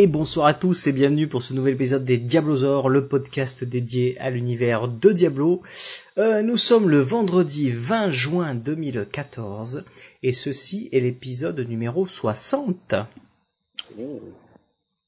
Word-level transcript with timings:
Et 0.00 0.06
bonsoir 0.06 0.46
à 0.46 0.54
tous 0.54 0.86
et 0.86 0.92
bienvenue 0.92 1.26
pour 1.26 1.42
ce 1.42 1.52
nouvel 1.52 1.74
épisode 1.74 2.04
des 2.04 2.18
Diablosaures, 2.18 2.88
le 2.88 3.08
podcast 3.08 3.64
dédié 3.64 4.16
à 4.20 4.30
l'univers 4.30 4.86
de 4.86 5.10
Diablo. 5.10 5.60
Euh, 6.18 6.40
nous 6.40 6.56
sommes 6.56 6.88
le 6.88 7.00
vendredi 7.00 7.68
20 7.72 8.10
juin 8.10 8.54
2014 8.54 9.82
et 10.22 10.32
ceci 10.32 10.88
est 10.92 11.00
l'épisode 11.00 11.58
numéro 11.58 12.06
60. 12.06 12.94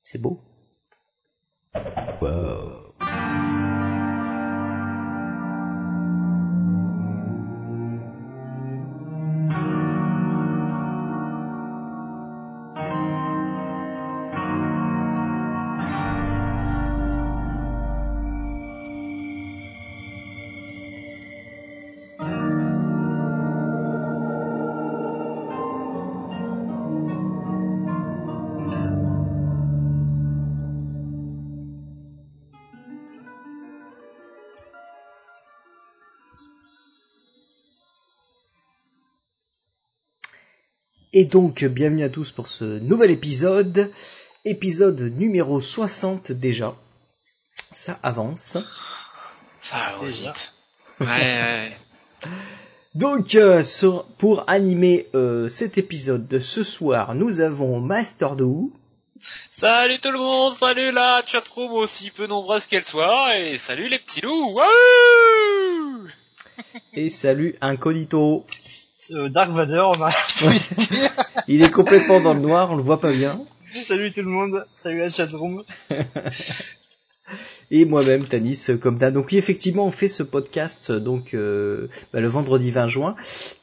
C'est 0.03 0.21
beau. 0.21 0.41
Wow. 2.21 3.70
Et 41.21 41.27
donc, 41.27 41.65
bienvenue 41.65 42.03
à 42.05 42.09
tous 42.09 42.31
pour 42.31 42.49
ce 42.49 42.65
nouvel 42.65 43.11
épisode, 43.11 43.91
épisode 44.47 45.01
numéro 45.03 45.61
60 45.61 46.33
déjà. 46.33 46.75
Ça 47.73 47.99
avance. 48.03 48.57
Ça 49.61 49.77
va 50.01 50.07
vite. 50.07 50.55
Ouais, 51.01 51.07
ouais. 51.07 51.73
Donc, 52.95 53.35
euh, 53.35 53.63
sur- 53.63 54.07
pour 54.17 54.45
animer 54.49 55.09
euh, 55.15 55.49
cet 55.49 55.77
épisode 55.77 56.27
de 56.27 56.39
ce 56.39 56.63
soir, 56.63 57.15
nous 57.15 57.41
avons 57.41 57.81
Master 57.81 58.35
Dou. 58.35 58.73
Salut 59.51 59.99
tout 59.99 60.11
le 60.13 60.19
monde, 60.19 60.55
salut 60.55 60.91
la 60.91 61.21
chatroom 61.27 61.73
aussi 61.73 62.11
peu 62.11 62.27
nombreuse 62.27 62.65
qu'elle 62.65 62.85
soit, 62.85 63.37
et 63.39 63.59
salut 63.59 63.89
les 63.89 63.99
petits 63.99 64.23
loups. 64.23 64.55
Wouh 64.55 66.09
et 66.95 67.11
salut 67.11 67.57
Incognito. 67.61 68.45
Euh, 69.11 69.29
Dark 69.29 69.51
Vador, 69.51 69.97
on 69.99 70.03
a... 70.03 70.11
Il 71.49 71.63
est 71.63 71.71
complètement 71.71 72.21
dans 72.21 72.35
le 72.35 72.41
noir, 72.41 72.71
on 72.71 72.77
le 72.77 72.83
voit 72.83 73.01
pas 73.01 73.13
bien. 73.13 73.41
salut 73.75 74.13
tout 74.13 74.23
le 74.23 74.29
monde, 74.29 74.67
salut 74.75 74.99
la 74.99 75.11
chatroom. 75.11 75.65
Et 77.73 77.85
moi-même, 77.85 78.27
Tanis, 78.27 78.67
euh, 78.69 78.77
comme 78.77 78.99
d'hab. 78.99 79.15
Donc 79.15 79.29
oui, 79.31 79.39
effectivement, 79.39 79.87
on 79.87 79.93
fait 79.93 80.09
ce 80.09 80.25
podcast 80.25 80.91
euh, 80.91 80.99
donc 80.99 81.35
euh, 81.35 81.89
bah, 82.13 82.21
le 82.21 82.27
vendredi 82.27 82.73
20 82.73 82.89
juin, 82.89 83.15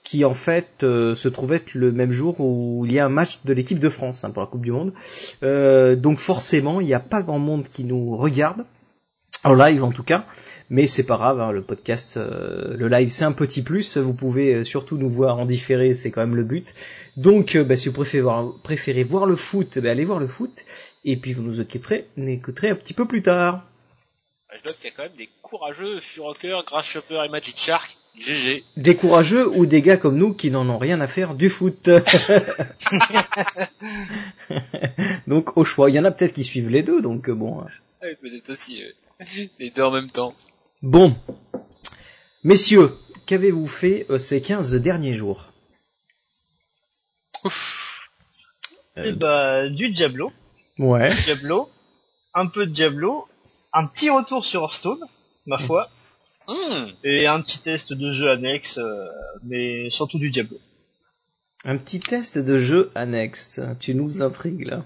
qui 0.04 0.24
en 0.24 0.34
fait 0.34 0.84
euh, 0.84 1.14
se 1.14 1.28
trouve 1.28 1.54
être 1.54 1.74
le 1.74 1.92
même 1.92 2.12
jour 2.12 2.40
où 2.40 2.86
il 2.86 2.94
y 2.94 3.00
a 3.00 3.06
un 3.06 3.10
match 3.10 3.40
de 3.44 3.54
l'équipe 3.54 3.80
de 3.80 3.90
France 3.90 4.24
hein, 4.24 4.30
pour 4.32 4.42
la 4.42 4.48
Coupe 4.48 4.62
du 4.62 4.72
Monde. 4.72 4.94
Euh, 5.44 5.98
donc 5.98 6.20
forcément, 6.20 6.80
il 6.80 6.88
n'y 6.88 6.94
a 6.94 7.02
pas 7.02 7.22
grand 7.22 7.40
monde 7.40 7.68
qui 7.68 7.84
nous 7.84 8.16
regarde. 8.16 8.64
En 9.48 9.54
live 9.54 9.82
en 9.82 9.94
tout 9.94 10.04
cas, 10.04 10.26
mais 10.70 10.88
c'est 10.88 11.06
pas 11.06 11.16
grave, 11.16 11.40
hein, 11.40 11.54
le 11.54 11.62
podcast, 11.62 12.18
euh, 12.18 12.76
le 12.76 12.90
live 12.90 13.08
c'est 13.08 13.24
un 13.24 13.32
petit 13.32 13.62
plus, 13.62 13.96
vous 13.96 14.14
pouvez 14.14 14.56
euh, 14.56 14.64
surtout 14.66 14.98
nous 14.98 15.10
voir 15.10 15.40
en 15.40 15.46
différé, 15.46 15.94
c'est 15.94 16.12
quand 16.12 16.20
même 16.20 16.36
le 16.36 16.44
but. 16.44 16.76
Donc 17.16 17.56
euh, 17.56 17.64
bah, 17.64 17.78
si 17.78 17.88
vous 17.88 17.96
préférez 17.96 18.24
voir, 18.24 18.52
préférez 18.62 19.06
voir 19.06 19.26
le 19.26 19.38
foot, 19.38 19.80
bah, 19.80 19.92
allez 19.92 20.04
voir 20.04 20.20
le 20.20 20.28
foot, 20.28 20.66
et 21.06 21.16
puis 21.16 21.32
vous 21.32 21.44
nous 21.44 21.62
écouterez, 21.62 22.10
écouterez 22.18 22.72
un 22.72 22.76
petit 22.76 22.94
peu 22.94 23.08
plus 23.08 23.22
tard. 23.22 23.64
Je 24.52 24.58
note 24.68 24.76
qu'il 24.76 24.90
y 24.90 24.94
a 24.94 24.96
quand 24.98 25.04
même 25.04 25.16
des 25.18 25.30
courageux 25.42 26.02
Furocker, 26.02 26.60
Grass 26.68 26.86
Chopper 26.86 27.24
et 27.26 27.30
Magic 27.30 27.58
Shark. 27.58 27.98
GG. 28.20 28.66
Des 28.76 28.96
courageux 28.96 29.48
ou 29.48 29.66
des 29.66 29.82
gars 29.82 29.96
comme 29.96 30.18
nous 30.18 30.34
qui 30.34 30.52
n'en 30.52 30.68
ont 30.70 30.80
rien 30.80 31.00
à 31.00 31.08
faire 31.08 31.36
du 31.36 31.50
foot. 31.50 31.88
donc 35.28 35.56
au 35.56 35.64
choix, 35.64 35.90
il 35.90 35.96
y 35.96 36.00
en 36.00 36.04
a 36.04 36.12
peut-être 36.12 36.34
qui 36.34 36.44
suivent 36.44 36.70
les 36.70 36.84
deux, 36.84 37.02
donc 37.02 37.30
bon. 37.30 37.64
peut-être 38.02 38.50
aussi 38.50 38.84
les 39.60 39.72
deux 39.72 39.84
en 39.84 39.92
même 39.92 40.10
temps. 40.12 40.34
Bon, 40.82 41.16
messieurs, 42.44 42.96
qu'avez-vous 43.26 43.68
fait 43.68 44.06
euh, 44.10 44.20
ces 44.20 44.42
15 44.42 44.76
derniers 44.76 45.14
jours? 45.14 45.52
Ouf. 47.44 48.00
Et 48.96 49.12
bah, 49.12 49.70
du 49.70 49.90
Diablo, 49.90 50.32
Ouais. 50.80 51.10
Diablo, 51.26 51.70
un 52.34 52.48
peu 52.48 52.66
de 52.68 52.72
Diablo, 52.72 53.28
un 53.74 53.88
petit 53.88 54.10
retour 54.10 54.46
sur 54.46 54.62
Hearthstone, 54.64 55.04
ma 55.46 55.58
foi, 55.60 55.90
Hmm. 56.50 56.92
et 57.04 57.28
un 57.28 57.42
petit 57.42 57.60
test 57.60 57.92
de 57.92 58.14
jeu 58.14 58.30
annexe, 58.30 58.78
euh, 58.78 59.06
mais 59.44 59.90
surtout 59.90 60.18
du 60.18 60.30
Diablo. 60.30 60.58
Un 61.66 61.76
petit 61.78 62.00
test 62.00 62.38
de 62.38 62.58
jeu 62.58 62.90
annexe. 62.96 63.60
Tu 63.82 63.94
nous 63.94 64.22
intrigues 64.22 64.66
là. 64.66 64.86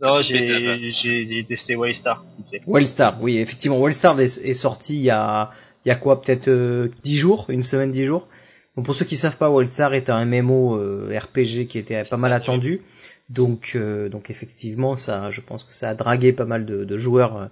Non, 0.00 0.22
j'ai, 0.22 0.92
j'ai 0.92 1.44
testé 1.44 1.74
Wildstar. 1.74 2.24
Wellstar, 2.66 3.18
oui, 3.20 3.38
effectivement, 3.38 3.80
Wellstar 3.80 4.20
est, 4.20 4.38
est 4.44 4.54
sorti 4.54 4.94
il 4.96 5.02
y 5.02 5.10
a, 5.10 5.50
il 5.84 5.88
y 5.88 5.90
a 5.90 5.96
quoi, 5.96 6.22
peut-être 6.22 6.48
euh, 6.48 6.88
10 7.02 7.16
jours, 7.16 7.46
une 7.48 7.62
semaine, 7.62 7.90
10 7.90 8.04
jours. 8.04 8.28
Donc 8.76 8.84
pour 8.84 8.94
ceux 8.94 9.04
qui 9.04 9.16
savent 9.16 9.36
pas, 9.36 9.50
Wellstar 9.50 9.94
est 9.94 10.08
un 10.08 10.24
MMO 10.24 10.76
euh, 10.76 11.18
RPG 11.18 11.66
qui 11.66 11.78
était 11.78 12.04
pas 12.04 12.16
mal 12.16 12.32
attendu. 12.32 12.82
Donc, 13.28 13.72
euh, 13.74 14.08
donc 14.08 14.30
effectivement, 14.30 14.94
ça, 14.94 15.30
je 15.30 15.40
pense 15.40 15.64
que 15.64 15.74
ça 15.74 15.90
a 15.90 15.94
dragué 15.94 16.32
pas 16.32 16.44
mal 16.44 16.64
de, 16.64 16.84
de 16.84 16.96
joueurs 16.96 17.36
euh, 17.36 17.46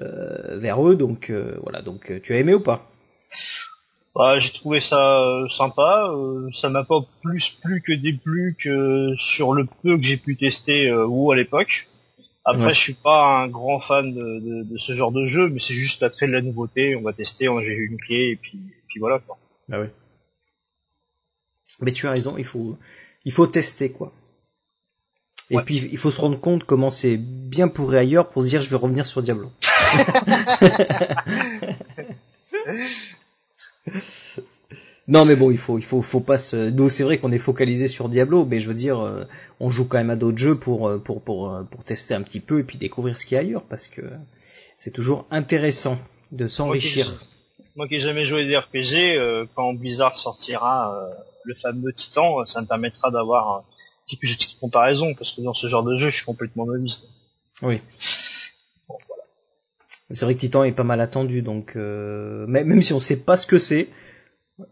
euh, 0.00 0.58
vers 0.58 0.86
eux. 0.86 0.96
Donc 0.96 1.30
euh, 1.30 1.58
voilà, 1.62 1.82
donc 1.82 2.10
tu 2.22 2.32
as 2.32 2.38
aimé 2.38 2.54
ou 2.54 2.60
pas? 2.60 2.90
Bah, 4.16 4.38
j'ai 4.38 4.50
trouvé 4.52 4.80
ça 4.80 5.20
euh, 5.20 5.48
sympa, 5.48 6.08
euh, 6.10 6.48
ça 6.54 6.70
m'a 6.70 6.84
pas 6.84 7.00
plus 7.22 7.50
plu 7.62 7.82
que 7.82 7.92
déplu 7.92 8.56
que 8.58 9.14
sur 9.18 9.52
le 9.52 9.66
peu 9.82 9.96
que 9.98 10.02
j'ai 10.02 10.16
pu 10.16 10.36
tester 10.36 10.88
euh, 10.88 11.04
WoW 11.06 11.32
à 11.32 11.36
l'époque. 11.36 11.86
Après, 12.44 12.66
Ouais. 12.66 12.74
je 12.74 12.80
suis 12.80 12.94
pas 12.94 13.40
un 13.42 13.48
grand 13.48 13.80
fan 13.80 14.14
de, 14.14 14.40
de, 14.40 14.62
de 14.62 14.78
ce 14.78 14.92
genre 14.92 15.12
de 15.12 15.26
jeu, 15.26 15.50
mais 15.50 15.60
c'est 15.60 15.74
juste 15.74 16.00
l'attrait 16.00 16.28
de 16.28 16.32
la 16.32 16.40
nouveauté. 16.40 16.96
On 16.96 17.02
va 17.02 17.12
tester, 17.12 17.48
on- 17.48 17.60
j'ai 17.60 17.74
eu 17.74 17.88
une 17.90 17.98
clé 17.98 18.30
et 18.30 18.36
puis, 18.36 18.56
et 18.56 18.82
puis 18.88 19.00
voilà 19.00 19.18
quoi. 19.18 19.36
Bah 19.68 19.80
oui. 19.80 19.88
Mais 21.82 21.92
tu 21.92 22.06
as 22.06 22.10
raison, 22.12 22.38
il 22.38 22.44
faut, 22.44 22.78
il 23.26 23.32
faut 23.32 23.46
tester 23.48 23.90
quoi. 23.90 24.12
Et 25.50 25.56
Ouais. 25.56 25.62
puis 25.64 25.88
il 25.92 25.98
faut 25.98 26.10
se 26.10 26.20
rendre 26.20 26.40
compte 26.40 26.64
comment 26.64 26.88
c'est 26.90 27.16
bien 27.18 27.68
pourri 27.68 27.98
ailleurs 27.98 28.30
pour 28.30 28.42
se 28.44 28.48
dire 28.48 28.62
je 28.62 28.70
vais 28.70 28.76
revenir 28.76 29.06
sur 29.06 29.22
Diablo. 29.22 29.50
non 35.08 35.24
mais 35.24 35.36
bon 35.36 35.50
il 35.50 35.58
faut 35.58 35.78
il 35.78 35.84
faut 35.84 36.02
faut 36.02 36.20
pas 36.20 36.38
se 36.38 36.70
nous 36.70 36.88
c'est 36.88 37.04
vrai 37.04 37.18
qu'on 37.18 37.32
est 37.32 37.38
focalisé 37.38 37.88
sur 37.88 38.08
Diablo 38.08 38.44
mais 38.44 38.58
je 38.60 38.68
veux 38.68 38.74
dire 38.74 39.00
euh, 39.00 39.24
on 39.60 39.70
joue 39.70 39.86
quand 39.86 39.98
même 39.98 40.10
à 40.10 40.16
d'autres 40.16 40.38
jeux 40.38 40.58
pour 40.58 40.88
euh, 40.88 40.98
pour 40.98 41.22
pour 41.22 41.52
euh, 41.52 41.62
pour 41.62 41.84
tester 41.84 42.14
un 42.14 42.22
petit 42.22 42.40
peu 42.40 42.60
et 42.60 42.64
puis 42.64 42.78
découvrir 42.78 43.18
ce 43.18 43.26
qu'il 43.26 43.36
y 43.36 43.38
a 43.38 43.40
ailleurs 43.40 43.62
parce 43.62 43.86
que 43.86 44.02
c'est 44.76 44.92
toujours 44.92 45.26
intéressant 45.30 45.98
de 46.32 46.46
s'enrichir. 46.46 47.20
Moi 47.76 47.88
qui 47.88 47.96
ai 47.96 48.00
jamais 48.00 48.24
joué 48.24 48.46
des 48.46 48.56
RPG, 48.56 49.18
euh, 49.18 49.46
quand 49.54 49.74
Blizzard 49.74 50.18
sortira 50.18 50.94
euh, 50.94 51.14
le 51.44 51.54
fameux 51.54 51.92
Titan, 51.92 52.44
ça 52.46 52.62
me 52.62 52.66
permettra 52.66 53.10
d'avoir 53.10 53.58
un 53.58 53.64
petit 54.06 54.16
peu 54.16 54.26
de 54.26 54.60
comparaison, 54.60 55.14
parce 55.14 55.32
que 55.32 55.42
dans 55.42 55.54
ce 55.54 55.66
genre 55.66 55.82
de 55.82 55.96
jeu, 55.96 56.10
je 56.10 56.16
suis 56.16 56.24
complètement 56.24 56.66
novice. 56.66 57.06
Oui. 57.62 57.80
C'est 60.10 60.24
vrai 60.24 60.34
que 60.34 60.40
Titan 60.40 60.64
est 60.64 60.72
pas 60.72 60.84
mal 60.84 61.00
attendu, 61.00 61.42
donc 61.42 61.72
euh, 61.76 62.46
même 62.46 62.80
si 62.82 62.92
on 62.92 63.00
sait 63.00 63.16
pas 63.16 63.36
ce 63.36 63.46
que 63.46 63.58
c'est, 63.58 63.88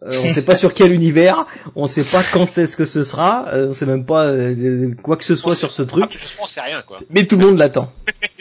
Euh, 0.02 0.18
on 0.18 0.32
sait 0.32 0.44
pas 0.44 0.56
sur 0.56 0.72
quel 0.72 0.92
univers, 0.92 1.46
on 1.76 1.86
sait 1.88 2.04
pas 2.04 2.22
quand 2.32 2.56
est-ce 2.56 2.74
que 2.74 2.86
ce 2.86 3.04
sera, 3.04 3.48
euh, 3.52 3.68
on 3.68 3.74
sait 3.74 3.84
même 3.84 4.06
pas 4.06 4.28
euh, 4.28 4.94
quoi 5.02 5.18
que 5.18 5.24
ce 5.24 5.36
soit 5.36 5.54
sur 5.54 5.70
ce 5.70 5.82
truc, 5.82 6.18
On 6.40 6.46
sait 6.46 6.60
rien, 6.62 6.80
quoi. 6.80 7.00
mais 7.10 7.26
tout 7.26 7.36
le 7.36 7.46
monde 7.46 7.58
l'attend. 7.58 7.92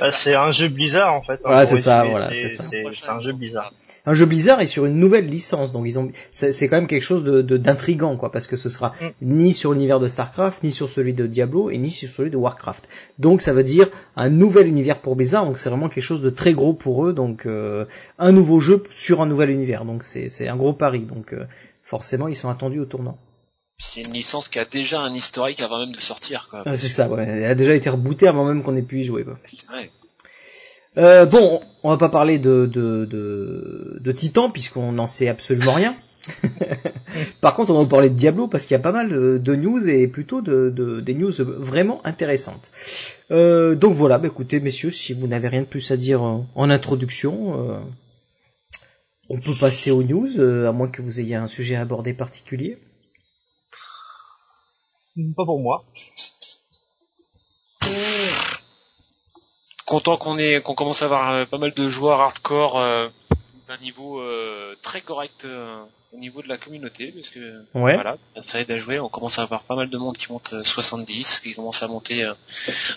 Bah, 0.00 0.10
c'est 0.12 0.34
un 0.34 0.52
jeu 0.52 0.68
Blizzard 0.68 1.14
en 1.14 1.22
fait. 1.22 1.40
hein, 1.44 1.58
Ouais, 1.58 1.66
c'est 1.66 1.76
ça, 1.76 2.04
voilà, 2.04 2.30
c'est- 2.32 2.48
ça. 2.50 2.64
C'est 2.70 3.08
un 3.08 3.20
jeu 3.20 3.32
Blizzard. 3.32 3.72
Un 4.06 4.14
jeu 4.14 4.24
Blizzard 4.26 4.60
est 4.60 4.66
sur 4.66 4.86
une 4.86 4.96
nouvelle 4.96 5.26
licence, 5.26 5.72
donc 5.72 5.84
ils 5.86 5.98
ont, 5.98 6.10
c'est 6.32 6.68
quand 6.68 6.76
même 6.76 6.86
quelque 6.86 7.02
chose 7.02 7.22
de 7.22 7.42
d'intrigant, 7.58 8.16
quoi, 8.16 8.32
parce 8.32 8.46
que 8.46 8.56
ce 8.56 8.68
sera 8.70 8.94
Mm. 9.00 9.06
ni 9.22 9.52
sur 9.52 9.72
l'univers 9.72 10.00
de 10.00 10.08
Starcraft, 10.08 10.62
ni 10.62 10.72
sur 10.72 10.88
celui 10.88 11.12
de 11.12 11.26
Diablo, 11.26 11.70
et 11.70 11.76
ni 11.78 11.90
sur 11.90 12.08
celui 12.08 12.30
de 12.30 12.36
Warcraft. 12.36 12.88
Donc 13.18 13.42
ça 13.42 13.52
veut 13.52 13.62
dire 13.62 13.88
un 14.16 14.30
nouvel 14.30 14.66
univers 14.68 15.00
pour 15.00 15.16
Blizzard, 15.16 15.44
donc 15.44 15.58
c'est 15.58 15.68
vraiment 15.68 15.88
quelque 15.90 16.02
chose 16.02 16.22
de 16.22 16.30
très 16.30 16.54
gros 16.54 16.72
pour 16.72 17.06
eux, 17.06 17.12
donc 17.12 17.44
euh, 17.46 17.84
un 18.18 18.32
nouveau 18.32 18.58
jeu 18.60 18.82
sur 18.90 19.20
un 19.20 19.26
nouvel 19.26 19.50
univers, 19.50 19.84
donc 19.84 20.02
c'est 20.04 20.28
c'est 20.30 20.48
un 20.48 20.56
gros 20.56 20.72
pari, 20.72 21.00
donc 21.00 21.34
euh, 21.34 21.44
forcément 21.82 22.26
ils 22.28 22.34
sont 22.36 22.48
attendus 22.48 22.80
au 22.80 22.86
tournant. 22.86 23.18
C'est 23.82 24.02
une 24.02 24.12
licence 24.12 24.46
qui 24.46 24.58
a 24.58 24.66
déjà 24.66 25.00
un 25.00 25.14
historique 25.14 25.60
avant 25.62 25.78
même 25.78 25.92
de 25.92 26.00
sortir, 26.00 26.48
quoi. 26.50 26.62
Ah, 26.66 26.76
c'est 26.76 26.88
ça, 26.88 27.08
ouais, 27.08 27.24
elle 27.26 27.44
a 27.50 27.54
déjà 27.54 27.74
été 27.74 27.88
rebootée 27.88 28.28
avant 28.28 28.44
même 28.44 28.62
qu'on 28.62 28.76
ait 28.76 28.82
pu 28.82 29.00
y 29.00 29.02
jouer. 29.04 29.24
Quoi. 29.24 29.38
Ouais. 29.72 29.90
Euh, 30.98 31.24
bon, 31.24 31.62
on 31.82 31.88
va 31.88 31.96
pas 31.96 32.10
parler 32.10 32.38
de, 32.38 32.66
de, 32.70 33.06
de, 33.06 33.98
de 34.00 34.12
Titan 34.12 34.50
puisqu'on 34.50 34.92
n'en 34.92 35.06
sait 35.06 35.28
absolument 35.28 35.74
rien. 35.74 35.96
Par 37.40 37.54
contre, 37.54 37.72
on 37.72 37.82
va 37.82 37.88
parler 37.88 38.10
de 38.10 38.14
Diablo 38.16 38.48
parce 38.48 38.66
qu'il 38.66 38.74
y 38.74 38.80
a 38.80 38.82
pas 38.82 38.92
mal 38.92 39.08
de, 39.08 39.54
news 39.54 39.88
et 39.88 40.06
plutôt 40.08 40.42
de, 40.42 40.68
de- 40.68 41.00
des 41.00 41.14
news 41.14 41.32
vraiment 41.38 42.04
intéressantes. 42.04 42.70
Euh, 43.30 43.74
donc 43.76 43.94
voilà, 43.94 44.18
bah 44.18 44.26
écoutez 44.28 44.60
messieurs, 44.60 44.90
si 44.90 45.14
vous 45.14 45.26
n'avez 45.26 45.48
rien 45.48 45.62
de 45.62 45.66
plus 45.66 45.90
à 45.90 45.96
dire 45.96 46.22
en, 46.22 46.46
en 46.54 46.68
introduction, 46.68 47.70
euh, 47.72 47.78
on 49.30 49.38
peut 49.38 49.54
passer 49.58 49.90
aux 49.90 50.02
news, 50.02 50.38
euh, 50.38 50.68
à 50.68 50.72
moins 50.72 50.88
que 50.88 51.00
vous 51.00 51.18
ayez 51.20 51.36
un 51.36 51.46
sujet 51.46 51.76
à 51.76 51.80
aborder 51.80 52.12
particulier. 52.12 52.76
Pas 55.36 55.44
pour 55.44 55.60
moi. 55.60 55.84
Content 59.86 60.16
qu'on 60.16 60.38
ait, 60.38 60.60
qu'on 60.60 60.74
commence 60.74 61.02
à 61.02 61.06
avoir 61.06 61.30
euh, 61.32 61.44
pas 61.46 61.58
mal 61.58 61.72
de 61.74 61.88
joueurs 61.88 62.20
hardcore 62.20 62.78
euh, 62.78 63.08
d'un 63.66 63.76
niveau 63.78 64.20
euh, 64.20 64.76
très 64.82 65.00
correct 65.00 65.44
euh, 65.44 65.82
au 66.12 66.16
niveau 66.18 66.42
de 66.42 66.48
la 66.48 66.58
communauté, 66.58 67.10
parce 67.12 67.30
que 67.30 67.64
Ouais. 67.74 67.94
voilà, 67.94 68.16
ça 68.44 68.60
aide 68.60 68.70
à 68.70 68.78
jouer. 68.78 69.00
On 69.00 69.08
commence 69.08 69.38
à 69.40 69.42
avoir 69.42 69.64
pas 69.64 69.74
mal 69.74 69.90
de 69.90 69.98
monde 69.98 70.16
qui 70.16 70.30
monte 70.30 70.52
euh, 70.52 70.62
70, 70.62 71.40
qui 71.40 71.54
commence 71.54 71.82
à 71.82 71.88
monter 71.88 72.22
euh, 72.22 72.34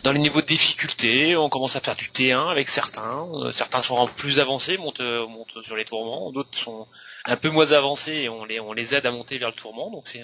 dans 0.04 0.12
les 0.12 0.20
niveaux 0.20 0.42
de 0.42 0.46
difficulté. 0.46 1.36
On 1.36 1.50
commence 1.50 1.76
à 1.76 1.80
faire 1.80 1.96
du 1.96 2.10
T1 2.10 2.50
avec 2.52 2.70
certains. 2.70 3.28
Euh, 3.34 3.52
certains 3.52 3.82
sont 3.82 3.96
en 3.98 4.08
plus 4.08 4.40
avancés, 4.40 4.78
montent, 4.78 5.02
montent 5.02 5.64
sur 5.64 5.76
les 5.76 5.86
tourments. 5.86 6.32
D'autres 6.32 6.56
sont 6.58 6.88
un 7.26 7.38
peu 7.38 7.50
moins 7.50 7.72
avancés 7.72 8.14
et 8.14 8.30
on 8.30 8.46
les, 8.46 8.60
on 8.60 8.74
les 8.74 8.96
aide 8.96 9.06
à 9.06 9.12
monter 9.12 9.38
vers 9.38 9.50
le 9.50 9.56
tourment. 9.56 9.90
Donc 9.92 10.08
c'est, 10.08 10.22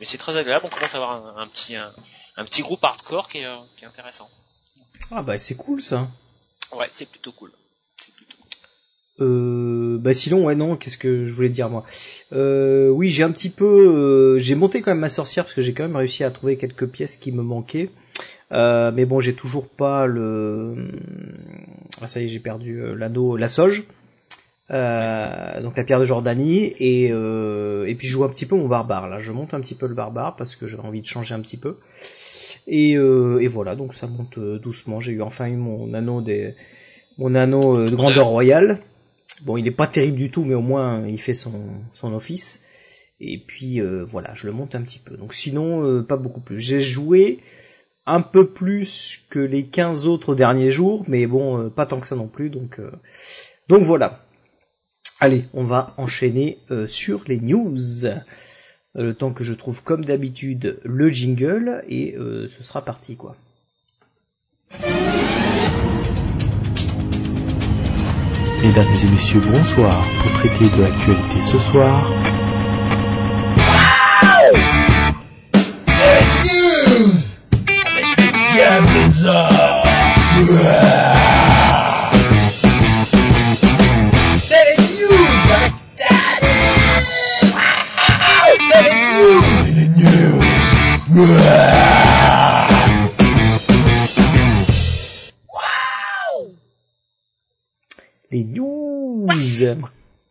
mais 0.00 0.06
c'est 0.06 0.18
très 0.18 0.36
agréable. 0.36 0.64
On 0.66 0.68
commence 0.68 0.94
à 0.94 0.98
avoir 0.98 1.12
un, 1.12 1.42
un 1.42 1.46
petit, 1.48 1.76
un, 1.76 1.92
un 2.36 2.44
petit 2.44 2.62
groupe 2.62 2.82
hardcore 2.84 3.28
qui 3.28 3.38
est, 3.38 3.46
euh, 3.46 3.56
qui 3.76 3.84
est 3.84 3.88
intéressant. 3.88 4.28
Ah 5.10 5.22
bah 5.22 5.38
c'est 5.38 5.54
cool 5.54 5.80
ça. 5.82 6.08
Ouais, 6.72 6.88
c'est 6.90 7.08
plutôt 7.08 7.32
cool. 7.32 7.52
Euh, 9.20 9.96
bah 10.00 10.12
sinon 10.12 10.42
ouais 10.44 10.56
non 10.56 10.76
qu'est-ce 10.76 10.98
que 10.98 11.24
je 11.24 11.32
voulais 11.32 11.48
dire 11.48 11.70
moi? 11.70 11.84
Euh, 12.32 12.88
oui 12.88 13.10
j'ai 13.10 13.22
un 13.22 13.30
petit 13.30 13.48
peu 13.50 13.64
euh, 13.64 14.38
j'ai 14.38 14.56
monté 14.56 14.82
quand 14.82 14.90
même 14.90 14.98
ma 14.98 15.08
sorcière 15.08 15.44
parce 15.44 15.54
que 15.54 15.60
j'ai 15.62 15.72
quand 15.72 15.84
même 15.84 15.94
réussi 15.94 16.24
à 16.24 16.32
trouver 16.32 16.56
quelques 16.56 16.88
pièces 16.88 17.16
qui 17.16 17.30
me 17.30 17.42
manquaient 17.44 17.90
Euh, 18.50 18.90
mais 18.92 19.04
bon 19.04 19.20
j'ai 19.20 19.34
toujours 19.34 19.68
pas 19.68 20.06
le 20.06 20.90
ah 22.00 22.08
ça 22.08 22.20
y 22.20 22.24
est 22.24 22.28
j'ai 22.28 22.40
perdu 22.40 22.82
l'anneau 22.96 23.36
la 23.36 23.46
soge 23.46 23.84
Euh, 24.70 25.60
donc 25.60 25.76
la 25.76 25.84
pierre 25.84 26.00
de 26.00 26.06
Jordanie 26.06 26.72
et 26.78 27.10
euh, 27.12 27.84
et 27.84 27.94
puis 27.94 28.06
je 28.06 28.12
joue 28.14 28.24
un 28.24 28.30
petit 28.30 28.46
peu 28.46 28.56
mon 28.56 28.66
barbare 28.66 29.10
là 29.10 29.18
je 29.18 29.30
monte 29.30 29.52
un 29.52 29.60
petit 29.60 29.74
peu 29.74 29.86
le 29.86 29.92
barbare 29.92 30.36
parce 30.36 30.56
que 30.56 30.66
j'avais 30.66 30.84
envie 30.84 31.02
de 31.02 31.06
changer 31.06 31.34
un 31.34 31.40
petit 31.40 31.58
peu 31.58 31.76
et, 32.66 32.96
euh, 32.96 33.42
et 33.42 33.46
voilà 33.46 33.76
donc 33.76 33.92
ça 33.92 34.06
monte 34.06 34.38
euh, 34.38 34.58
doucement 34.58 35.00
j'ai 35.00 35.12
eu 35.12 35.20
enfin 35.20 35.48
eu 35.48 35.56
mon 35.56 35.92
anneau 35.92 36.22
des 36.22 36.54
mon 37.18 37.34
anneau 37.34 37.76
euh, 37.76 37.90
de 37.90 37.96
grandeur 37.96 38.26
royale 38.26 38.78
Bon, 39.42 39.56
il 39.56 39.66
est 39.66 39.72
pas 39.72 39.88
terrible 39.88 40.16
du 40.16 40.30
tout, 40.30 40.44
mais 40.44 40.54
au 40.54 40.62
moins 40.62 41.06
il 41.06 41.20
fait 41.20 41.34
son, 41.34 41.52
son 41.92 42.14
office. 42.14 42.62
Et 43.20 43.42
puis 43.44 43.80
voilà, 43.80 44.32
je 44.32 44.46
le 44.46 44.52
monte 44.52 44.76
un 44.76 44.82
petit 44.82 45.00
peu. 45.00 45.16
Donc 45.16 45.34
sinon, 45.34 46.02
pas 46.04 46.16
beaucoup 46.16 46.40
plus. 46.40 46.60
J'ai 46.60 46.80
joué 46.80 47.40
un 48.06 48.22
peu 48.22 48.46
plus 48.46 49.24
que 49.28 49.40
les 49.40 49.66
15 49.66 50.06
autres 50.06 50.36
derniers 50.36 50.70
jours, 50.70 51.04
mais 51.08 51.26
bon, 51.26 51.68
pas 51.68 51.84
tant 51.84 52.00
que 52.00 52.06
ça 52.06 52.14
non 52.14 52.28
plus. 52.28 52.48
Donc, 52.48 52.80
donc 53.68 53.82
voilà. 53.82 54.23
Allez, 55.20 55.44
on 55.54 55.64
va 55.64 55.94
enchaîner 55.96 56.58
euh, 56.70 56.86
sur 56.86 57.24
les 57.26 57.40
news. 57.40 58.04
Euh, 58.04 58.18
Le 58.94 59.14
temps 59.14 59.32
que 59.32 59.44
je 59.44 59.54
trouve 59.54 59.82
comme 59.82 60.04
d'habitude 60.04 60.78
le 60.84 61.08
jingle 61.08 61.84
et 61.88 62.14
euh, 62.16 62.48
ce 62.56 62.62
sera 62.62 62.84
parti 62.84 63.16
quoi. 63.16 63.36
Mesdames 68.62 68.94
et 69.02 69.10
messieurs, 69.10 69.40
bonsoir. 69.40 70.04
Pour 70.22 70.32
traiter 70.32 70.68
de 70.76 70.82
l'actualité 70.82 71.40
ce 71.42 71.58
soir, 71.58 72.10
Les 78.54 78.80
news 78.80 79.26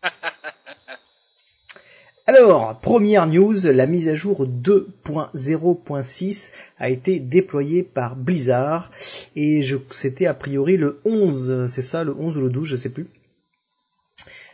Alors, 2.27 2.77
première 2.81 3.27
news, 3.27 3.55
la 3.63 3.87
mise 3.87 4.09
à 4.09 4.13
jour 4.13 4.45
2.0.6 4.45 6.51
a 6.79 6.89
été 6.89 7.19
déployée 7.19 7.83
par 7.83 8.17
Blizzard 8.17 8.91
et 9.37 9.61
c'était 9.91 10.25
a 10.25 10.33
priori 10.33 10.75
le 10.75 10.99
11, 11.05 11.67
c'est 11.67 11.81
ça, 11.81 12.03
le 12.03 12.13
11 12.13 12.35
ou 12.35 12.41
le 12.41 12.49
12, 12.49 12.67
je 12.67 12.75
sais 12.75 12.89
plus. 12.89 13.07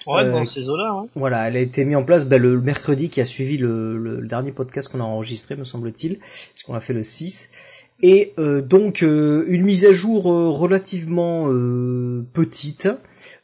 Ouais, 0.09 0.23
Euh, 0.23 0.31
dans 0.31 0.45
ces 0.45 0.67
eaux-là. 0.69 0.91
hein. 0.91 1.07
Voilà, 1.15 1.47
elle 1.47 1.57
a 1.57 1.59
été 1.59 1.85
mise 1.85 1.95
en 1.97 2.03
place 2.03 2.25
bah, 2.25 2.37
le 2.37 2.59
mercredi 2.59 3.09
qui 3.09 3.21
a 3.21 3.25
suivi 3.25 3.57
le, 3.57 3.97
le- 3.97 4.19
le 4.21 4.27
dernier 4.27 4.51
podcast 4.51 4.87
qu'on 4.91 4.99
a 5.01 5.03
enregistré, 5.03 5.55
me 5.55 5.63
semble-t-il, 5.63 6.17
puisqu'on 6.53 6.73
a 6.73 6.79
fait 6.79 6.93
le 6.93 7.03
6. 7.03 7.49
Et 8.01 8.33
euh, 8.39 8.61
donc 8.61 9.03
euh, 9.03 9.43
une 9.47 9.63
mise 9.63 9.85
à 9.85 9.91
jour 9.91 10.31
euh, 10.31 10.49
relativement 10.49 11.47
euh, 11.51 12.25
petite, 12.33 12.87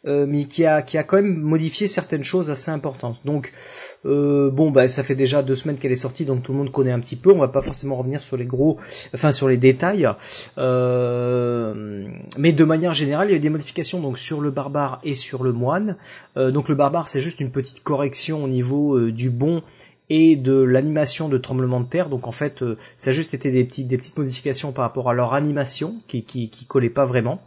euh, 0.08 0.26
mais 0.28 0.46
qui 0.46 0.66
a, 0.66 0.82
qui 0.82 0.98
a 0.98 1.04
quand 1.04 1.18
même 1.18 1.36
modifié 1.36 1.88
certaines 1.88 2.24
choses 2.24 2.50
assez 2.52 2.72
importantes. 2.72 3.20
Donc 3.26 3.52
euh, 4.06 4.50
bon, 4.52 4.72
bah 4.72 4.88
ça 4.88 5.04
fait 5.04 5.16
déjà 5.16 5.42
deux 5.42 5.56
semaines 5.56 5.78
qu'elle 5.78 5.92
est 5.92 5.96
sortie, 5.96 6.26
donc 6.26 6.44
tout 6.44 6.52
le 6.52 6.60
monde 6.60 6.72
connaît 6.72 6.92
un 6.92 7.00
petit 7.00 7.16
peu. 7.16 7.32
On 7.32 7.40
va 7.40 7.48
pas 7.48 7.62
forcément 7.62 7.96
revenir 7.96 8.22
sur 8.22 8.38
les 8.38 8.46
gros, 8.46 8.78
enfin 9.14 9.32
sur 9.32 9.48
les 9.48 9.58
détails. 9.58 10.08
Euh, 10.58 12.08
mais 12.38 12.54
de 12.54 12.64
manière 12.64 12.94
générale, 12.94 13.30
il 13.30 13.32
y 13.32 13.34
a 13.34 13.38
eu 13.38 13.42
des 13.42 13.50
modifications 13.50 14.00
donc 14.00 14.18
sur 14.18 14.42
le 14.42 14.52
barbare 14.52 15.00
et 15.04 15.16
sur 15.16 15.44
le 15.44 15.52
moine. 15.52 15.98
Euh, 16.38 16.52
donc 16.52 16.70
le 16.70 16.76
barbare, 16.76 17.10
c'est 17.10 17.20
juste 17.20 17.40
une 17.40 17.52
petite 17.52 17.84
correction 17.84 18.44
au 18.44 18.48
niveau 18.48 18.98
euh, 18.98 19.12
du 19.12 19.30
bon 19.30 19.64
et 20.10 20.36
de 20.36 20.54
l'animation 20.54 21.30
de 21.30 21.38
tremblement 21.40 21.80
de 21.80 21.88
terre. 21.88 22.10
Donc 22.10 22.28
en 22.28 22.32
fait, 22.32 22.64
ça 22.98 23.10
a 23.10 23.14
juste 23.14 23.34
été 23.34 23.50
des 23.50 23.64
petites, 23.64 24.16
modifications 24.16 24.72
par 24.72 24.84
rapport 24.84 25.10
à 25.10 25.16
leur 25.16 25.34
animation 25.34 25.96
qui, 26.08 26.24
qui, 26.24 26.50
qui 26.50 26.66
collaient 26.66 26.92
pas 26.92 27.06
vraiment. 27.06 27.42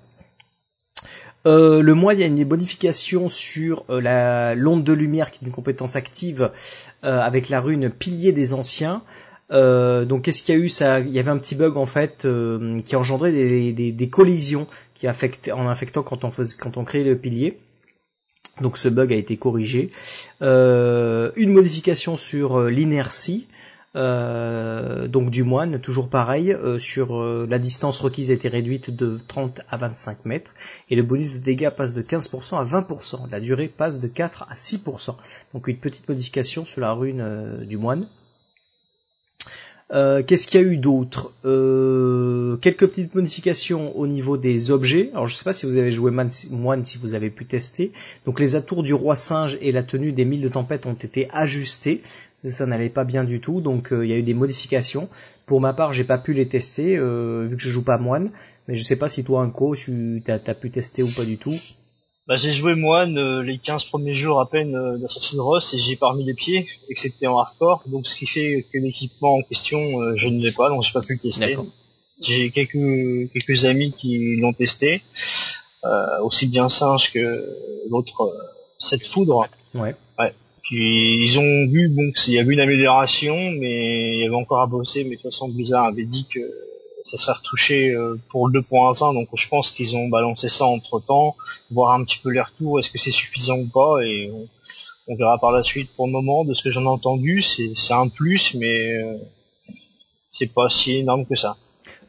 Euh, 1.49 1.81
le 1.81 1.95
moine, 1.95 2.19
il 2.19 2.21
y 2.21 2.25
a 2.25 2.27
une 2.27 2.47
modification 2.47 3.29
sur 3.31 3.85
euh, 3.89 4.01
la 4.01 4.55
l'onde 4.55 4.85
de 4.85 4.93
lumière 4.93 5.31
qui 5.31 5.43
est 5.43 5.47
une 5.47 5.53
compétence 5.53 5.97
active 5.97 6.51
euh, 7.05 7.21
avec 7.21 7.49
la 7.49 7.61
rune 7.61 7.89
pilier 7.91 8.33
des 8.33 8.53
anciens. 8.53 9.03
Donc 9.51 10.23
qu'est-ce 10.23 10.43
qu'il 10.43 10.55
y 10.55 10.59
a 10.59 10.61
eu? 10.61 10.69
Il 11.07 11.11
y 11.11 11.19
avait 11.19 11.31
un 11.31 11.39
petit 11.39 11.55
bug 11.55 11.79
en 11.79 11.87
fait 11.87 12.29
qui 12.85 12.97
engendrait 12.97 13.33
des, 13.33 13.73
des, 13.73 14.09
collisions 14.11 14.67
en 15.07 15.67
infectant 15.69 16.03
quand 16.03 16.25
on 16.25 16.31
faisait, 16.31 16.55
le 17.03 17.17
pilier. 17.17 17.59
Donc 18.61 18.77
ce 18.77 18.91
bug 18.91 19.11
a 19.11 19.17
été 19.17 19.39
corrigé. 19.39 19.91
Une 20.43 21.53
modification 21.53 22.19
sur 22.19 22.69
l'inertie, 22.69 23.47
euh, 23.97 25.09
donc 25.09 25.31
du 25.31 25.45
moine, 25.45 25.81
toujours 25.81 26.09
pareil, 26.09 26.53
euh, 26.53 26.79
sur 26.79 27.17
euh, 27.17 27.47
la 27.49 27.59
distance 27.59 27.99
requise 28.01 28.31
a 28.31 28.35
été 28.35 28.49
réduite 28.49 28.91
de 28.91 29.19
30 29.29 29.61
à 29.69 29.77
25 29.79 30.27
mètres, 30.27 30.53
et 30.91 30.97
le 30.97 31.03
bonus 31.03 31.33
de 31.33 31.39
dégâts 31.39 31.71
passe 31.71 31.95
de 31.95 32.03
15% 32.03 32.59
à 32.59 32.65
20%, 32.65 33.31
la 33.31 33.41
durée 33.41 33.69
passe 33.69 33.99
de 33.99 34.09
4 34.09 34.47
à 34.49 34.55
6%. 34.55 35.17
Donc 35.55 35.69
une 35.69 35.79
petite 35.79 36.09
modification 36.09 36.65
sur 36.65 36.81
la 36.81 36.93
rune 36.93 37.65
du 37.67 37.79
moine. 37.79 38.07
Qu'est-ce 39.91 40.47
qu'il 40.47 40.61
y 40.61 40.65
a 40.65 40.67
eu 40.67 40.77
d'autre? 40.77 41.33
Quelques 42.61 42.87
petites 42.87 43.15
modifications 43.15 43.97
au 43.97 44.07
niveau 44.07 44.37
des 44.37 44.71
objets. 44.71 45.09
Alors 45.13 45.27
je 45.27 45.35
sais 45.35 45.45
pas 45.45 45.55
si 45.55 45.65
vous 45.65 45.79
avez 45.79 45.91
joué 45.91 46.11
Moine, 46.11 46.85
si 46.85 46.99
vous 46.99 47.15
avez 47.15 47.31
pu 47.31 47.47
tester. 47.47 47.93
Donc 48.27 48.39
les 48.39 48.55
atours 48.55 48.83
du 48.83 48.93
roi 48.93 49.17
singe 49.17 49.57
et 49.63 49.73
la 49.73 49.83
tenue 49.83 50.13
des 50.13 50.27
mille 50.27 50.43
de 50.43 50.51
tempête 50.51 50.85
ont 50.85 50.93
été 50.93 51.31
ajustés. 51.33 52.03
Ça 52.45 52.67
n'allait 52.67 52.89
pas 52.89 53.05
bien 53.05 53.25
du 53.25 53.41
tout, 53.41 53.61
donc 53.61 53.93
euh, 53.93 54.07
il 54.07 54.11
y 54.11 54.15
a 54.15 54.17
eu 54.17 54.23
des 54.23 54.35
modifications. 54.35 55.09
Pour 55.47 55.61
ma 55.61 55.73
part, 55.73 55.93
j'ai 55.93 56.05
pas 56.05 56.19
pu 56.19 56.35
les 56.35 56.47
tester 56.47 56.97
euh, 56.97 57.47
vu 57.49 57.57
que 57.57 57.63
je 57.63 57.71
joue 57.71 57.83
pas 57.83 57.99
moine, 57.99 58.31
mais 58.69 58.75
je 58.77 58.83
sais 58.85 58.97
pas 58.97 59.09
si 59.09 59.25
toi, 59.25 59.43
Unco, 59.43 59.75
tu 59.75 60.23
as, 60.29 60.35
as 60.35 60.55
pu 60.55 60.71
tester 60.71 61.03
ou 61.03 61.09
pas 61.17 61.25
du 61.25 61.37
tout. 61.39 61.57
Bah, 62.29 62.37
j'ai 62.37 62.53
joué 62.53 62.75
moine 62.75 63.17
euh, 63.17 63.43
les 63.43 63.57
15 63.57 63.87
premiers 63.87 64.13
jours 64.13 64.39
à 64.39 64.51
peine 64.51 64.77
euh, 64.77 64.99
d'Assassin's 64.99 65.41
Ross 65.41 65.73
et 65.73 65.79
j'ai 65.79 65.97
pas 65.97 66.11
remis 66.11 66.25
les 66.25 66.35
pieds, 66.35 66.69
excepté 66.91 67.27
en 67.27 67.39
hardcore, 67.39 67.83
donc 67.87 68.07
ce 68.07 68.15
qui 68.17 68.27
fait 68.27 68.67
que 68.71 68.77
l'équipement 68.77 69.37
en 69.37 69.43
question, 69.43 70.03
euh, 70.03 70.13
je 70.15 70.29
ne 70.29 70.39
l'ai 70.39 70.53
pas, 70.53 70.69
donc 70.69 70.83
j'ai 70.83 70.93
pas 70.93 71.01
pu 71.01 71.15
le 71.15 71.21
tester. 71.21 71.57
J'ai 72.21 72.51
quelques 72.51 73.33
quelques 73.33 73.65
amis 73.65 73.95
qui 73.97 74.37
l'ont 74.37 74.53
testé, 74.53 75.03
euh, 75.85 76.21
aussi 76.23 76.49
bien 76.49 76.69
Singe 76.69 77.13
que 77.13 77.49
l'autre 77.89 78.21
euh, 78.21 78.37
cette 78.79 79.07
foudre. 79.07 79.49
Ouais. 80.19 80.35
Ils 80.71 81.39
ont 81.39 81.67
vu 81.71 81.89
bon 81.89 82.13
qu'il 82.13 82.35
y 82.35 82.39
avait 82.39 82.53
une 82.53 82.61
amélioration, 82.61 83.35
mais 83.53 84.17
il 84.17 84.21
y 84.21 84.25
avait 84.25 84.35
encore 84.35 84.61
à 84.61 84.67
bosser. 84.67 85.05
Mais 85.05 85.17
de 85.17 85.23
toute 85.23 85.31
façon, 85.31 85.49
Blizzard 85.49 85.87
avait 85.87 86.05
dit 86.05 86.27
que 86.33 86.41
ça 87.05 87.17
serait 87.17 87.39
retouché 87.39 87.93
euh, 87.93 88.21
pour 88.31 88.49
le 88.49 88.61
2.1, 88.61 89.15
donc 89.15 89.29
je 89.35 89.49
pense 89.49 89.71
qu'ils 89.71 89.97
ont 89.97 90.09
balancé 90.09 90.49
ça 90.49 90.67
entre 90.67 91.01
temps, 91.01 91.37
voir 91.71 91.95
un 91.95 92.05
petit 92.05 92.19
peu 92.19 92.31
les 92.31 92.41
retours, 92.41 92.79
est-ce 92.79 92.91
que 92.91 92.99
c'est 92.99 93.11
suffisant 93.11 93.59
ou 93.59 93.67
pas, 93.67 94.05
et 94.05 94.31
on, 94.31 94.47
on 95.09 95.17
verra 95.17 95.39
par 95.39 95.53
la 95.53 95.63
suite. 95.63 95.91
Pour 95.97 96.07
le 96.07 96.13
moment, 96.13 96.45
de 96.45 96.53
ce 96.53 96.63
que 96.63 96.71
j'en 96.71 96.83
ai 96.83 96.89
entendu, 96.89 97.43
c'est 97.43 97.73
c'est 97.75 97.95
un 97.95 98.09
plus, 98.09 98.55
mais 98.55 98.93
euh, 98.93 99.17
c'est 100.31 100.53
pas 100.53 100.69
si 100.69 100.97
énorme 100.97 101.25
que 101.25 101.35
ça. 101.35 101.57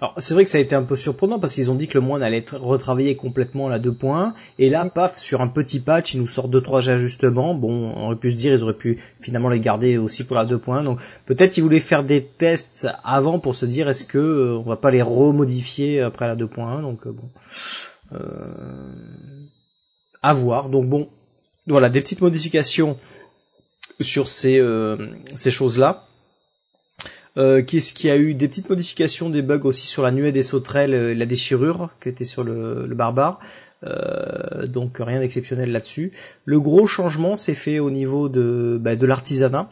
Alors 0.02 0.16
c'est 0.18 0.34
vrai 0.34 0.46
que 0.46 0.50
ça 0.50 0.58
a 0.58 0.62
été 0.62 0.76
un 0.76 0.84
peu 0.84 0.96
surprenant 0.96 1.40
parce 1.40 1.56
qu'ils 1.56 1.70
ont 1.70 1.76
dit 1.76 1.88
que 1.88 1.98
le 1.98 2.02
moine 2.02 2.24
allait 2.24 2.38
être 2.38 2.58
retravaillé 2.58 3.16
complètement 3.16 3.68
la 3.68 3.80
2.1 3.80 4.34
et 4.58 4.70
là 4.70 4.86
paf 4.86 5.18
sur 5.18 5.42
un 5.42 5.48
petit 5.48 5.80
patch 5.80 6.14
ils 6.14 6.22
nous 6.22 6.28
sortent 6.28 6.50
deux 6.50 6.62
trois 6.62 6.90
ajustements. 6.90 7.54
Bon 7.54 7.94
on 7.96 8.06
aurait 8.06 8.16
pu 8.16 8.32
se 8.32 8.38
dire 8.38 8.54
ils 8.54 8.64
auraient 8.64 8.74
pu 8.74 9.00
finalement 9.20 9.50
les 9.50 9.60
garder 9.60 9.98
aussi 9.98 10.24
pour 10.24 10.36
la 10.36 10.46
2.1 10.46 10.84
donc 10.84 11.00
peut-être 11.26 11.58
ils 11.58 11.62
voulaient 11.62 11.80
faire 11.80 12.04
des 12.04 12.24
tests 12.24 12.88
avant 13.04 13.40
pour 13.40 13.56
se 13.56 13.66
dire 13.66 13.90
est-ce 13.90 14.06
que 14.06 14.18
euh, 14.18 14.58
on 14.58 14.64
va 14.64 14.78
pas 14.78 14.92
les 14.92 15.02
remodifier 15.02 16.02
après 16.02 16.28
la 16.28 16.36
2.1 16.36 16.82
donc 16.82 17.06
euh, 17.06 17.12
bon 17.12 17.30
euh, 18.14 18.98
à 20.22 20.34
voir. 20.34 20.70
Donc 20.70 20.88
bon 20.88 21.10
voilà 21.68 21.90
des 21.90 22.02
petites 22.02 22.22
modifications 22.22 22.96
sur 24.00 24.28
ces 24.28 24.62
ces 25.36 25.52
choses 25.52 25.78
là. 25.78 26.06
Euh, 27.40 27.62
a 28.10 28.18
eu 28.18 28.34
Des 28.34 28.48
petites 28.50 28.70
modifications, 28.70 29.30
des 29.30 29.42
bugs 29.42 29.62
aussi 29.64 29.88
sur 29.88 30.04
la 30.04 30.12
nuée 30.12 30.32
des 30.32 30.44
sauterelles, 30.44 31.18
la 31.18 31.26
déchirure 31.26 31.90
qui 32.02 32.10
était 32.10 32.26
sur 32.26 32.44
le, 32.44 32.86
barbare. 32.94 33.40
Euh, 33.86 34.68
donc 34.68 34.98
rien 35.00 35.20
d'exceptionnel 35.22 35.72
là-dessus. 35.72 36.12
Le 36.44 36.60
gros 36.60 36.86
changement 36.86 37.36
s'est 37.38 37.54
fait 37.54 37.80
au 37.80 37.92
niveau 37.92 38.28
de, 38.28 38.78
bah, 38.80 38.96
l'artisanat, 38.96 39.70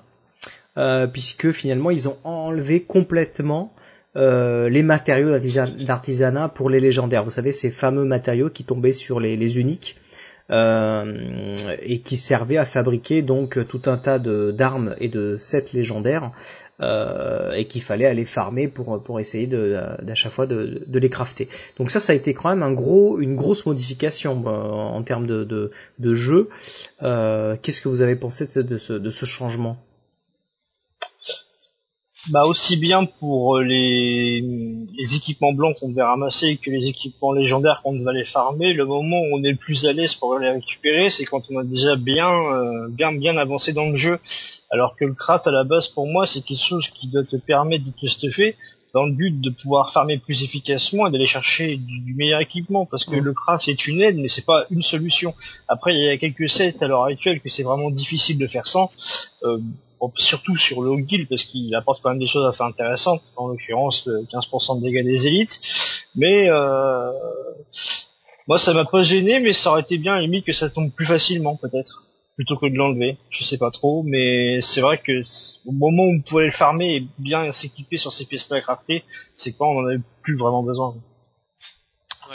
euh, 0.78 1.08
puisque 1.08 1.52
finalement 1.52 1.92
ils 1.92 2.08
ont 2.08 2.18
enlevé 2.24 2.82
complètement 2.82 3.74
euh, 4.16 4.70
les 4.70 4.82
matériaux 4.82 5.30
d'artisan- 5.32 5.84
d'artisanat 5.84 6.48
pour 6.48 6.70
les 6.70 6.80
légendaires. 6.80 7.26
Vous 7.26 7.32
savez 7.32 7.52
ces 7.52 7.70
fameux 7.70 8.06
matériaux 8.06 8.50
qui 8.50 8.64
tombaient 8.64 8.94
sur 8.94 9.20
les 9.20 9.60
uniques. 9.60 9.98
Euh, 10.50 11.56
et 11.82 12.00
qui 12.00 12.18
servaient 12.18 12.58
à 12.58 12.66
fabriquer 12.66 13.22
donc 13.22 13.60
tout 13.68 13.82
un 13.86 13.98
tas 13.98 14.20
d'armes 14.20 14.96
et 15.00 15.10
de 15.10 15.38
sets 15.38 15.74
légendaires 15.74 16.32
euh, 16.80 17.54
et 17.54 17.66
qu'il 17.66 17.82
fallait 17.82 18.06
aller 18.06 18.26
farmer 18.26 18.68
pour 18.68 19.02
pour 19.04 19.20
essayer 19.20 19.48
de 19.48 19.76
d'à 20.02 20.16
chaque 20.16 20.32
fois 20.32 20.46
de, 20.46 20.84
de 20.86 21.00
les 21.00 21.10
crafter. 21.10 21.50
Donc 21.78 21.90
ça 21.90 22.00
ça 22.00 22.14
a 22.14 22.16
été 22.16 22.34
quand 22.34 22.50
même 22.50 22.64
un 22.64 22.74
gros 22.74 23.20
une 23.20 23.36
grosse 23.36 23.66
modification 23.66 24.44
euh, 24.46 24.52
en 24.52 25.04
termes 25.04 25.28
de 25.28 25.44
de, 25.44 25.72
de 26.00 26.14
jeu. 26.14 26.50
Euh, 27.02 27.56
Qu'est-ce 27.62 27.82
que 27.82 27.90
vous 27.90 28.02
avez 28.02 28.16
pensé 28.16 28.48
de 28.56 28.78
ce 28.78 28.94
de 28.94 29.10
ce 29.10 29.26
changement? 29.26 29.78
Bah 32.30 32.44
aussi 32.44 32.76
bien 32.76 33.06
pour 33.06 33.58
euh, 33.58 33.64
les, 33.64 34.42
les 34.42 35.16
équipements 35.16 35.54
blancs 35.54 35.76
qu'on 35.80 35.90
devait 35.90 36.04
ramasser 36.04 36.58
que 36.58 36.70
les 36.70 36.86
équipements 36.88 37.32
légendaires 37.32 37.82
qu'on 37.84 37.94
devait 37.94 38.10
aller 38.10 38.26
farmer, 38.26 38.74
le 38.74 38.86
moment 38.86 39.20
où 39.22 39.38
on 39.38 39.44
est 39.44 39.52
le 39.52 39.56
plus 39.58 39.86
à 39.86 39.94
l'aise 39.94 40.16
pour 40.16 40.38
les 40.38 40.50
récupérer, 40.50 41.10
c'est 41.10 41.24
quand 41.26 41.44
on 41.50 41.60
a 41.60 41.64
déjà 41.64 41.96
bien 41.96 42.30
euh, 42.30 42.88
bien 42.90 43.14
bien 43.14 43.38
avancé 43.38 43.72
dans 43.72 43.90
le 43.90 43.96
jeu. 43.96 44.20
Alors 44.72 44.96
que 44.98 45.06
le 45.06 45.14
craft 45.14 45.48
à 45.48 45.52
la 45.52 45.64
base 45.64 45.88
pour 45.88 46.06
moi 46.08 46.28
c'est 46.28 46.42
quelque 46.42 46.62
chose 46.64 46.90
qui 46.90 47.08
doit 47.08 47.24
te 47.24 47.38
permettre 47.38 47.86
de 47.86 47.92
te 47.92 48.08
stuffer 48.08 48.56
dans 48.94 49.06
le 49.06 49.14
but 49.14 49.40
de 49.40 49.50
pouvoir 49.50 49.94
farmer 49.94 50.18
plus 50.18 50.44
efficacement 50.44 51.08
et 51.08 51.12
d'aller 51.12 51.28
chercher 51.28 51.78
du, 51.78 52.00
du 52.00 52.14
meilleur 52.16 52.42
équipement 52.42 52.86
parce 52.86 53.06
que 53.06 53.16
Mhm. 53.16 53.24
le 53.24 53.34
craft 53.34 53.68
est 53.70 53.88
une 53.88 54.02
aide 54.02 54.18
mais 54.18 54.28
c'est 54.28 54.46
pas 54.46 54.66
une 54.70 54.84
solution. 54.84 55.34
Après 55.70 55.94
il 55.96 56.04
y 56.04 56.10
a 56.10 56.18
quelques 56.18 56.50
sets 56.50 56.76
à 56.82 56.88
l'heure 56.88 57.04
actuelle 57.04 57.40
que 57.40 57.48
c'est 57.50 57.64
vraiment 57.64 57.90
difficile 57.90 58.38
de 58.38 58.48
faire 58.48 58.68
sans. 58.68 58.92
Euh, 59.44 59.60
surtout 60.18 60.56
sur 60.58 60.82
le 60.82 60.96
guild 60.98 61.28
parce 61.28 61.44
qu'il 61.44 61.74
apporte 61.76 62.02
quand 62.02 62.10
même 62.10 62.20
des 62.20 62.28
choses 62.28 62.46
assez 62.46 62.64
intéressantes, 62.64 63.22
en 63.36 63.48
l'occurrence 63.48 64.06
le 64.08 64.24
15% 64.24 64.80
de 64.80 64.84
dégâts 64.84 65.04
des 65.04 65.28
élites. 65.28 65.60
Mais 66.16 66.50
euh, 66.50 67.12
moi 68.48 68.60
ça 68.60 68.74
m'a 68.74 68.86
pas 68.86 69.04
gêné, 69.04 69.40
mais 69.40 69.54
ça 69.54 69.72
aurait 69.72 69.82
été 69.82 69.98
bien 69.98 70.20
limite 70.20 70.46
que 70.46 70.54
ça 70.54 70.70
tombe 70.70 70.92
plus 70.92 71.06
facilement 71.06 71.56
peut-être, 71.56 72.04
plutôt 72.36 72.58
que 72.58 72.68
de 72.68 72.76
l'enlever. 72.76 73.18
Je 73.30 73.44
sais 73.44 73.58
pas 73.58 73.72
trop, 73.72 74.04
mais 74.04 74.62
c'est 74.62 74.82
vrai 74.82 74.98
que 75.00 75.24
au 75.66 75.72
moment 75.72 76.04
où 76.04 76.16
on 76.16 76.22
pouvait 76.22 76.48
le 76.48 76.52
farmer 76.52 76.96
et 76.96 77.08
bien 77.18 77.52
s'équiper 77.52 77.98
sur 77.98 78.14
ces 78.14 78.26
pièces-là 78.26 78.58
à 78.58 78.62
crafter, 78.62 79.04
c'est 79.36 79.54
quand 79.54 79.68
on 79.68 79.80
en 79.80 79.88
avait 79.88 80.02
plus 80.22 80.38
vraiment 80.38 80.64
besoin. 80.64 80.96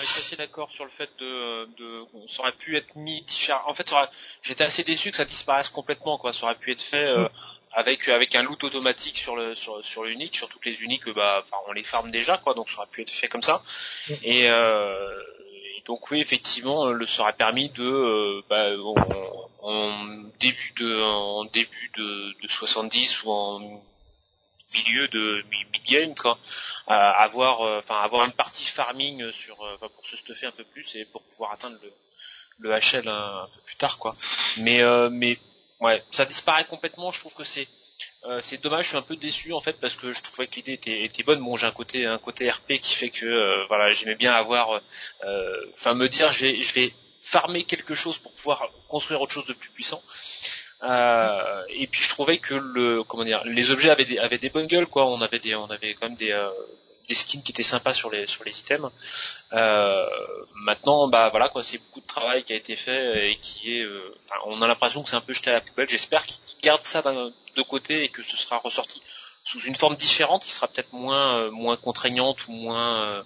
Je 0.00 0.06
suis 0.06 0.20
assez 0.20 0.36
d'accord 0.36 0.70
sur 0.70 0.84
le 0.84 0.90
fait 0.90 1.10
de, 1.18 1.66
de, 1.76 2.04
ça 2.28 2.42
aurait 2.42 2.52
pu 2.52 2.76
être 2.76 2.96
mis. 2.96 3.24
En 3.66 3.74
fait, 3.74 3.92
j'étais 4.42 4.64
assez 4.64 4.84
déçu 4.84 5.10
que 5.10 5.16
ça 5.16 5.24
disparaisse 5.24 5.68
complètement, 5.68 6.18
quoi. 6.18 6.32
Ça 6.32 6.46
aurait 6.46 6.54
pu 6.54 6.72
être 6.72 6.80
fait 6.80 7.04
euh, 7.04 7.28
avec 7.72 8.08
avec 8.08 8.34
un 8.34 8.42
loot 8.42 8.64
automatique 8.64 9.18
sur 9.18 9.36
le 9.36 9.54
sur 9.54 9.84
sur 9.84 10.04
l'unique, 10.04 10.36
sur 10.36 10.48
toutes 10.48 10.66
les 10.66 10.82
uniques, 10.82 11.08
bah, 11.10 11.42
enfin, 11.44 11.56
on 11.68 11.72
les 11.72 11.82
farme 11.82 12.10
déjà, 12.10 12.38
quoi. 12.38 12.54
Donc 12.54 12.70
ça 12.70 12.78
aurait 12.78 12.88
pu 12.90 13.02
être 13.02 13.10
fait 13.10 13.28
comme 13.28 13.42
ça. 13.42 13.62
Et, 14.22 14.48
euh, 14.48 15.22
donc 15.86 16.10
oui, 16.10 16.20
effectivement, 16.20 16.86
le 16.86 17.06
ça 17.06 17.22
aurait 17.22 17.32
permis 17.32 17.68
de, 17.70 17.82
euh, 17.82 18.42
bah, 18.48 18.68
en, 18.78 19.68
en 19.68 20.06
début 20.40 20.72
de 20.78 21.02
en 21.02 21.44
début 21.44 21.90
de, 21.96 22.34
de 22.42 22.48
70 22.48 23.24
ou 23.24 23.32
en 23.32 23.82
milieu 24.74 25.08
de 25.08 25.44
mi- 25.50 25.64
mid-game 25.72 26.14
quoi. 26.14 26.38
Euh, 26.88 26.92
avoir 26.92 27.62
euh, 27.62 27.78
enfin 27.78 28.00
avoir 28.00 28.24
une 28.24 28.32
partie 28.32 28.64
farming 28.64 29.30
sur 29.32 29.62
euh, 29.64 29.76
pour 29.94 30.06
se 30.06 30.16
stuffer 30.16 30.46
un 30.46 30.50
peu 30.52 30.64
plus 30.64 30.94
et 30.96 31.04
pour 31.04 31.22
pouvoir 31.22 31.52
atteindre 31.52 31.78
le 32.58 32.70
HL 32.70 33.08
un, 33.08 33.48
peu 33.54 33.60
plus 33.64 33.76
tard 33.76 33.98
quoi. 33.98 34.16
Mais 34.58 34.82
mais 35.10 35.38
ouais 35.80 36.04
ça 36.10 36.24
disparaît 36.24 36.64
complètement. 36.64 37.10
Je 37.12 37.20
trouve 37.20 37.34
que 37.34 37.44
c'est 37.44 37.68
c'est 38.40 38.60
dommage. 38.62 38.84
Je 38.84 38.88
suis 38.90 38.98
un 38.98 39.02
peu 39.02 39.16
déçu 39.16 39.52
en 39.52 39.60
fait 39.60 39.80
parce 39.80 39.96
que 39.96 40.12
je 40.12 40.22
trouvais 40.22 40.46
que 40.46 40.56
l'idée 40.56 40.74
était, 40.74 41.02
était 41.04 41.22
bonne. 41.22 41.40
Bon 41.40 41.56
j'ai 41.56 41.66
un 41.66 41.72
côté 41.72 42.06
un 42.06 42.18
côté 42.18 42.50
RP 42.50 42.74
qui 42.80 42.94
fait 42.94 43.10
que 43.10 43.66
voilà 43.68 43.92
j'aimais 43.92 44.14
bien 44.16 44.32
avoir 44.34 44.80
enfin 45.74 45.94
me 45.94 46.08
dire 46.08 46.30
je 46.32 46.46
vais 46.46 46.62
je 46.62 46.74
vais 46.74 46.94
farmer 47.20 47.64
quelque 47.64 47.94
chose 47.94 48.18
pour 48.18 48.32
pouvoir 48.32 48.68
construire 48.88 49.20
autre 49.20 49.32
chose 49.32 49.46
de 49.46 49.52
plus 49.52 49.70
puissant 49.70 50.02
euh, 50.82 51.62
et 51.68 51.86
puis 51.86 52.02
je 52.02 52.08
trouvais 52.08 52.38
que 52.38 52.54
le 52.54 53.04
comment 53.04 53.24
dire 53.24 53.42
les 53.44 53.70
objets 53.70 53.90
avaient 53.90 54.04
des, 54.04 54.18
avaient 54.18 54.38
des 54.38 54.50
bonnes 54.50 54.66
gueules 54.66 54.86
quoi. 54.86 55.06
On 55.06 55.20
avait 55.20 55.38
des 55.38 55.52
quand 55.52 56.02
même 56.02 56.14
des 56.16 56.32
euh, 56.32 56.50
des 57.08 57.14
skins 57.14 57.42
qui 57.42 57.52
étaient 57.52 57.62
sympas 57.62 57.94
sur 57.94 58.10
les 58.10 58.26
sur 58.26 58.42
les 58.42 58.58
items. 58.58 58.90
Euh, 59.52 60.06
maintenant 60.54 61.08
bah 61.08 61.28
voilà 61.28 61.48
quoi. 61.48 61.62
C'est 61.62 61.78
beaucoup 61.78 62.00
de 62.00 62.06
travail 62.06 62.42
qui 62.42 62.52
a 62.52 62.56
été 62.56 62.74
fait 62.74 63.30
et 63.30 63.36
qui 63.36 63.78
est 63.78 63.84
euh, 63.84 64.12
on 64.46 64.60
a 64.60 64.66
l'impression 64.66 65.02
que 65.04 65.08
c'est 65.08 65.16
un 65.16 65.20
peu 65.20 65.32
jeté 65.32 65.50
à 65.50 65.54
la 65.54 65.60
poubelle. 65.60 65.88
J'espère 65.88 66.26
qu'ils 66.26 66.40
gardent 66.62 66.82
ça 66.82 67.02
de 67.02 67.62
côté 67.62 68.02
et 68.02 68.08
que 68.08 68.24
ce 68.24 68.36
sera 68.36 68.58
ressorti 68.58 69.02
sous 69.44 69.60
une 69.60 69.76
forme 69.76 69.94
différente 69.94 70.44
qui 70.44 70.50
sera 70.50 70.66
peut-être 70.66 70.92
moins 70.92 71.38
euh, 71.38 71.76
contraignante 71.76 72.48
ou 72.48 72.52
moins 72.52 73.24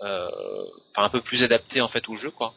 enfin 0.00 1.04
un 1.04 1.08
peu 1.10 1.20
plus 1.20 1.44
adaptée 1.44 1.80
en 1.80 1.88
fait 1.88 2.08
au 2.08 2.16
jeu 2.16 2.30
quoi 2.30 2.54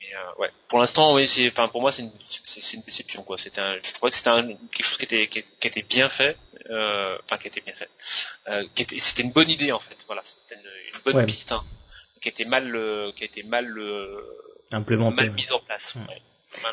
mais 0.00 0.06
euh, 0.14 0.40
ouais, 0.42 0.50
pour 0.68 0.78
l'instant, 0.78 1.14
oui, 1.14 1.26
c'est, 1.26 1.48
enfin, 1.48 1.68
pour 1.68 1.80
moi, 1.80 1.92
c'est 1.92 2.02
une, 2.02 2.12
c'est, 2.18 2.74
une 2.74 2.82
déception, 2.82 3.22
quoi. 3.22 3.38
C'était 3.38 3.60
un, 3.60 3.74
je 3.82 3.92
trouvais 3.94 4.10
que 4.10 4.16
c'était 4.16 4.30
un, 4.30 4.46
quelque 4.46 4.84
chose 4.84 4.98
qui 4.98 5.04
était, 5.04 5.26
qui, 5.26 5.42
qui 5.42 5.68
était 5.68 5.82
bien 5.82 6.08
fait, 6.08 6.36
euh, 6.70 7.16
enfin, 7.24 7.38
qui 7.38 7.48
était 7.48 7.60
bien 7.60 7.74
fait, 7.74 7.88
euh, 8.48 8.64
qui 8.74 8.82
était, 8.82 8.98
c'était 8.98 9.22
une 9.22 9.32
bonne 9.32 9.48
idée, 9.50 9.72
en 9.72 9.80
fait. 9.80 9.96
Voilà, 10.06 10.22
c'était 10.24 10.60
une, 10.60 10.68
une 10.94 11.00
bonne 11.04 11.16
Ouais. 11.16 11.26
piste, 11.26 11.52
hein, 11.52 11.64
qui 12.20 12.28
était 12.28 12.44
mal, 12.44 12.74
euh, 12.74 13.10
qui 13.16 13.24
était 13.24 13.42
mal, 13.42 13.78
euh, 13.78 14.20
Implémenté. 14.72 15.16
mal 15.16 15.32
mise 15.32 15.52
en 15.52 15.60
place. 15.60 15.94
Ouais. 15.96 16.22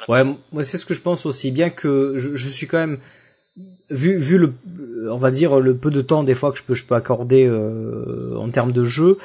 Ouais, 0.07 0.23
moi 0.51 0.63
c'est 0.63 0.77
ce 0.77 0.85
que 0.85 0.93
je 0.93 1.01
pense 1.01 1.25
aussi, 1.25 1.51
bien 1.51 1.69
que 1.69 2.13
je, 2.17 2.35
je 2.35 2.47
suis 2.47 2.67
quand 2.67 2.77
même 2.77 3.01
vu 3.89 4.17
vu 4.17 4.37
le 4.39 4.53
on 5.11 5.17
va 5.17 5.29
dire 5.29 5.59
le 5.59 5.75
peu 5.75 5.91
de 5.91 6.01
temps 6.01 6.23
des 6.23 6.33
fois 6.33 6.51
que 6.51 6.57
je 6.57 6.63
peux 6.63 6.73
je 6.73 6.85
peux 6.85 6.95
accorder 6.95 7.45
euh, 7.45 8.35
en 8.37 8.49
termes 8.49 8.71
de 8.71 8.83
jeu, 8.83 9.17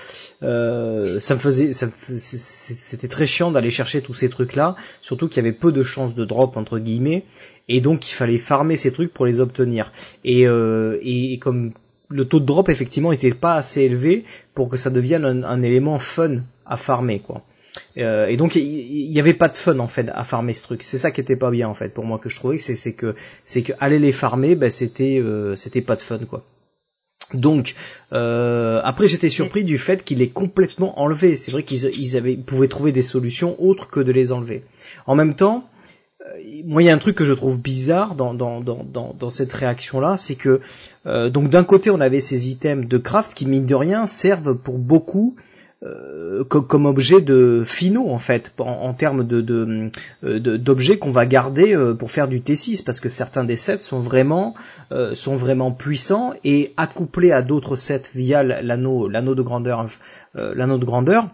euh, 0.42 1.18
ça 1.20 1.34
me 1.34 1.40
faisait 1.40 1.72
ça 1.72 1.88
c'était 1.94 3.08
très 3.08 3.26
chiant 3.26 3.50
d'aller 3.50 3.70
chercher 3.70 4.02
tous 4.02 4.14
ces 4.14 4.28
trucs 4.28 4.54
là, 4.54 4.76
surtout 5.00 5.28
qu'il 5.28 5.38
y 5.38 5.46
avait 5.46 5.56
peu 5.56 5.72
de 5.72 5.82
chances 5.82 6.14
de 6.14 6.24
drop 6.24 6.56
entre 6.56 6.78
guillemets 6.78 7.24
et 7.68 7.80
donc 7.80 8.10
il 8.10 8.12
fallait 8.12 8.38
farmer 8.38 8.76
ces 8.76 8.92
trucs 8.92 9.12
pour 9.12 9.24
les 9.24 9.40
obtenir. 9.40 9.92
Et 10.24 10.46
euh, 10.46 10.98
comme 11.40 11.72
le 12.10 12.24
taux 12.26 12.40
de 12.40 12.46
drop 12.46 12.68
effectivement 12.68 13.10
n'était 13.10 13.30
pas 13.30 13.54
assez 13.54 13.82
élevé 13.82 14.24
pour 14.54 14.68
que 14.68 14.76
ça 14.76 14.90
devienne 14.90 15.24
un, 15.24 15.42
un 15.42 15.62
élément 15.62 15.98
fun 15.98 16.42
à 16.66 16.76
farmer 16.76 17.20
quoi. 17.20 17.42
Euh, 17.96 18.26
et 18.26 18.36
donc 18.36 18.56
il 18.56 18.62
y, 18.62 19.20
avait 19.20 19.34
pas 19.34 19.48
de 19.48 19.56
fun 19.56 19.78
en 19.78 19.88
fait 19.88 20.08
à 20.12 20.24
farmer 20.24 20.52
ce 20.52 20.62
truc. 20.62 20.82
C'est 20.82 20.98
ça 20.98 21.10
qui 21.10 21.20
était 21.20 21.36
pas 21.36 21.50
bien 21.50 21.68
en 21.68 21.74
fait 21.74 21.92
pour 21.94 22.04
moi 22.04 22.18
que 22.18 22.28
je 22.28 22.36
trouvais 22.36 22.58
c'est 22.58 22.74
c'est 22.74 22.92
que 22.92 23.14
c'est 23.44 23.62
que 23.62 23.72
aller 23.78 23.98
les 23.98 24.12
farmer 24.12 24.54
ben 24.54 24.70
c'était 24.70 25.18
euh, 25.18 25.54
c'était 25.56 25.82
pas 25.82 25.96
de 25.96 26.00
fun 26.00 26.18
quoi. 26.18 26.44
Donc 27.34 27.74
euh, 28.12 28.80
après 28.84 29.06
j'étais 29.06 29.28
surpris 29.28 29.64
du 29.64 29.78
fait 29.78 30.02
qu'il 30.02 30.22
est 30.22 30.28
complètement 30.28 31.00
enlevé. 31.00 31.36
C'est 31.36 31.52
vrai 31.52 31.62
qu'ils 31.62 31.90
ils 31.94 32.16
avaient 32.16 32.32
ils 32.32 32.42
pouvaient 32.42 32.68
trouver 32.68 32.92
des 32.92 33.02
solutions 33.02 33.62
autres 33.62 33.88
que 33.88 34.00
de 34.00 34.12
les 34.12 34.32
enlever. 34.32 34.64
En 35.06 35.14
même 35.14 35.34
temps, 35.34 35.68
euh, 36.22 36.40
moi 36.64 36.82
il 36.82 36.86
y 36.86 36.90
a 36.90 36.94
un 36.94 36.98
truc 36.98 37.16
que 37.16 37.24
je 37.24 37.34
trouve 37.34 37.60
bizarre 37.60 38.14
dans 38.14 38.32
dans 38.32 38.60
dans 38.60 38.82
dans, 38.82 39.14
dans 39.18 39.30
cette 39.30 39.52
réaction 39.52 40.00
là, 40.00 40.16
c'est 40.16 40.36
que 40.36 40.60
euh, 41.06 41.28
donc 41.28 41.50
d'un 41.50 41.64
côté 41.64 41.90
on 41.90 42.00
avait 42.00 42.20
ces 42.20 42.50
items 42.50 42.88
de 42.88 42.98
craft 42.98 43.34
qui 43.34 43.44
mine 43.44 43.66
de 43.66 43.74
rien 43.74 44.06
servent 44.06 44.54
pour 44.54 44.78
beaucoup 44.78 45.36
euh, 45.84 46.42
comme, 46.42 46.86
objet 46.86 47.20
de 47.20 47.62
finaux 47.64 48.10
en 48.10 48.18
fait 48.18 48.52
en, 48.58 48.92
termes 48.94 49.24
euh, 49.30 49.90
d'objets 50.58 50.98
qu'on 50.98 51.12
va 51.12 51.24
garder 51.24 51.72
euh, 51.72 51.94
pour 51.94 52.10
faire 52.10 52.26
du 52.26 52.40
T6 52.40 52.82
parce 52.82 52.98
que 52.98 53.08
certains 53.08 53.44
des 53.44 53.54
sets 53.54 53.78
sont 53.78 54.00
vraiment 54.00 54.56
sont 55.14 55.36
vraiment 55.36 55.70
puissants 55.70 56.32
et 56.42 56.72
accouplés 56.76 57.30
à 57.30 57.42
d'autres 57.42 57.76
sets 57.76 58.10
via 58.12 58.42
l'anneau 58.42 59.08
de 59.08 59.42
grandeur 59.42 59.86
l'anneau 60.34 60.78
de 60.78 60.84
grandeur 60.84 61.28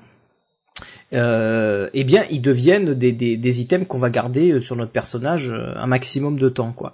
eh 1.12 2.04
bien 2.04 2.24
ils 2.30 2.42
deviennent 2.42 2.92
des, 2.92 3.60
items 3.62 3.86
qu'on 3.88 3.96
va 3.96 4.10
garder 4.10 4.60
sur 4.60 4.76
notre 4.76 4.92
personnage 4.92 5.54
un 5.54 5.86
maximum 5.86 6.38
de 6.38 6.50
temps 6.50 6.72
quoi. 6.72 6.92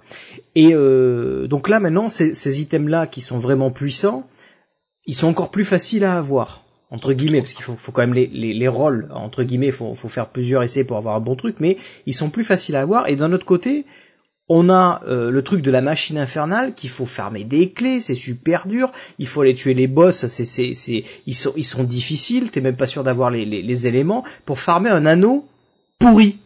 Et 0.55 0.71
donc 0.71 1.67
là 1.67 1.81
maintenant 1.81 2.07
ces, 2.07 2.33
ces 2.33 2.61
items 2.61 2.89
là 2.89 3.07
qui 3.07 3.19
sont 3.19 3.39
vraiment 3.39 3.71
puissants 3.71 4.25
ils 5.05 5.15
sont 5.15 5.27
encore 5.27 5.51
plus 5.51 5.65
faciles 5.65 6.05
à 6.05 6.17
avoir 6.17 6.63
entre 6.91 7.13
guillemets, 7.13 7.39
parce 7.39 7.53
qu'il 7.53 7.63
faut, 7.63 7.75
faut, 7.77 7.93
quand 7.93 8.01
même 8.01 8.13
les, 8.13 8.27
les, 8.27 8.53
les 8.53 8.67
rôles, 8.67 9.07
entre 9.11 9.43
guillemets, 9.43 9.67
il 9.67 9.71
faut, 9.71 9.95
faut, 9.95 10.09
faire 10.09 10.27
plusieurs 10.27 10.61
essais 10.61 10.83
pour 10.83 10.97
avoir 10.97 11.15
un 11.15 11.21
bon 11.21 11.35
truc, 11.35 11.55
mais 11.59 11.77
ils 12.05 12.13
sont 12.13 12.29
plus 12.29 12.43
faciles 12.43 12.75
à 12.75 12.81
avoir. 12.81 13.07
Et 13.07 13.15
d'un 13.15 13.31
autre 13.31 13.45
côté, 13.45 13.85
on 14.49 14.69
a 14.69 15.01
euh, 15.07 15.31
le 15.31 15.41
truc 15.43 15.61
de 15.61 15.71
la 15.71 15.79
machine 15.79 16.17
infernale 16.17 16.73
qu'il 16.73 16.89
faut 16.89 17.05
fermer 17.05 17.45
des 17.45 17.71
clés, 17.71 18.01
c'est 18.01 18.15
super 18.15 18.67
dur. 18.67 18.91
Il 19.17 19.27
faut 19.27 19.41
aller 19.41 19.55
tuer 19.55 19.73
les 19.73 19.87
boss, 19.87 20.25
c'est, 20.27 20.43
c'est, 20.43 20.73
c'est, 20.73 21.05
ils 21.25 21.33
sont, 21.33 21.53
ils 21.55 21.63
sont 21.63 21.85
difficiles. 21.85 22.51
T'es 22.51 22.59
même 22.59 22.75
pas 22.75 22.87
sûr 22.87 23.03
d'avoir 23.03 23.31
les, 23.31 23.45
les, 23.45 23.61
les, 23.61 23.87
éléments 23.87 24.25
pour 24.45 24.59
farmer 24.59 24.89
un 24.89 25.05
anneau 25.05 25.47
pourri. 25.97 26.39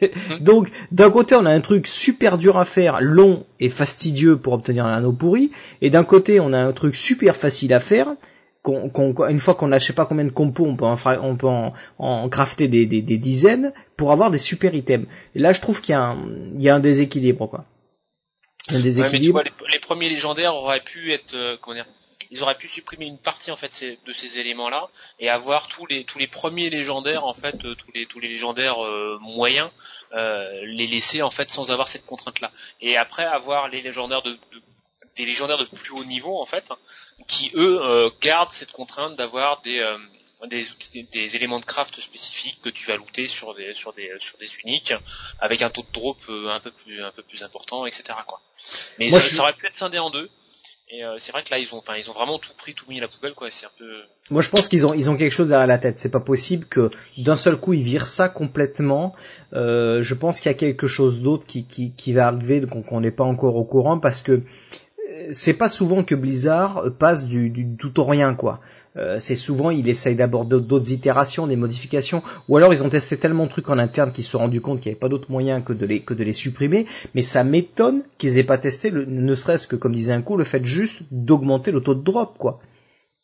Donc, 0.40 0.70
d'un 0.92 1.10
côté, 1.10 1.34
on 1.34 1.44
a 1.44 1.50
un 1.50 1.60
truc 1.60 1.86
super 1.86 2.38
dur 2.38 2.56
à 2.56 2.64
faire, 2.64 3.02
long 3.02 3.44
et 3.60 3.68
fastidieux 3.68 4.38
pour 4.38 4.54
obtenir 4.54 4.86
un 4.86 4.96
anneau 4.96 5.12
pourri, 5.12 5.50
et 5.82 5.90
d'un 5.90 6.04
côté, 6.04 6.40
on 6.40 6.54
a 6.54 6.58
un 6.58 6.72
truc 6.72 6.96
super 6.96 7.36
facile 7.36 7.74
à 7.74 7.80
faire 7.80 8.08
une 8.68 9.38
fois 9.38 9.54
qu'on 9.54 9.72
a 9.72 9.78
je 9.78 9.86
sais 9.86 9.92
pas 9.92 10.06
combien 10.06 10.24
de 10.24 10.30
compos, 10.30 10.64
on 10.64 10.76
peut 10.76 10.84
en, 10.84 10.96
on 11.22 11.36
peut 11.36 11.48
en, 11.98 12.28
crafter 12.28 12.68
des, 12.68 12.86
des, 12.86 13.02
des, 13.02 13.18
dizaines 13.18 13.72
pour 13.96 14.12
avoir 14.12 14.30
des 14.30 14.38
super 14.38 14.74
items. 14.74 15.06
Et 15.34 15.38
là, 15.38 15.52
je 15.52 15.60
trouve 15.60 15.80
qu'il 15.80 15.92
y, 15.92 15.96
a 15.96 16.02
un, 16.02 16.26
il 16.54 16.62
y 16.62 16.68
a 16.68 16.74
un 16.74 16.80
déséquilibre, 16.80 17.48
quoi. 17.48 17.64
Un 18.70 18.80
déséquilibre. 18.80 19.42
les, 19.42 19.80
premiers 19.80 20.08
légendaires 20.08 20.54
auraient 20.54 20.80
pu 20.80 21.12
être, 21.12 21.34
euh, 21.34 21.56
comment 21.60 21.76
dire, 21.76 21.86
ils 22.32 22.42
auraient 22.42 22.56
pu 22.56 22.66
supprimer 22.66 23.06
une 23.06 23.18
partie 23.18 23.52
en 23.52 23.56
fait 23.56 23.84
de 24.04 24.12
ces 24.12 24.40
éléments-là 24.40 24.88
et 25.20 25.28
avoir 25.28 25.68
tous 25.68 25.86
les 25.86 26.02
tous 26.02 26.18
les 26.18 26.26
premiers 26.26 26.70
légendaires 26.70 27.24
en 27.24 27.34
fait 27.34 27.64
euh, 27.64 27.76
tous 27.76 27.92
les 27.94 28.06
tous 28.06 28.18
les 28.18 28.26
légendaires 28.26 28.84
euh, 28.84 29.16
moyens 29.20 29.70
les 30.12 30.88
laisser 30.88 31.22
en 31.22 31.30
fait 31.30 31.48
sans 31.50 31.70
avoir 31.70 31.86
cette 31.86 32.04
contrainte 32.04 32.40
là 32.40 32.50
et 32.80 32.96
après 32.96 33.22
avoir 33.22 33.68
les 33.68 33.80
légendaires 33.80 34.22
de, 34.22 34.32
de 34.32 34.62
des 35.16 35.24
légendaires 35.24 35.58
de 35.58 35.64
plus 35.64 35.90
haut 35.92 36.04
niveau 36.04 36.40
en 36.40 36.46
fait, 36.46 36.70
qui 37.26 37.50
eux 37.54 37.80
euh, 37.82 38.10
gardent 38.20 38.52
cette 38.52 38.72
contrainte 38.72 39.16
d'avoir 39.16 39.60
des, 39.62 39.80
euh, 39.80 39.96
des, 40.46 40.64
des, 41.12 41.36
éléments 41.36 41.58
de 41.58 41.64
craft 41.64 42.00
spécifiques 42.00 42.60
que 42.62 42.68
tu 42.68 42.86
vas 42.86 42.96
looter 42.96 43.26
sur 43.26 43.54
des 43.54 43.74
sur 43.74 43.92
des 43.94 44.12
sur 44.18 44.38
des 44.38 44.48
uniques 44.64 44.92
avec 45.40 45.62
un 45.62 45.70
taux 45.70 45.82
de 45.82 45.92
drop 45.92 46.18
euh, 46.28 46.50
un 46.50 46.60
peu 46.60 46.70
plus 46.70 47.02
un 47.02 47.10
peu 47.10 47.22
plus 47.22 47.42
important, 47.42 47.86
etc. 47.86 48.04
Quoi. 48.26 48.40
Mais 48.98 49.10
Moi, 49.10 49.20
ça 49.20 49.36
aurait 49.38 49.54
pu 49.54 49.66
être 49.66 49.78
scindé 49.78 49.98
en 49.98 50.10
deux. 50.10 50.30
Et 50.88 51.02
c'est 51.18 51.32
vrai 51.32 51.42
que 51.42 51.50
là 51.50 51.58
ils 51.58 51.74
ont, 51.74 51.78
enfin 51.78 51.94
ils 51.96 52.08
ont 52.10 52.12
vraiment 52.12 52.38
tout 52.38 52.52
pris, 52.56 52.72
tout 52.72 52.88
mis 52.88 52.98
à 52.98 53.00
la 53.00 53.08
poubelle 53.08 53.34
quoi. 53.34 53.50
C'est 53.50 53.66
un 53.66 53.70
peu. 53.76 54.02
Moi 54.30 54.40
je 54.40 54.48
pense 54.48 54.68
qu'ils 54.68 54.86
ont, 54.86 54.94
ils 54.94 55.10
ont 55.10 55.16
quelque 55.16 55.32
chose 55.32 55.48
derrière 55.48 55.66
la 55.66 55.78
tête. 55.78 55.98
C'est 55.98 56.12
pas 56.12 56.20
possible 56.20 56.64
que 56.64 56.92
d'un 57.18 57.34
seul 57.34 57.56
coup 57.56 57.72
ils 57.72 57.82
virent 57.82 58.06
ça 58.06 58.28
complètement. 58.28 59.12
Euh, 59.52 60.00
je 60.02 60.14
pense 60.14 60.40
qu'il 60.40 60.48
y 60.48 60.54
a 60.54 60.56
quelque 60.56 60.86
chose 60.86 61.22
d'autre 61.22 61.44
qui, 61.44 61.66
qui, 61.66 61.90
qui 61.90 62.12
va 62.12 62.28
arriver 62.28 62.64
qu'on 62.68 63.00
n'est 63.00 63.10
pas 63.10 63.24
encore 63.24 63.56
au 63.56 63.64
courant 63.64 63.98
parce 63.98 64.22
que 64.22 64.44
c'est 65.30 65.54
pas 65.54 65.68
souvent 65.68 66.02
que 66.02 66.14
Blizzard 66.14 66.84
passe 66.98 67.26
du, 67.26 67.76
tout 67.78 68.00
au 68.00 68.04
rien 68.04 68.34
quoi. 68.34 68.60
Euh, 68.96 69.18
c'est 69.20 69.34
souvent 69.34 69.70
il 69.70 69.88
essaye 69.88 70.16
d'aborder 70.16 70.60
d'autres 70.60 70.92
itérations, 70.92 71.46
des 71.46 71.56
modifications, 71.56 72.22
ou 72.48 72.56
alors 72.56 72.72
ils 72.72 72.82
ont 72.82 72.88
testé 72.88 73.16
tellement 73.16 73.44
de 73.44 73.50
trucs 73.50 73.68
en 73.68 73.78
interne 73.78 74.10
qu'ils 74.10 74.24
se 74.24 74.30
sont 74.30 74.38
rendus 74.38 74.60
compte 74.60 74.80
qu'il 74.80 74.90
n'y 74.90 74.94
avait 74.94 75.00
pas 75.00 75.08
d'autre 75.08 75.30
moyen 75.30 75.60
que 75.60 75.72
de 75.72 75.84
les 75.84 76.00
que 76.00 76.14
de 76.14 76.24
les 76.24 76.32
supprimer. 76.32 76.86
Mais 77.14 77.22
ça 77.22 77.44
m'étonne 77.44 78.02
qu'ils 78.18 78.38
aient 78.38 78.44
pas 78.44 78.58
testé, 78.58 78.90
ne 78.90 79.34
serait-ce 79.34 79.66
que 79.66 79.76
comme 79.76 79.92
disait 79.92 80.12
un 80.12 80.22
coup, 80.22 80.36
le 80.36 80.44
fait 80.44 80.64
juste 80.64 81.02
d'augmenter 81.10 81.72
le 81.72 81.80
taux 81.80 81.94
de 81.94 82.02
drop 82.02 82.38
quoi. 82.38 82.60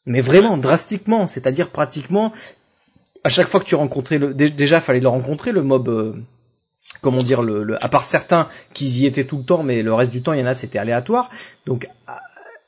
Mais 0.05 0.21
vraiment 0.21 0.57
drastiquement, 0.59 1.27
c'est-à-dire 1.27 1.71
pratiquement 1.71 2.33
à 3.25 3.29
chaque 3.29 3.47
fois 3.47 3.61
que 3.61 3.67
tu 3.67 3.75
rencontrais 3.75 4.19
le 4.19 4.35
déjà 4.35 4.81
fallait 4.81 5.01
le 5.01 5.09
rencontrer 5.09 5.53
le 5.53 5.63
mob 5.63 5.89
euh, 5.89 6.15
comment 7.01 7.23
dire 7.23 7.43
le, 7.43 7.83
à 7.83 7.89
part 7.89 8.05
certains 8.05 8.49
qui 8.75 8.87
y 8.87 9.07
étaient 9.07 9.25
tout 9.25 9.39
le 9.39 9.45
temps 9.45 9.63
mais 9.63 9.83
le 9.83 9.95
reste 9.95 10.13
du 10.13 10.23
temps 10.23 10.33
il 10.33 10.41
y 10.41 10.43
en 10.43 10.47
a 10.47 10.55
c'était 10.55 10.79
aléatoire. 10.79 11.31
Donc 11.67 11.89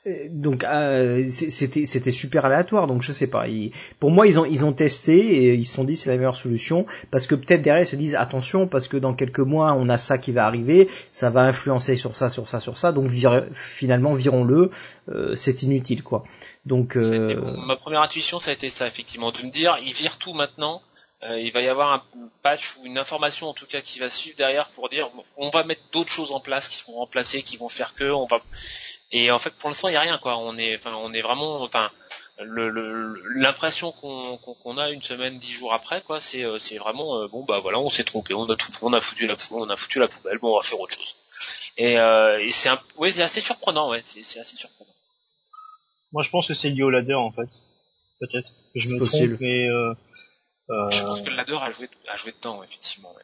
euh, 0.07 0.29
donc 0.29 0.65
euh, 0.65 1.29
c'était 1.31 1.87
c'était 1.87 2.11
super 2.11 2.45
aléatoire. 2.45 2.87
Donc 2.87 3.03
je 3.03 3.13
sais 3.13 3.27
pas. 3.27 3.47
Pour 4.01 4.11
moi 4.11 4.27
ils 4.27 4.39
ont 4.39 4.45
ils 4.45 4.65
ont 4.65 4.73
testé 4.73 5.17
et 5.17 5.55
ils 5.55 5.65
se 5.65 5.75
sont 5.75 5.85
dit 5.85 5.97
c'est 5.97 6.11
la 6.11 6.17
meilleure 6.17 6.37
solution. 6.37 6.87
Parce 7.11 7.27
que 7.27 7.35
peut-être 7.35 7.63
derrière 7.63 7.83
ils 7.83 7.87
se 7.87 7.97
disent 7.97 8.15
attention 8.15 8.67
parce 8.67 8.89
que 8.89 8.97
dans 8.97 9.15
quelques 9.15 9.41
mois 9.41 9.73
on 9.73 9.89
a 9.89 9.97
ça 9.97 10.19
qui 10.19 10.33
va 10.33 10.47
arriver. 10.47 10.89
Ça 11.11 11.31
va 11.31 11.43
influencer 11.43 11.97
sur 11.97 12.17
ça 12.17 12.29
sur 12.29 12.49
ça 12.49 12.61
sur 12.61 12.77
ça. 12.77 12.93
Donc 12.93 13.11
finalement 13.53 14.13
virons-le. 14.13 14.71
Euh, 15.09 15.35
c'est 15.37 15.63
inutile 15.63 16.03
quoi. 16.03 16.25
Donc 16.67 16.97
ma 16.97 17.77
première 17.77 18.03
intuition 18.03 18.39
ça 18.39 18.51
a 18.51 18.55
été 18.55 18.69
ça 18.69 18.87
effectivement 18.87 19.33
de 19.33 19.39
me 19.39 19.51
dire 19.51 19.79
ils 19.83 19.95
virent 19.95 20.19
tout 20.19 20.35
maintenant 20.35 20.83
euh, 21.25 21.41
il 21.41 21.53
va 21.53 21.61
y 21.63 21.69
avoir 21.69 21.93
un 21.93 22.03
patch 22.43 22.77
ou 22.77 22.87
une 22.87 22.99
information 22.99 23.49
en 23.49 23.55
tout 23.55 23.67
cas 23.67 23.81
qui 23.81 23.99
va 23.99 24.11
suivre 24.11 24.37
derrière 24.37 24.69
pour 24.71 24.89
dire 24.89 25.11
on 25.37 25.51
va 25.51 25.65
mettre 25.65 25.83
d'autres 25.93 26.11
choses 26.11 26.33
en 26.33 26.41
place 26.41 26.69
qui 26.69 26.83
vont 26.87 26.99
remplacer, 26.99 27.43
qui 27.43 27.57
vont 27.57 27.69
faire 27.69 27.95
que 27.95 28.05
on 28.05 28.27
va 28.27 28.43
et 29.11 29.31
en 29.31 29.39
fait 29.39 29.55
pour 29.55 29.71
l'instant 29.71 29.89
il 29.89 29.95
y 29.95 29.97
a 29.97 30.01
rien 30.01 30.19
quoi. 30.19 30.37
On 30.39 30.59
est 30.59 30.77
enfin 30.77 30.95
on 30.97 31.13
est 31.15 31.23
vraiment 31.23 31.63
enfin 31.63 31.91
l'impression 32.39 33.93
qu'on 33.93 34.37
qu'on 34.39 34.77
a 34.77 34.91
une 34.91 35.03
semaine 35.03 35.39
dix 35.39 35.53
jours 35.53 35.73
après 35.73 36.03
quoi 36.03 36.21
c'est 36.21 36.45
euh, 36.45 36.59
c'est 36.59 36.79
vraiment 36.79 37.21
euh, 37.21 37.29
bon 37.29 37.45
bah 37.45 37.61
voilà 37.61 37.79
on 37.79 37.89
s'est 37.89 38.03
trompé 38.05 38.35
on 38.35 38.49
a 38.51 38.57
tout 38.57 38.73
on 38.83 38.93
a 38.93 39.01
foutu 39.01 39.27
la 39.27 39.37
on 39.53 39.71
a 39.71 39.77
foutu 39.77 40.01
la 40.01 40.09
poubelle 40.09 40.39
bon 40.39 40.53
on 40.55 40.57
va 40.57 40.63
faire 40.63 40.81
autre 40.81 40.95
chose. 40.95 41.15
Et, 41.77 41.99
euh, 41.99 42.39
et 42.39 42.51
c'est 42.53 42.69
un 42.69 42.81
ouais 42.97 43.13
c'est 43.13 43.23
assez 43.23 43.41
surprenant 43.41 43.89
ouais 43.89 44.03
c'est 44.05 44.41
assez 44.41 44.57
surprenant. 44.57 44.91
Moi 46.13 46.23
je 46.23 46.31
pense 46.31 46.49
que 46.49 46.55
c'est 46.55 46.71
lié 46.71 46.83
au 46.83 46.91
ladder 46.91 47.15
en 47.15 47.33
fait. 47.33 47.49
Peut-être 48.21 48.51
je 48.75 48.89
me 48.89 49.07
trompe 49.07 49.41
mais 49.41 49.69
euh, 49.69 49.95
je 50.69 51.03
pense 51.05 51.23
que 51.23 51.31
le 51.31 51.37
ladder 51.37 51.59
a 51.61 51.71
joué, 51.71 51.89
a 52.09 52.17
joué 52.17 52.33
dedans, 52.33 52.63
effectivement. 52.63 53.11
Ouais. 53.15 53.23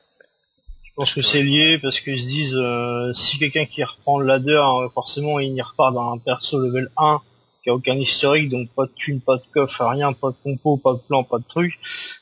Je 0.90 0.94
pense 0.96 1.14
que 1.14 1.22
c'est 1.22 1.42
lié 1.42 1.78
parce 1.78 2.00
qu'ils 2.00 2.20
se 2.20 2.26
disent 2.26 2.54
euh, 2.56 3.14
si 3.14 3.38
quelqu'un 3.38 3.64
qui 3.64 3.82
reprend 3.84 4.18
le 4.18 4.26
ladder, 4.26 4.60
euh, 4.60 4.88
forcément 4.88 5.38
il 5.38 5.54
y 5.54 5.62
repart 5.62 5.94
d'un 5.94 6.18
perso 6.18 6.58
level 6.58 6.90
1 6.96 7.20
qui 7.62 7.70
a 7.70 7.74
aucun 7.74 7.96
historique, 7.96 8.48
donc 8.50 8.68
pas 8.70 8.86
de 8.86 8.92
thune, 8.96 9.20
pas 9.20 9.36
de 9.36 9.42
coffre, 9.54 9.84
rien, 9.84 10.12
pas 10.12 10.30
de 10.30 10.36
compo, 10.42 10.78
pas 10.78 10.94
de 10.94 10.98
plan, 10.98 11.22
pas 11.22 11.38
de 11.38 11.44
truc. 11.48 11.78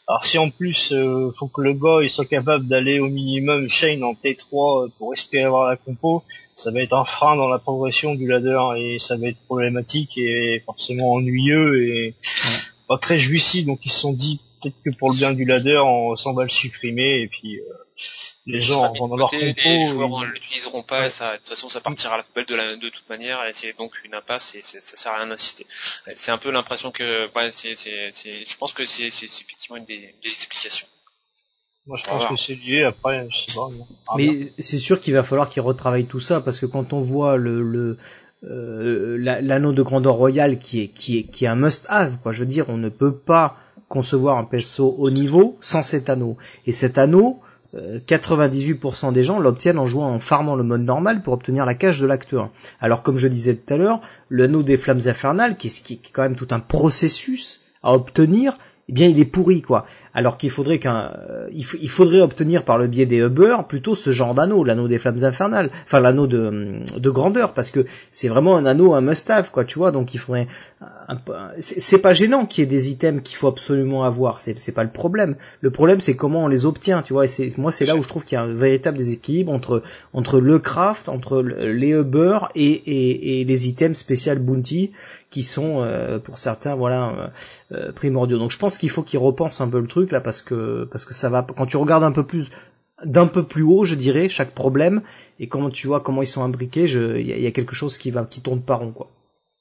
Alors 0.07 0.25
si 0.25 0.37
en 0.37 0.51
plus 0.51 0.93
euh, 0.93 1.33
faut 1.39 1.49
que 1.49 1.63
le 1.63 1.73
gars 1.73 2.03
il 2.03 2.11
soit 2.11 2.27
capable 2.27 2.69
d'aller 2.69 3.01
au 3.01 3.09
minimum 3.09 3.71
chain 3.71 4.03
en 4.03 4.13
T3 4.13 4.91
pour 4.99 5.15
espérer 5.15 5.45
avoir 5.45 5.67
la 5.67 5.77
compo, 5.77 6.23
ça 6.55 6.71
va 6.71 6.83
être 6.83 6.93
un 6.93 7.07
frein 7.07 7.37
dans 7.37 7.49
la 7.49 7.59
progression 7.59 8.15
du 8.15 8.29
ladder 8.29 8.61
et 8.77 8.99
ça 8.99 9.17
va 9.17 9.29
être 9.29 9.41
problématique 9.47 10.19
et 10.19 10.61
forcément 10.67 11.15
ennuyeux 11.15 11.89
et 11.89 12.15
pas 12.87 12.99
très 12.99 13.19
jouissif. 13.19 13.65
Donc 13.65 13.81
ils 13.85 13.91
se 13.91 14.01
sont 14.01 14.13
dit 14.13 14.41
peut-être 14.61 14.77
que 14.85 14.91
pour 14.97 15.11
le 15.11 15.17
bien 15.17 15.33
du 15.33 15.45
ladder, 15.45 15.79
on 15.79 16.17
s'en 16.17 16.35
va 16.35 16.43
le 16.45 16.49
supprimer 16.49 17.21
et 17.21 17.29
puis 17.29 17.59
euh, 17.59 17.63
les 18.47 18.61
gens 18.61 18.93
vont 18.95 19.09
dans 19.09 19.17
leur 19.17 19.31
compo. 19.31 19.45
Les 19.65 19.91
joueurs 19.91 20.21
ne 20.21 20.27
l'utiliseront 20.27 20.83
pas, 20.83 21.09
ça, 21.11 21.33
de 21.33 21.37
toute 21.39 21.49
façon 21.49 21.69
ça 21.69 21.81
partira 21.81 22.15
à 22.15 22.17
la 22.19 22.23
poubelle 22.23 22.47
de, 22.47 22.55
la, 22.55 22.77
de 22.77 22.89
toute 22.89 23.09
manière 23.09 23.45
et 23.45 23.53
c'est 23.53 23.77
donc 23.77 23.93
une 24.05 24.15
impasse 24.15 24.55
et 24.55 24.63
ça 24.63 24.81
sert 24.81 25.13
à 25.13 25.17
rien 25.19 25.27
d'insister. 25.27 25.67
C'est 26.17 26.31
un 26.31 26.39
peu 26.39 26.51
l'impression 26.51 26.91
que, 26.91 27.27
ouais, 27.35 27.51
c'est, 27.53 27.75
c'est, 27.77 28.13
je 28.13 28.57
pense 28.57 28.73
que 28.73 28.85
c'est, 28.85 29.07
effectivement 29.07 29.77
une 29.77 29.85
des, 29.85 30.15
des 30.23 30.31
explications. 30.31 30.87
Moi, 31.87 31.97
je 31.97 32.05
pense 32.05 32.29
que 32.29 32.37
c'est 32.37 32.55
lié. 32.55 32.85
Après, 32.85 33.27
je 33.31 33.51
sais 33.51 33.59
pas. 33.59 34.17
Mais 34.17 34.53
c'est 34.59 34.77
sûr 34.77 35.01
qu'il 35.01 35.15
va 35.15 35.23
falloir 35.23 35.49
qu'ils 35.49 35.63
retravaillent 35.63 36.07
tout 36.07 36.21
ça 36.21 36.43
parce 36.43 36.61
que 36.61 36.67
quand 36.67 36.93
on 36.93 37.01
voit 37.01 37.39
le, 37.39 37.63
le 37.63 37.99
euh, 38.45 39.17
l'anneau 39.19 39.73
de 39.73 39.83
grandeur 39.83 40.15
royale 40.15 40.59
qui 40.59 40.83
est 40.83 40.89
qui 40.89 41.19
est 41.19 41.23
qui 41.25 41.47
est 41.47 41.49
un 41.49 41.57
must-have, 41.57 42.19
quoi. 42.23 42.31
Je 42.31 42.41
veux 42.41 42.47
dire, 42.47 42.69
on 42.69 42.77
ne 42.77 42.89
peut 42.89 43.17
pas 43.17 43.57
concevoir 43.89 44.39
un 44.39 44.45
perso 44.45 44.95
haut 44.99 45.11
niveau 45.11 45.57
sans 45.61 45.83
cet 45.83 46.11
anneau. 46.11 46.37
Et 46.67 46.73
cet 46.73 46.99
anneau, 46.99 47.41
euh, 47.75 47.99
98% 48.07 49.13
des 49.13 49.23
gens 49.23 49.39
l'obtiennent 49.39 49.79
en 49.79 49.87
jouant 49.87 50.09
en 50.09 50.19
farmant 50.19 50.57
le 50.57 50.63
mode 50.63 50.83
normal 50.83 51.23
pour 51.23 51.35
obtenir 51.35 51.67
la 51.67 51.75
cache 51.75 52.01
de 52.01 52.07
l'acte 52.07 52.33
1. 52.33 52.51
Alors 52.81 53.03
comme 53.03 53.17
je 53.17 53.29
disais 53.29 53.55
tout 53.55 53.75
à 53.75 53.77
l'heure, 53.77 54.01
le 54.29 54.45
anneau 54.45 54.63
des 54.63 54.77
flammes 54.77 55.01
infernales, 55.07 55.57
qui 55.57 55.67
est, 55.69 55.83
qui 55.83 55.95
est 55.95 56.11
quand 56.13 56.23
même 56.23 56.37
tout 56.37 56.49
un 56.51 56.61
processus 56.61 57.61
à 57.83 57.93
obtenir, 57.93 58.59
eh 58.89 58.93
bien 58.93 59.07
il 59.07 59.19
est 59.19 59.27
pourri 59.27 59.61
quoi. 59.63 59.87
Alors 60.15 60.39
qu'il 60.39 60.51
faudrait 60.51 60.79
qu'un, 60.79 61.13
euh, 61.31 61.49
il, 61.53 61.65
il 61.81 61.89
faudrait 61.91 62.21
obtenir 62.21 62.65
par 62.65 62.79
le 62.79 62.87
biais 62.87 63.07
des 63.07 63.19
hubbers 63.19 63.67
plutôt 63.67 63.95
ce 63.95 64.11
genre 64.11 64.35
d'anneau, 64.35 64.65
l'anneau 64.65 64.89
des 64.89 64.99
flammes 64.99 65.23
infernales, 65.25 65.71
enfin 65.85 66.01
l'anneau 66.01 66.27
de, 66.27 66.81
de 66.97 67.11
grandeur, 67.11 67.53
parce 67.53 67.71
que 67.71 67.85
c'est 68.11 68.29
vraiment 68.29 68.57
un 68.57 68.67
anneau, 68.67 68.95
un 68.95 69.01
must-have 69.01 69.51
quoi, 69.51 69.65
tu 69.65 69.79
vois. 69.79 69.91
Donc 69.91 70.15
il 70.15 70.19
faudrait, 70.19 70.47
c'est 71.59 71.99
pas 72.01 72.13
gênant 72.15 72.47
qu'il 72.47 72.63
y 72.63 72.67
ait 72.67 72.71
des 72.71 72.91
items 72.91 73.23
qu'il 73.23 73.37
faut 73.37 73.49
absolument 73.49 74.05
avoir, 74.05 74.41
c'est 74.41 74.59
c'est 74.59 74.73
pas 74.73 74.85
le 74.85 74.91
problème. 74.91 75.37
Le 75.61 75.71
problème 75.71 76.01
c'est 76.01 76.15
comment 76.17 76.45
on 76.45 76.49
les 76.49 76.67
obtient, 76.67 77.03
tu 77.03 77.13
vois. 77.13 77.25
Et 77.25 77.29
c'est 77.29 77.57
moi 77.59 77.73
c'est 77.73 77.87
là 77.87 77.97
où 77.97 78.03
je 78.03 78.09
trouve 78.09 78.25
qu'il 78.25 78.37
y 78.37 78.39
a 78.41 78.43
un 78.43 78.55
véritable 78.55 78.97
déséquilibre 78.99 79.53
entre 79.53 79.83
entre 80.13 80.41
le 80.41 80.59
craft, 80.59 81.09
entre 81.09 81.43
le- 81.43 81.73
les 81.73 81.95
et, 82.55 83.41
et 83.41 83.45
les 83.45 83.69
items 83.69 83.97
spécial 83.97 84.39
bounty 84.39 84.93
qui 85.31 85.43
sont 85.43 85.83
euh, 85.83 86.19
pour 86.19 86.39
certains 86.39 86.75
voilà 86.75 87.09
euh, 87.09 87.29
euh, 87.73 87.93
primordiaux. 87.93 88.39
Donc 88.39 88.51
je 88.51 88.59
pense 88.59 88.79
qu'il 88.79 88.91
faut 88.91 89.03
qu'ils 89.03 89.19
repensent 89.19 89.61
un 89.63 89.69
peu 89.69 89.81
le 89.81 89.87
truc 89.87 89.98
là 90.07 90.21
parce 90.21 90.43
que 90.43 90.89
parce 90.91 91.05
que 91.05 91.15
ça 91.15 91.29
va 91.29 91.43
quand 91.43 91.67
tu 91.67 91.77
regardes 91.77 92.05
un 92.05 92.13
peu 92.13 92.25
plus 92.25 92.51
d'un 93.05 93.27
peu 93.29 93.45
plus 93.45 93.63
haut, 93.63 93.85
je 93.85 93.95
dirais, 93.95 94.29
chaque 94.29 94.55
problème 94.55 95.03
et 95.39 95.47
comment 95.49 95.71
tu 95.71 95.87
vois 95.87 96.01
comment 96.01 96.23
ils 96.23 96.27
sont 96.27 96.43
imbriqués, 96.43 96.85
il 96.85 97.27
y, 97.27 97.47
a- 97.47 97.51
quelque 97.53 97.75
chose 97.75 97.97
qui 97.97 98.11
va 98.11 98.25
qui 98.25 98.41
tourne 98.41 98.61
pas 98.63 98.75
rond 98.75 98.91
quoi. 98.93 99.09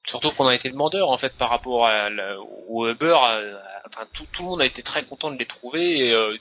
Surtout 0.08 0.32
qu'on 0.32 0.48
a 0.48 0.56
été 0.56 0.70
demandeur 0.70 1.10
en 1.10 1.18
fait 1.18 1.34
par 1.34 1.50
rapport 1.50 1.86
à 1.86 2.10
la- 2.10 2.38
au 2.68 2.88
Uber. 2.88 3.16
euh, 3.30 3.56
enfin, 3.88 4.06
tout, 4.14 4.24
tout 4.32 4.42
le 4.44 4.50
monde 4.50 4.62
a 4.62 4.66
été 4.66 4.82
très 4.82 5.04
content 5.04 5.30
de 5.32 5.38
les 5.38 5.46
trouver. 5.46 6.08
Et, 6.08 6.14
euh, 6.14 6.36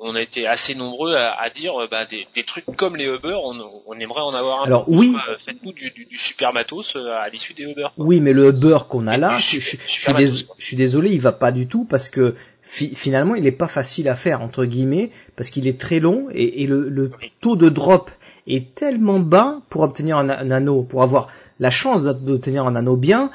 on 0.00 0.14
a 0.14 0.20
été 0.20 0.46
assez 0.46 0.74
nombreux 0.74 1.14
à, 1.14 1.32
à 1.40 1.50
dire 1.50 1.80
euh, 1.80 1.88
bah, 1.90 2.04
des, 2.04 2.26
des 2.34 2.42
trucs 2.44 2.64
comme 2.76 2.96
les 2.96 3.06
Uber, 3.06 3.36
on, 3.42 3.56
on 3.86 3.98
aimerait 3.98 4.20
en 4.22 4.30
avoir 4.34 4.62
un 4.62 4.66
Alors, 4.66 4.84
peu 4.86 4.92
oui. 4.92 5.14
Faites-nous 5.46 5.72
du, 5.72 5.90
du, 5.90 6.04
du 6.04 6.16
super 6.16 6.52
matos 6.52 6.94
euh, 6.96 7.10
à 7.18 7.28
l'issue 7.28 7.54
des 7.54 7.64
Uber. 7.64 7.88
quoi. 7.94 8.04
Oui, 8.04 8.20
mais 8.20 8.32
le 8.32 8.52
beurre 8.52 8.88
qu'on 8.88 9.06
a 9.06 9.16
Et 9.16 9.18
là, 9.18 9.38
je, 9.38 9.58
je- 9.58 9.60
super- 9.60 9.86
je 9.94 10.00
suis 10.00 10.12
matos, 10.12 10.44
je 10.58 10.76
désolé, 10.76 11.10
il 11.12 11.20
va 11.20 11.32
pas 11.32 11.52
du 11.52 11.66
tout 11.66 11.84
parce 11.84 12.08
que 12.08 12.34
fi- 12.62 12.94
finalement 12.94 13.34
il 13.34 13.46
est 13.46 13.52
pas 13.52 13.68
facile 13.68 14.08
à 14.08 14.14
faire 14.14 14.40
entre 14.42 14.64
guillemets 14.64 15.10
parce 15.36 15.50
qu'il 15.50 15.66
est 15.66 15.80
très 15.80 16.00
long 16.00 16.28
et, 16.32 16.62
et 16.62 16.66
le, 16.66 17.10
taux 17.40 17.56
de 17.56 17.68
drop 17.68 18.10
est 18.46 18.74
tellement 18.74 19.18
bas 19.20 19.60
pour 19.68 19.82
obtenir 19.82 20.16
un, 20.18 20.28
un 20.30 20.50
anneau, 20.50 20.82
pour 20.82 21.02
avoir 21.02 21.28
la 21.60 21.70
chance 21.70 22.02
d'o- 22.02 22.12
d'obtenir 22.12 22.66
un 22.66 22.76
anneau 22.76 22.96
bien, 22.96 23.30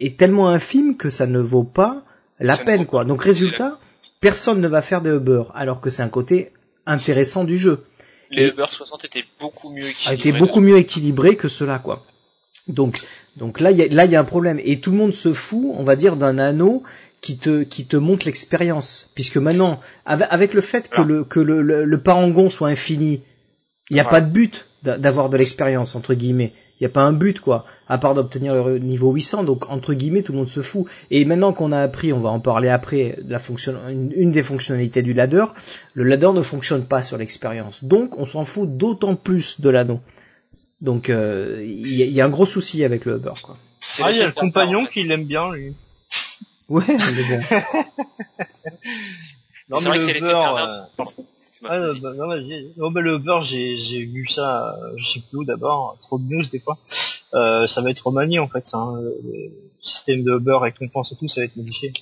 est 0.00 0.18
tellement 0.18 0.48
infime 0.50 0.96
que 0.96 1.10
ça 1.10 1.26
ne 1.26 1.38
vaut 1.40 1.64
pas 1.64 2.02
la 2.40 2.56
peine 2.56 2.86
quoi. 2.86 3.04
Donc 3.04 3.22
résultat, 3.22 3.78
personne 4.22 4.60
ne 4.60 4.68
va 4.68 4.80
faire 4.80 5.02
des 5.02 5.10
Uber 5.10 5.42
alors 5.54 5.80
que 5.82 5.90
c'est 5.90 6.02
un 6.02 6.08
côté 6.18 6.52
intéressant 6.86 7.44
du 7.44 7.56
jeu 7.58 7.84
Les 8.30 8.44
Et- 8.44 8.48
Uber 8.52 8.64
60 8.70 9.04
étaient 9.04 9.24
beaucoup 9.38 9.68
mieux 9.70 9.86
équilibrés. 9.86 10.14
été 10.14 10.32
beaucoup 10.32 10.60
mieux 10.60 10.78
équilibré 10.78 11.36
que 11.36 11.48
cela 11.48 11.78
quoi. 11.78 11.96
Donc 12.68 12.94
donc 13.36 13.60
là 13.60 13.70
il 13.72 13.76
y 13.78 13.82
a, 13.82 13.88
là 13.88 14.04
il 14.06 14.10
y 14.12 14.16
a 14.16 14.20
un 14.20 14.24
problème 14.24 14.58
et 14.70 14.80
tout 14.80 14.90
le 14.92 14.96
monde 14.96 15.12
se 15.14 15.32
fout, 15.32 15.66
on 15.80 15.84
va 15.84 15.96
dire 15.96 16.16
d'un 16.16 16.38
anneau 16.38 16.82
qui 17.20 17.36
te 17.36 17.62
qui 17.64 17.86
te 17.86 17.96
montre 17.96 18.24
l'expérience 18.26 19.10
puisque 19.14 19.36
maintenant 19.36 19.80
avec, 20.06 20.28
avec 20.30 20.54
le 20.54 20.60
fait 20.60 20.88
que 20.88 21.02
le 21.02 21.24
que 21.24 21.40
le, 21.40 21.60
le, 21.62 21.84
le 21.84 21.98
parangon 22.00 22.48
soit 22.50 22.68
infini, 22.68 23.22
il 23.90 23.94
n'y 23.94 24.00
a 24.00 24.04
pas 24.04 24.20
de 24.20 24.30
but 24.30 24.66
d'a- 24.84 24.98
d'avoir 24.98 25.28
de 25.28 25.36
l'expérience 25.36 25.94
entre 25.96 26.14
guillemets. 26.14 26.52
Il 26.82 26.86
n'y 26.86 26.90
a 26.90 26.94
pas 26.94 27.02
un 27.04 27.12
but 27.12 27.38
quoi, 27.38 27.64
à 27.88 27.96
part 27.96 28.12
d'obtenir 28.14 28.54
le 28.56 28.78
niveau 28.80 29.12
800. 29.12 29.44
Donc 29.44 29.70
entre 29.70 29.94
guillemets 29.94 30.22
tout 30.22 30.32
le 30.32 30.38
monde 30.38 30.48
se 30.48 30.62
fout. 30.62 30.86
Et 31.12 31.24
maintenant 31.24 31.52
qu'on 31.52 31.70
a 31.70 31.78
appris, 31.80 32.12
on 32.12 32.18
va 32.18 32.30
en 32.30 32.40
parler 32.40 32.68
après, 32.70 33.20
la 33.24 33.38
fonction, 33.38 33.74
une, 33.88 34.12
une 34.16 34.32
des 34.32 34.42
fonctionnalités 34.42 35.00
du 35.02 35.12
ladder, 35.12 35.44
le 35.94 36.02
ladder 36.02 36.30
ne 36.34 36.42
fonctionne 36.42 36.84
pas 36.84 37.00
sur 37.00 37.16
l'expérience. 37.18 37.84
Donc 37.84 38.18
on 38.18 38.26
s'en 38.26 38.44
fout 38.44 38.76
d'autant 38.76 39.14
plus 39.14 39.60
de 39.60 39.70
l'anneau. 39.70 40.00
Donc 40.80 41.08
euh, 41.08 41.62
il 41.64 41.94
y, 41.94 42.02
a- 42.02 42.06
il 42.06 42.12
y 42.12 42.20
a 42.20 42.24
un 42.24 42.30
gros 42.30 42.46
souci 42.46 42.82
avec 42.82 43.04
le 43.04 43.14
Uber 43.18 43.34
quoi. 43.44 43.56
Ah, 44.02 44.10
il 44.10 44.16
y 44.18 44.20
a 44.20 44.26
le 44.26 44.32
compagnon 44.32 44.80
en 44.80 44.84
fait. 44.86 44.90
qui 44.90 45.04
l'aime 45.04 45.24
bien, 45.24 45.52
lui. 45.52 45.74
Ouais, 46.68 46.82
mais 46.88 47.28
bon. 47.28 47.40
Non, 49.68 49.76
C'est 49.78 49.88
vrai 49.88 49.98
que 49.98 50.04
c'est 50.04 50.12
le 50.14 50.20
l'effet 50.20 50.32
Excuse-moi, 51.62 51.70
Ah, 51.70 52.00
bah, 52.00 52.14
non, 52.14 52.26
vas-y. 52.28 52.72
Non, 52.76 52.90
bah, 52.90 53.00
le 53.00 53.18
beurre, 53.18 53.42
j'ai, 53.42 53.76
j'ai 53.76 54.04
vu 54.04 54.26
ça, 54.26 54.76
je 54.96 55.04
sais 55.12 55.20
plus 55.20 55.38
où 55.38 55.44
d'abord, 55.44 55.96
trop 56.02 56.18
de 56.18 56.24
news 56.24 56.44
des 56.50 56.58
fois. 56.60 56.78
Euh, 57.34 57.66
ça 57.66 57.80
va 57.80 57.90
être 57.90 58.06
remanié 58.06 58.38
en 58.38 58.48
fait, 58.48 58.64
hein, 58.72 58.98
le, 59.00 59.16
le 59.24 59.50
système 59.80 60.22
de 60.22 60.36
beurre 60.38 60.62
récompense 60.62 61.12
et 61.12 61.16
tout, 61.16 61.28
ça 61.28 61.40
va 61.40 61.44
être 61.46 61.56
modifié. 61.56 61.92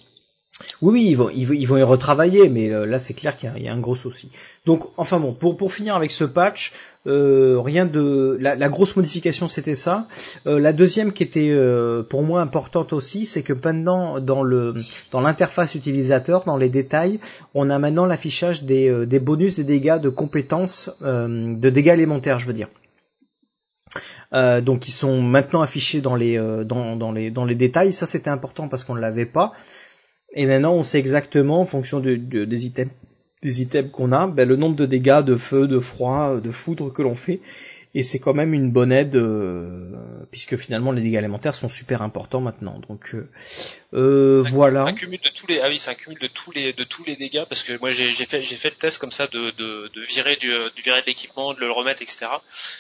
Oui, 0.83 0.93
oui, 0.93 1.07
ils 1.11 1.15
vont, 1.15 1.31
ils 1.31 1.49
ils 1.55 1.67
vont 1.67 1.77
y 1.77 1.83
retravailler, 1.83 2.49
mais 2.49 2.71
euh, 2.71 2.87
là 2.87 2.99
c'est 2.99 3.15
clair 3.15 3.37
qu'il 3.37 3.51
y, 3.57 3.69
a- 3.69 3.73
un 3.73 3.81
gros 3.81 3.95
souci. 3.95 4.31
Donc, 4.67 4.85
enfin 4.97 5.19
bon, 5.19 5.33
pour, 5.33 5.57
pour 5.57 5.73
finir 5.73 5.95
avec 5.95 6.11
ce 6.11 6.25
patch, 6.25 6.73
euh, 7.07 7.59
rien 7.61 7.87
de, 7.87 8.37
la, 8.41 8.69
grosse 8.69 8.95
modification 8.97 9.49
c'était 9.49 9.75
ça. 9.75 10.07
Euh, 10.47 10.59
la 10.59 10.73
deuxième 10.73 11.13
qui 11.13 11.23
était 11.23 11.55
pour 12.09 12.23
moi 12.23 12.41
importante 12.43 12.93
aussi, 12.93 13.25
c'est 13.25 13.43
que 13.43 13.53
maintenant 13.55 14.21
dans 14.21 14.43
le, 14.43 14.75
dans 15.13 15.21
l'interface 15.21 15.75
utilisateur, 15.75 16.45
dans 16.45 16.57
les 16.57 16.69
détails, 16.69 17.21
on 17.55 17.71
a 17.71 17.79
maintenant 17.79 18.07
l'affichage 18.07 18.65
des, 18.65 19.07
des 19.07 19.19
bonus, 19.19 19.57
des 19.57 19.65
dégâts 19.65 19.99
de 20.01 20.09
compétences, 20.11 20.91
de 21.01 21.71
dégâts 21.71 21.89
élémentaires, 21.95 22.39
je 22.39 22.47
veux 22.47 22.53
dire. 22.53 22.69
Donc 24.33 24.87
ils 24.87 24.93
sont 24.93 25.21
maintenant 25.21 25.63
affichés 25.63 26.01
dans 26.01 26.15
les, 26.15 26.39
euh, 26.39 26.65
dans, 26.65 26.97
dans 26.97 27.13
les, 27.13 27.31
dans 27.31 27.45
les 27.45 27.55
détails. 27.55 27.93
Ça 27.93 28.07
c'était 28.07 28.31
important 28.31 28.69
parce 28.69 28.85
qu'on 28.85 28.95
ne 28.95 29.01
l'avait 29.01 29.27
pas. 29.27 29.53
Et 30.33 30.47
maintenant, 30.47 30.75
on 30.75 30.83
sait 30.83 30.99
exactement, 30.99 31.61
en 31.61 31.67
fonction 31.67 32.01
de, 32.01 32.17
de- 32.17 32.45
des 32.45 32.67
items, 32.67 32.93
des 33.43 33.63
items 33.63 33.91
qu'on 33.91 34.13
a, 34.13 34.27
ben, 34.27 34.49
le 34.49 34.57
nombre 34.57 34.77
de 34.77 34.87
dégâts 34.87 35.23
de 35.25 35.37
feu, 35.37 35.67
de 35.67 35.81
froid, 35.81 36.41
de 36.41 36.51
foudre 36.51 36.93
que 36.93 37.03
l'on 37.03 37.15
fait. 37.15 37.41
Et 37.93 38.05
c'est 38.05 38.21
quand 38.21 38.35
même 38.35 38.55
une 38.55 38.71
bonne 38.71 38.93
aide, 38.93 39.17
euh, 39.17 39.93
puisque 40.31 40.57
finalement 40.57 40.93
les 40.93 41.03
dégâts 41.03 41.17
élémentaires 41.17 41.55
sont 41.55 41.69
super 41.69 42.03
importants 42.03 42.41
maintenant. 42.41 42.81
Donc 42.89 43.15
euh, 43.15 43.29
euh, 43.95 44.45
voilà. 44.53 44.85
Un 44.85 44.95
cumul 44.95 45.19
de 45.21 45.29
tous 45.29 45.49
les, 45.49 45.61
ah 45.61 45.69
oui, 45.69 45.79
c'est 45.79 45.91
un 45.91 45.95
cumul 45.95 46.19
de 46.21 46.29
tous 46.29 46.53
les, 46.53 46.73
de 46.73 46.85
tous 46.85 47.03
les 47.05 47.17
dégâts 47.17 47.45
parce 47.49 47.65
que 47.65 47.77
moi 47.81 47.91
j'ai 47.91 48.13
fait, 48.13 48.43
j'ai 48.43 48.55
fait 48.55 48.71
le 48.71 48.77
test 48.77 48.99
comme 48.99 49.11
ça 49.11 49.27
de, 49.27 49.51
de, 49.59 49.91
de 49.93 50.01
virer 50.03 50.37
du, 50.37 50.53
du 50.77 50.83
virer 50.83 51.01
de 51.01 51.07
l'équipement, 51.07 51.53
de 51.53 51.59
le 51.59 51.73
remettre, 51.73 52.01
etc. 52.01 52.27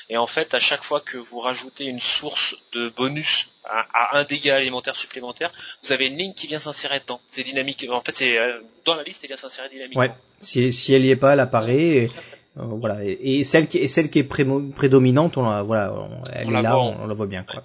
Et 0.09 0.16
en 0.16 0.29
fait, 0.29 0.55
à 0.55 0.61
chaque 0.61 0.85
fois 0.85 1.01
que 1.01 1.18
vous 1.18 1.40
rajoutez 1.40 1.87
une 1.87 2.01
source 2.01 2.55
de 2.73 2.88
bonus 2.88 3.51
à, 3.64 3.87
à 3.92 4.18
un 4.18 4.23
dégât 4.23 4.61
élémentaire 4.61 4.94
supplémentaire, 4.94 5.51
vous 5.83 5.92
avez 5.92 6.07
une 6.07 6.18
ligne 6.18 6.35
qui 6.35 6.46
vient 6.46 6.61
s'insérer 6.61 7.01
dedans. 7.01 7.20
C'est 7.31 7.42
dynamique. 7.42 7.85
En 7.90 8.01
fait, 8.01 8.14
c'est 8.14 8.38
euh, 8.38 8.61
dans 8.85 8.94
la 8.94 9.03
liste, 9.03 9.25
elle 9.25 9.29
vient 9.29 9.37
s'insérer 9.37 9.68
dynamiquement. 9.70 10.03
Ouais. 10.03 10.12
Si, 10.38 10.73
si 10.73 10.94
elle 10.94 11.05
y 11.05 11.11
est 11.11 11.16
pas, 11.16 11.33
elle 11.33 11.40
apparaît. 11.40 11.88
Et, 11.96 12.11
euh, 12.59 12.63
voilà. 12.65 13.05
Et, 13.05 13.39
et 13.39 13.45
celle 13.45 13.67
qui, 13.69 13.79
et 13.79 13.87
celle 13.87 14.11
qui 14.11 14.19
est 14.19 14.25
prédominante, 14.25 15.37
on 15.37 15.49
la, 15.49 15.63
voilà, 15.63 15.95
on- 15.95 16.25
elle 16.33 16.49
On 16.49 16.59
est 16.59 16.63
là, 16.63 16.79
on, 16.79 17.05
on 17.05 17.07
la 17.07 17.15
voit 17.15 17.27
bien. 17.27 17.45
Quoi. 17.45 17.63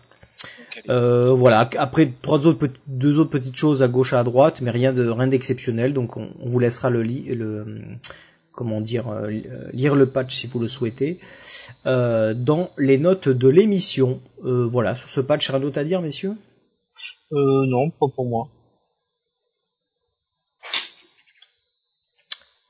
Euh, 0.89 1.31
voilà. 1.33 1.69
Après 1.77 2.11
trois 2.21 2.45
autres, 2.47 2.67
deux 2.87 3.19
autres 3.19 3.31
petites 3.31 3.55
choses 3.55 3.81
à 3.81 3.87
gauche, 3.87 4.13
à 4.13 4.23
droite, 4.23 4.61
mais 4.61 4.71
rien 4.71 4.93
de 4.93 5.07
rien 5.07 5.27
d'exceptionnel. 5.27 5.93
Donc 5.93 6.17
on, 6.17 6.29
on 6.39 6.49
vous 6.49 6.59
laissera 6.59 6.89
le 6.89 7.01
lit, 7.03 7.23
le 7.33 7.65
comment 8.51 8.79
dire, 8.81 9.07
euh, 9.09 9.31
lire 9.73 9.95
le 9.95 10.05
patch 10.05 10.35
si 10.35 10.47
vous 10.47 10.59
le 10.59 10.67
souhaitez 10.67 11.19
euh, 11.85 12.33
dans 12.33 12.69
les 12.77 12.97
notes 12.97 13.27
de 13.27 13.47
l'émission. 13.49 14.21
Euh, 14.45 14.65
voilà. 14.65 14.95
Sur 14.95 15.09
ce 15.09 15.21
patch, 15.21 15.49
rien 15.49 15.59
d'autre 15.59 15.79
à 15.79 15.83
dire, 15.83 16.01
messieurs? 16.01 16.33
Euh, 17.31 17.65
non, 17.65 17.89
pas 17.89 18.07
pour 18.15 18.25
moi. 18.25 18.47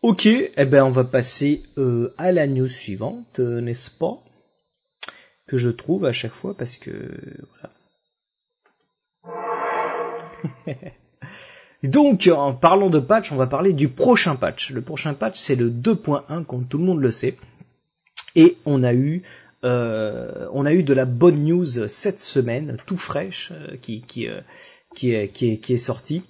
Ok, 0.07 0.27
eh 0.27 0.65
ben 0.65 0.83
on 0.83 0.91
va 0.91 1.03
passer 1.03 1.63
euh, 1.79 2.13
à 2.19 2.31
la 2.31 2.45
news 2.45 2.67
suivante, 2.67 3.39
euh, 3.39 3.59
n'est-ce 3.59 3.89
pas? 3.89 4.19
Que 5.47 5.57
je 5.57 5.69
trouve 5.69 6.05
à 6.05 6.11
chaque 6.11 6.35
fois 6.35 6.55
parce 6.55 6.77
que 6.77 6.91
voilà. 9.23 10.77
Donc, 11.83 12.29
en 12.31 12.53
parlant 12.53 12.91
de 12.91 12.99
patch, 12.99 13.31
on 13.31 13.35
va 13.35 13.47
parler 13.47 13.73
du 13.73 13.89
prochain 13.89 14.35
patch. 14.35 14.69
Le 14.69 14.81
prochain 14.81 15.15
patch, 15.15 15.39
c'est 15.39 15.55
le 15.55 15.71
2.1, 15.71 16.45
comme 16.45 16.67
tout 16.67 16.77
le 16.77 16.83
monde 16.83 17.01
le 17.01 17.09
sait. 17.09 17.35
Et 18.35 18.57
on 18.67 18.83
a 18.83 18.93
eu, 18.93 19.23
euh, 19.63 20.47
on 20.53 20.67
a 20.67 20.73
eu 20.73 20.83
de 20.83 20.93
la 20.93 21.05
bonne 21.05 21.43
news 21.43 21.87
cette 21.87 22.19
semaine, 22.21 22.77
tout 22.85 22.97
fraîche, 22.97 23.51
qui, 23.81 24.03
qui, 24.03 24.29
qui 24.93 25.15
est 25.73 25.77
sortie. 25.77 26.21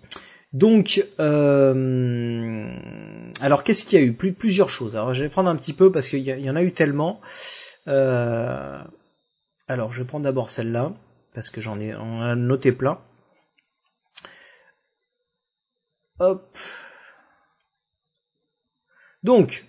Donc, 0.56 1.06
euh, 1.20 2.70
alors 3.42 3.66
qu'est-ce 3.66 3.84
qu'il 3.84 4.00
y 4.00 4.02
a 4.02 4.06
eu? 4.06 4.14
Plus, 4.14 4.32
Plusieurs 4.32 4.70
choses. 4.70 4.96
Alors, 4.96 5.14
je 5.14 5.22
vais 5.22 5.30
prendre 5.30 5.50
un 5.50 5.56
petit 5.58 5.74
peu 5.74 5.92
parce 5.92 6.08
qu'il 6.08 6.22
y, 6.22 6.50
en 6.50 6.56
a 6.56 6.64
eu 6.64 6.72
tellement. 6.72 7.20
Euh, 7.90 8.82
alors, 9.68 9.92
je 9.92 10.02
vais 10.02 10.08
prendre 10.08 10.24
d'abord 10.24 10.50
celle-là 10.50 10.94
parce 11.34 11.50
que 11.50 11.60
j'en 11.60 11.78
ai, 11.78 11.94
noté 12.38 12.72
plein. 12.72 13.00
Hop. 16.20 16.58
Donc, 19.24 19.66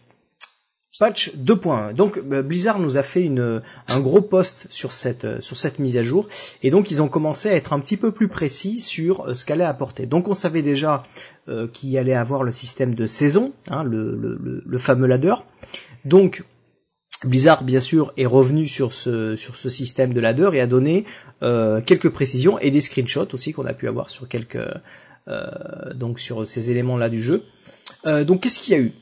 Patch 0.99 1.35
2.1. 1.37 1.95
Donc 1.95 2.19
euh, 2.19 2.43
Blizzard 2.43 2.79
nous 2.79 2.97
a 2.97 3.03
fait 3.03 3.29
un 3.29 4.01
gros 4.01 4.23
post 4.23 4.67
sur 4.71 4.93
cette, 4.93 5.25
euh, 5.25 5.41
sur 5.41 5.57
cette 5.57 5.79
mise 5.79 5.99
à 5.99 6.03
jour 6.03 6.27
et 6.63 6.71
donc 6.71 6.91
ils 6.91 7.03
ont 7.03 7.09
commencé 7.09 7.51
à 7.51 7.55
être 7.55 7.73
un 7.73 7.81
petit 7.81 7.99
peu 7.99 8.13
plus 8.13 8.29
précis 8.29 8.81
sur 8.81 9.27
euh, 9.27 9.35
ce 9.35 9.45
qu'allait 9.45 9.65
apporter. 9.65 10.07
Donc 10.07 10.29
on 10.29 10.35
savait 10.35 10.63
déjà 10.63 11.05
qu'il 11.73 11.97
allait 11.97 12.13
avoir 12.13 12.43
le 12.43 12.51
système 12.51 12.97
de 12.97 13.07
saison, 13.07 13.53
hein, 13.71 13.85
le, 13.85 14.79
fameux 14.79 15.07
ladder. 15.07 15.35
Donc 16.05 16.43
Blizzard, 17.23 17.63
bien 17.63 17.79
sûr, 17.79 18.13
est 18.17 18.27
revenu 18.27 18.67
sur 18.67 18.93
ce, 18.93 19.37
système 19.37 20.13
de 20.13 20.19
ladder 20.19 20.51
et 20.55 20.61
a 20.61 20.67
donné 20.67 21.05
quelques 21.41 22.09
précisions 22.09 22.59
et 22.59 22.73
des 22.73 22.81
screenshots 22.81 23.33
aussi 23.33 23.53
qu'on 23.53 23.65
a 23.65 23.75
pu 23.75 23.87
avoir 23.87 24.11
sur 24.11 24.27
quelques 24.27 24.59
sur 26.17 26.49
ces 26.49 26.71
éléments-là 26.73 27.09
du 27.11 27.23
jeu. 27.23 27.45
Donc 28.05 28.41
qu'est-ce 28.41 28.59
qu'il 28.59 28.75
y 28.75 28.77
a 28.77 28.83
eu? 28.83 28.93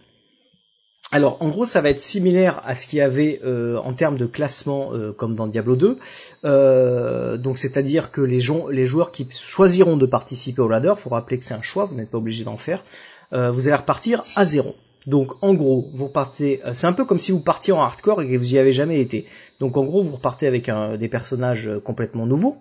Alors 1.12 1.36
en 1.40 1.48
gros 1.48 1.64
ça 1.64 1.80
va 1.80 1.90
être 1.90 2.00
similaire 2.00 2.60
à 2.64 2.74
ce 2.74 2.86
qu'il 2.86 2.98
y 2.98 3.02
avait 3.02 3.40
euh, 3.44 3.76
en 3.78 3.92
termes 3.92 4.16
de 4.16 4.26
classement 4.26 4.90
euh, 4.94 5.12
comme 5.12 5.34
dans 5.34 5.46
Diablo 5.46 5.76
2. 5.76 5.98
Euh, 6.44 7.36
donc 7.36 7.58
c'est-à-dire 7.58 8.10
que 8.10 8.20
les, 8.20 8.40
jou- 8.40 8.68
les 8.70 8.86
joueurs 8.86 9.12
qui 9.12 9.26
choisiront 9.30 9.96
de 9.96 10.06
participer 10.06 10.60
au 10.62 10.68
ladder, 10.68 10.94
faut 10.96 11.10
rappeler 11.10 11.38
que 11.38 11.44
c'est 11.44 11.54
un 11.54 11.62
choix, 11.62 11.84
vous 11.84 11.94
n'êtes 11.94 12.10
pas 12.10 12.18
obligé 12.18 12.44
d'en 12.44 12.56
faire, 12.56 12.82
vous 13.32 13.66
allez 13.68 13.76
repartir 13.76 14.22
à 14.36 14.44
zéro. 14.44 14.74
Donc 15.06 15.32
en 15.42 15.52
gros, 15.54 15.90
vous 15.92 16.06
repartez, 16.06 16.62
euh, 16.64 16.70
c'est 16.72 16.86
un 16.86 16.92
peu 16.94 17.04
comme 17.04 17.18
si 17.18 17.30
vous 17.32 17.40
partiez 17.40 17.72
en 17.74 17.82
hardcore 17.82 18.22
et 18.22 18.28
que 18.28 18.36
vous 18.36 18.54
y 18.54 18.58
avez 18.58 18.72
jamais 18.72 19.00
été. 19.00 19.26
Donc 19.60 19.76
en 19.76 19.84
gros, 19.84 20.02
vous 20.02 20.16
repartez 20.16 20.46
avec 20.46 20.70
des 20.98 21.08
personnages 21.08 21.70
complètement 21.84 22.26
nouveaux 22.26 22.56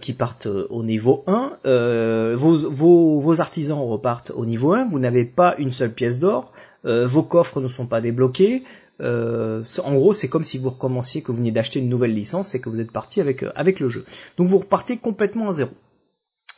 qui 0.00 0.12
partent 0.12 0.46
au 0.46 0.82
niveau 0.82 1.24
1. 1.26 1.52
Euh, 1.64 2.34
vos, 2.36 2.54
vos, 2.70 3.18
vos 3.18 3.40
artisans 3.40 3.78
repartent 3.80 4.30
au 4.30 4.44
niveau 4.44 4.72
1. 4.74 4.88
Vous 4.90 4.98
n'avez 4.98 5.24
pas 5.24 5.54
une 5.58 5.72
seule 5.72 5.92
pièce 5.92 6.18
d'or. 6.20 6.52
Euh, 6.84 7.06
vos 7.06 7.22
coffres 7.22 7.60
ne 7.60 7.68
sont 7.68 7.86
pas 7.86 8.00
débloqués. 8.00 8.62
Euh, 9.00 9.62
en 9.84 9.94
gros, 9.94 10.12
c'est 10.12 10.28
comme 10.28 10.44
si 10.44 10.58
vous 10.58 10.70
recommenciez, 10.70 11.22
que 11.22 11.30
vous 11.30 11.38
veniez 11.38 11.50
d'acheter 11.50 11.78
une 11.80 11.88
nouvelle 11.88 12.14
licence 12.14 12.54
et 12.54 12.60
que 12.60 12.68
vous 12.68 12.80
êtes 12.80 12.90
parti 12.90 13.20
avec, 13.20 13.42
euh, 13.42 13.52
avec 13.54 13.80
le 13.80 13.88
jeu. 13.88 14.04
Donc 14.36 14.48
vous 14.48 14.58
repartez 14.58 14.96
complètement 14.96 15.48
à 15.48 15.52
zéro. 15.52 15.70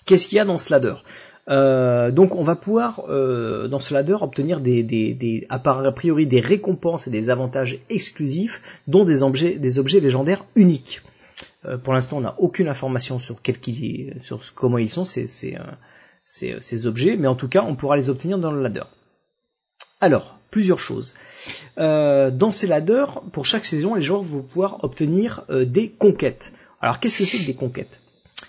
Qu'est-ce 0.06 0.28
qu'il 0.28 0.36
y 0.36 0.40
a 0.40 0.44
dans 0.44 0.58
ce 0.58 0.72
ladder 0.72 0.94
donc 1.48 2.36
on 2.36 2.44
va 2.44 2.54
pouvoir 2.54 3.02
dans 3.08 3.80
ce 3.80 3.92
ladder 3.92 4.16
obtenir 4.20 4.60
des, 4.60 4.84
des, 4.84 5.46
a 5.48 5.58
priori 5.90 6.28
des 6.28 6.38
récompenses 6.38 7.08
et 7.08 7.10
des 7.10 7.28
avantages 7.28 7.80
exclusifs, 7.90 8.62
dont 8.86 9.04
des 9.04 9.24
objets, 9.24 9.58
des 9.58 9.80
objets 9.80 9.98
légendaires 9.98 10.44
uniques. 10.54 11.02
Pour 11.82 11.92
l'instant, 11.92 12.18
on 12.18 12.20
n'a 12.20 12.36
aucune 12.38 12.68
information 12.68 13.18
sur, 13.18 13.40
comment 14.54 14.78
ils 14.78 14.90
sont 14.90 15.04
ces, 15.04 15.26
ces 16.24 16.86
objets, 16.86 17.16
mais 17.16 17.26
en 17.26 17.34
tout 17.34 17.48
cas, 17.48 17.64
on 17.66 17.74
pourra 17.74 17.96
les 17.96 18.10
obtenir 18.10 18.38
dans 18.38 18.52
le 18.52 18.62
ladder. 18.62 18.84
Alors, 20.00 20.38
plusieurs 20.50 20.78
choses. 20.80 21.14
Euh, 21.78 22.30
dans 22.30 22.50
ces 22.50 22.66
ladders, 22.66 23.20
pour 23.32 23.46
chaque 23.46 23.64
saison, 23.64 23.94
les 23.94 24.00
joueurs 24.00 24.22
vont 24.22 24.42
pouvoir 24.42 24.82
obtenir 24.84 25.42
euh, 25.50 25.64
des 25.64 25.90
conquêtes. 25.90 26.52
Alors, 26.80 26.98
qu'est-ce 27.00 27.18
que 27.18 27.24
c'est 27.24 27.38
que 27.38 27.46
des 27.46 27.54
conquêtes? 27.54 28.00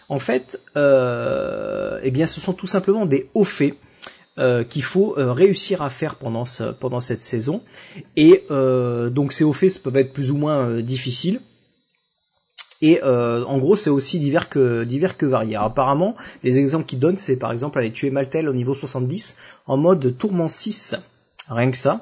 En 0.09 0.19
fait, 0.19 0.59
euh, 0.77 1.99
eh 2.03 2.11
bien, 2.11 2.25
ce 2.25 2.39
sont 2.39 2.53
tout 2.53 2.67
simplement 2.67 3.05
des 3.05 3.29
hauts 3.33 3.43
faits 3.43 3.75
qu'il 4.69 4.81
faut 4.81 5.13
réussir 5.17 5.83
à 5.83 5.89
faire 5.91 6.15
pendant, 6.15 6.45
ce- 6.45 6.71
pendant 6.71 6.99
cette 6.99 7.21
saison. 7.21 7.61
Et 8.15 8.43
donc, 8.49 9.33
ces 9.33 9.43
hauts 9.43 9.53
faits 9.53 9.83
peuvent 9.83 9.97
être 9.97 10.13
plus 10.13 10.31
ou 10.31 10.37
moins 10.37 10.81
difficiles. 10.81 11.41
Et 12.81 13.03
en 13.03 13.57
gros, 13.59 13.75
c'est 13.75 13.91
aussi 13.91 14.17
divers 14.17 14.49
que 14.49 14.83
divers 14.85 15.17
que 15.17 15.27
variés. 15.27 15.57
Apparemment, 15.57 16.15
les 16.43 16.57
exemples 16.57 16.85
qu'ils 16.85 16.97
donnent, 16.99 17.17
c'est 17.17 17.35
par 17.35 17.51
exemple 17.51 17.77
aller 17.77 17.91
tuer 17.91 18.09
Maltel 18.09 18.49
au 18.49 18.53
niveau 18.53 18.73
70 18.73 19.35
en 19.67 19.77
mode 19.77 20.17
tourment 20.17 20.47
6. 20.47 20.95
Rien 21.49 21.71
que 21.71 21.77
ça. 21.77 22.01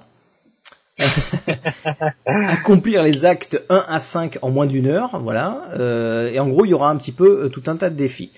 Accomplir 2.26 3.04
les 3.04 3.26
actes 3.26 3.62
1 3.70 3.86
à 3.88 4.00
5 4.00 4.40
en 4.42 4.50
moins 4.50 4.66
d'une 4.66 4.88
heure, 4.88 5.20
voilà. 5.22 5.70
Euh, 5.74 6.30
et 6.30 6.40
en 6.40 6.50
gros, 6.50 6.66
il 6.66 6.70
y 6.70 6.74
aura 6.74 6.90
un 6.90 6.98
petit 6.98 7.12
peu 7.12 7.46
euh, 7.46 7.50
tout 7.50 7.64
un 7.68 7.76
tas 7.76 7.90
de 7.90 7.96
défis. 7.96 8.32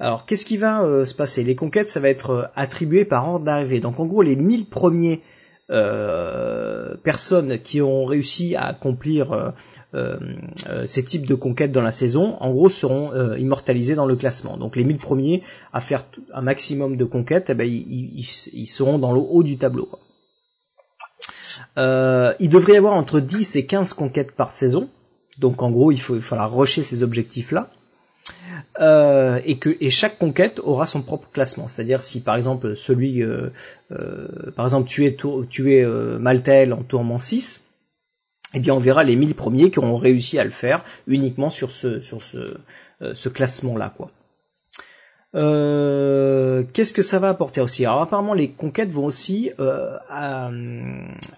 Alors, 0.00 0.26
qu'est-ce 0.26 0.44
qui 0.44 0.56
va 0.56 0.82
euh, 0.82 1.04
se 1.04 1.14
passer? 1.14 1.44
Les 1.44 1.54
conquêtes, 1.54 1.88
ça 1.88 2.00
va 2.00 2.08
être 2.08 2.50
attribué 2.56 3.04
par 3.04 3.28
ordre 3.28 3.44
d'arrivée. 3.44 3.80
Donc, 3.80 4.00
en 4.00 4.06
gros, 4.06 4.22
les 4.22 4.36
1000 4.36 4.66
premiers 4.66 5.22
personnes 7.02 7.58
qui 7.58 7.80
ont 7.80 8.04
réussi 8.04 8.54
à 8.54 8.66
accomplir 8.66 9.54
ces 10.84 11.02
types 11.02 11.26
de 11.26 11.34
conquêtes 11.34 11.72
dans 11.72 11.80
la 11.80 11.90
saison, 11.90 12.36
en 12.40 12.52
gros, 12.52 12.68
seront 12.68 13.34
immortalisés 13.34 13.94
dans 13.94 14.04
le 14.04 14.14
classement. 14.14 14.58
Donc, 14.58 14.76
les 14.76 14.84
1000 14.84 14.98
premiers 14.98 15.42
à 15.72 15.80
faire 15.80 16.04
un 16.34 16.42
maximum 16.42 16.98
de 16.98 17.04
conquêtes, 17.06 17.48
eh 17.48 17.54
ben, 17.54 17.66
ils, 17.66 18.66
seront 18.66 18.98
dans 18.98 19.12
le 19.12 19.20
haut 19.20 19.42
du 19.42 19.56
tableau. 19.56 19.88
Euh, 21.78 22.34
il 22.40 22.48
devrait 22.48 22.74
y 22.74 22.76
avoir 22.76 22.94
entre 22.94 23.20
10 23.20 23.56
et 23.56 23.66
15 23.66 23.92
conquêtes 23.92 24.32
par 24.32 24.50
saison. 24.50 24.88
Donc 25.38 25.62
en 25.62 25.70
gros, 25.70 25.92
il 25.92 26.00
faut, 26.00 26.20
faudra 26.20 26.46
rusher 26.46 26.82
ces 26.82 27.02
objectifs-là. 27.02 27.70
Euh, 28.80 29.40
et 29.44 29.58
que 29.58 29.76
et 29.80 29.90
chaque 29.90 30.18
conquête 30.18 30.60
aura 30.60 30.86
son 30.86 31.02
propre 31.02 31.28
classement. 31.32 31.68
C'est-à-dire 31.68 32.02
si 32.02 32.20
par 32.20 32.36
exemple 32.36 32.74
celui, 32.74 33.22
euh, 33.22 33.50
par 34.56 34.66
exemple 34.66 34.88
tuer, 34.88 35.86
Maltel 36.18 36.72
en 36.72 36.82
tourment 36.82 37.18
6, 37.18 37.60
eh 38.54 38.60
bien 38.60 38.74
on 38.74 38.78
verra 38.78 39.04
les 39.04 39.16
1000 39.16 39.34
premiers 39.34 39.70
qui 39.70 39.78
auront 39.78 39.96
réussi 39.96 40.38
à 40.38 40.44
le 40.44 40.50
faire 40.50 40.82
uniquement 41.06 41.50
sur 41.50 41.70
ce, 41.70 42.00
ce 42.00 43.28
classement-là. 43.28 43.92
quoi. 43.96 44.10
Euh, 45.34 46.62
Qu'est-ce 46.72 46.92
que 46.92 47.02
ça 47.02 47.18
va 47.18 47.28
apporter 47.28 47.60
aussi? 47.60 47.84
Alors 47.84 48.02
apparemment 48.02 48.34
les 48.34 48.50
conquêtes 48.50 48.90
vont 48.90 49.04
aussi 49.04 49.50
euh, 49.58 49.96
à- 50.08 50.50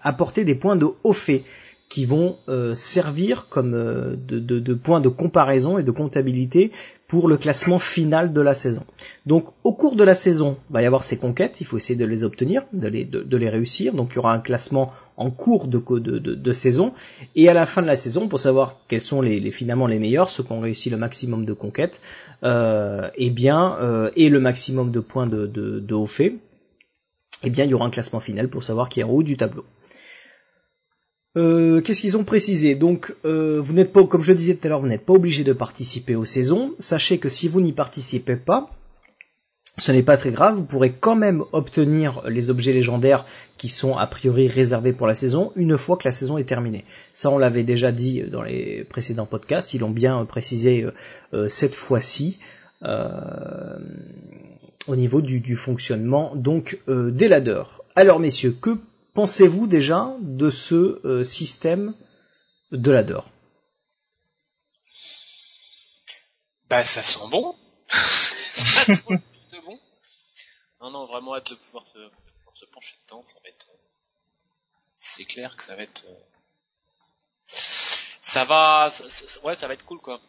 apporter 0.03 0.43
des 0.45 0.55
points 0.55 0.75
de 0.75 0.87
haut 1.03 1.13
fait 1.13 1.43
qui 1.89 2.05
vont 2.05 2.37
euh, 2.49 2.73
servir 2.75 3.47
comme 3.49 3.73
euh, 3.73 4.15
de, 4.17 4.39
de- 4.39 4.59
de 4.59 4.73
points 4.73 4.99
de 4.99 5.09
comparaison 5.09 5.77
et 5.77 5.83
de 5.83 5.91
comptabilité 5.91 6.71
pour 7.07 7.29
le 7.29 7.37
classement 7.37 7.79
final 7.79 8.33
de 8.33 8.41
la 8.41 8.53
saison. 8.53 8.83
Donc 9.25 9.45
au 9.63 9.71
cours 9.71 9.95
de 9.95 10.03
la 10.03 10.13
saison, 10.13 10.57
il 10.69 10.73
va 10.73 10.81
y 10.81 10.85
avoir 10.85 11.03
ces 11.03 11.17
conquêtes, 11.17 11.61
il 11.61 11.65
faut 11.65 11.77
essayer 11.77 11.95
de 11.95 12.03
les 12.03 12.25
obtenir, 12.25 12.63
de 12.73 12.87
les, 12.89 13.05
de, 13.05 13.21
de 13.23 13.37
les 13.37 13.47
réussir. 13.49 13.93
Donc 13.93 14.09
il 14.11 14.15
y 14.17 14.19
aura 14.19 14.33
un 14.33 14.39
classement 14.39 14.91
en 15.15 15.31
cours 15.31 15.67
de, 15.67 15.79
de, 15.99 16.19
de- 16.19 16.51
saison. 16.51 16.91
Et 17.35 17.47
à 17.47 17.53
la 17.53 17.65
fin 17.65 17.81
de 17.81 17.87
la 17.87 17.95
saison, 17.95 18.27
pour 18.27 18.39
savoir 18.39 18.75
quels 18.89 18.99
sont 19.01 19.21
les, 19.21 19.39
les- 19.39 19.51
finalement 19.51 19.87
les 19.87 19.99
meilleurs, 19.99 20.29
ceux 20.29 20.43
qui 20.43 20.51
ont 20.51 20.59
réussi 20.59 20.89
le 20.89 20.97
maximum 20.97 21.45
de 21.45 21.53
conquêtes, 21.53 22.01
euh, 22.43 23.09
eh 23.15 23.29
bien, 23.29 23.77
euh, 23.79 24.11
et 24.17 24.27
le 24.27 24.41
maximum 24.41 24.91
de 24.91 24.99
points 24.99 25.27
de, 25.27 25.47
de, 25.47 25.79
de 25.79 25.93
haut 25.95 26.05
fait, 26.05 26.35
eh 27.43 27.49
bien 27.49 27.63
il 27.63 27.71
y 27.71 27.73
aura 27.73 27.85
un 27.85 27.91
classement 27.91 28.19
final 28.19 28.49
pour 28.49 28.63
savoir 28.63 28.89
qui 28.89 28.99
est 28.99 29.03
en 29.03 29.09
haut 29.09 29.23
du 29.23 29.37
tableau. 29.37 29.63
Euh, 31.37 31.81
Qu'est-ce 31.81 32.01
qu'ils 32.01 32.17
ont 32.17 32.23
précisé 32.23 32.73
Donc, 32.73 33.15
euh, 33.23 33.61
vous 33.61 33.73
n'êtes 33.73 33.93
pas, 33.93 34.03
comme 34.05 34.21
je 34.21 34.31
le 34.31 34.37
disais 34.37 34.55
tout 34.55 34.65
à 34.65 34.69
l'heure, 34.69 34.79
vous 34.79 34.87
n'êtes 34.87 35.05
pas 35.05 35.13
obligé 35.13 35.43
de 35.43 35.53
participer 35.53 36.15
aux 36.15 36.25
saisons. 36.25 36.73
Sachez 36.79 37.19
que 37.19 37.29
si 37.29 37.47
vous 37.47 37.61
n'y 37.61 37.73
participez 37.73 38.35
pas, 38.35 38.71
ce 39.77 39.91
n'est 39.91 40.01
pas 40.01 40.17
très 40.17 40.31
grave, 40.31 40.55
vous 40.55 40.63
pourrez 40.63 40.91
quand 40.91 41.15
même 41.15 41.43
obtenir 41.51 42.23
les 42.27 42.49
objets 42.49 42.73
légendaires 42.73 43.25
qui 43.57 43.69
sont 43.69 43.95
a 43.95 44.07
priori 44.07 44.47
réservés 44.47 44.93
pour 44.93 45.05
la 45.05 45.13
saison 45.13 45.51
une 45.55 45.77
fois 45.77 45.97
que 45.97 46.07
la 46.07 46.11
saison 46.11 46.39
est 46.39 46.45
terminée. 46.45 46.83
Ça, 47.13 47.29
on 47.29 47.37
l'avait 47.37 47.63
déjà 47.63 47.91
dit 47.91 48.23
dans 48.23 48.41
les 48.41 48.83
précédents 48.85 49.27
podcasts, 49.27 49.75
ils 49.75 49.81
l'ont 49.81 49.91
bien 49.91 50.25
précisé 50.25 50.83
euh, 50.83 50.93
euh, 51.33 51.49
cette 51.49 51.75
fois-ci 51.75 52.39
au 54.87 54.95
niveau 54.95 55.21
du, 55.21 55.55
fonctionnement 55.55 56.33
donc 56.35 56.79
des 56.87 57.27
ladders. 57.27 57.81
Alors 57.95 58.19
messieurs, 58.19 58.55
que 58.61 58.77
pensez-vous 59.17 59.65
déjà 59.65 60.15
de 60.21 60.49
ce 60.51 60.75
euh, 61.05 61.23
système 61.23 61.95
de 62.71 62.91
ladder 62.91 63.21
Bah 66.69 66.83
ça 66.83 67.01
sent 67.01 67.27
bon. 67.31 67.55
ça 67.87 68.85
sent 68.85 69.01
le 69.09 69.17
plus 69.17 69.57
de 69.57 69.65
bon. 69.65 69.79
Non 70.81 70.91
non 70.91 71.07
vraiment 71.07 71.33
hâte 71.35 71.49
de 71.49 71.55
pouvoir 71.55 71.85
se, 71.93 71.97
de 71.97 72.09
pouvoir 72.37 72.55
se 72.55 72.65
pencher 72.65 72.95
dedans, 73.07 73.23
ça 73.25 73.33
va 73.43 73.49
être. 73.49 73.67
euh, 73.71 73.77
C'est 74.99 75.25
clair 75.25 75.55
que 75.55 75.63
ça 75.63 75.75
va 75.75 75.81
être. 75.83 76.05
euh, 76.07 76.13
Ça 77.47 78.43
va, 78.43 78.89
ça- 78.91 79.09
ça- 79.09 79.39
ouais 79.45 79.55
ça 79.55 79.67
va 79.67 79.73
être 79.73 79.85
cool 79.85 79.99
quoi. 79.99 80.19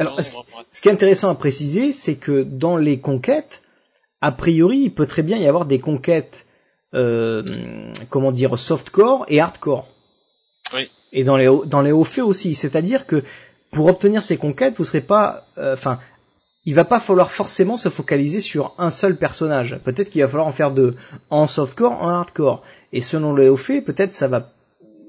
Alors, 0.00 0.16
Non, 0.16 0.22
vraiment. 0.22 0.64
Ce 0.72 0.80
qui 0.80 0.88
est 0.88 0.92
intéressant 0.92 1.30
à 1.30 1.34
préciser, 1.36 1.92
c'est 1.92 2.16
que 2.16 2.42
dans 2.42 2.76
les 2.78 2.98
conquêtes, 2.98 3.62
a 4.22 4.32
priori, 4.32 4.78
il 4.78 4.90
peut 4.94 5.06
très 5.06 5.22
bien 5.22 5.36
y 5.36 5.46
avoir 5.46 5.66
des 5.66 5.78
conquêtes, 5.78 6.46
comment 6.92 8.32
dire, 8.32 8.58
softcore 8.58 9.24
et 9.28 9.40
hardcore. 9.40 9.88
Oui. 10.74 10.90
Et 11.12 11.24
dans 11.24 11.36
les 11.36 11.48
hauts- 11.48 11.64
dans 11.64 11.82
les 11.82 11.92
hauts 11.92 12.04
faits 12.04 12.24
aussi, 12.24 12.54
c'est-à-dire 12.54 13.06
que 13.06 13.22
pour 13.70 13.86
obtenir 13.86 14.22
ces 14.22 14.36
conquêtes, 14.36 14.74
vous 14.76 14.84
serez 14.84 15.00
pas, 15.00 15.46
euh, 15.58 15.74
enfin, 15.74 15.98
il 16.64 16.74
va 16.74 16.84
pas 16.84 17.00
falloir 17.00 17.30
forcément 17.30 17.76
se 17.76 17.88
focaliser 17.88 18.40
sur 18.40 18.74
un 18.78 18.90
seul 18.90 19.16
personnage. 19.16 19.78
Peut-être 19.84 20.10
qu'il 20.10 20.22
va 20.22 20.28
falloir 20.28 20.46
en 20.46 20.52
faire 20.52 20.70
deux, 20.70 20.96
en 21.30 21.46
softcore, 21.46 21.92
en 21.92 22.08
hardcore. 22.08 22.62
Et 22.92 23.00
selon 23.00 23.34
les 23.34 23.48
hauts 23.48 23.56
faits, 23.56 23.84
peut-être 23.84 24.14
ça 24.14 24.28
va, 24.28 24.50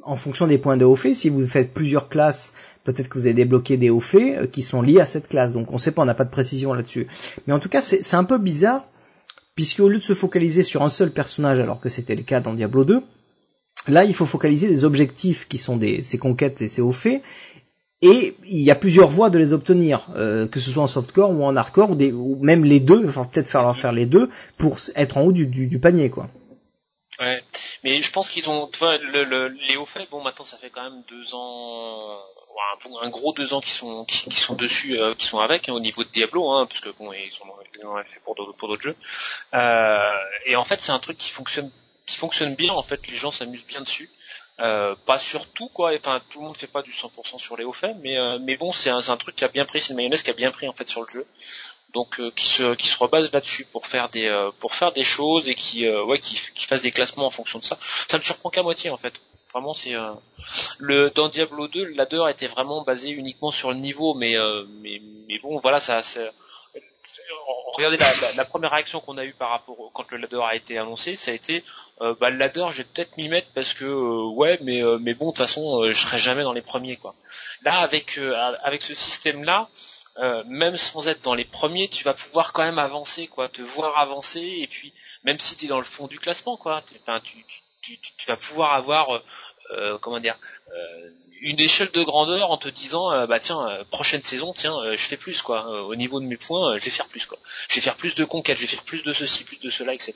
en 0.04 0.16
fonction 0.16 0.48
des 0.48 0.58
points 0.58 0.78
de 0.78 0.86
haut 0.86 0.96
fait, 0.96 1.14
si 1.14 1.30
vous 1.30 1.46
faites 1.46 1.74
plusieurs 1.74 2.10
classes 2.10 2.54
peut-être 2.84 3.08
que 3.08 3.18
vous 3.18 3.28
avez 3.28 3.34
débloqué 3.34 3.78
des 3.78 3.90
hauts 3.90 4.00
faits 4.00 4.38
euh, 4.38 4.48
qui 4.48 4.62
sont 4.62 4.82
liés 4.82 5.00
à 5.00 5.06
cette 5.06 5.28
classe. 5.28 5.54
Donc 5.54 5.72
on 5.72 5.78
sait 5.78 5.92
pas, 5.92 6.02
on 6.02 6.06
n'a 6.06 6.14
pas 6.14 6.26
de 6.26 6.30
précision 6.30 6.74
là-dessus. 6.74 7.08
Mais 7.48 7.54
en 7.54 7.60
tout 7.60 7.70
cas, 7.70 7.82
c'est 7.82 8.04
c'est 8.04 8.16
un 8.16 8.24
peu 8.24 8.38
bizarre, 8.38 8.86
puisque 9.56 9.80
au 9.80 9.90
lieu 9.90 9.98
de 9.98 10.04
se 10.04 10.14
focaliser 10.14 10.64
sur 10.64 10.82
un 10.84 10.90
seul 10.90 11.12
personnage, 11.12 11.60
alors 11.60 11.80
que 11.80 11.90
c'était 11.90 12.16
le 12.16 12.24
cas 12.24 12.40
dans 12.40 12.54
Diablo 12.54 12.84
2, 12.84 13.04
Là, 13.88 14.06
il 14.06 14.14
faut 14.14 14.26
focaliser 14.26 14.68
des 14.68 14.86
objectifs 14.86 15.48
qui 15.48 15.58
sont 15.58 15.78
des, 15.78 16.04
ces 16.04 16.18
conquêtes 16.18 16.62
et 16.62 16.70
ces 16.70 16.82
hauts 16.82 16.92
faits. 16.92 17.22
Et 18.02 18.36
il 18.46 18.60
y 18.60 18.72
a 18.72 18.76
plusieurs 18.76 19.08
voies 19.08 19.30
de 19.30 19.40
les 19.40 19.54
obtenir, 19.54 20.10
euh, 20.16 20.46
que 20.46 20.60
ce 20.60 20.70
soit 20.70 20.84
en 20.84 20.88
softcore 20.88 21.32
ou 21.32 21.44
en 21.44 21.56
hardcore, 21.56 21.92
ou, 21.92 22.38
même 22.42 22.66
les 22.66 22.82
deux, 22.82 23.06
enfin 23.08 23.24
peut-être 23.24 23.48
faire 23.48 23.74
faire 23.76 23.94
les 23.94 24.06
deux 24.06 24.30
pour 24.58 24.78
être 24.96 25.18
en 25.18 25.22
haut 25.24 25.32
du, 25.32 25.48
du, 25.48 25.68
du 25.68 25.80
panier, 25.80 26.10
quoi. 26.10 26.30
Mais 27.84 28.02
je 28.02 28.12
pense 28.12 28.30
qu'ils 28.30 28.50
ont, 28.50 28.68
tu 28.68 28.80
vois, 28.80 28.98
le, 28.98 29.24
le, 29.26 29.48
les 29.50 29.76
hauts 29.76 29.86
faits, 29.86 30.10
bon 30.10 30.22
maintenant 30.22 30.46
ça 30.46 30.58
fait 30.58 30.70
quand 30.70 30.84
même 30.84 31.04
deux 31.10 31.36
ans, 31.36 32.20
un, 33.02 33.06
un 33.06 33.10
gros 33.10 33.34
deux 33.34 33.54
ans 33.54 33.62
qui 33.62 33.72
sont 33.72 34.06
qui, 34.06 34.32
sont 34.32 34.56
dessus, 34.56 34.98
euh, 34.98 35.16
qui 35.16 35.26
sont 35.26 35.40
avec 35.40 35.68
hein, 35.68 35.74
au 35.74 35.80
niveau 35.80 36.04
de 36.04 36.10
Diablo, 36.10 36.50
hein, 36.50 36.66
parce 36.66 36.82
que 36.82 36.90
bon 36.90 37.12
ils 37.12 37.32
sont 37.32 37.46
ils 37.78 37.86
ont 37.86 38.02
fait 38.06 38.20
pour 38.22 38.36
d'autres 38.36 38.54
pour 38.54 38.70
d'autres 38.70 38.84
jeux. 38.84 38.96
Euh, 39.54 40.12
et 40.46 40.56
en 40.56 40.64
fait 40.64 40.82
c'est 40.82 40.92
un 40.92 41.00
truc 41.00 41.18
qui 41.18 41.30
fonctionne 41.30 41.72
qui 42.06 42.18
fonctionne 42.18 42.56
bien. 42.56 42.74
En 42.74 42.84
fait 42.84 43.08
les 43.08 43.16
gens 43.16 43.32
s'amusent 43.32 43.66
bien 43.66 43.82
dessus. 43.82 44.10
Euh, 44.60 44.96
pas 45.08 45.18
sur 45.18 45.48
tout 45.50 45.68
quoi, 45.68 45.94
enfin 45.98 46.22
tout 46.30 46.40
le 46.40 46.46
monde 46.46 46.56
fait 46.56 46.68
pas 46.68 46.84
du 46.84 46.92
100% 46.92 47.40
sur 47.40 47.58
les 47.58 47.64
hauts 47.64 47.74
faits, 47.74 47.96
mais 48.02 48.20
euh, 48.20 48.38
mais 48.40 48.56
bon 48.56 48.72
c'est 48.72 48.92
un, 48.92 49.00
un, 49.00 49.18
truc 49.18 49.36
qui 49.36 49.44
a 49.44 49.48
bien 49.48 49.66
pris, 49.66 49.82
c'est 49.82 49.90
une 49.90 49.96
mayonnaise 49.96 50.22
qui 50.22 50.30
a 50.30 50.34
bien 50.34 50.52
pris 50.52 50.68
en 50.68 50.74
fait 50.74 50.88
sur 50.88 51.02
le 51.02 51.10
jeu, 51.10 51.26
donc 51.94 52.20
euh, 52.20 52.32
qui 52.36 52.48
se 52.48 52.74
qui 52.76 52.88
se 52.88 52.98
rebase 52.98 53.32
là-dessus 53.32 53.66
pour 53.66 53.88
faire 53.88 54.10
des 54.10 54.28
euh, 54.28 54.52
pour 54.60 54.76
faire 54.76 54.92
des 54.92 55.04
choses 55.04 55.48
et 55.50 55.56
qui 55.56 55.88
ouais 55.90 56.20
qui, 56.20 56.40
qui 56.54 56.66
fasse 56.66 56.82
des 56.82 56.92
classements 56.92 57.26
en 57.26 57.32
fonction 57.32 57.60
de 57.60 57.64
ça. 57.64 57.78
Ça 58.10 58.18
me 58.18 58.24
surprend 58.24 58.50
qu'à 58.50 58.64
moitié 58.64 58.90
en 58.90 58.98
fait. 58.98 59.14
Vraiment 59.54 59.74
c'est 59.74 59.94
le 60.80 61.12
dans 61.12 61.30
Diablo 61.30 61.68
2 61.68 61.84
le 61.84 61.94
ladder 61.94 62.24
était 62.30 62.48
vraiment 62.48 62.82
basé 62.82 63.12
uniquement 63.12 63.52
sur 63.52 63.72
le 63.72 63.78
niveau, 63.78 64.16
mais 64.16 64.36
mais 64.82 65.00
mais 65.28 65.38
bon 65.40 65.60
voilà 65.60 65.80
ça, 65.80 66.02
ça 66.02 66.22
regardez 67.76 67.98
la, 67.98 68.14
la, 68.36 68.46
première 68.46 68.72
réaction 68.72 69.00
qu'on 69.00 69.18
a 69.18 69.26
eue 69.26 69.34
par 69.34 69.50
rapport 69.50 69.92
quand 69.94 70.10
le 70.12 70.18
ladder 70.18 70.42
a 70.44 70.56
été 70.56 70.78
annoncé, 70.78 71.16
ça 71.16 71.32
a 71.32 71.34
été 71.34 71.64
euh, 72.02 72.14
bah, 72.20 72.30
le 72.30 72.38
ladder, 72.38 72.66
je 72.72 72.78
vais 72.78 72.84
peut-être 72.84 73.18
m'y 73.18 73.30
mettre 73.30 73.48
parce 73.54 73.74
que 73.74 73.86
euh, 73.86 74.30
ouais, 74.30 74.60
mais 74.62 74.84
euh, 74.84 74.98
mais 75.00 75.14
bon, 75.14 75.28
de 75.28 75.32
toute 75.32 75.40
façon, 75.40 75.84
je 75.86 75.94
serai 75.94 76.18
jamais 76.18 76.44
dans 76.44 76.54
les 76.54 76.62
premiers 76.62 76.98
quoi. 76.98 77.16
Là, 77.64 77.80
avec 77.80 78.20
avec 78.64 78.82
ce 78.82 78.94
système 78.94 79.44
là. 79.44 79.70
Même 80.46 80.78
sans 80.78 81.08
être 81.08 81.22
dans 81.22 81.36
les 81.36 81.46
premiers, 81.46 81.88
tu 81.88 82.04
vas 82.04 82.14
pouvoir 82.14 82.54
quand 82.54 82.64
même 82.64 82.80
avancer, 82.80 83.28
quoi, 83.28 83.50
te 83.50 83.62
voir 83.62 83.98
avancer, 83.98 84.58
et 84.62 84.68
puis 84.68 84.94
même 85.24 85.40
si 85.40 85.56
tu 85.56 85.66
es 85.66 85.68
dans 85.68 85.80
le 85.80 85.84
fond 85.84 86.08
du 86.08 86.20
classement, 86.20 86.58
quoi, 86.58 86.84
tu, 86.86 86.96
tu, 87.24 87.44
tu, 87.82 88.00
tu, 88.00 88.28
vas 88.28 88.38
pouvoir 88.38 88.74
avoir, 88.74 89.22
comment 90.02 90.20
dire, 90.20 90.38
une 91.44 91.60
échelle 91.60 91.92
de 91.92 92.02
grandeur 92.04 92.50
en 92.50 92.58
te 92.58 92.70
disant 92.70 93.12
euh, 93.12 93.28
bah 93.28 93.40
tiens 93.40 93.68
euh, 93.68 93.84
prochaine 93.84 94.24
saison 94.24 94.54
tiens 94.54 94.76
euh, 94.80 94.96
je 94.98 95.08
fais 95.08 95.18
plus 95.18 95.42
quoi. 95.42 95.84
Au 95.84 95.96
niveau 95.96 96.22
de 96.22 96.26
mes 96.26 96.38
points 96.38 96.78
je 96.78 96.86
vais 96.86 96.92
faire 96.92 97.08
plus 97.08 97.26
quoi. 97.26 97.38
Je 97.68 97.76
vais 97.76 97.82
faire 97.82 97.96
plus 97.96 98.16
de 98.16 98.24
conquêtes 98.24 98.58
je 98.58 98.62
vais 98.62 98.68
faire 98.68 98.84
plus 98.84 99.04
de 99.04 99.12
ceci 99.12 99.44
plus 99.44 99.60
de 99.60 99.70
cela 99.70 99.94
etc 99.94 100.14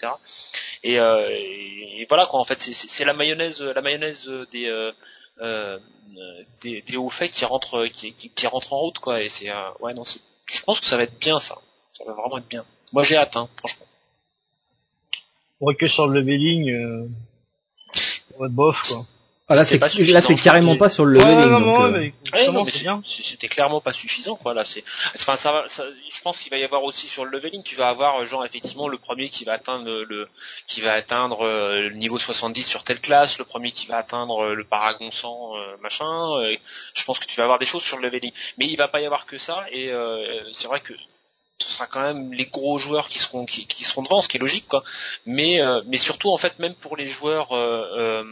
et, 0.84 0.96
et 0.96 2.06
voilà 2.08 2.26
quoi 2.26 2.40
en 2.40 2.46
fait 2.46 2.60
c'est 2.60 3.06
la 3.06 3.14
mayonnaise 3.14 3.62
la 3.62 3.82
mayonnaise 3.82 4.30
des 4.52 4.92
des, 5.40 6.82
des, 6.82 6.98
hauts 6.98 7.10
faits 7.10 7.32
qui 7.32 7.46
rentrent 7.46 7.86
qui, 7.88 8.14
qui, 8.14 8.30
qui 8.30 8.48
rentrent 8.48 8.74
en 8.74 8.80
route 8.80 9.00
quoi. 9.00 9.22
Et 9.22 9.30
c'est 9.30 9.52
ouais 9.80 9.94
non 9.94 10.04
je 10.04 10.64
pense 10.64 10.80
que 10.80 10.86
ça 10.86 10.98
va 10.98 11.04
être 11.04 11.20
bien 11.20 11.40
ça. 11.40 11.58
Ça 11.94 12.04
va 12.06 12.14
vraiment 12.14 12.38
être 12.38 12.48
bien. 12.48 12.66
Moi 12.94 13.04
j'ai 13.04 13.18
hâte 13.18 13.36
hein, 13.36 13.50
franchement. 13.58 13.86
Ouais 15.60 15.76
que 15.76 15.88
sur 15.88 16.08
le 16.08 16.20
leveling 16.22 16.70
euh... 16.72 17.08
bof 18.50 18.82
quoi 18.82 19.06
ah, 19.50 19.56
là, 19.56 19.64
c'est 19.64 19.80
là, 19.80 20.20
c'est 20.20 20.36
carrément 20.36 20.76
pas 20.76 20.90
sur 20.90 21.06
le 21.06 21.20
leveling. 21.20 22.12
Euh. 22.34 23.02
C'était 23.32 23.48
clairement 23.48 23.80
pas 23.80 23.94
suffisant, 23.94 24.36
quoi. 24.36 24.54
Là, 24.54 24.66
c'est, 24.66 24.84
enfin, 25.16 25.38
ça, 25.38 25.54
va, 25.54 25.68
ça, 25.70 25.86
je 26.10 26.22
pense 26.22 26.40
qu'il 26.40 26.52
va 26.52 26.58
y 26.58 26.66
avoir 26.66 26.84
aussi 26.84 27.08
sur 27.08 27.24
le 27.24 27.32
leveling, 27.32 27.64
tu 27.64 27.76
vas 27.76 27.88
avoir 27.88 28.26
genre 28.26 28.44
effectivement 28.44 28.90
le 28.90 28.98
premier 28.98 29.30
qui 29.30 29.46
va 29.46 29.54
atteindre 29.54 29.86
le, 29.86 30.28
qui 30.68 30.82
va 30.82 30.94
atteindre 30.94 31.46
euh, 31.46 31.90
le 31.90 31.96
niveau 31.96 32.18
70 32.18 32.62
sur 32.62 32.84
telle 32.84 33.00
classe, 33.00 33.38
le 33.40 33.46
premier 33.46 33.72
qui 33.72 33.88
va 33.88 33.98
atteindre 33.98 34.44
euh, 34.44 34.54
le 34.54 34.66
paragon 34.66 35.12
100, 35.12 35.54
machin. 35.82 36.44
je 36.94 37.04
pense 37.06 37.20
que 37.20 37.26
tu 37.26 37.38
vas 37.38 37.44
avoir 37.44 37.60
des 37.60 37.66
choses 37.66 37.84
sur 37.84 37.98
le 37.98 38.04
leveling, 38.04 38.34
mais 38.58 38.66
il 38.66 38.76
va 38.76 38.90
pas 38.90 39.00
y 39.00 39.06
avoir 39.06 39.26
que 39.26 39.38
ça. 39.38 39.66
Et 39.72 39.92
c'est 40.52 40.68
vrai 40.68 40.82
que 40.82 40.94
ce 41.60 41.70
sera 41.70 41.88
quand 41.88 42.02
même 42.02 42.34
les 42.34 42.46
gros 42.46 42.78
joueurs 42.78 43.10
qui 43.10 43.20
seront 43.20 43.46
qui, 43.46 43.84
seront 43.84 44.04
devant, 44.04 44.22
ce 44.22 44.30
qui 44.30 44.38
est 44.38 44.40
logique 44.40 44.68
quoi. 44.68 44.84
Mais 45.26 45.62
euh, 45.62 45.82
mais 45.88 45.98
surtout 45.98 46.32
en 46.32 46.38
fait 46.38 46.60
même 46.60 46.76
pour 46.76 46.96
les 46.98 47.08
joueurs 47.08 47.52
euh, 47.54 48.24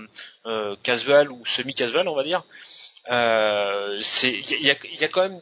euh, 0.46 0.76
casual 0.84 1.32
ou 1.32 1.44
semi 1.46 1.74
casual 1.74 2.08
on 2.08 2.16
va 2.16 2.24
dire, 2.24 2.44
c'est 4.02 4.32
il 4.32 4.66
y 4.66 4.72
a, 4.72 4.76
y 5.00 5.04
a 5.04 5.08
quand 5.08 5.22
même 5.22 5.42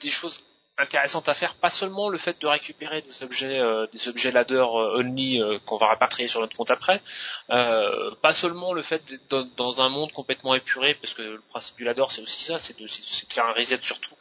des 0.00 0.10
choses 0.10 0.38
intéressante 0.78 1.28
à 1.28 1.34
faire, 1.34 1.54
pas 1.54 1.70
seulement 1.70 2.10
le 2.10 2.18
fait 2.18 2.38
de 2.40 2.46
récupérer 2.46 3.00
des 3.00 3.22
objets, 3.22 3.58
euh, 3.58 3.86
des 3.92 4.08
objets 4.08 4.30
ladder 4.30 4.56
euh, 4.56 4.98
only 4.98 5.40
euh, 5.40 5.58
qu'on 5.64 5.78
va 5.78 5.86
rapatrier 5.86 6.28
sur 6.28 6.40
notre 6.40 6.54
compte 6.56 6.70
après, 6.70 7.00
pas 7.48 8.34
seulement 8.34 8.74
le 8.74 8.82
fait 8.82 9.02
d'être 9.06 9.46
dans, 9.56 9.80
un 9.80 9.88
monde 9.88 10.12
complètement 10.12 10.54
épuré, 10.54 10.94
parce 10.94 11.14
que 11.14 11.22
le 11.22 11.42
principe 11.48 11.76
du 11.76 11.84
ladder 11.84 12.04
c'est 12.10 12.22
aussi 12.22 12.44
ça, 12.44 12.58
c'est 12.58 12.78
de, 12.78 12.84
de, 12.84 13.32
faire 13.32 13.46
un 13.46 13.52
reset 13.52 13.78
sur 13.80 14.00
tout, 14.00 14.14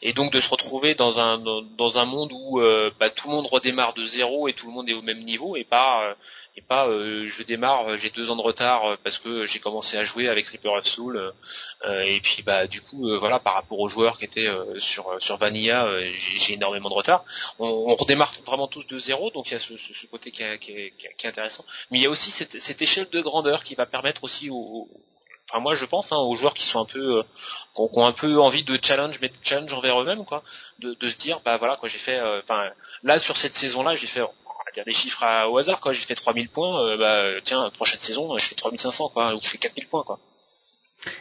et 0.00 0.12
donc 0.14 0.32
de 0.32 0.40
se 0.40 0.48
retrouver 0.48 0.94
dans 0.94 1.20
un 1.20 1.38
dans, 1.38 1.98
un 1.98 2.04
monde 2.06 2.32
où 2.32 2.60
bah, 2.98 3.10
tout 3.10 3.28
le 3.28 3.34
monde 3.34 3.46
redémarre 3.46 3.92
de 3.92 4.04
zéro 4.06 4.48
et 4.48 4.54
tout 4.54 4.66
le 4.66 4.72
monde 4.72 4.88
est 4.88 4.94
au 4.94 5.02
même 5.02 5.20
niveau, 5.20 5.56
et 5.56 5.64
pas 5.64 6.16
et 6.56 6.60
pas 6.60 6.86
je 6.88 7.42
démarre, 7.42 7.96
j'ai 7.98 8.10
deux 8.10 8.30
ans 8.30 8.36
de 8.36 8.42
retard 8.42 8.96
parce 9.04 9.18
que 9.18 9.46
j'ai 9.46 9.58
commencé 9.58 9.96
à 9.96 10.04
jouer 10.04 10.28
avec 10.28 10.46
Reaper 10.46 10.72
of 10.72 10.86
Soul, 10.86 11.32
et 12.04 12.20
puis 12.20 12.42
bah 12.42 12.66
du 12.66 12.80
coup 12.80 13.08
voilà 13.18 13.38
par 13.38 13.54
rapport 13.54 13.78
aux 13.78 13.88
joueurs 13.88 14.18
qui 14.18 14.24
étaient 14.24 14.50
sur 14.78 15.16
sur 15.20 15.38
Vanilla 15.38 15.72
euh, 15.80 16.12
j'ai 16.36 16.54
énormément 16.54 16.88
de 16.88 16.94
retard. 16.94 17.24
On, 17.58 17.66
on, 17.66 17.94
redémarre 17.94 18.32
vraiment 18.46 18.68
tous 18.68 18.86
de 18.86 18.98
zéro, 18.98 19.30
donc 19.30 19.48
il 19.48 19.52
y 19.52 19.56
a 19.56 19.58
ce, 19.58 19.76
ce, 19.76 19.92
ce 19.92 20.06
côté 20.06 20.30
qui, 20.30 20.42
est, 20.42 20.58
qui, 20.58 20.72
est, 20.72 20.92
qui 20.96 21.06
est 21.06 21.28
intéressant. 21.28 21.64
Mais 21.90 21.98
il 21.98 22.02
y 22.02 22.06
a 22.06 22.10
aussi 22.10 22.30
cette, 22.30 22.60
cette, 22.60 22.82
échelle 22.82 23.08
de 23.10 23.20
grandeur 23.20 23.64
qui 23.64 23.74
va 23.74 23.86
permettre 23.86 24.24
aussi 24.24 24.50
aux, 24.50 24.88
enfin 25.50 25.60
moi 25.60 25.74
je 25.74 25.84
pense 25.84 26.12
hein, 26.12 26.16
aux 26.16 26.36
joueurs 26.36 26.54
qui 26.54 26.64
sont 26.64 26.80
un 26.80 26.84
peu 26.84 27.18
euh, 27.18 27.22
qui, 27.74 27.80
ont, 27.80 28.06
un 28.06 28.12
peu 28.12 28.40
envie 28.40 28.64
de 28.64 28.78
challenge 28.82 29.18
mais 29.20 29.28
de 29.28 29.36
challenge 29.42 29.72
envers 29.72 30.00
eux-mêmes 30.00 30.24
quoi 30.24 30.42
de, 30.78 30.94
de, 30.94 31.08
se 31.08 31.16
dire 31.16 31.40
bah 31.44 31.56
voilà 31.56 31.76
quoi 31.76 31.88
j'ai 31.88 31.98
fait 31.98 32.18
euh, 32.18 32.40
enfin 32.42 32.70
là 33.02 33.18
sur 33.18 33.36
cette 33.36 33.54
saison 33.54 33.82
là 33.82 33.94
j'ai 33.94 34.06
fait 34.06 34.22
dire 34.72 34.84
des 34.84 34.92
chiffres 34.92 35.24
au 35.48 35.58
hasard 35.58 35.80
quoi 35.80 35.92
j'ai 35.92 36.04
fait 36.04 36.14
3000 36.14 36.48
points 36.48 36.96
bah 36.96 37.40
tiens 37.44 37.70
prochaine 37.70 38.00
saison 38.00 38.36
je 38.38 38.46
fais 38.46 38.54
3500 38.54 39.10
quoi 39.10 39.34
ou 39.34 39.40
je 39.42 39.48
fais 39.48 39.58
4000 39.58 39.86
points 39.88 40.04
quoi 40.04 40.18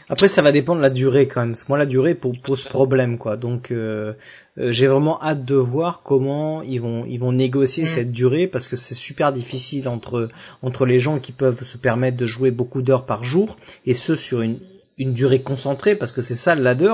après, 0.09 0.27
ça 0.27 0.41
va 0.41 0.51
dépendre 0.51 0.77
de 0.77 0.83
la 0.83 0.89
durée 0.89 1.27
quand 1.27 1.41
même. 1.41 1.51
Parce 1.51 1.63
que 1.63 1.69
moi, 1.69 1.77
la 1.77 1.85
durée 1.85 2.15
pose 2.15 2.63
problème, 2.65 3.17
quoi. 3.17 3.37
Donc, 3.37 3.71
euh, 3.71 4.13
euh, 4.57 4.71
j'ai 4.71 4.87
vraiment 4.87 5.21
hâte 5.21 5.43
de 5.45 5.55
voir 5.55 6.01
comment 6.03 6.61
ils 6.61 6.79
vont 6.79 7.05
ils 7.05 7.19
vont 7.19 7.31
négocier 7.31 7.83
mm. 7.83 7.87
cette 7.87 8.11
durée 8.11 8.47
parce 8.47 8.67
que 8.67 8.75
c'est 8.75 8.95
super 8.95 9.33
difficile 9.33 9.87
entre 9.87 10.29
entre 10.61 10.85
les 10.85 10.99
gens 10.99 11.19
qui 11.19 11.31
peuvent 11.31 11.63
se 11.63 11.77
permettre 11.77 12.17
de 12.17 12.25
jouer 12.25 12.51
beaucoup 12.51 12.81
d'heures 12.81 13.05
par 13.05 13.23
jour 13.23 13.57
et 13.85 13.93
ceux 13.93 14.15
sur 14.15 14.41
une 14.41 14.59
une 15.01 15.13
durée 15.13 15.41
concentrée 15.41 15.95
parce 15.95 16.11
que 16.11 16.21
c'est 16.21 16.35
ça 16.35 16.55
le 16.55 16.61
ladder. 16.61 16.93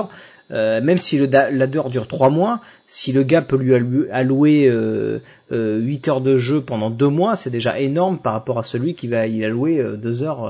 Euh, 0.50 0.80
même 0.80 0.96
si 0.96 1.18
le 1.18 1.26
ladder 1.26 1.82
dure 1.90 2.08
3 2.08 2.30
mois, 2.30 2.62
si 2.86 3.12
le 3.12 3.22
gars 3.22 3.42
peut 3.42 3.56
lui 3.56 3.74
allouer 4.10 4.66
euh, 4.66 5.18
euh, 5.52 5.78
8 5.78 6.08
heures 6.08 6.20
de 6.22 6.38
jeu 6.38 6.62
pendant 6.62 6.88
2 6.88 7.06
mois, 7.08 7.36
c'est 7.36 7.50
déjà 7.50 7.78
énorme 7.78 8.18
par 8.18 8.32
rapport 8.32 8.58
à 8.58 8.62
celui 8.62 8.94
qui 8.94 9.08
va 9.08 9.26
y 9.26 9.44
allouer 9.44 9.84
2 9.98 10.22
euh, 10.22 10.26
heures 10.26 10.44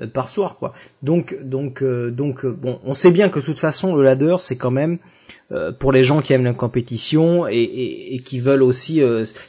euh, 0.00 0.06
par 0.06 0.30
soir. 0.30 0.56
quoi. 0.58 0.72
Donc, 1.02 1.36
donc, 1.42 1.84
donc 1.84 2.46
bon, 2.46 2.78
on 2.84 2.94
sait 2.94 3.10
bien 3.10 3.28
que 3.28 3.40
de 3.40 3.44
toute 3.44 3.60
façon, 3.60 3.94
le 3.94 4.02
ladder, 4.02 4.36
c'est 4.38 4.56
quand 4.56 4.70
même 4.70 4.98
pour 5.80 5.92
les 5.92 6.02
gens 6.02 6.22
qui 6.22 6.32
aiment 6.32 6.44
la 6.44 6.54
compétition 6.54 7.46
et, 7.46 7.56
et, 7.56 8.14
et 8.14 8.18
qui 8.20 8.40
veulent 8.40 8.62
aussi, 8.62 9.02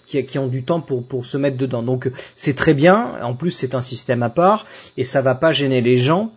qui, 0.05 0.21
qui, 0.25 0.37
ont 0.37 0.47
du 0.47 0.63
temps 0.63 0.81
pour, 0.81 1.07
pour 1.07 1.25
se 1.25 1.37
mettre 1.37 1.55
dedans. 1.55 1.81
Donc 1.81 2.11
c'est 2.35 2.55
très 2.55 2.73
bien, 2.73 3.15
en 3.21 3.35
plus 3.35 3.51
c'est 3.51 3.73
un 3.73 3.79
système 3.79 4.21
à 4.21 4.29
part, 4.29 4.65
et 4.97 5.05
ça 5.05 5.21
va 5.21 5.33
pas 5.33 5.53
gêner 5.53 5.79
les 5.79 5.95
gens 5.95 6.33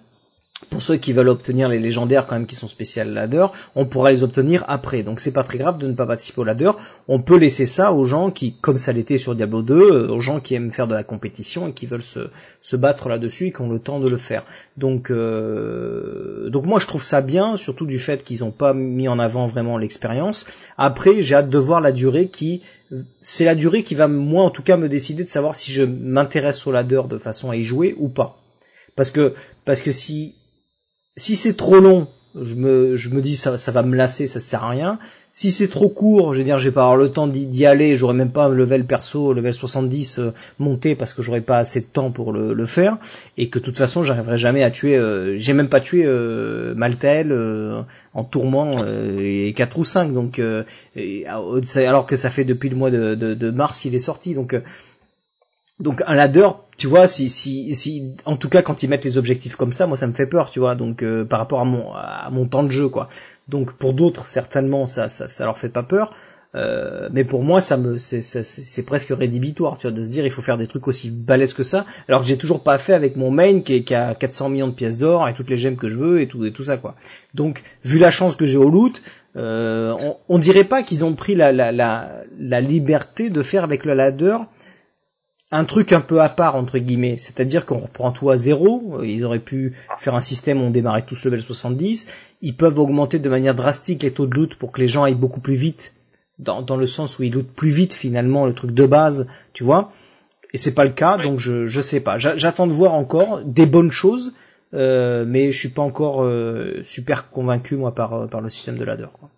pour 0.70 0.82
ceux 0.82 0.96
qui 0.96 1.12
veulent 1.12 1.28
obtenir 1.28 1.68
les 1.68 1.78
légendaires 1.78 2.26
quand 2.26 2.34
même 2.34 2.46
qui 2.46 2.54
sont 2.54 2.66
spéciales 2.66 3.12
ladder, 3.12 3.46
on 3.74 3.84
pourra 3.84 4.10
les 4.10 4.22
obtenir 4.22 4.64
après. 4.68 5.02
Donc 5.02 5.20
c'est 5.20 5.32
pas 5.32 5.42
très 5.42 5.58
grave 5.58 5.76
de 5.76 5.86
ne 5.86 5.92
pas 5.92 6.06
participer 6.06 6.40
au 6.40 6.44
ladder. 6.44 6.70
On 7.08 7.20
peut 7.20 7.36
laisser 7.36 7.66
ça 7.66 7.92
aux 7.92 8.04
gens 8.04 8.30
qui, 8.30 8.54
comme 8.54 8.78
ça 8.78 8.92
l'était 8.92 9.18
sur 9.18 9.34
Diablo 9.34 9.60
2, 9.60 9.74
euh, 9.74 10.08
aux 10.08 10.20
gens 10.20 10.40
qui 10.40 10.54
aiment 10.54 10.72
faire 10.72 10.86
de 10.86 10.94
la 10.94 11.04
compétition 11.04 11.68
et 11.68 11.72
qui 11.72 11.84
veulent 11.84 12.02
se, 12.02 12.30
se 12.62 12.76
battre 12.76 13.10
là-dessus 13.10 13.48
et 13.48 13.52
qui 13.52 13.60
ont 13.60 13.70
le 13.70 13.78
temps 13.78 14.00
de 14.00 14.08
le 14.08 14.16
faire. 14.16 14.44
Donc, 14.78 15.10
euh, 15.10 16.48
donc 16.48 16.64
moi 16.64 16.80
je 16.80 16.86
trouve 16.86 17.02
ça 17.02 17.20
bien, 17.20 17.56
surtout 17.56 17.86
du 17.86 17.98
fait 17.98 18.24
qu'ils 18.24 18.40
n'ont 18.40 18.50
pas 18.50 18.72
mis 18.72 19.08
en 19.08 19.18
avant 19.18 19.46
vraiment 19.46 19.76
l'expérience. 19.76 20.46
Après 20.78 21.20
j'ai 21.20 21.34
hâte 21.34 21.50
de 21.50 21.58
voir 21.58 21.82
la 21.82 21.92
durée 21.92 22.28
qui 22.28 22.62
c'est 23.20 23.44
la 23.44 23.56
durée 23.56 23.82
qui 23.82 23.94
va 23.94 24.08
moi 24.08 24.44
en 24.44 24.50
tout 24.50 24.62
cas 24.62 24.76
me 24.76 24.88
décider 24.88 25.24
de 25.24 25.28
savoir 25.28 25.54
si 25.54 25.72
je 25.72 25.82
m'intéresse 25.82 26.66
au 26.66 26.72
ladder 26.72 27.02
de 27.08 27.18
façon 27.18 27.50
à 27.50 27.56
y 27.56 27.62
jouer 27.62 27.94
ou 27.98 28.08
pas. 28.08 28.38
Parce 28.94 29.10
que 29.10 29.34
parce 29.64 29.82
que 29.82 29.92
si 29.92 30.34
si 31.16 31.36
c'est 31.36 31.54
trop 31.54 31.80
long, 31.80 32.08
je 32.40 32.54
me, 32.54 32.96
je 32.96 33.08
me 33.10 33.22
dis 33.22 33.34
ça, 33.34 33.56
ça 33.56 33.72
va 33.72 33.82
me 33.82 33.96
lasser, 33.96 34.26
ça 34.26 34.40
sert 34.40 34.62
à 34.62 34.70
rien. 34.70 34.98
Si 35.32 35.50
c'est 35.50 35.68
trop 35.68 35.88
court, 35.88 36.32
je 36.32 36.38
veux 36.38 36.44
dire, 36.44 36.58
je 36.58 36.68
vais 36.68 36.74
pas 36.74 36.94
le 36.96 37.10
temps 37.10 37.26
d'y 37.26 37.66
aller, 37.66 37.96
j'aurai 37.96 38.14
même 38.14 38.30
pas 38.30 38.44
un 38.44 38.48
level 38.48 38.86
perso, 38.86 39.34
level 39.34 39.52
70 39.52 40.18
euh, 40.18 40.32
monté 40.58 40.94
parce 40.94 41.12
que 41.12 41.20
j'aurai 41.20 41.42
pas 41.42 41.58
assez 41.58 41.80
de 41.80 41.86
temps 41.86 42.10
pour 42.10 42.32
le, 42.32 42.64
faire, 42.64 42.96
et 43.36 43.48
que 43.48 43.58
de 43.58 43.64
toute 43.64 43.76
façon 43.76 44.02
j'arriverai 44.02 44.36
jamais 44.38 44.62
à 44.62 44.70
tuer. 44.70 44.96
Euh, 44.96 45.36
j'ai 45.36 45.52
même 45.52 45.68
pas 45.68 45.80
tué 45.80 46.04
euh, 46.06 46.74
Maltael 46.74 47.32
euh, 47.32 47.82
en 48.14 48.24
tourment 48.24 48.84
et 48.86 49.52
4 49.54 49.78
ou 49.78 49.84
5, 49.84 50.12
donc 50.12 50.40
alors 51.76 52.06
que 52.06 52.16
ça 52.16 52.30
fait 52.30 52.44
depuis 52.44 52.70
le 52.70 52.76
mois 52.76 52.90
de, 52.90 53.14
de, 53.14 53.34
de 53.34 53.50
mars 53.50 53.80
qu'il 53.80 53.94
est 53.94 53.98
sorti, 53.98 54.34
donc 54.34 54.54
donc 55.78 56.02
un 56.06 56.14
ladder, 56.14 56.48
tu 56.76 56.86
vois, 56.86 57.06
si, 57.06 57.28
si, 57.28 57.74
si, 57.74 58.14
en 58.24 58.36
tout 58.36 58.48
cas 58.48 58.62
quand 58.62 58.82
ils 58.82 58.88
mettent 58.88 59.04
les 59.04 59.18
objectifs 59.18 59.56
comme 59.56 59.72
ça, 59.72 59.86
moi 59.86 59.96
ça 59.96 60.06
me 60.06 60.12
fait 60.12 60.26
peur, 60.26 60.50
tu 60.50 60.58
vois. 60.58 60.74
Donc 60.74 61.02
euh, 61.02 61.24
par 61.24 61.38
rapport 61.38 61.60
à 61.60 61.64
mon, 61.64 61.92
à 61.94 62.28
mon 62.30 62.46
temps 62.46 62.62
de 62.62 62.70
jeu, 62.70 62.88
quoi. 62.88 63.08
Donc 63.48 63.72
pour 63.74 63.92
d'autres 63.92 64.26
certainement 64.26 64.86
ça, 64.86 65.08
ça, 65.08 65.28
ça 65.28 65.44
leur 65.44 65.58
fait 65.58 65.68
pas 65.68 65.82
peur. 65.82 66.12
Euh, 66.54 67.08
mais 67.12 67.24
pour 67.24 67.42
moi, 67.42 67.60
ça 67.60 67.76
me, 67.76 67.98
c'est 67.98 68.86
presque 68.86 69.10
rédhibitoire, 69.10 69.76
tu 69.76 69.88
vois, 69.88 69.96
de 69.96 70.02
se 70.02 70.08
dire 70.08 70.24
il 70.24 70.30
faut 70.30 70.40
faire 70.40 70.56
des 70.56 70.66
trucs 70.66 70.88
aussi 70.88 71.10
balèzes 71.10 71.52
que 71.52 71.62
ça, 71.62 71.84
alors 72.08 72.22
que 72.22 72.26
j'ai 72.26 72.38
toujours 72.38 72.62
pas 72.62 72.78
fait 72.78 72.94
avec 72.94 73.16
mon 73.16 73.30
main 73.30 73.60
qui, 73.60 73.84
qui 73.84 73.94
a 73.94 74.14
400 74.14 74.48
millions 74.48 74.68
de 74.68 74.72
pièces 74.72 74.96
d'or 74.96 75.28
et 75.28 75.34
toutes 75.34 75.50
les 75.50 75.58
gemmes 75.58 75.76
que 75.76 75.88
je 75.88 75.98
veux 75.98 76.20
et 76.22 76.28
tout 76.28 76.44
et 76.46 76.52
tout 76.52 76.62
ça 76.62 76.78
quoi. 76.78 76.94
Donc, 77.34 77.62
vu 77.84 77.98
la 77.98 78.10
chance 78.10 78.36
que 78.36 78.46
j'ai 78.46 78.56
au 78.56 78.70
loot, 78.70 79.02
euh, 79.36 79.94
on, 80.00 80.16
on, 80.30 80.38
dirait 80.38 80.64
pas 80.64 80.82
qu'ils 80.82 81.04
ont 81.04 81.12
pris 81.12 81.34
la, 81.34 81.52
la, 81.52 81.72
la, 81.72 82.22
la, 82.38 82.60
liberté 82.62 83.28
de 83.28 83.42
faire 83.42 83.64
avec 83.64 83.84
le 83.84 83.92
ladder 83.92 84.38
un 85.56 85.64
truc 85.64 85.92
un 85.92 86.00
peu 86.00 86.20
à 86.20 86.28
part 86.28 86.56
entre 86.56 86.78
guillemets, 86.78 87.16
c'est-à-dire 87.16 87.66
qu'on 87.66 87.78
reprend 87.78 88.12
tout 88.12 88.30
à 88.30 88.36
zéro, 88.36 89.02
ils 89.02 89.24
auraient 89.24 89.38
pu 89.38 89.74
faire 89.98 90.14
un 90.14 90.20
système 90.20 90.60
où 90.60 90.64
on 90.64 90.70
démarrait 90.70 91.02
tous 91.02 91.24
level 91.24 91.40
70, 91.40 92.06
ils 92.42 92.56
peuvent 92.56 92.78
augmenter 92.78 93.18
de 93.18 93.28
manière 93.28 93.54
drastique 93.54 94.02
les 94.02 94.12
taux 94.12 94.26
de 94.26 94.34
loot 94.34 94.54
pour 94.56 94.72
que 94.72 94.80
les 94.80 94.88
gens 94.88 95.04
aillent 95.04 95.14
beaucoup 95.14 95.40
plus 95.40 95.54
vite 95.54 95.92
dans, 96.38 96.62
dans 96.62 96.76
le 96.76 96.86
sens 96.86 97.18
où 97.18 97.22
ils 97.22 97.32
lootent 97.32 97.52
plus 97.52 97.70
vite 97.70 97.94
finalement 97.94 98.46
le 98.46 98.54
truc 98.54 98.72
de 98.72 98.86
base, 98.86 99.26
tu 99.52 99.64
vois. 99.64 99.92
Et 100.52 100.58
c'est 100.58 100.74
pas 100.74 100.84
le 100.84 100.90
cas, 100.90 101.18
donc 101.18 101.38
je 101.38 101.66
je 101.66 101.80
sais 101.80 102.00
pas. 102.00 102.18
J'attends 102.18 102.66
de 102.66 102.72
voir 102.72 102.94
encore 102.94 103.42
des 103.44 103.66
bonnes 103.66 103.90
choses, 103.90 104.32
euh, 104.74 105.24
mais 105.26 105.50
je 105.50 105.58
suis 105.58 105.68
pas 105.68 105.82
encore 105.82 106.22
euh, 106.22 106.82
super 106.82 107.30
convaincu 107.30 107.76
moi 107.76 107.94
par 107.94 108.28
par 108.28 108.40
le 108.40 108.50
système 108.50 108.78
de 108.78 108.84
ladder. 108.84 109.08
Quoi. 109.12 109.28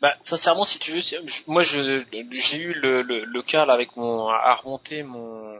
Bah 0.00 0.16
sincèrement, 0.24 0.64
si 0.64 0.78
tu 0.78 0.92
veux, 0.92 1.02
moi 1.46 1.62
je 1.62 2.02
j'ai 2.32 2.58
eu 2.58 2.72
le, 2.72 3.02
le, 3.02 3.24
le 3.24 3.42
cas 3.42 3.64
là 3.66 3.72
avec 3.72 3.96
mon 3.96 4.28
à 4.28 4.54
remonter 4.54 5.02
mon 5.02 5.58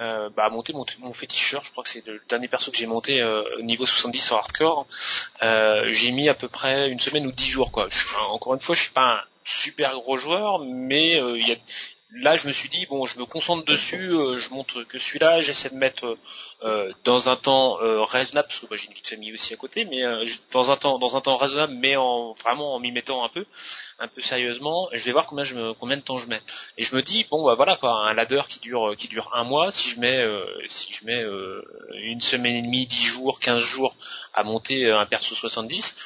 euh, 0.00 0.30
bah, 0.30 0.48
monter 0.48 0.72
mon, 0.72 0.86
mon 1.00 1.12
féticheur, 1.12 1.62
je 1.62 1.70
crois 1.72 1.84
que 1.84 1.90
c'est 1.90 2.06
le 2.06 2.22
dernier 2.28 2.48
perso 2.48 2.70
que 2.70 2.76
j'ai 2.78 2.86
monté 2.86 3.20
euh, 3.20 3.44
niveau 3.60 3.84
70 3.84 4.18
sur 4.18 4.36
hardcore. 4.36 4.86
Euh, 5.42 5.92
j'ai 5.92 6.10
mis 6.10 6.28
à 6.30 6.34
peu 6.34 6.48
près 6.48 6.90
une 6.90 6.98
semaine 6.98 7.26
ou 7.26 7.32
dix 7.32 7.50
jours 7.50 7.70
quoi. 7.70 7.88
encore 8.30 8.54
une 8.54 8.60
fois, 8.60 8.74
je 8.74 8.82
suis 8.82 8.92
pas 8.92 9.16
un 9.16 9.20
super 9.44 9.92
gros 9.94 10.16
joueur, 10.16 10.60
mais 10.60 11.20
euh, 11.20 11.38
il 11.38 11.46
y 11.46 11.52
a, 11.52 11.56
là 12.12 12.36
je 12.36 12.46
me 12.46 12.52
suis 12.52 12.68
dit 12.68 12.86
bon 12.86 13.06
je 13.06 13.18
me 13.18 13.24
concentre 13.24 13.64
dessus, 13.64 14.10
euh, 14.12 14.38
je 14.38 14.50
montre 14.50 14.82
que 14.82 14.98
celui-là, 14.98 15.40
j'essaie 15.40 15.70
de 15.70 15.76
mettre 15.76 16.18
euh, 16.62 16.92
dans 17.04 17.28
un 17.28 17.36
temps 17.36 17.76
raisonnable 18.04 18.48
parce 18.48 18.60
que 18.60 18.66
bah, 18.66 18.76
j'ai 18.76 18.86
une 18.86 18.92
petite 18.92 19.08
famille 19.08 19.32
aussi 19.32 19.54
à 19.54 19.56
côté, 19.56 19.84
mais 19.84 20.02
dans 20.52 20.70
un 20.70 20.76
temps 20.76 20.98
dans 20.98 21.16
un 21.16 21.20
temps 21.20 21.36
raisonnable, 21.36 21.74
mais 21.74 21.96
en 21.96 22.32
vraiment 22.34 22.74
en 22.74 22.80
m'y 22.80 22.92
mettant 22.92 23.24
un 23.24 23.28
peu, 23.28 23.46
un 23.98 24.08
peu 24.08 24.20
sérieusement, 24.20 24.88
je 24.92 25.04
vais 25.04 25.12
voir 25.12 25.26
combien 25.26 25.44
je 25.44 25.54
me, 25.54 25.72
combien 25.74 25.96
de 25.96 26.02
temps 26.02 26.18
je 26.18 26.28
mets. 26.28 26.42
Et 26.78 26.82
je 26.82 26.94
me 26.96 27.02
dis 27.02 27.26
bon 27.30 27.44
bah 27.44 27.54
voilà 27.54 27.76
quoi, 27.76 28.08
un 28.08 28.14
ladder 28.14 28.42
qui 28.48 28.60
dure 28.60 28.94
qui 28.96 29.08
dure 29.08 29.30
un 29.34 29.44
mois, 29.44 29.70
si 29.70 29.88
je 29.88 30.00
mets 30.00 30.24
si 30.68 30.92
je 30.92 31.04
mets 31.04 31.24
une 31.94 32.20
semaine 32.20 32.56
et 32.56 32.62
demie, 32.62 32.86
dix 32.86 33.04
jours, 33.04 33.40
quinze 33.40 33.60
jours 33.60 33.94
à 34.34 34.42
monter 34.42 34.90
un 34.90 35.06
perso 35.06 35.34
70 35.34 35.96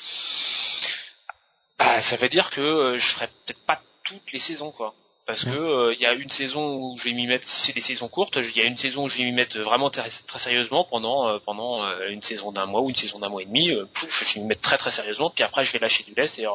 bah, 1.78 2.00
ça 2.00 2.16
veut 2.16 2.28
dire 2.28 2.50
que 2.50 2.96
je 2.98 3.07
ferai 3.09 3.26
peut-être 3.26 3.64
pas 3.66 3.80
toutes 4.05 4.32
les 4.32 4.38
saisons 4.38 4.70
quoi 4.70 4.94
parce 5.26 5.44
que 5.44 5.50
il 5.50 5.54
euh, 5.54 5.94
y 6.00 6.06
a 6.06 6.12
une 6.12 6.30
saison 6.30 6.76
où 6.76 6.98
je 6.98 7.04
vais 7.04 7.14
m'y 7.14 7.26
mettre 7.26 7.46
si 7.46 7.66
c'est 7.66 7.72
des 7.72 7.80
saisons 7.80 8.08
courtes 8.08 8.36
il 8.36 8.56
y 8.56 8.60
a 8.60 8.64
une 8.64 8.76
saison 8.76 9.04
où 9.04 9.08
je 9.08 9.18
vais 9.18 9.24
m'y 9.24 9.32
mettre 9.32 9.58
vraiment 9.58 9.88
très, 9.88 10.08
très 10.08 10.38
sérieusement 10.38 10.84
pendant 10.84 11.28
euh, 11.28 11.38
pendant 11.38 11.82
euh, 11.82 12.08
une 12.10 12.22
saison 12.22 12.52
d'un 12.52 12.66
mois 12.66 12.82
ou 12.82 12.90
une 12.90 12.94
saison 12.94 13.18
d'un 13.18 13.30
mois 13.30 13.42
et 13.42 13.46
demi 13.46 13.70
pouf 13.94 14.24
je 14.28 14.34
vais 14.34 14.40
m'y 14.40 14.48
mettre 14.48 14.60
très 14.60 14.76
très 14.76 14.90
sérieusement 14.90 15.30
puis 15.30 15.42
après 15.42 15.64
je 15.64 15.72
vais 15.72 15.78
lâcher 15.78 16.04
du 16.04 16.14
lest 16.14 16.38
et, 16.38 16.46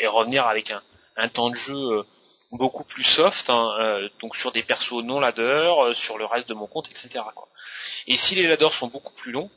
et, 0.00 0.06
revenir 0.06 0.46
avec 0.46 0.70
un, 0.70 0.82
un 1.16 1.28
temps 1.28 1.50
de 1.50 1.56
jeu 1.56 2.04
beaucoup 2.52 2.84
plus 2.84 3.02
soft 3.02 3.50
hein, 3.50 4.08
donc 4.20 4.36
sur 4.36 4.52
des 4.52 4.62
persos 4.62 5.02
non 5.02 5.18
ladder 5.18 5.74
sur 5.92 6.16
le 6.16 6.24
reste 6.24 6.48
de 6.48 6.54
mon 6.54 6.66
compte 6.66 6.88
etc 6.90 7.24
quoi. 7.34 7.48
et 8.06 8.16
si 8.16 8.36
les 8.36 8.46
ladders 8.46 8.72
sont 8.72 8.88
beaucoup 8.88 9.14
plus 9.14 9.32
longs 9.32 9.50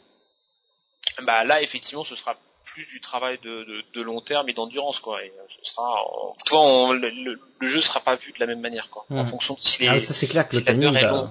bah 1.21 1.43
là 1.43 1.61
effectivement 1.61 2.03
ce 2.03 2.15
sera 2.15 2.35
plus 2.65 2.85
du 2.87 2.99
travail 2.99 3.39
de, 3.43 3.83
de, 3.93 4.01
long 4.01 4.21
terme 4.21 4.49
et 4.49 4.53
d'endurance 4.53 4.99
quoi. 4.99 5.23
Et 5.23 5.29
euh, 5.29 5.43
ce 5.49 5.71
sera, 5.71 6.03
en, 6.51 6.91
le, 6.91 7.09
le, 7.09 7.39
le, 7.59 7.67
jeu 7.67 7.81
sera 7.81 7.99
pas 7.99 8.15
vu 8.15 8.31
de 8.33 8.39
la 8.39 8.47
même 8.47 8.59
manière 8.59 8.89
quoi. 8.89 9.05
En 9.09 9.23
hmm. 9.23 9.27
fonction 9.27 9.53
de 9.53 9.65
si 9.65 9.81
les, 9.81 9.87
ah, 9.87 9.99
ça 9.99 10.13
c'est 10.13 10.27
clair 10.27 10.47
que 10.47 10.57
le 10.57 10.63
timing 10.63 10.93
va... 10.93 11.29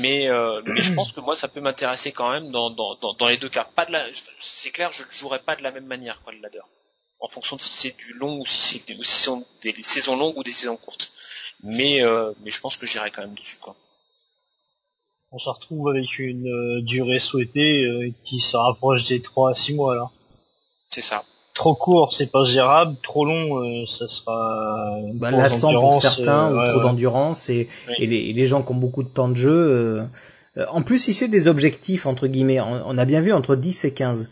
Mais, 0.00 0.28
euh, 0.28 0.62
mais 0.64 0.80
je 0.80 0.94
pense 0.94 1.10
que 1.10 1.18
moi 1.18 1.36
ça 1.40 1.48
peut 1.48 1.60
m'intéresser 1.60 2.12
quand 2.12 2.30
même 2.30 2.52
dans, 2.52 2.70
dans, 2.70 2.94
dans, 2.96 3.14
dans, 3.14 3.26
les 3.26 3.36
deux 3.36 3.48
cas. 3.48 3.64
Pas 3.64 3.84
de 3.84 3.90
la, 3.90 4.06
c'est 4.38 4.70
clair, 4.70 4.92
je 4.92 5.02
ne 5.02 5.10
jouerai 5.10 5.40
pas 5.40 5.56
de 5.56 5.62
la 5.64 5.72
même 5.72 5.86
manière 5.86 6.22
quoi 6.22 6.32
le 6.32 6.38
ladder. 6.38 6.60
En 7.18 7.28
fonction 7.28 7.56
de 7.56 7.60
si 7.60 7.72
c'est 7.72 7.96
du 7.96 8.12
long 8.12 8.38
ou 8.38 8.46
si 8.46 8.78
c'est 8.78 8.94
des, 8.94 9.02
si 9.02 9.30
des 9.62 9.82
saisons 9.82 10.16
longues 10.16 10.36
ou 10.36 10.44
des 10.44 10.52
saisons 10.52 10.76
courtes. 10.76 11.12
Mais 11.64 12.00
euh, 12.00 12.32
mais 12.44 12.52
je 12.52 12.60
pense 12.60 12.76
que 12.76 12.86
j'irai 12.86 13.10
quand 13.10 13.22
même 13.22 13.34
dessus 13.34 13.56
quoi 13.60 13.74
on 15.32 15.38
se 15.38 15.48
retrouve 15.48 15.88
avec 15.88 16.18
une 16.18 16.46
euh, 16.46 16.82
durée 16.82 17.18
souhaitée 17.18 17.86
euh, 17.86 18.10
qui 18.22 18.40
se 18.40 18.56
rapproche 18.56 19.08
des 19.08 19.20
3 19.20 19.50
à 19.50 19.54
6 19.54 19.74
mois 19.74 19.94
là. 19.94 20.10
C'est 20.90 21.00
ça. 21.00 21.24
Trop 21.54 21.74
court, 21.74 22.12
c'est 22.12 22.30
pas 22.30 22.44
gérable. 22.44 22.96
Trop 23.02 23.24
long, 23.24 23.62
euh, 23.62 23.86
ça 23.86 24.08
sera 24.08 24.98
bah, 25.14 25.30
lassant 25.30 25.72
pour 25.72 25.94
certains 25.94 26.52
ou 26.52 26.70
trop 26.70 26.80
d'endurance 26.80 27.48
et, 27.48 27.68
et, 27.98 28.06
les, 28.06 28.32
les, 28.32 28.46
gens 28.46 28.62
qui 28.62 28.72
ont 28.72 28.76
beaucoup 28.76 29.02
de 29.02 29.08
temps 29.08 29.28
de 29.28 29.34
jeu. 29.34 30.06
en 30.70 30.82
plus, 30.82 30.98
si 30.98 31.14
c'est 31.14 31.28
des 31.28 31.48
objectifs 31.48 32.06
entre 32.06 32.26
guillemets, 32.26 32.60
on, 32.60 32.96
a 32.96 33.04
bien 33.04 33.20
vu 33.20 33.32
entre 33.32 33.54
10 33.56 33.84
et 33.84 33.92
15 33.92 34.30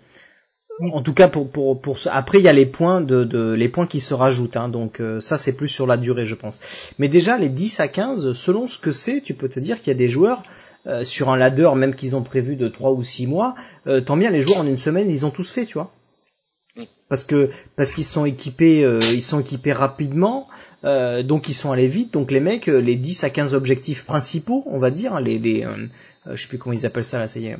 en 0.93 1.03
tout 1.03 1.13
cas 1.15 1.29
pour 1.29 1.51
pour 1.51 1.81
pour 1.81 1.99
après 2.11 2.39
il 2.39 2.45
y 2.45 2.49
a 2.49 2.53
les 2.53 2.67
points 2.67 3.01
de, 3.01 3.25
de 3.25 3.53
les 3.53 3.69
points 3.69 3.87
qui 3.87 4.01
se 4.01 4.15
rajoutent 4.15 4.57
hein, 4.57 4.69
donc 4.69 5.03
ça 5.19 5.37
c'est 5.37 5.53
plus 5.53 5.69
sur 5.69 5.87
la 5.87 5.97
durée 5.97 6.27
je 6.27 6.35
pense 6.35 6.61
mais 6.99 7.09
déjà 7.09 7.37
les 7.37 7.49
10 7.49 7.81
à 7.81 7.89
15 7.89 8.33
selon 8.33 8.69
ce 8.69 8.79
que 8.79 8.91
c'est 8.91 9.21
tu 9.21 9.35
peux 9.35 9.49
te 9.49 9.61
dire 9.61 9.79
qu'il 9.79 9.89
y 9.89 9.91
a 9.91 9.99
des 9.99 10.09
joueurs 10.09 10.43
euh, 10.87 11.05
sur 11.05 11.29
un 11.29 11.37
ladder, 11.37 11.71
même 11.77 11.95
qu'ils 11.95 12.17
ont 12.17 12.23
prévu 12.23 12.57
de 12.57 12.67
3 12.67 12.93
ou 12.93 13.03
6 13.03 13.27
mois, 13.27 13.55
euh, 13.87 14.01
tant 14.01 14.17
bien 14.17 14.31
les 14.31 14.41
joueurs 14.41 14.61
en 14.61 14.67
une 14.67 14.79
semaine, 14.79 15.11
ils 15.11 15.27
ont 15.27 15.31
tous 15.31 15.51
fait, 15.51 15.67
tu 15.67 15.75
vois. 15.75 15.93
Parce 17.11 17.25
que 17.25 17.51
parce 17.77 17.93
qu'ils 17.93 18.05
sont 18.05 18.25
équipés, 18.25 18.83
euh, 18.83 19.01
ils 19.13 19.21
sont 19.21 19.41
équipés 19.41 19.73
rapidement, 19.73 20.49
donc 20.83 21.49
ils 21.49 21.53
sont 21.53 21.73
allés 21.73 21.89
vite. 21.89 22.15
Donc 22.15 22.31
les 22.31 22.41
mecs, 22.41 22.67
les 22.67 22.97
10 22.97 23.25
à 23.25 23.31
15 23.31 23.53
objectifs 23.53 24.07
principaux, 24.07 24.63
on 24.67 24.79
va 24.79 24.91
dire, 24.91 25.21
les, 25.21 25.39
les 25.39 25.67
je 26.33 26.41
sais 26.41 26.49
plus 26.49 26.57
comment 26.57 26.73
ils 26.73 26.87
appellent 26.87 27.05
ça 27.05 27.19
là, 27.19 27.27
ça 27.27 27.41
y 27.41 27.49
est, 27.49 27.57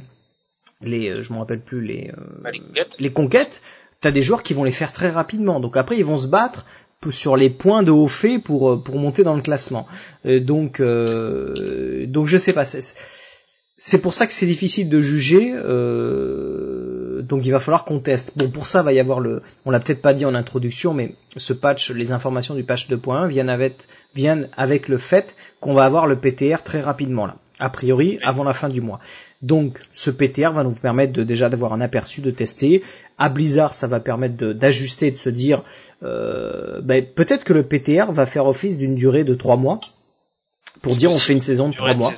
les, 0.83 1.23
je 1.23 1.33
me 1.33 1.39
rappelle 1.39 1.61
plus 1.61 1.83
les, 1.83 2.13
bah, 2.43 2.51
les 2.51 2.61
conquêtes. 2.61 2.89
Les 2.99 3.13
conquêtes 3.13 3.63
t'as 4.01 4.11
des 4.11 4.23
joueurs 4.23 4.43
qui 4.43 4.55
vont 4.55 4.65
les 4.65 4.73
faire 4.73 4.93
très 4.93 5.11
rapidement. 5.11 5.61
Donc 5.61 5.77
après, 5.77 5.97
ils 5.97 6.05
vont 6.05 6.19
se 6.19 6.27
battre 6.27 6.65
sur 7.09 7.37
les 7.37 7.49
points 7.49 7.83
de 7.83 7.91
haut 7.91 8.09
fait 8.09 8.39
pour 8.39 8.73
euh, 8.73 8.77
pour 8.77 8.97
monter 8.97 9.23
dans 9.23 9.35
le 9.35 9.41
classement. 9.41 9.87
Euh, 10.27 10.39
donc 10.39 10.81
euh, 10.81 12.07
donc 12.07 12.27
je 12.27 12.37
sais 12.37 12.53
pas. 12.53 12.65
C'est 13.83 13.99
pour 14.03 14.13
ça 14.13 14.27
que 14.27 14.35
c'est 14.35 14.47
difficile 14.47 14.91
de 14.91 15.01
juger. 15.01 15.53
Euh, 15.55 17.23
donc 17.23 17.47
il 17.47 17.53
va 17.53 17.61
falloir 17.61 17.87
qu'on 17.87 18.01
teste. 18.01 18.33
Bon 18.37 18.51
pour 18.51 18.67
ça 18.67 18.83
va 18.83 18.93
y 18.93 19.01
avoir 19.01 19.21
le. 19.21 19.41
On 19.65 19.71
l'a 19.71 19.81
peut-être 19.81 20.03
pas 20.03 20.13
dit 20.13 20.27
en 20.27 20.35
introduction, 20.35 20.93
mais 20.93 21.15
ce 21.39 21.55
patch, 21.55 21.91
les 21.91 22.13
informations 22.13 22.55
du 22.55 22.65
patch 22.65 22.91
2.1 22.91 23.29
viennent 23.29 23.49
avec 23.49 23.87
viennent 24.15 24.51
avec 24.59 24.87
le 24.89 24.99
fait 24.99 25.37
qu'on 25.61 25.73
va 25.73 25.85
avoir 25.85 26.07
le 26.07 26.17
PTR 26.17 26.63
très 26.63 26.83
rapidement 26.83 27.25
là. 27.25 27.37
A 27.61 27.69
priori 27.71 28.19
avant 28.23 28.43
la 28.43 28.55
fin 28.55 28.69
du 28.69 28.81
mois. 28.81 28.99
Donc 29.43 29.79
ce 29.93 30.11
PTR 30.11 30.51
va 30.53 30.65
nous 30.65 30.73
permettre 30.73 31.13
de, 31.13 31.23
déjà 31.23 31.49
d'avoir 31.49 31.73
un 31.73 31.81
aperçu, 31.81 32.21
de 32.21 32.31
tester. 32.31 32.83
À 33.19 33.29
Blizzard, 33.29 33.75
ça 33.75 33.87
va 33.87 34.01
permettre 34.01 34.53
d'ajuster, 34.53 35.11
de, 35.11 35.17
se 35.17 35.29
dire 35.31 35.63
euh, 36.03 36.81
ben, 36.81 37.05
peut-être 37.05 37.45
que 37.45 37.53
le 37.53 37.63
PTR 37.63 38.13
va 38.13 38.27
faire 38.27 38.47
office 38.47 38.79
d'une 38.79 38.95
durée 38.95 39.25
de 39.25 39.35
trois 39.35 39.57
mois 39.57 39.79
pour 40.83 40.97
dire 40.97 41.11
on 41.11 41.17
fait 41.17 41.35
une 41.35 41.41
saison 41.41 41.69
de 41.69 41.75
trois 41.75 41.95
mois 41.95 42.15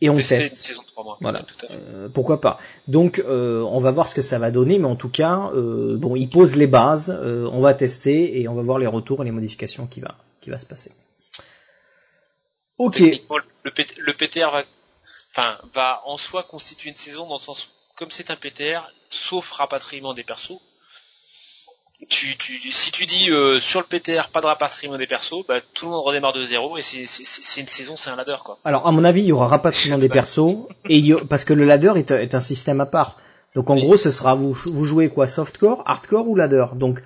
et 0.00 0.10
on 0.10 0.14
teste. 0.14 0.76
Voilà. 1.20 1.44
Euh, 1.70 2.08
pourquoi 2.08 2.40
pas. 2.40 2.58
Donc 2.86 3.20
euh, 3.20 3.62
on 3.62 3.78
va 3.78 3.90
voir 3.90 4.08
ce 4.08 4.14
que 4.14 4.22
ça 4.22 4.38
va 4.38 4.50
donner, 4.50 4.78
mais 4.78 4.86
en 4.86 4.96
tout 4.96 5.08
cas, 5.08 5.50
euh, 5.54 5.96
bon, 5.96 6.16
il 6.16 6.28
pose 6.28 6.56
les 6.56 6.66
bases, 6.66 7.10
euh, 7.10 7.48
on 7.52 7.60
va 7.60 7.74
tester 7.74 8.40
et 8.40 8.48
on 8.48 8.54
va 8.54 8.62
voir 8.62 8.78
les 8.78 8.86
retours 8.86 9.22
et 9.22 9.24
les 9.24 9.30
modifications 9.30 9.86
qui 9.86 10.00
va 10.00 10.16
qui 10.40 10.50
va 10.50 10.58
se 10.58 10.66
passer. 10.66 10.92
Ok. 12.78 13.00
Le, 13.00 13.16
le 13.64 14.12
PTR 14.12 14.50
va 14.50 14.64
enfin, 15.36 15.58
va 15.74 16.02
en 16.06 16.18
soi 16.18 16.42
constituer 16.42 16.90
une 16.90 16.96
saison 16.96 17.26
dans 17.26 17.36
le 17.36 17.40
sens, 17.40 17.74
comme 17.96 18.10
c'est 18.10 18.30
un 18.30 18.36
PTR, 18.36 18.90
sauf 19.08 19.50
rapatriement 19.52 20.14
des 20.14 20.24
persos, 20.24 20.60
tu, 22.08 22.36
tu, 22.36 22.70
si 22.70 22.92
tu 22.92 23.06
dis 23.06 23.30
euh, 23.30 23.58
sur 23.58 23.80
le 23.80 23.86
PTR 23.86 24.28
pas 24.32 24.40
de 24.40 24.46
rapatriement 24.46 24.96
des 24.96 25.08
persos, 25.08 25.44
bah, 25.48 25.56
tout 25.74 25.86
le 25.86 25.90
monde 25.90 26.04
redémarre 26.04 26.32
de 26.32 26.42
zéro 26.42 26.76
et 26.76 26.82
c'est 26.82 27.60
une 27.60 27.66
saison, 27.66 27.96
c'est 27.96 28.10
un 28.10 28.14
ladder 28.16 28.36
quoi. 28.44 28.58
Alors 28.64 28.86
à 28.86 28.92
mon 28.92 29.02
avis, 29.02 29.22
il 29.22 29.26
y 29.26 29.32
aura 29.32 29.48
rapatriement 29.48 29.98
des 29.98 30.08
persos 30.08 30.68
et 30.88 31.12
parce 31.28 31.44
que 31.44 31.54
le 31.54 31.64
ladder 31.64 31.92
est, 31.96 32.12
est, 32.12 32.34
un 32.36 32.40
système 32.40 32.80
à 32.80 32.86
part. 32.86 33.16
Donc 33.56 33.68
en 33.70 33.76
gros, 33.76 33.96
ce 33.96 34.12
sera 34.12 34.36
vous, 34.36 34.52
vous 34.52 34.84
jouez 34.84 35.08
quoi, 35.08 35.26
softcore, 35.26 35.82
hardcore 35.86 36.28
ou 36.28 36.36
ladder. 36.36 36.66
Donc 36.74 37.02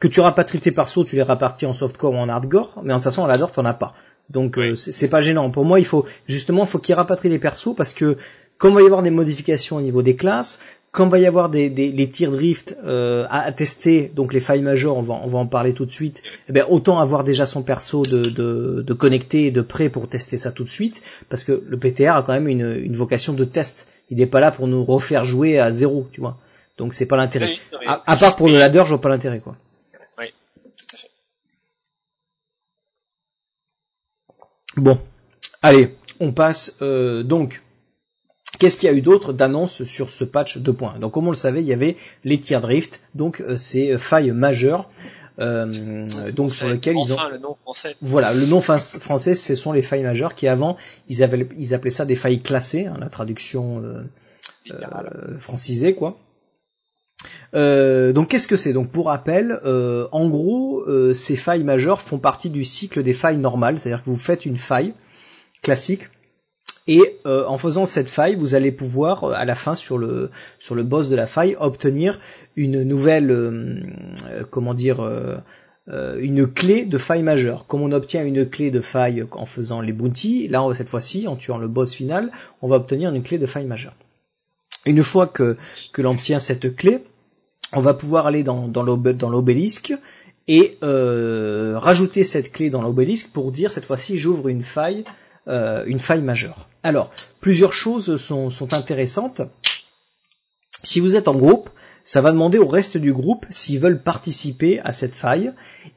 que 0.00 0.08
tu 0.08 0.20
rapatries 0.20 0.60
tes 0.60 0.70
persos, 0.70 1.06
tu 1.06 1.16
les 1.16 1.22
rapatries 1.22 1.64
en 1.64 1.72
softcore 1.72 2.12
ou 2.12 2.18
en 2.18 2.28
hardcore, 2.28 2.74
mais 2.82 2.92
en 2.92 2.96
toute 2.96 3.04
façon 3.04 3.22
en 3.22 3.26
ladder 3.26 3.46
t'en 3.54 3.64
as 3.64 3.72
pas. 3.72 3.94
Donc 4.30 4.58
euh, 4.58 4.74
c'est 4.74 5.08
pas 5.08 5.20
gênant. 5.20 5.50
Pour 5.50 5.64
moi, 5.64 5.78
il 5.78 5.86
faut 5.86 6.04
justement, 6.28 6.66
faut 6.66 6.78
qu'il 6.78 6.94
rapatrie 6.94 7.28
les 7.28 7.38
persos 7.38 7.74
parce 7.76 7.94
que 7.94 8.16
Quand 8.58 8.70
il 8.70 8.74
va 8.74 8.82
y 8.82 8.86
avoir 8.86 9.02
des 9.02 9.10
modifications 9.10 9.76
au 9.76 9.80
niveau 9.82 10.02
des 10.02 10.16
classes, 10.16 10.58
quand 10.90 11.04
il 11.04 11.10
va 11.10 11.18
y 11.18 11.26
avoir 11.26 11.50
des, 11.50 11.68
des 11.68 11.92
les 11.92 12.08
tirs 12.08 12.30
drift 12.30 12.74
euh, 12.84 13.26
à, 13.28 13.42
à, 13.42 13.52
tester, 13.52 14.10
donc 14.14 14.32
les 14.32 14.40
failles 14.40 14.62
majeures, 14.62 14.96
on 14.96 15.02
va, 15.02 15.14
on 15.22 15.26
va 15.28 15.38
en 15.38 15.46
parler 15.46 15.74
tout 15.74 15.84
de 15.84 15.90
suite. 15.92 16.22
Eh 16.48 16.52
bien, 16.52 16.64
autant 16.66 16.98
avoir 16.98 17.22
déjà 17.22 17.44
son 17.44 17.62
perso 17.62 18.02
de, 18.02 18.22
de, 18.22 18.82
de 18.82 18.94
connecté 18.94 19.46
et 19.46 19.50
de 19.50 19.60
prêt 19.60 19.90
pour 19.90 20.08
tester 20.08 20.38
ça 20.38 20.52
tout 20.52 20.64
de 20.64 20.70
suite, 20.70 21.02
parce 21.28 21.44
que 21.44 21.62
le 21.68 21.76
PTR 21.76 22.16
a 22.16 22.22
quand 22.22 22.32
même 22.32 22.48
une, 22.48 22.72
une 22.82 22.96
vocation 22.96 23.34
de 23.34 23.44
test. 23.44 23.86
Il 24.10 24.18
n'est 24.18 24.26
pas 24.26 24.40
là 24.40 24.50
pour 24.50 24.68
nous 24.68 24.84
refaire 24.84 25.24
jouer 25.24 25.58
à 25.58 25.70
zéro, 25.70 26.08
tu 26.12 26.20
vois. 26.22 26.38
Donc 26.78 26.94
c'est 26.94 27.06
pas 27.06 27.16
l'intérêt. 27.16 27.56
À, 27.86 28.02
à, 28.10 28.16
part 28.16 28.36
pour 28.36 28.48
le 28.48 28.56
ladder, 28.56 28.82
je 28.84 28.90
vois 28.90 29.00
pas 29.02 29.10
l'intérêt, 29.10 29.40
quoi. 29.40 29.54
Oui, 30.18 30.26
tout 30.78 30.86
à 30.94 30.96
fait. 30.96 31.10
Bon, 34.76 34.98
allez, 35.62 35.94
on 36.20 36.32
passe 36.32 36.76
euh, 36.82 37.22
donc 37.22 37.62
Qu'est-ce 38.58 38.78
qu'il 38.78 38.88
y 38.88 38.92
a 38.92 38.96
eu 38.96 39.02
d'autre 39.02 39.34
d'annonces 39.34 39.82
sur 39.82 40.08
ce 40.08 40.24
patch 40.24 40.56
2.1 40.58 40.98
Donc 40.98 41.12
comme 41.12 41.26
on 41.26 41.30
le 41.30 41.36
savait, 41.36 41.60
il 41.60 41.66
y 41.66 41.74
avait 41.74 41.96
les 42.24 42.40
tiers 42.40 42.62
drift, 42.62 43.00
donc 43.14 43.42
euh, 43.42 43.56
ces 43.56 43.98
failles 43.98 44.30
majeures, 44.30 44.88
euh, 45.38 46.06
donc 46.32 46.52
sur 46.52 46.68
lesquelles 46.68 46.96
ils 46.96 47.12
ont. 47.12 47.18
le 47.30 47.38
nom 47.38 47.56
français. 47.62 47.96
Voilà, 48.00 48.32
le 48.32 48.46
nom 48.46 48.60
français, 48.60 49.34
ce 49.34 49.54
sont 49.54 49.72
les 49.72 49.82
failles 49.82 50.02
majeures 50.02 50.34
qui 50.34 50.48
avant 50.48 50.76
ils, 51.08 51.22
avaient, 51.22 51.46
ils 51.58 51.74
appelaient 51.74 51.90
ça 51.90 52.06
des 52.06 52.16
failles 52.16 52.40
classées, 52.40 52.86
hein, 52.86 52.96
la 52.98 53.08
traduction 53.08 53.82
euh, 53.82 54.02
euh, 54.70 55.38
francisée 55.38 55.94
quoi. 55.94 56.18
Euh, 57.54 58.12
donc 58.12 58.28
qu'est-ce 58.28 58.48
que 58.48 58.56
c'est? 58.56 58.72
Donc 58.72 58.90
pour 58.90 59.06
rappel, 59.06 59.60
euh, 59.64 60.08
en 60.12 60.28
gros, 60.28 60.82
euh, 60.86 61.12
ces 61.14 61.36
failles 61.36 61.64
majeures 61.64 62.00
font 62.00 62.18
partie 62.18 62.50
du 62.50 62.64
cycle 62.64 63.02
des 63.02 63.14
failles 63.14 63.38
normales, 63.38 63.78
c'est-à-dire 63.78 64.04
que 64.04 64.10
vous 64.10 64.16
faites 64.16 64.46
une 64.46 64.56
faille 64.56 64.94
classique 65.62 66.10
et 66.88 67.18
euh, 67.26 67.44
en 67.46 67.58
faisant 67.58 67.84
cette 67.84 68.08
faille, 68.08 68.36
vous 68.36 68.54
allez 68.54 68.70
pouvoir 68.70 69.24
à 69.24 69.44
la 69.44 69.54
fin 69.54 69.74
sur 69.74 69.98
le 69.98 70.30
sur 70.58 70.74
le 70.74 70.84
boss 70.84 71.08
de 71.08 71.16
la 71.16 71.26
faille 71.26 71.56
obtenir 71.58 72.20
une 72.54 72.82
nouvelle 72.82 73.30
euh, 73.30 73.82
comment 74.50 74.72
dire 74.72 75.00
euh, 75.00 75.38
une 75.88 76.46
clé 76.46 76.84
de 76.84 76.98
faille 76.98 77.22
majeure. 77.22 77.66
Comme 77.66 77.82
on 77.82 77.90
obtient 77.92 78.24
une 78.24 78.48
clé 78.48 78.70
de 78.70 78.80
faille 78.80 79.24
en 79.32 79.46
faisant 79.46 79.80
les 79.80 79.92
bounties, 79.92 80.46
là 80.48 80.64
cette 80.74 80.88
fois-ci 80.88 81.26
en 81.26 81.34
tuant 81.34 81.58
le 81.58 81.68
boss 81.68 81.92
final, 81.92 82.30
on 82.62 82.68
va 82.68 82.76
obtenir 82.76 83.12
une 83.12 83.22
clé 83.22 83.38
de 83.38 83.46
faille 83.46 83.66
majeure. 83.66 83.94
Une 84.84 85.02
fois 85.02 85.26
que 85.26 85.56
que 85.92 86.02
l'on 86.02 86.12
obtient 86.12 86.38
cette 86.38 86.76
clé, 86.76 87.00
on 87.72 87.80
va 87.80 87.94
pouvoir 87.94 88.26
aller 88.26 88.42
dans 88.42 88.82
l'obélisque 88.82 89.94
et 90.48 90.78
rajouter 90.82 92.24
cette 92.24 92.52
clé 92.52 92.70
dans 92.70 92.82
l'obélisque 92.82 93.30
pour 93.32 93.52
dire 93.52 93.70
cette 93.70 93.84
fois-ci 93.84 94.18
j'ouvre 94.18 94.48
une 94.48 94.62
faille 94.62 95.04
euh, 95.48 95.84
une 95.86 96.00
faille 96.00 96.22
majeure. 96.22 96.68
Alors, 96.82 97.12
plusieurs 97.40 97.72
choses 97.72 98.16
sont, 98.16 98.74
intéressantes. 98.74 99.42
Si 100.82 100.98
vous 100.98 101.14
êtes 101.14 101.28
en 101.28 101.36
groupe, 101.36 101.70
ça 102.04 102.20
va 102.20 102.32
demander 102.32 102.58
au 102.58 102.66
reste 102.66 102.96
du 102.96 103.12
groupe 103.12 103.46
s'ils 103.50 103.78
veulent 103.78 104.02
participer 104.02 104.80
à 104.80 104.90
cette 104.90 105.14
faille. 105.14 105.52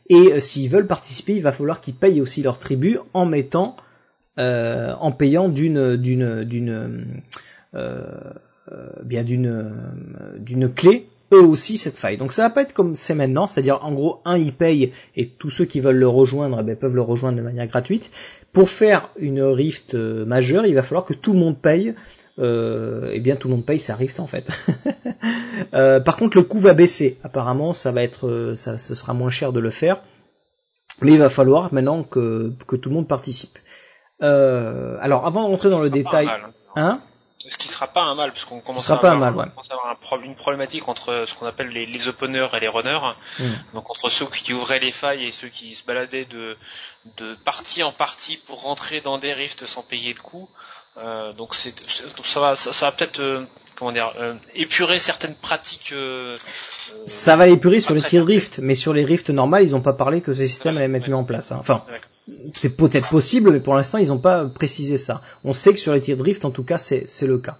Et 0.07 0.39
s'ils 0.39 0.69
veulent 0.69 0.85
participer, 0.85 1.35
il 1.35 1.41
va 1.41 1.51
falloir 1.51 1.81
qu'ils 1.81 1.95
payent 1.95 2.21
aussi 2.21 2.43
leur 2.43 2.59
tribu 2.59 2.99
en 3.15 3.25
mettant, 3.25 3.75
euh, 4.37 4.93
en 4.99 5.11
payant 5.11 5.49
d'une, 5.49 5.97
d'une, 5.97 6.43
d'une, 6.43 7.23
euh, 7.73 8.03
bien 9.03 9.23
d'une, 9.23 9.73
d'une 10.37 10.71
clé 10.71 11.09
eux 11.33 11.41
aussi 11.41 11.77
cette 11.77 11.97
faille. 11.97 12.17
Donc 12.17 12.33
ça 12.33 12.43
va 12.43 12.49
pas 12.49 12.61
être 12.61 12.73
comme 12.73 12.95
c'est 12.95 13.15
maintenant, 13.15 13.47
c'est-à-dire 13.47 13.79
en 13.83 13.91
gros 13.91 14.21
un 14.25 14.37
y 14.37 14.51
paye 14.51 14.91
et 15.15 15.27
tous 15.29 15.49
ceux 15.49 15.65
qui 15.65 15.79
veulent 15.79 15.97
le 15.97 16.07
rejoindre 16.07 16.57
eh 16.59 16.63
bien, 16.63 16.75
peuvent 16.75 16.95
le 16.95 17.01
rejoindre 17.01 17.37
de 17.37 17.43
manière 17.43 17.67
gratuite. 17.67 18.11
Pour 18.53 18.69
faire 18.69 19.09
une 19.17 19.41
rift 19.41 19.93
euh, 19.93 20.25
majeure, 20.25 20.65
il 20.65 20.75
va 20.75 20.83
falloir 20.83 21.05
que 21.05 21.13
tout 21.13 21.33
le 21.33 21.39
monde 21.39 21.59
paye. 21.59 21.93
Euh, 22.39 23.09
eh 23.11 23.19
bien 23.19 23.35
tout 23.35 23.49
le 23.49 23.55
monde 23.55 23.65
paye 23.65 23.79
sa 23.79 23.95
rift 23.95 24.19
en 24.19 24.27
fait. 24.27 24.49
euh, 25.73 25.99
par 25.99 26.15
contre 26.15 26.37
le 26.37 26.43
coût 26.43 26.59
va 26.59 26.73
baisser. 26.73 27.17
Apparemment 27.23 27.73
ça 27.73 27.91
va 27.91 28.01
être, 28.01 28.27
euh, 28.27 28.55
ça, 28.55 28.77
ce 28.77 28.95
sera 28.95 29.13
moins 29.13 29.29
cher 29.29 29.51
de 29.51 29.59
le 29.59 29.69
faire. 29.69 30.01
Mais 31.01 31.13
il 31.13 31.19
va 31.19 31.29
falloir 31.29 31.73
maintenant 31.73 32.03
que, 32.03 32.51
que 32.67 32.75
tout 32.75 32.89
le 32.89 32.95
monde 32.95 33.07
participe. 33.07 33.59
Euh, 34.21 34.97
alors 35.01 35.25
avant 35.25 35.43
de 35.43 35.47
rentrer 35.47 35.69
dans 35.69 35.81
le 35.81 35.89
détail, 35.89 36.25
mal, 36.25 36.41
hein? 36.75 37.01
Ce 37.49 37.57
qui 37.57 37.67
sera 37.67 37.87
pas 37.87 38.01
un 38.01 38.15
mal, 38.15 38.31
parce 38.31 38.45
qu'on 38.45 38.61
commence, 38.61 38.89
à 38.89 38.95
avoir, 38.95 39.17
mal, 39.17 39.35
ouais. 39.35 39.45
à 39.45 39.73
avoir 39.73 39.87
un 39.87 40.21
une 40.21 40.35
problématique 40.35 40.87
entre 40.87 41.25
ce 41.27 41.33
qu'on 41.35 41.45
appelle 41.45 41.69
les, 41.69 41.85
les 41.85 42.07
openers 42.07 42.47
et 42.53 42.59
les 42.59 42.67
runners, 42.67 42.99
mm. 43.39 43.45
donc 43.73 43.89
entre 43.89 44.09
ceux 44.09 44.25
qui 44.27 44.53
ouvraient 44.53 44.79
les 44.79 44.91
failles 44.91 45.25
et 45.25 45.31
ceux 45.31 45.49
qui 45.49 45.73
se 45.75 45.83
baladaient 45.83 46.25
de, 46.25 46.57
de 47.17 47.35
partie 47.35 47.83
en 47.83 47.91
partie 47.91 48.37
pour 48.37 48.61
rentrer 48.63 49.01
dans 49.01 49.17
des 49.17 49.33
rifts 49.33 49.65
sans 49.65 49.83
payer 49.83 50.13
le 50.13 50.21
coup. 50.21 50.49
Euh, 50.97 51.33
donc 51.33 51.55
c'est 51.55 51.73
ça 52.23 52.39
va 52.39 52.55
ça, 52.55 52.73
ça 52.73 52.87
va 52.87 52.91
peut-être 52.91 53.19
euh, 53.19 53.45
comment 53.79 53.91
dire 53.93 54.13
euh, 54.19 54.35
épurer 54.55 54.99
certaines 54.99 55.35
pratiques. 55.35 55.91
euh, 55.93 56.35
ça 57.05 57.35
va 57.37 57.47
épurer 57.47 57.79
sur 57.79 57.95
les 57.95 58.01
tirs 58.03 58.25
rift, 58.25 58.59
mais 58.61 58.75
sur 58.75 58.93
les 58.93 59.05
rifts 59.05 59.29
normales, 59.29 59.63
ils 59.63 59.71
n'ont 59.71 59.81
pas 59.81 59.93
parlé 59.93 60.21
que 60.21 60.33
ce 60.33 60.45
système 60.45 60.77
allait 60.77 60.97
être 60.97 61.07
mis 61.07 61.13
en 61.13 61.23
place. 61.23 61.51
Hein. 61.51 61.57
Enfin, 61.59 61.83
c'est 62.53 62.75
peut-être 62.75 63.09
possible, 63.09 63.51
mais 63.51 63.59
pour 63.61 63.73
l'instant, 63.75 63.97
ils 63.97 64.09
n'ont 64.09 64.19
pas 64.19 64.45
précisé 64.45 64.97
ça. 64.97 65.21
On 65.43 65.53
sait 65.53 65.73
que 65.73 65.79
sur 65.79 65.93
les 65.93 66.01
tirs 66.01 66.17
drift, 66.17 66.43
en 66.45 66.51
tout 66.51 66.63
cas, 66.63 66.77
c'est 66.77 67.05
le 67.25 67.37
cas. 67.39 67.57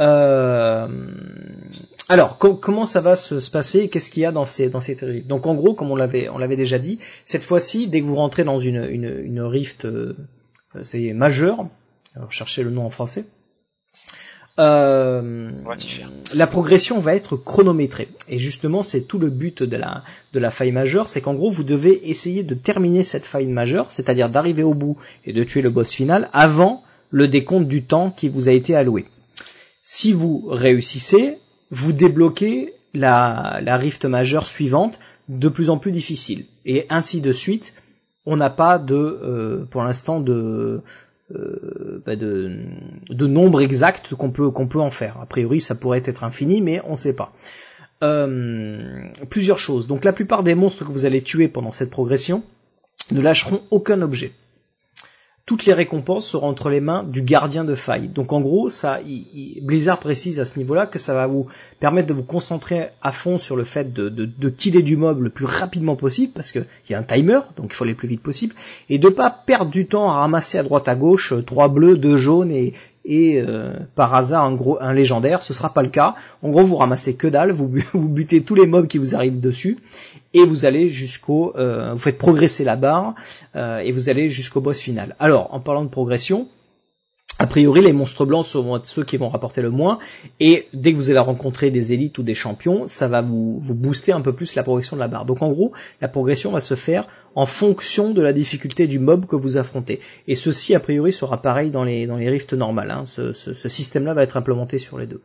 Euh... 0.00 0.88
Alors, 2.08 2.36
com 2.38 2.58
comment 2.60 2.84
ça 2.84 3.00
va 3.00 3.14
se, 3.14 3.38
se 3.38 3.50
passer? 3.50 3.88
Qu'est-ce 3.88 4.10
qu'il 4.10 4.24
y 4.24 4.26
a 4.26 4.32
dans 4.32 4.44
ces 4.44 4.68
dans 4.68 4.80
ces 4.80 4.96
drifts 4.96 5.28
Donc, 5.28 5.46
en 5.46 5.54
gros, 5.54 5.74
comme 5.74 5.90
on 5.92 5.96
l'avait 5.96 6.28
on 6.28 6.36
l'avait 6.38 6.56
déjà 6.56 6.78
dit, 6.80 6.98
cette 7.24 7.44
fois-ci, 7.44 7.86
dès 7.86 8.00
que 8.00 8.06
vous 8.06 8.16
rentrez 8.16 8.42
dans 8.42 8.58
une 8.58 8.84
une, 8.84 9.08
une 9.24 9.40
rift, 9.40 9.84
euh, 9.84 10.16
c'est 10.82 11.12
majeur. 11.12 11.66
Alors, 12.16 12.32
cherchez 12.32 12.64
le 12.64 12.70
nom 12.70 12.84
en 12.84 12.90
français. 12.90 13.24
Euh, 14.60 15.50
la 16.32 16.46
progression 16.46 17.00
va 17.00 17.16
être 17.16 17.36
chronométrée 17.36 18.08
et 18.28 18.38
justement 18.38 18.82
c'est 18.82 19.00
tout 19.00 19.18
le 19.18 19.28
but 19.28 19.64
de 19.64 19.76
la 19.76 20.04
de 20.32 20.38
la 20.38 20.50
faille 20.52 20.70
majeure, 20.70 21.08
c'est 21.08 21.20
qu'en 21.20 21.34
gros 21.34 21.50
vous 21.50 21.64
devez 21.64 22.08
essayer 22.08 22.44
de 22.44 22.54
terminer 22.54 23.02
cette 23.02 23.24
faille 23.24 23.48
majeure, 23.48 23.90
c'est-à-dire 23.90 24.28
d'arriver 24.28 24.62
au 24.62 24.72
bout 24.72 24.96
et 25.24 25.32
de 25.32 25.42
tuer 25.42 25.60
le 25.60 25.70
boss 25.70 25.92
final 25.92 26.30
avant 26.32 26.84
le 27.10 27.26
décompte 27.26 27.66
du 27.66 27.82
temps 27.82 28.12
qui 28.12 28.28
vous 28.28 28.48
a 28.48 28.52
été 28.52 28.76
alloué. 28.76 29.06
Si 29.82 30.12
vous 30.12 30.46
réussissez, 30.48 31.38
vous 31.72 31.92
débloquez 31.92 32.74
la, 32.94 33.58
la 33.60 33.76
rift 33.76 34.04
majeure 34.04 34.46
suivante 34.46 35.00
de 35.28 35.48
plus 35.48 35.68
en 35.68 35.78
plus 35.78 35.90
difficile 35.90 36.44
et 36.64 36.86
ainsi 36.90 37.20
de 37.20 37.32
suite. 37.32 37.74
On 38.26 38.36
n'a 38.36 38.48
pas 38.48 38.78
de 38.78 38.94
euh, 38.94 39.64
pour 39.66 39.82
l'instant 39.82 40.18
de 40.18 40.80
euh, 41.32 42.02
bah 42.04 42.16
de, 42.16 43.26
nombre 43.26 43.62
exact 43.62 44.14
qu'on 44.14 44.30
peut 44.30 44.50
qu'on 44.50 44.66
peut 44.66 44.80
en 44.80 44.90
faire. 44.90 45.18
A 45.20 45.26
priori, 45.26 45.60
ça 45.60 45.74
pourrait 45.74 46.02
être 46.04 46.24
infini, 46.24 46.60
mais 46.60 46.80
on 46.84 46.92
ne 46.92 46.96
sait 46.96 47.14
pas. 47.14 47.32
Euh, 48.02 49.06
plusieurs 49.30 49.58
choses. 49.58 49.86
Donc, 49.86 50.04
la 50.04 50.12
plupart 50.12 50.42
des 50.42 50.54
monstres 50.54 50.84
que 50.84 50.90
vous 50.90 51.06
allez 51.06 51.22
tuer 51.22 51.48
pendant 51.48 51.72
cette 51.72 51.90
progression 51.90 52.42
ne 53.10 53.20
lâcheront 53.20 53.62
aucun 53.70 54.02
objet. 54.02 54.32
Toutes 55.46 55.66
les 55.66 55.74
récompenses 55.74 56.26
seront 56.26 56.48
entre 56.48 56.70
les 56.70 56.80
mains 56.80 57.02
du 57.02 57.20
gardien 57.20 57.64
de 57.64 57.74
faille. 57.74 58.08
Donc 58.08 58.32
en 58.32 58.40
gros, 58.40 58.70
ça, 58.70 59.00
Blizzard 59.60 60.00
précise 60.00 60.40
à 60.40 60.46
ce 60.46 60.58
niveau-là 60.58 60.86
que 60.86 60.98
ça 60.98 61.12
va 61.12 61.26
vous 61.26 61.48
permettre 61.80 62.08
de 62.08 62.14
vous 62.14 62.22
concentrer 62.22 62.88
à 63.02 63.12
fond 63.12 63.36
sur 63.36 63.54
le 63.54 63.64
fait 63.64 63.92
de, 63.92 64.08
de, 64.08 64.80
du 64.80 64.96
mob 64.96 65.20
le 65.20 65.28
plus 65.28 65.44
rapidement 65.44 65.96
possible, 65.96 66.32
parce 66.34 66.50
qu'il 66.50 66.64
y 66.88 66.94
a 66.94 66.98
un 66.98 67.02
timer, 67.02 67.40
donc 67.56 67.66
il 67.70 67.74
faut 67.74 67.84
aller 67.84 67.92
le 67.92 67.98
plus 67.98 68.08
vite 68.08 68.22
possible, 68.22 68.54
et 68.88 68.98
de 68.98 69.08
pas 69.10 69.28
perdre 69.28 69.70
du 69.70 69.86
temps 69.86 70.10
à 70.10 70.14
ramasser 70.20 70.56
à 70.56 70.62
droite 70.62 70.88
à 70.88 70.94
gauche 70.94 71.34
trois 71.46 71.68
bleus, 71.68 71.98
deux 71.98 72.16
jaunes 72.16 72.50
et, 72.50 72.72
et 73.04 73.38
euh, 73.38 73.74
par 73.96 74.14
hasard 74.14 74.44
un 74.44 74.54
gros 74.54 74.78
un 74.80 74.94
légendaire, 74.94 75.42
ce 75.42 75.52
sera 75.52 75.74
pas 75.74 75.82
le 75.82 75.90
cas. 75.90 76.14
En 76.42 76.48
gros, 76.48 76.62
vous 76.62 76.76
ramassez 76.76 77.16
que 77.16 77.26
dalle, 77.26 77.52
vous, 77.52 77.70
vous 77.92 78.08
butez 78.08 78.42
tous 78.42 78.54
les 78.54 78.66
mobs 78.66 78.86
qui 78.86 78.96
vous 78.96 79.14
arrivent 79.14 79.40
dessus 79.40 79.76
et 80.34 80.44
vous 80.44 80.64
allez 80.64 80.88
jusqu'au 80.88 81.56
euh, 81.56 81.92
vous 81.92 81.98
faites 81.98 82.18
progresser 82.18 82.64
la 82.64 82.76
barre 82.76 83.14
euh, 83.56 83.78
et 83.78 83.92
vous 83.92 84.08
allez 84.08 84.28
jusqu'au 84.28 84.60
boss 84.60 84.80
final. 84.80 85.16
Alors, 85.18 85.54
en 85.54 85.60
parlant 85.60 85.84
de 85.84 85.88
progression, 85.88 86.48
a 87.38 87.46
priori, 87.48 87.80
les 87.80 87.92
monstres 87.92 88.24
blancs 88.24 88.46
seront 88.46 88.80
ceux 88.84 89.02
qui 89.02 89.16
vont 89.16 89.28
rapporter 89.28 89.60
le 89.60 89.70
moins, 89.70 89.98
et 90.38 90.68
dès 90.72 90.92
que 90.92 90.96
vous 90.96 91.10
allez 91.10 91.18
rencontrer 91.18 91.72
des 91.72 91.92
élites 91.92 92.16
ou 92.18 92.22
des 92.22 92.34
champions, 92.34 92.86
ça 92.86 93.08
va 93.08 93.22
vous, 93.22 93.58
vous, 93.58 93.74
booster 93.74 94.12
un 94.12 94.20
peu 94.20 94.32
plus 94.32 94.54
la 94.54 94.62
progression 94.62 94.96
de 94.96 95.00
la 95.00 95.08
barre. 95.08 95.24
Donc 95.24 95.42
en 95.42 95.50
gros, 95.50 95.72
la 96.00 96.06
progression 96.06 96.52
va 96.52 96.60
se 96.60 96.74
faire 96.74 97.08
en 97.34 97.46
fonction 97.46 98.12
de 98.12 98.22
la 98.22 98.32
difficulté 98.32 98.86
du 98.86 99.00
mob 99.00 99.26
que 99.26 99.34
vous 99.34 99.56
affrontez. 99.56 99.98
Et 100.28 100.36
ceci, 100.36 100.76
a 100.76 100.80
priori, 100.80 101.10
sera 101.10 101.42
pareil 101.42 101.70
dans 101.70 101.82
les, 101.82 102.06
dans 102.06 102.16
les 102.16 102.30
rifts 102.30 102.52
normales. 102.52 102.92
Hein. 102.92 103.04
Ce, 103.06 103.32
ce, 103.32 103.52
ce 103.52 103.68
système-là 103.68 104.14
va 104.14 104.22
être 104.22 104.36
implémenté 104.36 104.78
sur 104.78 104.98
les 104.98 105.06
deux. 105.06 105.20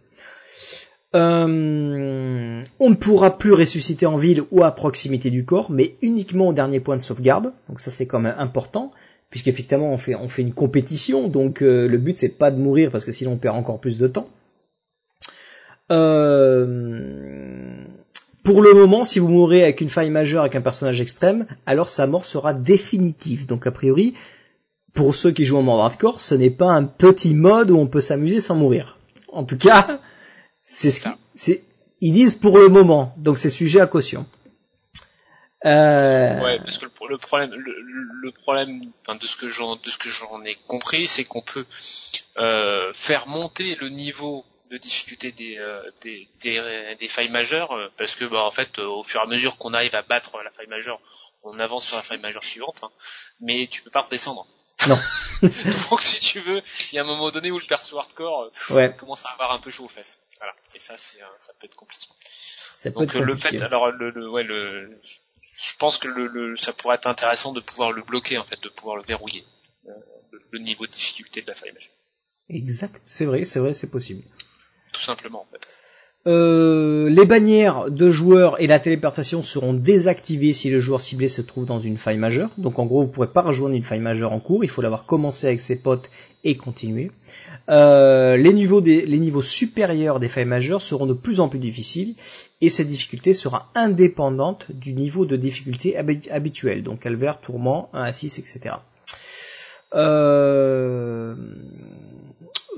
Euh, 1.15 2.63
on 2.79 2.89
ne 2.89 2.95
pourra 2.95 3.37
plus 3.37 3.53
ressusciter 3.53 4.05
en 4.05 4.15
ville 4.15 4.43
ou 4.51 4.63
à 4.63 4.71
proximité 4.71 5.31
du 5.31 5.43
corps, 5.43 5.71
mais 5.71 5.95
uniquement 6.01 6.49
au 6.49 6.53
dernier 6.53 6.79
point 6.79 6.97
de 6.97 7.01
sauvegarde. 7.01 7.51
Donc 7.67 7.79
ça 7.79 7.89
c'est 7.89 8.05
quand 8.05 8.19
même 8.19 8.35
important 8.37 8.91
puisqu'effectivement 9.29 9.91
on 9.91 9.97
fait 9.97 10.15
on 10.15 10.27
fait 10.27 10.41
une 10.41 10.53
compétition, 10.53 11.27
donc 11.27 11.61
euh, 11.61 11.87
le 11.87 11.97
but 11.97 12.17
c'est 12.17 12.29
pas 12.29 12.51
de 12.51 12.57
mourir 12.57 12.91
parce 12.91 13.05
que 13.05 13.11
sinon 13.11 13.33
on 13.33 13.37
perd 13.37 13.55
encore 13.55 13.79
plus 13.79 13.97
de 13.97 14.07
temps. 14.07 14.29
Euh, 15.91 17.83
pour 18.43 18.61
le 18.61 18.73
moment, 18.73 19.03
si 19.03 19.19
vous 19.19 19.27
mourrez 19.27 19.63
avec 19.63 19.81
une 19.81 19.89
faille 19.89 20.11
majeure 20.11 20.41
avec 20.41 20.55
un 20.55 20.61
personnage 20.61 21.01
extrême, 21.01 21.45
alors 21.65 21.89
sa 21.89 22.05
mort 22.07 22.25
sera 22.25 22.53
définitive. 22.53 23.47
Donc 23.47 23.65
a 23.65 23.71
priori, 23.71 24.13
pour 24.93 25.15
ceux 25.15 25.31
qui 25.31 25.45
jouent 25.45 25.57
en 25.57 25.63
mode 25.63 25.79
hardcore, 25.79 26.19
ce 26.19 26.35
n'est 26.35 26.49
pas 26.49 26.71
un 26.71 26.83
petit 26.83 27.33
mode 27.33 27.71
où 27.71 27.77
on 27.77 27.87
peut 27.87 28.01
s'amuser 28.01 28.39
sans 28.39 28.55
mourir. 28.55 28.97
En 29.31 29.43
tout 29.43 29.57
cas, 29.57 29.85
c'est 30.71 30.91
ce 30.91 31.01
qui, 31.01 31.09
c'est, 31.33 31.63
ils 31.99 32.13
disent 32.13 32.35
pour 32.35 32.59
le 32.59 32.69
moment, 32.69 33.11
donc 33.17 33.39
c'est 33.39 33.49
sujet 33.49 33.81
à 33.81 33.87
caution. 33.87 34.27
Euh... 35.65 36.39
Ouais, 36.41 36.59
parce 36.59 36.77
que 36.77 36.85
le, 37.09 37.17
problème, 37.17 37.51
le, 37.55 38.31
problème, 38.31 38.91
enfin, 39.01 39.17
de 39.17 39.25
ce 39.25 39.35
que 39.35 39.49
j'en, 39.49 39.77
de 39.77 39.89
ce 39.89 39.97
que 39.97 40.09
j'en 40.09 40.43
ai 40.43 40.55
compris, 40.67 41.07
c'est 41.07 41.23
qu'on 41.23 41.41
peut 41.41 41.65
euh, 42.37 42.93
faire 42.93 43.27
monter 43.27 43.75
le 43.81 43.89
niveau 43.89 44.45
de 44.69 44.77
difficulté 44.77 45.31
des, 45.31 45.57
euh, 45.57 45.81
des, 46.01 46.29
des, 46.39 46.95
des, 46.99 47.07
failles 47.07 47.31
majeures, 47.31 47.91
parce 47.97 48.15
que 48.15 48.25
bah, 48.25 48.43
en 48.43 48.51
fait, 48.51 48.77
au 48.77 49.01
fur 49.01 49.19
et 49.21 49.23
à 49.23 49.25
mesure 49.25 49.57
qu'on 49.57 49.73
arrive 49.73 49.95
à 49.95 50.03
battre 50.03 50.37
la 50.43 50.51
faille 50.51 50.67
majeure, 50.67 51.01
on 51.41 51.57
avance 51.59 51.87
sur 51.87 51.97
la 51.97 52.03
faille 52.03 52.19
majeure 52.19 52.43
suivante, 52.43 52.79
hein, 52.83 52.91
mais 53.41 53.67
tu 53.71 53.81
peux 53.81 53.89
pas 53.89 54.01
redescendre. 54.01 54.45
Non. 54.87 54.99
Donc 55.89 56.01
si 56.01 56.19
tu 56.21 56.39
veux, 56.39 56.61
il 56.91 56.95
y 56.95 56.99
a 56.99 57.01
un 57.01 57.05
moment 57.05 57.31
donné 57.31 57.49
où 57.49 57.59
le 57.59 57.65
perso 57.65 57.97
hardcore 57.97 58.51
ouais. 58.69 58.95
commence 58.95 59.25
à 59.25 59.29
avoir 59.29 59.51
un 59.51 59.59
peu 59.59 59.71
chaud 59.71 59.85
aux 59.85 59.89
fesses. 59.89 60.21
Voilà. 60.39 60.55
Et 60.73 60.79
ça, 60.79 60.95
c'est, 60.97 61.19
ça 61.39 61.53
peut 61.59 61.65
être 61.65 61.75
compliqué. 61.75 62.07
Ça 62.73 62.91
peut 62.91 62.99
Donc 62.99 63.15
être 63.15 63.21
le 63.21 63.35
fait, 63.35 63.61
alors 63.61 63.91
le, 63.91 64.09
le, 64.09 64.29
ouais, 64.29 64.43
le, 64.43 64.99
je 65.59 65.75
pense 65.77 65.97
que 65.97 66.07
le, 66.07 66.27
le, 66.27 66.55
ça 66.55 66.73
pourrait 66.73 66.95
être 66.95 67.07
intéressant 67.07 67.51
de 67.51 67.59
pouvoir 67.59 67.91
le 67.91 68.01
bloquer 68.01 68.37
en 68.37 68.45
fait, 68.45 68.61
de 68.61 68.69
pouvoir 68.69 68.95
le 68.95 69.03
verrouiller, 69.03 69.45
euh, 69.87 69.91
le, 70.51 70.59
niveau 70.59 70.87
de 70.87 70.91
difficulté 70.91 71.41
de 71.41 71.47
la 71.47 71.55
faille. 71.55 71.73
Exact, 72.49 73.01
c'est 73.05 73.25
vrai, 73.25 73.45
c'est 73.45 73.59
vrai, 73.59 73.73
c'est 73.73 73.89
possible. 73.89 74.23
Tout 74.93 75.01
simplement 75.01 75.41
en 75.41 75.47
fait. 75.51 75.67
Euh, 76.27 77.09
les 77.09 77.25
bannières 77.25 77.89
de 77.89 78.09
joueurs 78.09 78.61
et 78.61 78.67
la 78.67 78.79
téléportation 78.79 79.41
seront 79.41 79.73
désactivées 79.73 80.51
si 80.51 80.69
le 80.69 80.81
joueur 80.81 80.99
ciblé 80.99 81.29
se 81.29 81.41
trouve 81.41 81.65
dans 81.65 81.79
une 81.79 81.97
faille 81.97 82.17
majeure. 82.17 82.49
Donc 82.57 82.77
en 82.77 82.85
gros, 82.85 83.01
vous 83.01 83.07
ne 83.07 83.11
pourrez 83.11 83.31
pas 83.31 83.41
rejoindre 83.41 83.75
une 83.75 83.83
faille 83.83 84.01
majeure 84.01 84.33
en 84.33 84.39
cours, 84.39 84.63
il 84.63 84.69
faut 84.69 84.81
l'avoir 84.81 85.05
commencé 85.05 85.47
avec 85.47 85.61
ses 85.61 85.77
potes 85.77 86.09
et 86.43 86.57
continuer. 86.57 87.11
Euh, 87.69 88.35
les, 88.35 88.51
niveaux 88.51 88.81
des, 88.81 89.05
les 89.05 89.19
niveaux 89.19 89.41
supérieurs 89.41 90.19
des 90.19 90.27
failles 90.27 90.45
majeures 90.45 90.81
seront 90.81 91.05
de 91.05 91.13
plus 91.13 91.39
en 91.39 91.49
plus 91.49 91.59
difficiles 91.59 92.15
et 92.61 92.69
cette 92.69 92.87
difficulté 92.87 93.33
sera 93.33 93.69
indépendante 93.75 94.71
du 94.71 94.93
niveau 94.93 95.25
de 95.25 95.37
difficulté 95.37 95.95
habituel, 95.95 96.83
donc 96.83 96.99
calvaire, 96.99 97.39
tourment, 97.39 97.89
1 97.93 98.03
à 98.03 98.11
6, 98.11 98.39
etc. 98.39 98.75
Euh, 99.93 101.35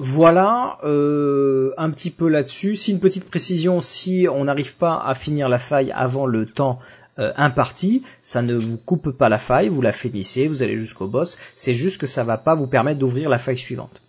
voilà 0.03 0.79
euh, 0.83 1.73
un 1.77 1.91
petit 1.91 2.09
peu 2.09 2.27
là-dessus. 2.27 2.75
Si 2.75 2.91
une 2.91 2.99
petite 2.99 3.25
précision, 3.25 3.81
si 3.81 4.25
on 4.27 4.45
n'arrive 4.45 4.75
pas 4.75 4.99
à 4.99 5.13
finir 5.13 5.47
la 5.47 5.59
faille 5.59 5.91
avant 5.95 6.25
le 6.25 6.47
temps 6.47 6.79
euh, 7.19 7.31
imparti, 7.35 8.01
ça 8.23 8.41
ne 8.41 8.55
vous 8.55 8.77
coupe 8.77 9.11
pas 9.11 9.29
la 9.29 9.37
faille, 9.37 9.69
vous 9.69 9.83
la 9.83 9.91
finissez, 9.91 10.47
vous 10.47 10.63
allez 10.63 10.75
jusqu'au 10.75 11.05
boss. 11.05 11.37
C'est 11.55 11.73
juste 11.73 11.99
que 11.99 12.07
ça 12.07 12.23
va 12.23 12.39
pas 12.39 12.55
vous 12.55 12.65
permettre 12.65 12.97
d'ouvrir 12.97 13.29
la 13.29 13.37
faille 13.37 13.59
suivante. 13.59 14.01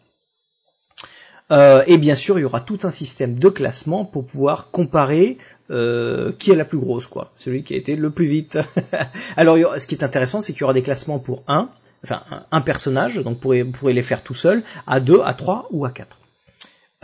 Euh, 1.50 1.84
et 1.86 1.98
bien 1.98 2.14
sûr, 2.14 2.38
il 2.38 2.42
y 2.42 2.46
aura 2.46 2.62
tout 2.62 2.78
un 2.84 2.90
système 2.90 3.38
de 3.38 3.50
classement 3.50 4.06
pour 4.06 4.24
pouvoir 4.24 4.70
comparer 4.70 5.36
qui 5.68 6.50
est 6.50 6.56
la 6.56 6.66
plus 6.66 6.78
grosse, 6.78 7.06
quoi. 7.06 7.32
Celui 7.34 7.64
qui 7.64 7.72
a 7.72 7.78
été 7.78 7.96
le 7.96 8.10
plus 8.10 8.26
vite. 8.26 8.58
Alors, 9.38 9.56
ce 9.78 9.86
qui 9.86 9.94
est 9.94 10.04
intéressant, 10.04 10.42
c'est 10.42 10.52
qu'il 10.52 10.60
y 10.60 10.64
aura 10.64 10.74
des 10.74 10.82
classements 10.82 11.18
pour 11.18 11.44
1, 11.48 11.70
enfin 12.04 12.22
un 12.50 12.60
personnage, 12.60 13.16
donc 13.16 13.38
vous 13.42 13.70
pourrez, 13.72 13.92
les 13.92 14.02
faire 14.02 14.22
tout 14.22 14.34
seul, 14.34 14.62
à 14.86 15.00
2, 15.00 15.20
à 15.22 15.34
3 15.34 15.68
ou 15.70 15.84
à 15.84 15.90
4. 15.90 16.16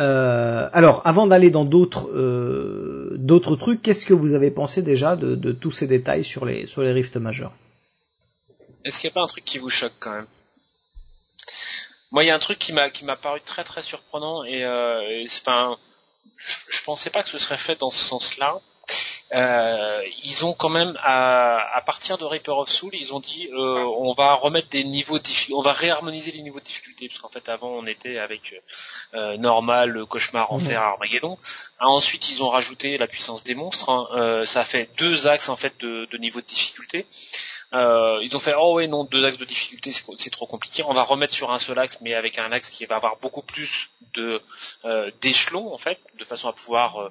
Euh, 0.01 0.69
alors, 0.73 1.03
avant 1.05 1.27
d'aller 1.27 1.51
dans 1.51 1.65
d'autres 1.65 2.09
euh, 2.11 3.17
d'autres 3.17 3.57
trucs, 3.57 3.83
qu'est-ce 3.83 4.07
que 4.07 4.15
vous 4.15 4.35
avez 4.35 4.51
pensé 4.51 4.81
déjà 4.81 5.17
de, 5.17 5.35
de, 5.35 5.51
tous 5.51 5.73
ces 5.73 5.89
détails 5.89 6.23
sur 6.23 6.45
les 6.45 6.67
sur 6.67 6.83
les 6.83 6.93
rifts 6.93 7.17
majeurs? 7.17 7.53
Est-ce 8.85 9.01
qu'il 9.01 9.09
n'y 9.09 9.13
a 9.13 9.15
pas 9.15 9.23
un 9.23 9.27
truc 9.27 9.45
qui 9.45 9.59
vous 9.59 9.71
choque 9.71 9.95
quand 9.99 10.13
même? 10.13 10.27
Moi, 12.13 12.25
il 12.25 12.29
y 12.29 12.31
a 12.31 12.35
un 12.35 12.39
truc 12.39 12.59
qui 12.59 12.73
m'a 12.73 12.91
qui 12.91 13.05
m'a 13.05 13.17
paru 13.17 13.41
très 13.45 13.65
très 13.65 13.83
surprenant 13.83 14.45
et, 14.45 14.65
euh, 14.65 15.01
et 15.03 15.25
enfin, 15.25 15.77
je, 16.37 16.57
je 16.69 16.85
pensais 16.85 17.11
pas 17.11 17.25
que 17.25 17.29
ce 17.29 17.39
serait 17.39 17.59
fait 17.59 17.81
dans 17.81 17.91
ce 17.91 18.03
sens-là 18.03 18.61
euh, 19.35 20.03
ils 20.22 20.47
ont 20.47 20.55
quand 20.55 20.70
même 20.70 20.99
à, 21.03 21.76
à, 21.76 21.81
partir 21.83 22.16
de 22.16 22.24
Reaper 22.24 22.57
of 22.57 22.70
Soul, 22.70 22.93
ils 22.95 23.14
ont 23.14 23.20
dit 23.20 23.49
euh, 23.53 23.85
on 23.99 24.14
va 24.14 24.35
remettre 24.35 24.68
des 24.70 24.85
niveaux, 24.85 25.18
on 25.53 25.61
va 25.61 25.72
réharmoniser 25.72 26.33
les 26.33 26.41
niveaux 26.41 26.61
de 26.61 26.64
difficulté 26.64 27.09
parce 27.09 27.20
qu'en 27.20 27.29
fait 27.29 27.49
avant 27.51 27.68
on 27.68 27.87
était 27.87 28.18
avec 28.18 28.62
euh, 29.14 29.37
normal, 29.37 30.07
cauchemar, 30.07 30.53
enfer, 30.53 30.81
Armageddon. 30.81 31.37
Ah, 31.79 31.89
ensuite 31.89 32.31
ils 32.31 32.43
ont 32.43 32.49
rajouté 32.49 32.97
la 32.97 33.07
puissance 33.07 33.45
des 33.45 33.55
monstres. 33.55 33.91
Hein. 33.91 34.09
Euh, 34.12 34.45
ça 34.47 34.64
fait 34.64 34.89
deux 34.97 35.26
axes 35.26 35.51
en 35.51 35.57
fait 35.57 35.74
de, 35.81 36.09
de 36.11 36.18
niveau 36.18 36.41
de 36.41 36.47
difficulté. 36.47 37.07
Euh, 37.74 38.20
ils 38.22 38.35
ont 38.35 38.41
fait 38.41 38.55
oh 38.59 38.76
ouais 38.76 38.87
non 38.87 39.05
deux 39.05 39.26
axes 39.26 39.37
de 39.37 39.45
difficulté 39.45 39.93
c'est 40.16 40.31
trop 40.31 40.47
compliqué 40.47 40.83
on 40.85 40.95
va 40.95 41.03
remettre 41.03 41.35
sur 41.35 41.53
un 41.53 41.59
seul 41.59 41.79
axe 41.79 41.99
mais 42.01 42.14
avec 42.14 42.39
un 42.39 42.51
axe 42.51 42.70
qui 42.70 42.87
va 42.87 42.97
avoir 42.97 43.18
beaucoup 43.18 43.43
plus 43.43 43.91
de 44.14 44.41
euh, 44.87 45.11
d'échelons 45.20 45.74
en 45.74 45.76
fait 45.76 46.01
de 46.18 46.24
façon 46.24 46.49
à 46.49 46.55
pouvoir 46.55 46.97
euh, 46.97 47.11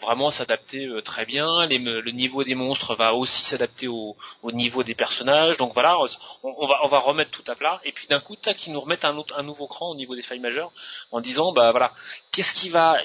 vraiment 0.00 0.30
s'adapter 0.30 0.86
euh, 0.86 1.00
très 1.00 1.24
bien. 1.26 1.66
le 1.66 2.10
niveau 2.10 2.44
des 2.44 2.54
monstres 2.54 2.94
va 2.94 3.14
aussi 3.14 3.44
s'adapter 3.44 3.88
au, 3.88 4.16
niveau 4.44 4.82
des 4.82 4.94
personnages. 4.94 5.56
Donc 5.56 5.74
voilà, 5.74 5.98
on, 6.42 6.66
va, 6.66 6.80
on 6.84 6.88
va 6.88 6.98
remettre 6.98 7.30
tout 7.30 7.44
à 7.50 7.54
plat. 7.54 7.80
Et 7.84 7.92
puis 7.92 8.06
d'un 8.06 8.20
coup, 8.20 8.36
tac, 8.36 8.66
ils 8.66 8.72
nous 8.72 8.80
remettent 8.80 9.04
un, 9.04 9.16
autre, 9.16 9.34
un 9.38 9.42
nouveau 9.42 9.66
cran 9.66 9.90
au 9.90 9.94
niveau 9.94 10.14
des 10.14 10.22
failles 10.22 10.40
majeures 10.40 10.72
en 11.10 11.20
disant, 11.20 11.52
bah 11.52 11.70
voilà, 11.70 11.92
qu'est-ce 12.32 12.54
qui 12.54 12.68
va, 12.68 12.98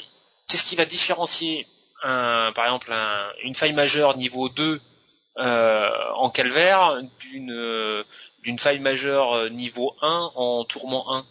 qu'est-ce 0.48 0.64
qui 0.64 0.76
va 0.76 0.86
différencier 0.86 1.68
un, 2.04 2.52
par 2.54 2.66
exemple 2.66 2.92
une 3.44 3.54
faille 3.54 3.74
majeure 3.74 4.18
niveau 4.18 4.50
2 4.50 4.82
euh, 5.38 6.12
en 6.16 6.32
calvaire 6.32 7.00
d'une 7.20 8.04
d'une 8.44 8.58
faille 8.58 8.80
majeure 8.80 9.52
niveau 9.52 9.96
1 10.02 10.32
en 10.36 10.66
tourment 10.66 11.14
1. 11.14 11.26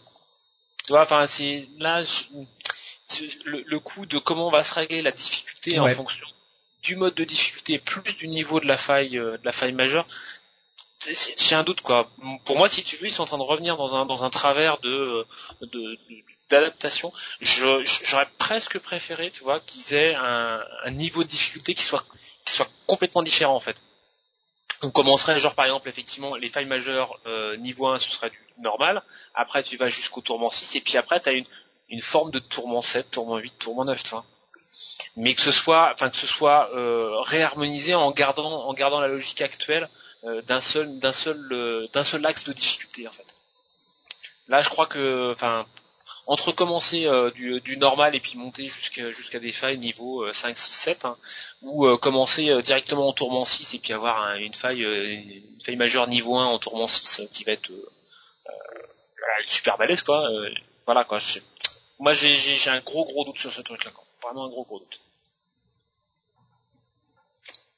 Tu 0.85 0.93
vois, 0.93 1.01
enfin 1.01 1.27
c'est 1.27 1.67
là 1.77 2.03
le, 3.45 3.63
le 3.65 3.79
coup 3.79 4.05
de 4.05 4.17
comment 4.17 4.47
on 4.47 4.51
va 4.51 4.63
se 4.63 4.73
régler 4.73 5.01
la 5.01 5.11
difficulté 5.11 5.79
en 5.79 5.87
fonction 5.87 6.25
du 6.83 6.95
mode 6.95 7.13
de 7.13 7.23
difficulté 7.23 7.77
plus 7.77 8.13
du 8.13 8.27
niveau 8.27 8.59
de 8.59 8.67
la 8.67 8.77
faille 8.77 9.17
euh, 9.17 9.37
de 9.37 9.45
la 9.45 9.51
faille 9.51 9.73
majeure 9.73 10.07
j'ai 11.37 11.55
un 11.55 11.63
doute 11.63 11.81
quoi. 11.81 12.11
Pour 12.45 12.57
moi 12.57 12.69
si 12.69 12.83
tu 12.83 12.95
veux 12.97 13.07
ils 13.07 13.13
sont 13.13 13.23
en 13.23 13.27
train 13.27 13.37
de 13.37 13.43
revenir 13.43 13.77
dans 13.77 13.95
un 13.95 14.05
dans 14.05 14.23
un 14.23 14.29
travers 14.29 14.77
de 14.79 15.25
d'adaptation. 16.49 17.11
J'aurais 17.39 18.27
presque 18.37 18.77
préféré 18.79 19.31
tu 19.31 19.43
vois 19.43 19.59
qu'ils 19.61 19.93
aient 19.93 20.15
un, 20.15 20.61
un, 20.83 20.91
niveau 20.91 21.23
de 21.23 21.29
difficulté 21.29 21.73
qui 21.73 21.83
soit 21.83 22.05
qui 22.45 22.53
soit 22.53 22.69
complètement 22.85 23.23
différent 23.23 23.55
en 23.55 23.59
fait. 23.59 23.81
On 24.83 24.91
commencerait 24.91 25.39
genre 25.39 25.55
par 25.55 25.65
exemple 25.65 25.89
effectivement 25.89 26.35
les 26.35 26.49
failles 26.49 26.65
majeures 26.65 27.19
euh, 27.25 27.55
niveau 27.57 27.87
1 27.87 27.99
ce 27.99 28.09
serait 28.11 28.29
du 28.29 28.39
normal. 28.59 29.01
Après 29.33 29.63
tu 29.63 29.77
vas 29.77 29.89
jusqu'au 29.89 30.21
tourment 30.21 30.49
6 30.49 30.75
et 30.75 30.81
puis 30.81 30.97
après 30.97 31.19
tu 31.19 31.29
as 31.29 31.33
une 31.33 31.45
une 31.91 32.01
forme 32.01 32.31
de 32.31 32.39
tourment 32.39 32.81
7, 32.81 33.11
tourment 33.11 33.37
8, 33.37 33.59
tourment 33.59 33.85
9, 33.85 34.01
tu. 34.01 34.15
Mais 35.17 35.35
que 35.35 35.41
ce 35.41 35.51
soit, 35.51 35.91
enfin 35.93 36.09
que 36.09 36.15
ce 36.15 36.27
soit 36.27 36.71
euh, 36.73 37.19
réharmonisé 37.21 37.93
en 37.95 38.11
gardant, 38.11 38.65
en 38.65 38.73
gardant 38.73 39.01
la 39.01 39.09
logique 39.09 39.41
actuelle 39.41 39.89
euh, 40.23 40.41
d'un 40.43 40.61
seul, 40.61 40.99
d'un 40.99 41.11
seul, 41.11 41.49
euh, 41.51 41.87
d'un 41.91 42.03
seul 42.03 42.25
axe 42.25 42.45
de 42.45 42.53
difficulté 42.53 43.07
en 43.07 43.11
fait. 43.11 43.25
Là, 44.47 44.61
je 44.61 44.69
crois 44.69 44.85
que, 44.85 45.31
enfin, 45.31 45.65
entre 46.27 46.51
commencer 46.51 47.09
du, 47.35 47.59
du, 47.61 47.77
normal 47.77 48.15
et 48.15 48.19
puis 48.19 48.37
monter 48.37 48.67
jusqu'à 48.67 49.11
jusqu'à 49.11 49.39
des 49.39 49.51
failles 49.51 49.77
niveau 49.77 50.31
5, 50.31 50.57
6, 50.57 50.71
7, 50.71 51.07
ou 51.61 51.97
commencer 51.97 52.61
directement 52.61 53.07
en 53.09 53.13
tourment 53.13 53.45
6 53.45 53.75
et 53.75 53.79
puis 53.79 53.93
avoir 53.93 54.35
une 54.35 54.53
faille, 54.53 54.83
une 54.83 55.61
faille 55.63 55.77
majeure 55.77 56.07
niveau 56.07 56.37
1 56.37 56.45
en 56.45 56.59
tourment 56.59 56.87
6 56.87 57.23
qui 57.31 57.43
va 57.43 57.53
être 57.53 57.71
super 59.45 59.77
balèze 59.77 60.01
quoi. 60.01 60.29
voilà 60.85 61.05
quoi. 61.05 61.19
Moi, 62.01 62.13
j'ai 62.13 62.69
un 62.69 62.79
gros 62.81 63.05
gros 63.05 63.23
doute 63.23 63.37
sur 63.37 63.51
ce 63.51 63.61
truc-là. 63.61 63.91
Vraiment 64.23 64.45
un 64.45 64.49
gros 64.49 64.65
gros 64.65 64.79
doute. 64.79 65.01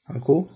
Un 0.08 0.20
coup 0.20 0.50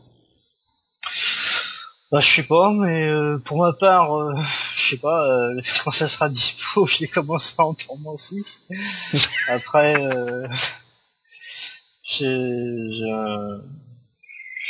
bah, 2.09 2.21
je 2.21 2.35
sais 2.35 2.43
pas, 2.43 2.71
mais 2.71 3.05
euh, 3.09 3.37
pour 3.37 3.57
ma 3.57 3.73
part, 3.73 4.15
euh, 4.15 4.33
je 4.77 4.91
sais 4.91 4.97
pas, 4.97 5.27
euh, 5.27 5.61
quand 5.83 5.91
ça 5.91 6.07
sera 6.07 6.29
dispo, 6.29 6.85
je 6.85 6.99
vais 6.99 7.07
commencer 7.07 7.53
en 7.57 7.73
tournant 7.73 8.15
6. 8.15 8.65
Après, 9.49 10.01
euh, 10.01 10.47
je 12.05 13.59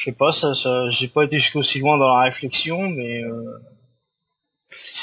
sais 0.03 0.11
pas, 0.13 0.33
ça, 0.33 0.55
ça 0.55 0.89
j'ai 0.89 1.07
pas 1.07 1.25
été 1.25 1.37
jusqu'aussi 1.37 1.77
loin 1.77 1.99
dans 1.99 2.17
la 2.17 2.23
réflexion, 2.23 2.89
mais 2.89 3.21
euh, 3.21 3.59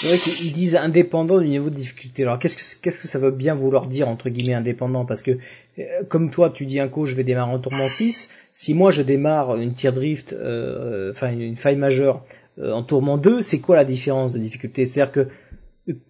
c'est 0.05 0.11
vrai 0.11 0.19
qu'ils 0.19 0.53
disent 0.53 0.77
indépendant 0.77 1.41
du 1.41 1.49
niveau 1.49 1.71
de 1.71 1.75
difficulté. 1.75 2.25
Alors 2.25 2.39
qu'est-ce 2.39 2.59
que 2.59 2.83
qu'est-ce 2.83 3.01
que 3.01 3.09
ça 3.09 3.19
veut 3.19 3.31
bien 3.31 3.55
vouloir 3.55 3.87
dire 3.87 4.07
entre 4.07 4.29
guillemets 4.29 4.53
indépendant? 4.53 5.07
Parce 5.07 5.23
que 5.23 5.39
euh, 5.79 5.83
comme 6.11 6.31
toi 6.31 6.51
tu 6.51 6.67
dis 6.67 6.79
un 6.79 6.89
coup 6.89 7.07
je 7.07 7.15
vais 7.15 7.25
démarrer 7.25 7.53
en 7.53 7.59
tourment 7.59 7.89
6, 7.89 8.29
si 8.53 8.75
moi 8.75 8.91
je 8.91 9.01
démarre 9.01 9.57
une 9.57 9.73
tier 9.73 9.93
drift, 9.93 10.35
euh, 10.35 11.11
enfin 11.13 11.33
une 11.33 11.57
faille 11.57 11.77
majeure 11.77 12.23
euh, 12.59 12.73
en 12.73 12.83
tourment 12.83 13.17
2, 13.17 13.41
c'est 13.41 13.61
quoi 13.61 13.77
la 13.77 13.87
différence 13.87 14.33
de 14.33 14.39
difficulté? 14.39 14.85
C'est-à-dire 14.85 15.11
que 15.11 15.29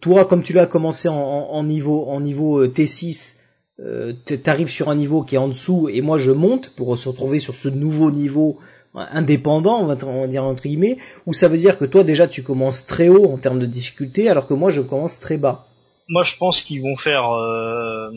toi 0.00 0.24
comme 0.24 0.42
tu 0.42 0.54
l'as 0.54 0.66
commencé 0.66 1.06
en, 1.06 1.14
en, 1.14 1.62
niveau 1.62 2.06
en 2.06 2.20
niveau 2.20 2.66
T6, 2.66 3.36
euh, 3.78 4.12
t'arrives 4.42 4.70
sur 4.70 4.88
un 4.88 4.96
niveau 4.96 5.22
qui 5.22 5.36
est 5.36 5.38
en 5.38 5.48
dessous 5.48 5.88
et 5.88 6.00
moi 6.00 6.18
je 6.18 6.32
monte 6.32 6.70
pour 6.70 6.98
se 6.98 7.08
retrouver 7.08 7.38
sur 7.38 7.54
ce 7.54 7.68
nouveau 7.68 8.10
niveau 8.10 8.58
indépendant, 8.94 9.80
on 9.80 9.86
va 9.86 9.96
t- 9.96 10.06
on 10.06 10.20
va 10.22 10.26
dire 10.26 10.44
entre 10.44 10.62
guillemets, 10.64 10.98
ou 11.26 11.32
ça 11.32 11.48
veut 11.48 11.58
dire 11.58 11.78
que 11.78 11.84
toi 11.84 12.04
déjà 12.04 12.28
tu 12.28 12.42
commences 12.42 12.86
très 12.86 13.08
haut 13.08 13.32
en 13.32 13.38
termes 13.38 13.58
de 13.58 13.66
difficulté, 13.66 14.28
alors 14.28 14.46
que 14.46 14.54
moi 14.54 14.70
je 14.70 14.80
commence 14.82 15.18
très 15.20 15.36
bas. 15.36 15.66
Moi, 16.08 16.22
je 16.22 16.36
pense 16.36 16.60
qu'ils 16.60 16.82
vont 16.82 16.96
faire, 16.96 17.30
euh, 17.32 18.10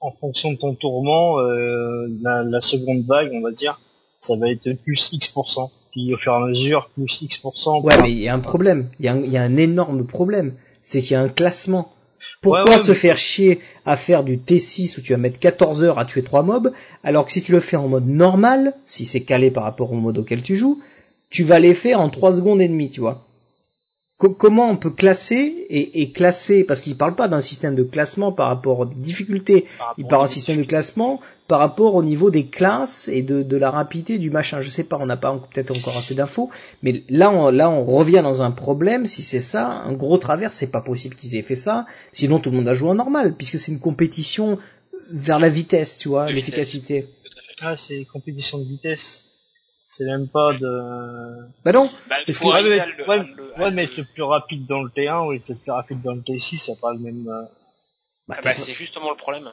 en 0.00 0.12
fonction 0.20 0.52
de 0.52 0.58
ton 0.58 0.74
tourment, 0.74 1.38
euh, 1.40 2.06
la, 2.20 2.42
la 2.42 2.60
seconde 2.60 3.04
vague, 3.06 3.30
on 3.32 3.40
va 3.40 3.50
dire, 3.50 3.80
ça 4.20 4.36
va 4.36 4.50
être 4.50 4.70
plus 4.84 5.08
X%. 5.12 5.70
Puis 5.90 6.12
au 6.12 6.18
fur 6.18 6.32
et 6.32 6.36
à 6.36 6.40
mesure, 6.40 6.90
plus 6.94 7.22
X%. 7.22 7.80
Ouais, 7.82 7.94
mais 8.02 8.12
il 8.12 8.18
y 8.18 8.28
a 8.28 8.34
un 8.34 8.40
problème, 8.40 8.90
y, 9.00 9.06
il 9.06 9.30
y 9.30 9.38
a 9.38 9.42
un 9.42 9.56
énorme 9.56 10.06
problème, 10.06 10.54
c'est 10.82 11.00
qu'il 11.00 11.12
y 11.12 11.14
a 11.14 11.20
un 11.22 11.30
classement. 11.30 11.92
Pourquoi 12.40 12.64
Ouais, 12.64 12.70
ouais, 12.70 12.80
se 12.80 12.90
mais- 12.92 12.96
faire 12.96 13.16
chier 13.16 13.60
à 13.84 13.96
faire 13.96 14.22
du 14.24 14.36
T6 14.38 14.96
où 14.98 15.00
tu 15.00 15.12
vas 15.12 15.18
mettre 15.18 15.38
14 15.38 15.82
heures 15.82 15.98
à 15.98 16.04
tuer 16.04 16.22
trois 16.22 16.42
mobs, 16.42 16.72
alors 17.02 17.26
que 17.26 17.32
si 17.32 17.42
tu 17.42 17.52
le 17.52 17.60
fais 17.60 17.76
en 17.76 17.88
mode 17.88 18.06
normal, 18.06 18.74
si 18.86 19.04
c'est 19.04 19.22
calé 19.22 19.50
par 19.50 19.64
rapport 19.64 19.92
au 19.92 19.96
mode 19.96 20.18
auquel 20.18 20.42
tu 20.42 20.54
joues, 20.56 20.80
tu 21.30 21.42
vas 21.42 21.58
les 21.58 21.74
faire 21.74 22.00
en 22.00 22.08
3 22.10 22.32
secondes 22.34 22.60
et 22.60 22.68
demie, 22.68 22.90
tu 22.90 23.00
vois. 23.00 23.24
Co- 24.18 24.30
comment 24.30 24.68
on 24.68 24.76
peut 24.76 24.90
classer 24.90 25.66
et, 25.70 26.02
et 26.02 26.10
classer, 26.10 26.64
parce 26.64 26.80
qu'il 26.80 26.96
parle 26.96 27.14
pas 27.14 27.28
d'un 27.28 27.40
système 27.40 27.76
de 27.76 27.84
classement 27.84 28.32
par 28.32 28.48
rapport 28.48 28.80
aux 28.80 28.84
difficultés, 28.84 29.66
par 29.78 29.94
il 29.96 30.06
parle 30.06 30.22
d'un 30.24 30.26
système 30.26 30.58
de 30.58 30.64
classement 30.64 31.20
par 31.46 31.60
rapport 31.60 31.94
au 31.94 32.02
niveau 32.02 32.28
des 32.32 32.46
classes 32.46 33.06
et 33.06 33.22
de, 33.22 33.44
de 33.44 33.56
la 33.56 33.70
rapidité 33.70 34.18
du 34.18 34.30
machin. 34.30 34.60
Je 34.60 34.70
sais 34.70 34.82
pas, 34.82 34.98
on 35.00 35.06
n'a 35.06 35.16
pas 35.16 35.40
peut-être 35.52 35.70
encore 35.70 35.96
assez 35.96 36.16
d'infos, 36.16 36.50
mais 36.82 37.04
là 37.08 37.30
on, 37.30 37.50
là 37.50 37.70
on 37.70 37.84
revient 37.84 38.20
dans 38.24 38.42
un 38.42 38.50
problème. 38.50 39.06
Si 39.06 39.22
c'est 39.22 39.40
ça, 39.40 39.68
un 39.68 39.92
gros 39.92 40.18
travers, 40.18 40.52
c'est 40.52 40.66
pas 40.72 40.80
possible 40.80 41.14
qu'ils 41.14 41.36
aient 41.36 41.42
fait 41.42 41.54
ça. 41.54 41.86
Sinon 42.10 42.40
tout 42.40 42.50
le 42.50 42.56
monde 42.56 42.68
a 42.68 42.74
joué 42.74 42.88
en 42.90 42.96
normal, 42.96 43.36
puisque 43.36 43.56
c'est 43.58 43.70
une 43.70 43.78
compétition 43.78 44.58
vers 45.12 45.38
la 45.38 45.48
vitesse, 45.48 45.96
tu 45.96 46.08
vois, 46.08 46.28
l'efficacité. 46.30 47.06
Ah, 47.60 47.76
c'est 47.76 48.04
compétition 48.12 48.58
de 48.58 48.64
vitesse. 48.64 49.26
C'est 49.90 50.04
même 50.04 50.28
pas 50.28 50.52
de... 50.52 51.48
Bah 51.64 51.72
non, 51.72 51.90
Bah, 52.08 52.16
Parce 52.26 52.38
pour 52.38 52.50
que- 52.52 52.56
ouais, 52.56 52.62
le- 52.62 52.76
ouais, 53.08 53.18
le- 53.18 53.52
ouais, 53.58 53.64
le- 53.64 53.70
mais 53.70 53.84
être 53.84 54.02
plus 54.02 54.22
rapide 54.22 54.66
dans 54.66 54.82
le 54.82 54.90
T1 54.90 55.26
ou 55.26 55.32
être 55.32 55.48
le 55.48 55.54
plus 55.56 55.72
rapide 55.72 56.02
dans 56.02 56.12
le 56.12 56.20
T6, 56.20 56.58
ça 56.58 56.72
pas 56.80 56.92
le 56.92 56.98
même... 56.98 57.26
euh, 57.28 57.42
bah, 58.28 58.36
Ah 58.38 58.42
bah, 58.42 58.54
c'est 58.54 58.74
justement 58.74 59.08
le 59.10 59.16
problème. 59.16 59.50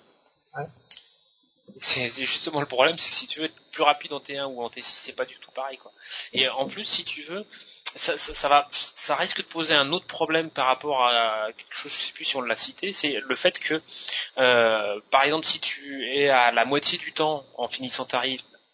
Ouais. 0.57 0.65
C'est 1.77 2.07
c'est 2.09 2.25
justement 2.25 2.59
le 2.59 2.67
problème, 2.67 2.97
c'est 2.97 3.09
que 3.09 3.15
si 3.15 3.27
tu 3.27 3.39
veux 3.39 3.45
être 3.45 3.55
plus 3.71 3.83
rapide 3.83 4.13
en 4.13 4.19
T1 4.19 4.45
ou 4.45 4.61
en 4.61 4.67
T6, 4.69 4.81
c'est 4.83 5.13
pas 5.15 5.25
du 5.25 5.35
tout 5.37 5.51
pareil, 5.51 5.77
quoi. 5.77 5.91
Et 6.33 6.47
en 6.49 6.67
plus, 6.67 6.83
si 6.83 7.03
tu 7.05 7.21
veux, 7.23 7.43
ça, 7.95 8.17
ça, 8.17 8.33
ça 8.35 8.49
va, 8.49 8.67
ça 8.71 9.15
risque 9.15 9.37
de 9.37 9.43
poser 9.47 9.73
un 9.73 9.91
autre 9.93 10.05
problème 10.05 10.49
par 10.49 10.67
rapport 10.67 11.05
à 11.05 11.47
quelque 11.57 11.73
chose, 11.75 11.91
je 11.91 11.97
sais 11.97 12.13
plus 12.13 12.25
si 12.25 12.35
on 12.35 12.41
l'a 12.41 12.55
cité, 12.55 12.91
c'est 12.91 13.19
le 13.25 13.35
fait 13.35 13.57
que, 13.57 13.81
euh, 14.37 14.99
par 15.11 15.23
exemple, 15.23 15.45
si 15.45 15.59
tu 15.59 16.05
es 16.13 16.27
à 16.29 16.51
la 16.51 16.65
moitié 16.65 16.97
du 16.97 17.13
temps 17.13 17.45
en 17.57 17.67
finissant 17.69 18.05
ta 18.05 18.19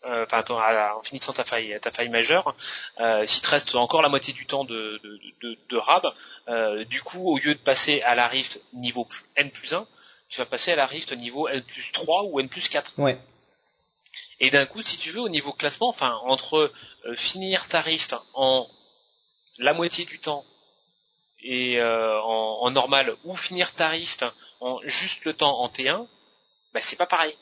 euh, 0.05 0.25
enfin, 0.25 0.43
en 0.95 1.03
finissant 1.03 1.33
ta 1.33 1.43
faille, 1.43 1.77
ta 1.81 1.91
faille 1.91 2.09
majeure, 2.09 2.55
euh, 2.99 3.25
s'il 3.25 3.41
te 3.41 3.49
reste 3.49 3.75
encore 3.75 4.01
la 4.01 4.09
moitié 4.09 4.33
du 4.33 4.45
temps 4.45 4.63
de, 4.63 4.99
de, 5.03 5.19
de, 5.41 5.57
de 5.69 5.77
rab, 5.77 6.05
euh, 6.47 6.83
du 6.85 7.01
coup, 7.01 7.31
au 7.31 7.37
lieu 7.37 7.53
de 7.53 7.59
passer 7.59 8.01
à 8.01 8.15
la 8.15 8.27
rift 8.27 8.61
niveau 8.73 9.07
N 9.35 9.51
plus 9.51 9.73
1, 9.73 9.85
tu 10.29 10.39
vas 10.39 10.45
passer 10.45 10.71
à 10.71 10.75
la 10.75 10.85
rift 10.85 11.11
niveau 11.13 11.47
N 11.47 11.61
plus 11.63 11.91
3 11.91 12.23
ou 12.23 12.39
N 12.39 12.49
plus 12.49 12.67
4. 12.67 12.93
ouais. 12.97 13.19
Et 14.39 14.49
d'un 14.49 14.65
coup, 14.65 14.81
si 14.81 14.97
tu 14.97 15.11
veux, 15.11 15.21
au 15.21 15.29
niveau 15.29 15.53
classement, 15.53 15.87
enfin, 15.87 16.19
entre 16.25 16.71
euh, 17.05 17.15
finir 17.15 17.67
ta 17.67 17.79
rift 17.79 18.15
en 18.33 18.67
la 19.59 19.73
moitié 19.73 20.05
du 20.05 20.19
temps 20.19 20.43
et 21.43 21.79
euh, 21.79 22.19
en, 22.21 22.59
en 22.61 22.71
normal, 22.71 23.15
ou 23.23 23.35
finir 23.35 23.73
ta 23.73 23.89
rift 23.89 24.25
en 24.59 24.79
juste 24.83 25.25
le 25.25 25.33
temps 25.33 25.59
en 25.59 25.67
T1, 25.67 26.07
bah 26.73 26.81
c'est 26.81 26.95
pas 26.95 27.05
pareil. 27.05 27.35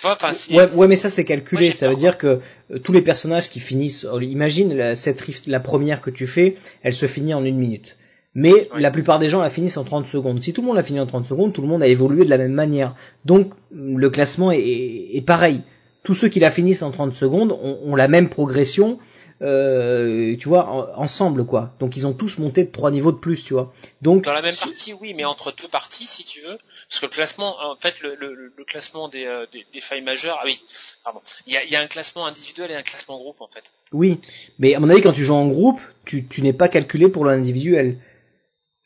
Tu 0.00 0.06
vois, 0.06 0.16
Ouais, 0.50 0.70
ouais, 0.72 0.88
mais 0.88 0.96
ça 0.96 1.10
c'est 1.10 1.24
calculé. 1.24 1.66
Ouais, 1.68 1.72
ça 1.72 1.88
veut 1.88 1.96
dire 1.96 2.18
que 2.18 2.40
euh, 2.70 2.78
tous 2.78 2.92
les 2.92 3.02
personnages 3.02 3.48
qui 3.50 3.60
finissent, 3.60 4.04
euh, 4.04 4.22
imagine 4.22 4.74
la, 4.76 4.96
cette 4.96 5.20
rift, 5.20 5.46
la 5.46 5.60
première 5.60 6.00
que 6.00 6.10
tu 6.10 6.26
fais, 6.26 6.56
elle 6.82 6.94
se 6.94 7.06
finit 7.06 7.34
en 7.34 7.44
une 7.44 7.58
minute. 7.58 7.96
Mais 8.34 8.52
Ouais. 8.52 8.68
la 8.80 8.90
plupart 8.90 9.18
des 9.18 9.28
gens 9.28 9.40
la 9.40 9.50
finissent 9.50 9.78
en 9.78 9.84
30 9.84 10.06
secondes. 10.06 10.40
Si 10.42 10.52
tout 10.52 10.60
le 10.60 10.66
monde 10.68 10.76
la 10.76 10.82
finit 10.82 11.00
en 11.00 11.06
30 11.06 11.24
secondes, 11.24 11.52
tout 11.52 11.62
le 11.62 11.68
monde 11.68 11.82
a 11.82 11.86
évolué 11.88 12.24
de 12.24 12.30
la 12.30 12.38
même 12.38 12.52
manière. 12.52 12.94
Donc 13.24 13.52
le 13.72 14.10
classement 14.10 14.52
est 14.52 15.24
pareil. 15.26 15.62
Tous 16.04 16.14
ceux 16.14 16.28
qui 16.28 16.40
la 16.40 16.50
finissent 16.50 16.82
en 16.82 16.90
30 16.90 17.14
secondes 17.14 17.52
ont, 17.52 17.80
ont 17.84 17.96
la 17.96 18.08
même 18.08 18.28
progression, 18.30 18.98
euh, 19.42 20.36
tu 20.38 20.48
vois, 20.48 20.66
en- 20.68 21.00
ensemble 21.02 21.44
quoi. 21.44 21.74
Donc 21.80 21.96
ils 21.96 22.06
ont 22.06 22.12
tous 22.12 22.38
monté 22.38 22.64
de 22.64 22.70
trois 22.70 22.90
niveaux 22.90 23.12
de 23.12 23.18
plus, 23.18 23.44
tu 23.44 23.52
vois. 23.54 23.72
Donc 24.02 24.24
Dans 24.24 24.32
la 24.32 24.42
même 24.42 24.54
partie, 24.54 24.94
oui, 24.94 25.12
mais 25.14 25.24
entre 25.24 25.52
deux 25.60 25.68
parties, 25.68 26.06
si 26.06 26.24
tu 26.24 26.40
veux, 26.40 26.56
parce 26.88 27.00
que 27.00 27.06
le 27.06 27.10
classement, 27.10 27.56
en 27.62 27.76
fait, 27.76 28.00
le, 28.00 28.14
le, 28.14 28.52
le 28.56 28.64
classement 28.64 29.08
des, 29.08 29.26
euh, 29.26 29.46
des, 29.52 29.66
des 29.72 29.80
failles 29.80 30.02
majeures, 30.02 30.38
ah 30.40 30.44
oui, 30.46 30.60
pardon, 31.04 31.20
il 31.46 31.52
y 31.52 31.56
a, 31.56 31.64
il 31.64 31.70
y 31.70 31.76
a 31.76 31.80
un 31.80 31.86
classement 31.86 32.26
individuel 32.26 32.70
et 32.70 32.74
un 32.74 32.82
classement 32.82 33.18
groupe, 33.18 33.40
en 33.40 33.48
fait. 33.48 33.64
Oui, 33.92 34.18
mais 34.58 34.74
à 34.74 34.80
mon 34.80 34.88
avis, 34.88 35.02
quand 35.02 35.12
tu 35.12 35.24
joues 35.24 35.34
en 35.34 35.46
groupe, 35.48 35.80
tu, 36.04 36.26
tu 36.26 36.42
n'es 36.42 36.52
pas 36.52 36.68
calculé 36.68 37.08
pour 37.08 37.24
l'individuel. 37.24 37.98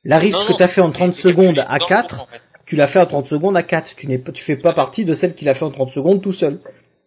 La 0.04 0.18
rift 0.18 0.36
Non, 0.38 0.44
que 0.46 0.50
non, 0.52 0.56
tu 0.56 0.62
as 0.64 0.68
fait 0.68 0.80
en 0.80 0.88
c'est- 0.88 0.98
30 0.98 1.14
c'est 1.14 1.28
secondes 1.28 1.58
à 1.60 1.78
dans 1.78 1.84
le 1.86 1.88
4, 1.88 2.16
groupe, 2.16 2.28
en 2.28 2.32
fait. 2.32 2.42
tu 2.66 2.74
l'as 2.76 2.88
fait 2.88 2.98
en 2.98 3.06
30 3.06 3.26
secondes 3.26 3.56
à 3.56 3.62
4. 3.62 3.94
Tu 3.96 4.06
n'es 4.08 4.18
pas, 4.18 4.32
tu 4.32 4.42
fais 4.42 4.56
pas 4.56 4.72
partie 4.72 5.04
de 5.04 5.14
celle 5.14 5.34
qui 5.34 5.44
l'a 5.44 5.54
fait 5.54 5.64
en 5.64 5.70
30 5.70 5.90
secondes 5.90 6.20
tout 6.20 6.32
seul. 6.32 6.58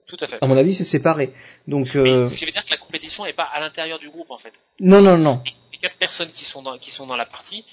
Tout 0.08 0.18
à 0.22 0.28
fait. 0.28 0.38
À 0.42 0.48
mon 0.48 0.58
avis, 0.58 0.74
c'est 0.74 0.84
séparé. 0.84 1.34
Donc, 1.68 1.96
euh, 1.96 2.26
ce 2.26 2.36
qui 2.36 2.46
veut 2.46 2.52
dire 2.52 2.64
que 2.66 2.70
la 2.72 2.78
compétition 2.78 3.26
est 3.26 3.34
pas 3.34 3.44
à 3.44 3.60
l'intérieur 3.60 4.00
du 4.00 4.10
groupe, 4.10 4.30
en 4.32 4.38
fait. 4.38 4.62
non, 4.80 5.02
non, 5.02 5.18
non. 5.18 5.42
Les 5.72 5.80
quatre 5.80 5.98
personnes 5.98 6.30
qui 6.30 6.46
sont 6.46 6.62
dans, 6.62 6.78
qui 6.78 6.90
sont 6.92 7.06
dans 7.06 7.18
la 7.18 7.26
partie, 7.26 7.66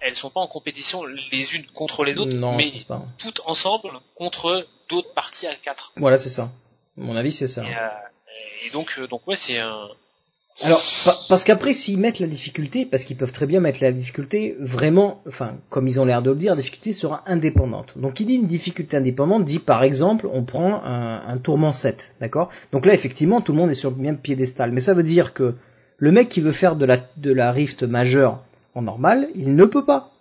elles 0.00 0.16
sont 0.16 0.30
pas 0.30 0.40
en 0.40 0.46
compétition 0.46 1.04
les 1.04 1.54
unes 1.56 1.66
contre 1.74 2.04
les 2.04 2.18
autres, 2.18 2.32
Non, 2.32 2.56
mais 2.56 2.72
pas. 2.88 3.02
toutes 3.18 3.40
ensemble 3.44 3.90
contre 4.14 4.66
d'autres 4.88 5.12
parties 5.14 5.46
à 5.46 5.54
quatre. 5.54 5.92
Voilà, 5.96 6.16
c'est 6.16 6.30
ça. 6.30 6.44
À 6.44 6.48
mon 7.02 7.16
avis, 7.16 7.32
c'est 7.32 7.48
ça. 7.48 7.62
Et, 7.64 7.74
euh, 7.74 7.88
et 8.66 8.70
donc, 8.70 8.94
euh, 8.98 9.06
donc 9.06 9.26
ouais, 9.26 9.36
c'est 9.38 9.58
un. 9.58 9.88
Alors, 10.62 10.82
pa- 11.04 11.16
parce 11.28 11.44
qu'après, 11.44 11.72
s'ils 11.72 11.98
mettent 11.98 12.18
la 12.18 12.26
difficulté, 12.26 12.84
parce 12.84 13.04
qu'ils 13.04 13.16
peuvent 13.16 13.32
très 13.32 13.46
bien 13.46 13.60
mettre 13.60 13.78
la 13.82 13.92
difficulté, 13.92 14.56
vraiment, 14.58 15.22
enfin, 15.26 15.54
comme 15.70 15.88
ils 15.88 16.00
ont 16.00 16.04
l'air 16.04 16.20
de 16.22 16.30
le 16.30 16.36
dire, 16.36 16.50
la 16.52 16.56
difficulté 16.58 16.92
sera 16.92 17.22
indépendante. 17.26 17.96
Donc, 17.96 18.14
qui 18.14 18.24
dit 18.26 18.34
une 18.34 18.46
difficulté 18.46 18.96
indépendante 18.96 19.44
dit, 19.44 19.58
par 19.58 19.82
exemple, 19.82 20.28
on 20.30 20.42
prend 20.42 20.82
un, 20.84 21.38
tourment 21.38 21.72
7, 21.72 22.14
d'accord? 22.20 22.50
Donc 22.72 22.84
là, 22.84 22.92
effectivement, 22.92 23.40
tout 23.40 23.52
le 23.52 23.58
monde 23.58 23.70
est 23.70 23.74
sur 23.74 23.90
le 23.90 23.96
même 23.96 24.18
piédestal. 24.18 24.70
Mais 24.72 24.80
ça 24.80 24.92
veut 24.92 25.02
dire 25.02 25.32
que 25.32 25.54
le 25.96 26.12
mec 26.12 26.28
qui 26.28 26.40
veut 26.42 26.52
faire 26.52 26.76
de 26.76 26.84
la, 26.84 26.98
de 27.16 27.32
la 27.32 27.52
rift 27.52 27.82
majeure 27.82 28.42
en 28.74 28.82
normal, 28.82 29.28
il 29.34 29.54
ne 29.54 29.64
peut 29.64 29.84
pas. 29.84 30.12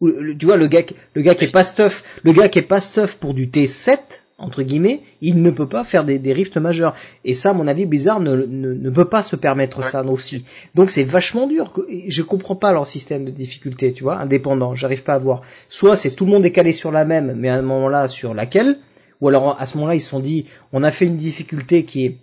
Tu 0.00 0.44
vois, 0.46 0.56
le 0.56 0.66
gars, 0.66 0.82
le 1.14 1.22
gars 1.22 1.34
qui 1.34 1.44
est 1.44 1.50
pas 1.50 1.64
stuff, 1.64 2.04
le 2.22 2.32
gars 2.32 2.48
qui 2.48 2.58
est 2.58 2.62
pas 2.62 2.80
stuff 2.80 3.16
pour 3.16 3.32
du 3.34 3.46
T7, 3.46 3.98
entre 4.36 4.62
guillemets, 4.62 5.00
il 5.20 5.42
ne 5.42 5.50
peut 5.50 5.68
pas 5.68 5.84
faire 5.84 6.04
des, 6.04 6.18
des 6.18 6.32
rifts 6.32 6.56
majeurs. 6.56 6.94
Et 7.24 7.34
ça, 7.34 7.50
à 7.50 7.52
mon 7.52 7.68
avis, 7.68 7.86
Blizzard 7.86 8.20
ne, 8.20 8.34
ne, 8.34 8.74
ne 8.74 8.90
peut 8.90 9.04
pas 9.04 9.22
se 9.22 9.36
permettre 9.36 9.78
Ouais. 9.78 9.84
ça 9.84 10.04
aussi. 10.04 10.44
Donc 10.74 10.90
c'est 10.90 11.04
vachement 11.04 11.46
dur. 11.46 11.72
Je 12.08 12.22
comprends 12.22 12.56
pas 12.56 12.72
leur 12.72 12.86
système 12.86 13.24
de 13.24 13.30
difficulté, 13.30 13.92
tu 13.92 14.02
vois, 14.02 14.18
indépendant. 14.18 14.74
J'arrive 14.74 15.04
pas 15.04 15.14
à 15.14 15.18
voir. 15.18 15.42
Soit 15.68 15.96
c'est 15.96 16.10
tout 16.10 16.24
le 16.24 16.32
monde 16.32 16.44
est 16.44 16.50
calé 16.52 16.72
sur 16.72 16.90
la 16.90 17.04
même, 17.04 17.34
mais 17.36 17.48
à 17.48 17.54
un 17.54 17.62
moment-là 17.62 18.08
sur 18.08 18.34
laquelle, 18.34 18.78
ou 19.20 19.28
alors 19.28 19.56
à 19.60 19.66
ce 19.66 19.76
moment-là 19.76 19.94
ils 19.94 20.00
se 20.00 20.10
sont 20.10 20.20
dit, 20.20 20.46
on 20.72 20.82
a 20.82 20.90
fait 20.90 21.06
une 21.06 21.16
difficulté 21.16 21.84
qui 21.84 22.04
est 22.06 22.16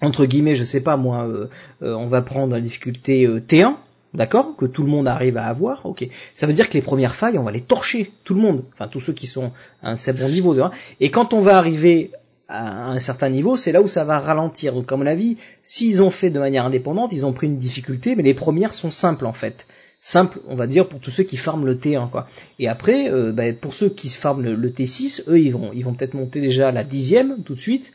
entre 0.00 0.26
guillemets, 0.26 0.56
je 0.56 0.64
sais 0.64 0.80
pas 0.80 0.96
moi, 0.96 1.28
euh, 1.28 1.46
euh, 1.82 1.94
on 1.94 2.08
va 2.08 2.22
prendre 2.22 2.54
la 2.54 2.60
difficulté 2.60 3.24
euh, 3.24 3.40
T1, 3.40 3.74
d'accord, 4.14 4.56
que 4.56 4.66
tout 4.66 4.82
le 4.82 4.90
monde 4.90 5.08
arrive 5.08 5.36
à 5.36 5.46
avoir, 5.46 5.86
ok. 5.86 6.06
Ça 6.34 6.46
veut 6.46 6.52
dire 6.52 6.68
que 6.68 6.74
les 6.74 6.82
premières 6.82 7.14
failles, 7.14 7.38
on 7.38 7.42
va 7.44 7.50
les 7.52 7.60
torcher, 7.60 8.12
tout 8.24 8.34
le 8.34 8.40
monde, 8.40 8.64
enfin 8.72 8.88
tous 8.88 9.00
ceux 9.00 9.12
qui 9.12 9.26
sont 9.26 9.52
à 9.82 9.90
un 9.90 9.94
bon 10.12 10.28
niveau. 10.30 10.54
de- 10.54 10.62
Et 11.00 11.10
quand 11.10 11.32
on 11.32 11.40
va 11.40 11.56
arriver 11.56 12.10
à 12.48 12.90
un 12.90 12.98
certain 12.98 13.30
niveau, 13.30 13.56
c'est 13.56 13.72
là 13.72 13.80
où 13.80 13.88
ça 13.88 14.04
va 14.04 14.18
ralentir. 14.18 14.74
Donc 14.74 14.90
à 14.92 14.96
mon 14.96 15.06
avis, 15.06 15.38
s'ils 15.62 16.02
ont 16.02 16.10
fait 16.10 16.28
de 16.30 16.38
manière 16.38 16.66
indépendante, 16.66 17.12
ils 17.12 17.24
ont 17.24 17.32
pris 17.32 17.46
une 17.46 17.56
difficulté, 17.56 18.14
mais 18.14 18.22
les 18.22 18.34
premières 18.34 18.74
sont 18.74 18.90
simples 18.90 19.24
en 19.26 19.32
fait. 19.32 19.66
Simple, 20.00 20.40
on 20.48 20.56
va 20.56 20.66
dire, 20.66 20.88
pour 20.88 20.98
tous 20.98 21.12
ceux 21.12 21.22
qui 21.22 21.36
farment 21.36 21.64
le 21.64 21.76
T1, 21.76 22.10
quoi. 22.10 22.26
Et 22.58 22.68
après, 22.68 23.08
euh, 23.10 23.30
bah, 23.32 23.52
pour 23.52 23.72
ceux 23.72 23.88
qui 23.88 24.08
farment 24.08 24.42
le, 24.42 24.54
le 24.56 24.70
T6, 24.70 25.22
eux, 25.28 25.38
ils 25.38 25.52
vont, 25.52 25.70
ils 25.72 25.84
vont 25.84 25.94
peut-être 25.94 26.14
monter 26.14 26.40
déjà 26.40 26.72
la 26.72 26.82
dixième 26.82 27.42
tout 27.44 27.54
de 27.54 27.60
suite. 27.60 27.92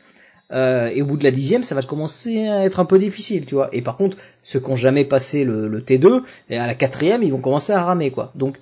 Euh, 0.50 0.86
et 0.86 1.02
au 1.02 1.06
bout 1.06 1.16
de 1.18 1.24
la 1.24 1.30
dixième, 1.30 1.62
ça 1.62 1.74
va 1.74 1.82
commencer 1.82 2.48
à 2.48 2.64
être 2.64 2.80
un 2.80 2.84
peu 2.86 2.98
difficile, 2.98 3.44
tu 3.44 3.54
vois. 3.54 3.68
Et 3.74 3.82
par 3.82 3.96
contre, 3.96 4.16
ceux 4.42 4.60
qui 4.60 4.66
ont 4.70 4.76
jamais 4.76 5.04
passé 5.04 5.44
le, 5.44 5.68
le 5.68 5.80
T2, 5.82 6.22
et 6.48 6.56
à 6.56 6.66
la 6.66 6.74
quatrième, 6.74 7.22
ils 7.22 7.30
vont 7.32 7.40
commencer 7.40 7.72
à 7.72 7.82
ramer, 7.84 8.10
quoi. 8.10 8.32
Donc 8.34 8.56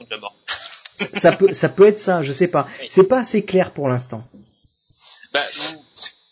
ça 1.12 1.30
peut, 1.32 1.52
ça 1.52 1.68
peut 1.68 1.86
être 1.86 1.98
ça, 1.98 2.22
je 2.22 2.32
sais 2.32 2.48
pas. 2.48 2.66
C'est 2.88 3.06
pas 3.08 3.20
assez 3.20 3.44
clair 3.44 3.72
pour 3.72 3.88
l'instant. 3.88 4.24
Bah, 5.32 5.42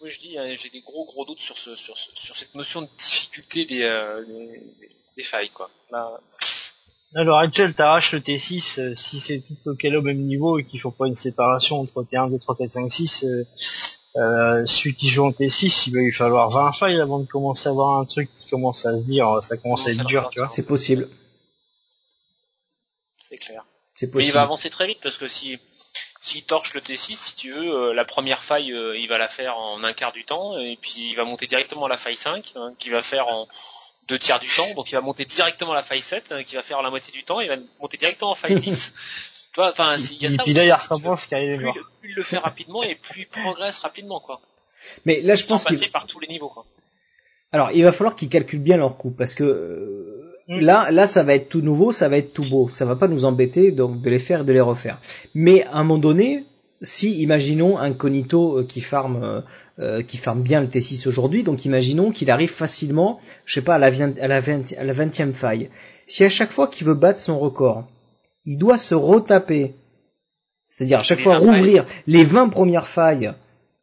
moi 0.00 0.10
je 0.10 0.28
dis, 0.28 0.38
hein, 0.38 0.54
j'ai 0.56 0.70
des 0.70 0.80
gros 0.80 1.04
gros 1.04 1.24
doutes 1.24 1.40
sur 1.40 1.56
ce, 1.58 1.76
sur, 1.76 1.96
ce- 1.96 2.10
sur 2.14 2.34
cette 2.34 2.54
notion 2.54 2.82
de 2.82 2.88
difficulté 2.98 3.64
des, 3.64 3.82
euh, 3.82 4.24
des, 4.26 4.60
des 5.16 5.22
failles, 5.22 5.50
quoi. 5.50 5.70
Là, 5.92 6.18
À 7.14 7.22
l'heure 7.24 7.38
actuelle, 7.38 7.74
t'arraches 7.74 8.12
le 8.12 8.20
T6, 8.20 8.80
euh, 8.80 8.94
si 8.96 9.20
c'est 9.20 9.40
tout 9.40 9.70
au 9.70 9.94
au 9.98 10.02
même 10.02 10.18
niveau 10.22 10.58
et 10.58 10.64
qu'il 10.64 10.80
faut 10.80 10.90
pas 10.90 11.06
une 11.06 11.14
séparation 11.14 11.80
entre 11.80 12.02
T1, 12.02 12.30
2, 12.30 12.38
3, 12.38 12.56
4, 12.56 12.72
5, 12.72 12.90
6, 12.92 13.24
euh, 13.24 13.44
euh, 14.16 14.64
celui 14.66 14.94
qui 14.94 15.08
joue 15.08 15.24
en 15.24 15.30
T6, 15.30 15.84
il 15.88 15.94
va 15.94 16.00
lui 16.00 16.12
falloir 16.12 16.50
20 16.50 16.72
failles 16.74 17.00
avant 17.00 17.18
de 17.18 17.26
commencer 17.26 17.68
à 17.68 17.72
avoir 17.72 17.98
un 17.98 18.04
truc 18.04 18.30
qui 18.38 18.48
commence 18.48 18.86
à 18.86 18.96
se 18.96 19.02
dire, 19.02 19.28
euh, 19.28 19.40
ça 19.40 19.56
commence 19.56 19.86
à 19.86 19.90
être 19.90 20.04
dur, 20.04 20.28
tu 20.30 20.38
vois. 20.38 20.48
C'est 20.48 20.66
possible. 20.66 21.08
c'est 23.16 23.36
clair. 23.36 23.64
C'est 23.94 24.06
Mais 24.06 24.10
il 24.10 24.12
possible. 24.12 24.34
va 24.34 24.42
avancer 24.42 24.70
très 24.70 24.86
vite 24.86 24.98
parce 25.02 25.16
que 25.16 25.26
si 25.26 25.58
s'il 26.24 26.42
torche 26.44 26.72
le 26.72 26.80
T6, 26.80 27.14
si 27.14 27.36
tu 27.36 27.52
veux, 27.52 27.70
euh, 27.70 27.92
la 27.92 28.06
première 28.06 28.42
faille, 28.42 28.72
euh, 28.72 28.96
il 28.96 29.08
va 29.08 29.18
la 29.18 29.28
faire 29.28 29.58
en 29.58 29.84
un 29.84 29.92
quart 29.92 30.12
du 30.12 30.24
temps, 30.24 30.58
et 30.58 30.78
puis 30.80 31.10
il 31.10 31.14
va 31.16 31.24
monter 31.24 31.46
directement 31.46 31.84
à 31.84 31.88
la 31.90 31.98
faille 31.98 32.16
5, 32.16 32.54
hein, 32.56 32.72
qui 32.78 32.88
va 32.88 33.02
faire 33.02 33.28
en 33.28 33.46
deux 34.08 34.18
tiers 34.18 34.40
du 34.40 34.48
temps, 34.48 34.72
donc 34.74 34.88
il 34.88 34.94
va 34.94 35.02
monter 35.02 35.26
directement 35.26 35.72
à 35.72 35.74
la 35.74 35.82
faille 35.82 36.00
7, 36.00 36.32
hein, 36.32 36.42
qui 36.42 36.54
va 36.54 36.62
faire 36.62 36.80
la 36.80 36.88
moitié 36.88 37.12
du 37.12 37.24
temps, 37.24 37.42
et 37.42 37.44
il 37.44 37.48
va 37.48 37.56
monter 37.78 37.98
directement 37.98 38.30
en 38.30 38.34
faille 38.34 38.58
10. 38.58 38.94
tu 39.54 39.60
vois, 39.60 39.70
enfin, 39.70 39.96
il 39.96 40.22
y 40.22 40.26
a 40.26 40.28
Et 40.30 40.32
ça 40.32 40.42
puis 40.42 40.52
aussi, 40.52 40.58
là, 40.60 40.64
il 40.66 40.72
recommence 40.72 41.26
plus, 41.26 42.10
il 42.10 42.14
le 42.16 42.22
fait 42.22 42.38
rapidement, 42.38 42.82
et 42.82 42.94
plus 42.96 43.20
il 43.22 43.26
progresse 43.26 43.78
rapidement, 43.78 44.20
quoi. 44.20 44.40
Mais 45.06 45.20
là, 45.22 45.34
je 45.34 45.46
pense 45.46 45.64
qu'il 45.64 45.78
par 45.90 46.06
tous 46.06 46.20
les 46.20 46.28
niveaux, 46.28 46.48
quoi. 46.48 46.64
Alors, 47.52 47.70
il 47.72 47.84
va 47.84 47.92
falloir 47.92 48.16
qu'ils 48.16 48.28
calculent 48.28 48.60
bien 48.60 48.76
leur 48.76 48.96
coût 48.96 49.10
parce 49.10 49.34
que 49.34 49.44
euh, 49.44 50.20
Mm. 50.46 50.60
là, 50.60 50.90
là, 50.90 51.06
ça 51.06 51.22
va 51.22 51.34
être 51.34 51.48
tout 51.48 51.62
nouveau, 51.62 51.90
ça 51.90 52.08
va 52.10 52.18
être 52.18 52.34
tout 52.34 52.44
beau. 52.46 52.68
Ça 52.68 52.84
va 52.84 52.96
pas 52.96 53.08
nous 53.08 53.24
embêter 53.24 53.72
donc 53.72 54.02
de 54.02 54.10
les 54.10 54.18
faire 54.18 54.42
et 54.42 54.44
de 54.44 54.52
les 54.52 54.60
refaire. 54.60 55.00
Mais 55.34 55.64
à 55.64 55.76
un 55.76 55.84
moment 55.84 55.96
donné, 55.98 56.44
si 56.82 57.18
imaginons 57.22 57.78
un 57.78 57.94
Cognito 57.94 58.58
euh, 58.58 58.64
qui 58.66 58.82
farme, 58.82 59.22
euh, 59.24 59.40
euh, 59.78 60.02
qui 60.02 60.18
farme 60.18 60.42
bien 60.42 60.60
le 60.60 60.66
T6 60.66 61.08
aujourd'hui, 61.08 61.44
donc 61.44 61.64
imaginons 61.64 62.10
qu'il 62.10 62.30
arrive 62.30 62.50
facilement, 62.52 63.20
je 63.46 63.54
sais 63.54 63.62
pas, 63.62 63.76
à 63.76 63.78
la, 63.78 63.90
ving- 63.90 64.20
à 64.20 64.26
la, 64.28 64.40
20, 64.40 64.74
à 64.76 64.84
la 64.84 64.92
20e 64.92 65.32
faille. 65.32 65.70
Si 66.06 66.24
à 66.24 66.28
chaque 66.28 66.50
fois 66.52 66.66
qu'il 66.68 66.86
veut 66.86 66.92
battre 66.92 67.18
son 67.20 67.38
record, 67.38 67.88
il 68.46 68.58
doit 68.58 68.78
se 68.78 68.94
retaper, 68.94 69.74
c'est-à-dire 70.70 71.00
à 71.00 71.02
chaque 71.02 71.18
Les 71.18 71.24
fois 71.24 71.38
20 71.38 71.46
rouvrir 71.46 71.86
les 72.06 72.24
20 72.24 72.48
premières 72.48 72.88
failles, 72.88 73.32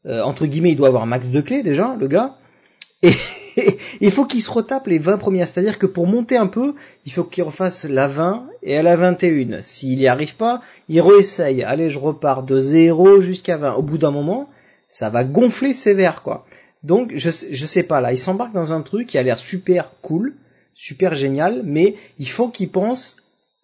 euh, 0.06 0.22
entre 0.22 0.46
guillemets, 0.46 0.72
il 0.72 0.76
doit 0.76 0.88
avoir 0.88 1.04
un 1.04 1.08
max 1.08 1.30
de 1.30 1.42
clés 1.42 1.64
déjà, 1.64 1.96
le 2.00 2.08
gars. 2.08 2.36
Et 3.04 3.14
il 4.02 4.12
faut 4.12 4.26
qu'il 4.26 4.42
se 4.42 4.52
retape 4.52 4.88
les 4.88 5.00
20 5.00 5.18
premières. 5.18 5.48
C'est-à-dire 5.48 5.80
que 5.80 5.86
pour 5.86 6.08
monter 6.08 6.38
un 6.38 6.48
peu, 6.48 6.76
il 7.06 7.12
faut 7.12 7.24
qu'il 7.24 7.44
refasse 7.44 7.86
la 7.86 8.08
20 8.08 8.46
et 8.64 8.78
à 8.78 8.84
la 8.84 8.96
21. 8.96 9.62
S'il 9.62 10.00
n'y 10.00 10.08
arrive 10.08 10.36
pas, 10.36 10.62
il 10.90 11.02
réessaye. 11.02 11.64
Allez, 11.64 11.90
je 11.90 12.00
repars 12.00 12.44
de 12.44 12.60
0 12.60 13.22
jusqu'à 13.22 13.58
20. 13.58 13.74
Au 13.74 13.82
bout 13.82 13.98
d'un 13.98 14.12
moment, 14.12 14.50
ça 14.90 15.10
va 15.10 15.24
gonfler 15.24 15.74
sévère, 15.74 16.22
quoi. 16.24 16.46
Donc, 16.84 17.12
je, 17.14 17.30
je 17.30 17.66
sais 17.66 17.84
pas, 17.84 18.02
là, 18.02 18.12
il 18.12 18.18
s'embarque 18.18 18.54
dans 18.54 18.74
un 18.74 18.82
truc 18.82 19.08
qui 19.08 19.18
a 19.20 19.24
l'air 19.24 19.38
super 19.38 19.92
cool, 20.02 20.34
super 20.74 21.14
génial, 21.14 21.62
mais 21.64 21.96
il 22.18 22.28
faut 22.28 22.50
qu'il 22.50 22.70
pense 22.70 23.18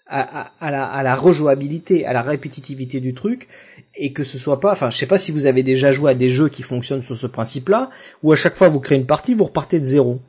à, 0.10 0.52
à- 0.60 0.72
la, 0.72 0.86
à 0.86 1.04
la 1.04 1.16
rejouabilité, 1.16 2.06
à 2.06 2.14
la 2.14 2.22
répétitivité 2.22 3.00
du 3.00 3.14
truc, 3.14 3.48
et 3.96 4.14
que 4.14 4.24
ce 4.24 4.38
soit 4.38 4.60
pas, 4.60 4.72
enfin, 4.72 4.90
je 4.90 4.98
sais 4.98 5.06
pas 5.08 5.18
si 5.18 5.32
vous 5.32 5.46
avez 5.46 5.64
déjà 5.64 5.92
joué 5.92 6.12
à 6.12 6.16
des 6.16 6.30
jeux 6.30 6.50
qui 6.50 6.64
fonctionnent 6.64 7.02
sur 7.04 7.18
ce 7.18 7.28
principe-là, 7.28 7.90
où 8.24 8.32
à 8.32 8.36
chaque 8.36 8.56
fois 8.56 8.70
vous 8.70 8.80
créez 8.80 8.98
une 8.98 9.06
partie, 9.06 9.34
vous 9.34 9.46
repartez 9.46 9.80
de 9.80 9.86
zéro. 9.86 10.20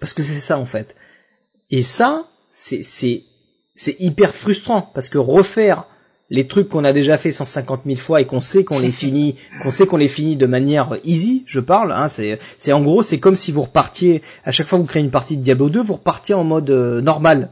Parce 0.00 0.12
que 0.12 0.22
c'est 0.22 0.34
ça 0.40 0.58
en 0.58 0.66
fait. 0.66 0.94
Et 1.70 1.82
ça, 1.82 2.26
c'est 2.50 2.82
c'est 2.82 3.22
c'est 3.74 3.96
hyper 4.00 4.34
frustrant 4.34 4.90
parce 4.94 5.08
que 5.08 5.18
refaire 5.18 5.86
les 6.30 6.46
trucs 6.46 6.68
qu'on 6.68 6.84
a 6.84 6.92
déjà 6.92 7.16
fait 7.16 7.32
150 7.32 7.82
000 7.86 7.96
fois 7.96 8.20
et 8.20 8.26
qu'on 8.26 8.42
sait 8.42 8.64
qu'on 8.64 8.80
les 8.80 8.90
finit, 8.90 9.36
qu'on 9.62 9.70
sait 9.70 9.86
qu'on 9.86 9.96
les 9.96 10.08
finit 10.08 10.36
de 10.36 10.44
manière 10.46 10.98
easy, 11.04 11.42
je 11.46 11.60
parle. 11.60 11.92
Hein, 11.92 12.08
c'est 12.08 12.38
c'est 12.58 12.72
en 12.72 12.82
gros 12.82 13.00
c'est 13.02 13.18
comme 13.18 13.36
si 13.36 13.50
vous 13.50 13.62
repartiez 13.62 14.20
à 14.44 14.50
chaque 14.50 14.66
fois 14.66 14.78
que 14.78 14.82
vous 14.82 14.88
créez 14.88 15.02
une 15.02 15.10
partie 15.10 15.36
de 15.38 15.42
Diablo 15.42 15.70
2, 15.70 15.80
vous 15.82 15.94
repartiez 15.94 16.34
en 16.34 16.44
mode 16.44 16.68
euh, 16.70 17.00
normal. 17.00 17.50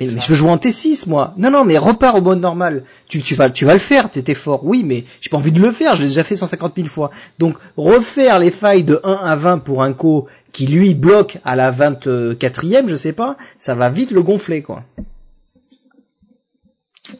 Mais, 0.00 0.06
mais 0.06 0.20
je 0.20 0.28
veux 0.28 0.34
jouer 0.34 0.50
en 0.50 0.56
T6 0.56 1.08
moi. 1.08 1.34
Non 1.36 1.50
non 1.50 1.64
mais 1.64 1.78
repars 1.78 2.16
au 2.16 2.20
mode 2.20 2.40
normal. 2.40 2.84
Tu, 3.08 3.20
tu 3.20 3.34
vas 3.36 3.48
tu 3.48 3.64
vas 3.64 3.74
le 3.74 3.78
faire, 3.78 4.10
t'étais 4.10 4.34
fort. 4.34 4.64
Oui 4.64 4.82
mais 4.84 5.04
j'ai 5.20 5.30
pas 5.30 5.36
envie 5.36 5.52
de 5.52 5.60
le 5.60 5.70
faire, 5.70 5.94
je 5.94 6.02
l'ai 6.02 6.08
déjà 6.08 6.24
fait 6.24 6.34
150 6.34 6.74
000 6.74 6.88
fois. 6.88 7.10
Donc 7.38 7.56
refaire 7.76 8.40
les 8.40 8.50
failles 8.50 8.84
de 8.84 9.00
1 9.04 9.12
à 9.12 9.36
20 9.36 9.58
pour 9.58 9.82
un 9.82 9.92
co 9.92 10.26
qui 10.52 10.66
lui 10.66 10.94
bloque 10.94 11.38
à 11.44 11.54
la 11.54 11.70
24e, 11.70 12.88
je 12.88 12.96
sais 12.96 13.12
pas, 13.12 13.36
ça 13.58 13.74
va 13.74 13.88
vite 13.88 14.10
le 14.10 14.22
gonfler 14.22 14.62
quoi. 14.62 14.82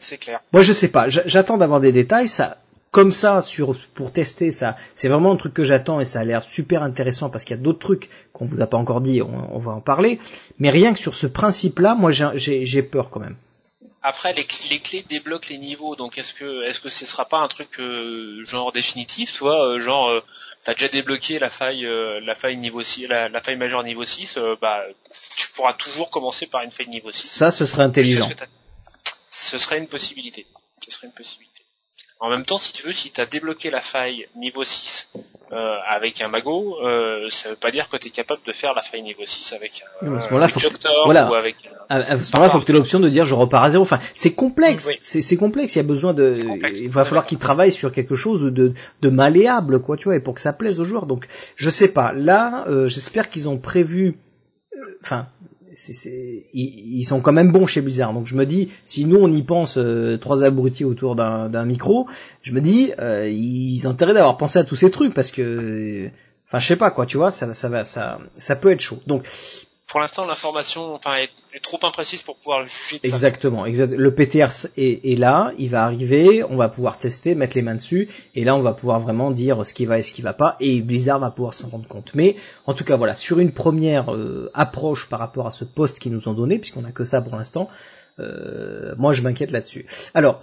C'est 0.01 0.17
clair. 0.17 0.41
Moi 0.51 0.61
je 0.61 0.73
sais 0.73 0.89
pas, 0.89 1.07
j'attends 1.07 1.57
d'avoir 1.57 1.79
des 1.79 1.93
détails, 1.93 2.27
ça 2.27 2.57
comme 2.95 3.11
ça 3.11 3.41
sur 3.41 3.75
pour 3.93 4.13
tester 4.13 4.51
ça, 4.51 4.77
c'est 4.95 5.09
vraiment 5.09 5.33
un 5.33 5.35
truc 5.35 5.53
que 5.53 5.65
j'attends 5.65 5.99
et 5.99 6.05
ça 6.05 6.21
a 6.21 6.23
l'air 6.23 6.43
super 6.43 6.81
intéressant 6.81 7.29
parce 7.29 7.43
qu'il 7.43 7.57
y 7.57 7.59
a 7.59 7.61
d'autres 7.61 7.79
trucs 7.87 8.09
qu'on 8.31 8.45
vous 8.45 8.61
a 8.61 8.67
pas 8.67 8.77
encore 8.77 9.01
dit, 9.01 9.21
on, 9.21 9.53
on 9.53 9.59
va 9.59 9.73
en 9.73 9.81
parler, 9.81 10.17
mais 10.59 10.69
rien 10.69 10.93
que 10.93 10.99
sur 10.99 11.13
ce 11.13 11.27
principe-là, 11.27 11.93
moi 11.95 12.11
j'ai- 12.11 12.83
peur 12.83 13.09
quand 13.09 13.19
même. 13.19 13.35
Après, 14.01 14.31
les, 14.33 14.45
les 14.69 14.79
clés 14.79 15.03
débloquent 15.09 15.49
les 15.49 15.57
niveaux, 15.57 15.97
donc 15.97 16.17
est-ce 16.17 16.33
que 16.33 16.63
est-ce 16.63 16.79
que 16.79 16.87
ce 16.87 17.05
sera 17.05 17.25
pas 17.25 17.39
un 17.39 17.49
truc 17.49 17.71
euh, 17.79 18.45
genre 18.45 18.71
définitif, 18.71 19.29
soit 19.29 19.59
euh, 19.67 19.79
genre 19.81 20.07
euh, 20.07 20.21
t'as 20.63 20.73
déjà 20.75 20.87
débloqué 20.87 21.37
la 21.39 21.49
faille 21.49 21.85
euh, 21.85 22.21
la 22.21 22.35
faille 22.35 22.55
niveau 22.55 22.81
6, 22.81 23.07
la, 23.07 23.27
la 23.27 23.41
faille 23.41 23.57
majeure 23.57 23.83
niveau 23.83 24.05
6, 24.05 24.37
euh, 24.37 24.55
bah 24.61 24.83
tu 25.35 25.47
pourras 25.55 25.73
toujours 25.73 26.09
commencer 26.11 26.45
par 26.45 26.61
une 26.61 26.71
faille 26.71 26.87
niveau 26.87 27.11
6. 27.11 27.27
Ça 27.27 27.51
ce 27.51 27.65
serait 27.65 27.83
intelligent. 27.83 28.29
Ce 29.29 29.57
serait 29.57 29.79
une 29.79 29.87
possibilité. 29.87 30.45
Ce 30.87 30.91
serait 30.95 31.07
une 31.07 31.13
possibilité. 31.13 31.64
En 32.25 32.29
même 32.29 32.45
temps, 32.45 32.57
si 32.57 32.73
tu 32.73 32.83
veux, 32.85 32.91
si 32.91 33.11
t'as 33.11 33.25
débloqué 33.25 33.69
la 33.69 33.81
faille 33.81 34.27
niveau 34.35 34.63
6 34.63 35.11
euh, 35.51 35.75
avec 35.87 36.21
un 36.21 36.27
mago, 36.27 36.77
euh, 36.83 37.27
ça 37.29 37.49
veut 37.49 37.55
pas 37.55 37.69
dire 37.71 37.87
que 37.87 37.97
t'es 37.97 38.09
capable 38.09 38.41
de 38.45 38.51
faire 38.51 38.73
la 38.73 38.81
faille 38.81 39.03
niveau 39.03 39.21
6 39.25 39.53
avec 39.53 39.83
un, 40.01 40.07
Oui, 40.07 40.17
à 40.17 40.19
ce 40.19 40.27
moment-là, 40.29 40.45
un 40.45 40.49
faut- 40.49 40.59
Doctor 40.59 41.05
voilà. 41.05 41.29
ou 41.29 41.33
avec 41.35 41.55
À, 41.87 41.97
à 41.97 42.01
ce 42.23 42.31
moment-là, 42.35 42.49
faut 42.49 42.59
que 42.59 42.65
tu 42.65 42.71
aies 42.71 42.75
l'option 42.75 42.99
de 42.99 43.09
dire 43.09 43.25
je 43.25 43.35
repars 43.35 43.63
à 43.63 43.69
zéro. 43.69 43.83
Enfin, 43.83 43.99
c'est 44.15 44.33
complexe, 44.33 44.87
Oui. 44.87 44.97
c'est 45.21 45.37
complexe. 45.37 45.75
Il 45.75 45.79
y 45.79 45.81
a 45.81 45.83
besoin 45.83 46.13
de, 46.15 46.43
il 46.73 46.89
va 46.89 47.05
falloir 47.05 47.27
qu'il 47.27 47.37
travaille 47.37 47.71
sur 47.71 47.91
quelque 47.91 48.15
chose 48.15 48.41
de, 48.43 48.73
de 49.03 49.09
malléable, 49.09 49.79
quoi, 49.81 49.95
tu 49.97 50.05
vois, 50.05 50.15
et 50.15 50.19
pour 50.19 50.33
que 50.33 50.41
ça 50.41 50.51
plaise 50.53 50.79
aux 50.79 50.85
joueurs. 50.85 51.05
Donc, 51.05 51.27
je 51.55 51.69
sais 51.69 51.89
pas. 51.89 52.11
Là, 52.11 52.65
euh, 52.67 52.87
j'espère 52.87 53.29
qu'ils 53.29 53.47
ont 53.47 53.57
prévu. 53.57 54.17
euh, 54.75 54.97
Enfin, 55.03 55.27
c'est, 55.75 56.45
ils, 56.53 56.99
ils 56.99 57.03
sont 57.03 57.21
quand 57.21 57.33
même 57.33 57.51
bons 57.51 57.65
chez 57.65 57.81
Blizzard. 57.81 58.13
Donc, 58.13 58.25
je 58.25 58.35
me 58.35 58.45
dis, 58.45 58.71
si 58.85 59.05
nous 59.05 59.17
on 59.17 59.31
y 59.31 59.43
pense, 59.43 59.77
euh, 59.77 60.17
trois 60.17 60.43
abrutis 60.43 60.85
autour 60.85 61.15
d'un, 61.15 61.49
d'un 61.49 61.65
micro, 61.65 62.07
je 62.41 62.53
me 62.53 62.61
dis, 62.61 62.91
euh, 62.99 63.29
ils 63.29 63.85
ont 63.87 63.91
intérêt 63.91 64.13
d'avoir 64.13 64.37
pensé 64.37 64.59
à 64.59 64.63
tous 64.63 64.75
ces 64.75 64.89
trucs 64.89 65.13
parce 65.13 65.31
que, 65.31 66.09
enfin, 66.47 66.59
je 66.59 66.67
sais 66.67 66.75
pas 66.75 66.91
quoi, 66.91 67.05
tu 67.05 67.17
vois, 67.17 67.31
ça, 67.31 67.53
ça 67.53 67.69
va, 67.69 67.83
ça, 67.83 68.19
ça 68.37 68.55
peut 68.55 68.71
être 68.71 68.81
chaud. 68.81 68.99
Donc, 69.07 69.23
pour 69.87 69.99
l'instant 69.99 70.25
l'information 70.25 70.95
enfin 70.95 71.17
est, 71.17 71.59
trop 71.61 71.79
imprécise 71.83 72.21
pour 72.21 72.37
pouvoir 72.37 72.65
juger 72.65 72.99
de 72.99 73.07
ça. 73.07 73.07
Exactement, 73.07 73.65
exact. 73.65 73.93
Le 73.93 74.13
PTR 74.13 74.49
est, 74.77 75.11
est 75.11 75.15
là, 75.15 75.51
il 75.57 75.69
va 75.69 75.83
arriver, 75.83 76.43
on 76.43 76.57
va 76.57 76.69
pouvoir 76.69 76.97
tester, 76.97 77.35
mettre 77.35 77.55
les 77.55 77.61
mains 77.61 77.75
dessus, 77.75 78.09
et 78.33 78.43
là 78.43 78.55
on 78.55 78.61
va 78.61 78.73
pouvoir 78.73 78.99
vraiment 78.99 79.31
dire 79.31 79.65
ce 79.65 79.73
qui 79.73 79.85
va 79.85 79.99
et 79.99 80.01
ce 80.01 80.11
qui 80.11 80.21
va 80.21 80.33
pas, 80.33 80.55
et 80.59 80.81
Blizzard 80.81 81.19
va 81.19 81.31
pouvoir 81.31 81.53
s'en 81.53 81.69
rendre 81.69 81.87
compte. 81.87 82.11
Mais 82.15 82.35
en 82.65 82.73
tout 82.73 82.83
cas 82.83 82.97
voilà, 82.97 83.15
sur 83.15 83.39
une 83.39 83.51
première 83.51 84.13
euh, 84.13 84.49
approche 84.53 85.07
par 85.07 85.19
rapport 85.19 85.47
à 85.47 85.51
ce 85.51 85.65
poste 85.65 85.99
qu'ils 85.99 86.13
nous 86.13 86.27
ont 86.27 86.33
donné, 86.33 86.57
puisqu'on 86.59 86.85
a 86.85 86.91
que 86.91 87.03
ça 87.03 87.21
pour 87.21 87.35
l'instant, 87.35 87.67
euh, 88.19 88.95
moi 88.97 89.13
je 89.13 89.21
m'inquiète 89.21 89.51
là-dessus. 89.51 89.85
Alors 90.13 90.41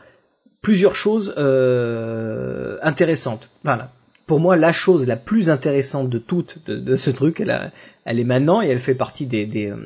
plusieurs 0.62 0.94
choses 0.94 1.34
euh, 1.36 2.78
intéressantes. 2.82 3.50
Voilà. 3.64 3.90
Pour 4.26 4.40
moi, 4.40 4.56
la 4.56 4.72
chose 4.72 5.06
la 5.06 5.16
plus 5.16 5.50
intéressante 5.50 6.08
de 6.08 6.18
toute 6.18 6.58
de, 6.66 6.76
de 6.76 6.96
ce 6.96 7.10
truc, 7.10 7.40
elle, 7.40 7.50
a- 7.50 7.70
elle 8.04 8.18
est 8.20 8.24
maintenant 8.24 8.62
et 8.62 8.68
elle 8.68 8.78
fait 8.78 8.94
partie 8.94 9.26
des, 9.26 9.46
des, 9.46 9.66
euh, 9.70 9.76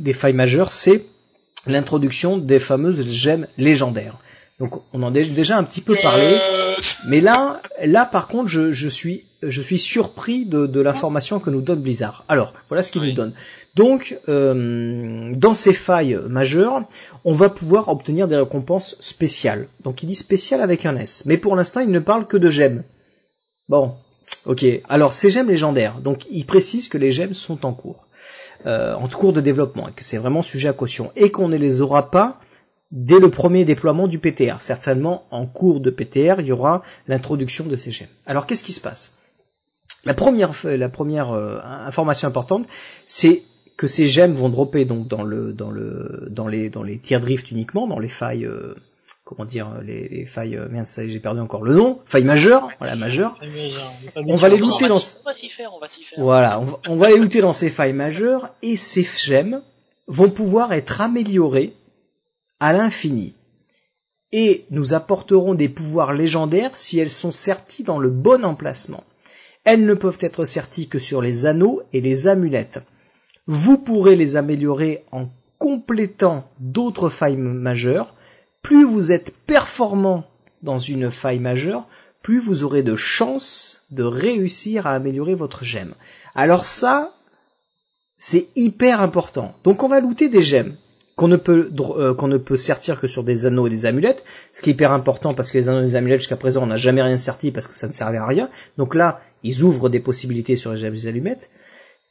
des 0.00 0.12
failles 0.12 0.32
majeures, 0.34 0.70
c'est 0.70 1.04
l'introduction 1.66 2.36
des 2.38 2.58
fameuses 2.58 3.06
gemmes 3.08 3.46
légendaires. 3.58 4.16
Donc 4.58 4.70
on 4.94 5.02
en 5.02 5.08
a 5.14 5.20
déjà 5.20 5.58
un 5.58 5.64
petit 5.64 5.82
peu 5.82 5.96
parlé, 6.02 6.38
Euh, 6.40 6.76
mais 7.08 7.20
là, 7.20 7.60
là 7.84 8.06
par 8.06 8.26
contre, 8.26 8.48
je, 8.48 8.72
je 8.72 8.88
suis, 8.88 9.24
je 9.42 9.60
suis 9.60 9.78
surpris 9.78 10.46
de, 10.46 10.66
de 10.66 10.80
l'information 10.80 11.40
que 11.40 11.50
nous 11.50 11.60
donne 11.62 11.82
Blizzard. 11.82 12.24
Alors 12.28 12.54
voilà 12.68 12.82
ce 12.82 12.90
qu'il 12.90 13.02
Oui. 13.02 13.08
nous 13.10 13.14
donne. 13.14 13.32
Donc 13.74 14.18
euh, 14.28 15.30
dans 15.36 15.52
ces 15.54 15.72
failles 15.74 16.18
majeures, 16.28 16.82
on 17.24 17.32
va 17.32 17.50
pouvoir 17.50 17.88
obtenir 17.88 18.28
des 18.28 18.36
récompenses 18.36 18.96
spéciales. 19.00 19.68
Donc 19.84 20.02
il 20.02 20.06
dit 20.06 20.14
spécial 20.14 20.60
avec 20.62 20.86
un 20.86 20.96
S, 20.96 21.24
mais 21.26 21.36
pour 21.36 21.54
l'instant 21.56 21.80
il 21.80 21.90
ne 21.90 21.98
parle 22.00 22.26
que 22.26 22.36
de 22.38 22.48
gemmes. 22.50 22.82
Bon, 23.68 23.94
ok. 24.44 24.64
Alors 24.88 25.12
ces 25.12 25.30
gemmes 25.30 25.48
légendaires, 25.48 26.00
donc 26.00 26.26
il 26.30 26.46
précise 26.46 26.88
que 26.88 26.98
les 26.98 27.10
gemmes 27.10 27.34
sont 27.34 27.66
en 27.66 27.72
cours, 27.72 28.06
euh, 28.66 28.94
en 28.94 29.08
cours 29.08 29.32
de 29.32 29.40
développement, 29.40 29.88
et 29.88 29.92
que 29.92 30.04
c'est 30.04 30.18
vraiment 30.18 30.42
sujet 30.42 30.68
à 30.68 30.72
caution, 30.72 31.10
et 31.16 31.30
qu'on 31.30 31.48
ne 31.48 31.56
les 31.56 31.80
aura 31.80 32.10
pas 32.10 32.38
dès 32.92 33.18
le 33.18 33.30
premier 33.30 33.64
déploiement 33.64 34.06
du 34.06 34.18
PTR. 34.18 34.60
Certainement 34.60 35.24
en 35.30 35.46
cours 35.46 35.80
de 35.80 35.90
PTR, 35.90 36.40
il 36.40 36.46
y 36.46 36.52
aura 36.52 36.82
l'introduction 37.08 37.66
de 37.66 37.74
ces 37.76 37.90
gemmes. 37.90 38.08
Alors 38.26 38.46
qu'est-ce 38.46 38.62
qui 38.62 38.72
se 38.72 38.80
passe? 38.80 39.16
La 40.04 40.14
première, 40.14 40.52
euh, 40.64 41.58
information 41.64 42.28
importante, 42.28 42.68
c'est 43.06 43.42
que 43.76 43.88
ces 43.88 44.06
gemmes 44.06 44.34
vont 44.34 44.48
dropper 44.48 44.84
donc 44.84 45.08
dans 45.08 45.24
le 45.24 45.52
dans 45.52 45.70
le 45.70 46.28
dans 46.30 46.46
les 46.46 46.70
dans 46.70 46.84
les 46.84 46.98
tiers 46.98 47.20
drift 47.20 47.50
uniquement, 47.50 47.88
dans 47.88 47.98
les 47.98 48.08
failles 48.08 48.46
euh, 48.46 48.74
comment 49.26 49.44
dire 49.44 49.80
les, 49.82 50.08
les 50.08 50.24
failles 50.24 50.56
euh, 50.56 50.68
merde, 50.68 50.86
ça 50.86 51.02
y 51.02 51.06
est, 51.06 51.08
j'ai 51.08 51.20
perdu 51.20 51.40
encore 51.40 51.64
le 51.64 51.74
nom, 51.74 51.98
failles 52.06 52.24
majeures, 52.24 52.68
voilà 52.78 52.94
majeures. 52.94 53.38
On 54.14 54.36
va 54.36 54.48
les 54.48 54.56
looter 54.56 54.88
dans 54.88 54.98
voilà, 56.16 56.60
on 56.60 56.64
va, 56.64 56.80
on 56.88 56.96
va 56.96 57.10
les 57.10 57.18
looter 57.18 57.40
dans 57.40 57.52
ces 57.52 57.68
failles 57.68 57.92
majeures 57.92 58.54
et 58.62 58.76
ces 58.76 59.02
gemmes 59.02 59.62
vont 60.06 60.30
pouvoir 60.30 60.72
être 60.72 61.00
améliorées 61.00 61.74
à 62.60 62.72
l'infini. 62.72 63.34
Et 64.32 64.64
nous 64.70 64.94
apporterons 64.94 65.54
des 65.54 65.68
pouvoirs 65.68 66.12
légendaires 66.12 66.76
si 66.76 66.98
elles 66.98 67.10
sont 67.10 67.32
serties 67.32 67.82
dans 67.82 67.98
le 67.98 68.10
bon 68.10 68.44
emplacement. 68.44 69.02
Elles 69.64 69.84
ne 69.84 69.94
peuvent 69.94 70.18
être 70.20 70.44
serties 70.44 70.88
que 70.88 71.00
sur 71.00 71.20
les 71.20 71.46
anneaux 71.46 71.82
et 71.92 72.00
les 72.00 72.28
amulettes. 72.28 72.80
Vous 73.48 73.78
pourrez 73.78 74.14
les 74.14 74.36
améliorer 74.36 75.04
en 75.10 75.28
complétant 75.58 76.48
d'autres 76.60 77.08
failles 77.08 77.36
majeures. 77.36 78.14
Plus 78.62 78.84
vous 78.84 79.12
êtes 79.12 79.32
performant 79.46 80.24
dans 80.62 80.78
une 80.78 81.10
faille 81.10 81.38
majeure, 81.38 81.86
plus 82.22 82.38
vous 82.38 82.64
aurez 82.64 82.82
de 82.82 82.96
chances 82.96 83.82
de 83.90 84.02
réussir 84.02 84.86
à 84.86 84.92
améliorer 84.94 85.34
votre 85.34 85.62
gemme. 85.64 85.94
Alors 86.34 86.64
ça, 86.64 87.14
c'est 88.18 88.48
hyper 88.56 89.00
important. 89.00 89.54
Donc 89.64 89.82
on 89.82 89.88
va 89.88 90.00
looter 90.00 90.28
des 90.28 90.42
gemmes 90.42 90.76
qu'on 91.14 91.28
ne 91.28 91.36
peut 91.36 91.70
euh, 91.80 92.12
qu'on 92.14 92.28
ne 92.28 92.36
peut 92.36 92.56
sertir 92.56 93.00
que 93.00 93.06
sur 93.06 93.24
des 93.24 93.46
anneaux 93.46 93.66
et 93.68 93.70
des 93.70 93.86
amulettes, 93.86 94.24
ce 94.52 94.60
qui 94.60 94.70
est 94.70 94.72
hyper 94.74 94.92
important 94.92 95.32
parce 95.34 95.50
que 95.50 95.56
les 95.58 95.68
anneaux 95.68 95.82
et 95.82 95.86
les 95.86 95.94
amulettes 95.96 96.20
jusqu'à 96.20 96.36
présent 96.36 96.62
on 96.62 96.66
n'a 96.66 96.76
jamais 96.76 97.00
rien 97.02 97.16
serti 97.18 97.52
parce 97.52 97.66
que 97.68 97.74
ça 97.74 97.86
ne 97.88 97.92
servait 97.92 98.18
à 98.18 98.26
rien. 98.26 98.50
Donc 98.76 98.94
là, 98.94 99.20
ils 99.42 99.62
ouvrent 99.62 99.88
des 99.88 100.00
possibilités 100.00 100.56
sur 100.56 100.72
les 100.72 100.76
gemmes 100.78 100.92
et 100.94 100.96
les 100.96 101.06
allumettes 101.06 101.50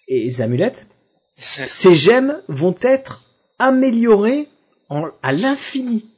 et 0.08 0.24
les 0.24 0.42
amulettes. 0.42 0.88
Ces 1.36 1.94
gemmes 1.94 2.42
vont 2.48 2.76
être 2.82 3.24
améliorées 3.60 4.48
en- 4.90 5.10
à 5.22 5.34
l'infini. 5.34 6.10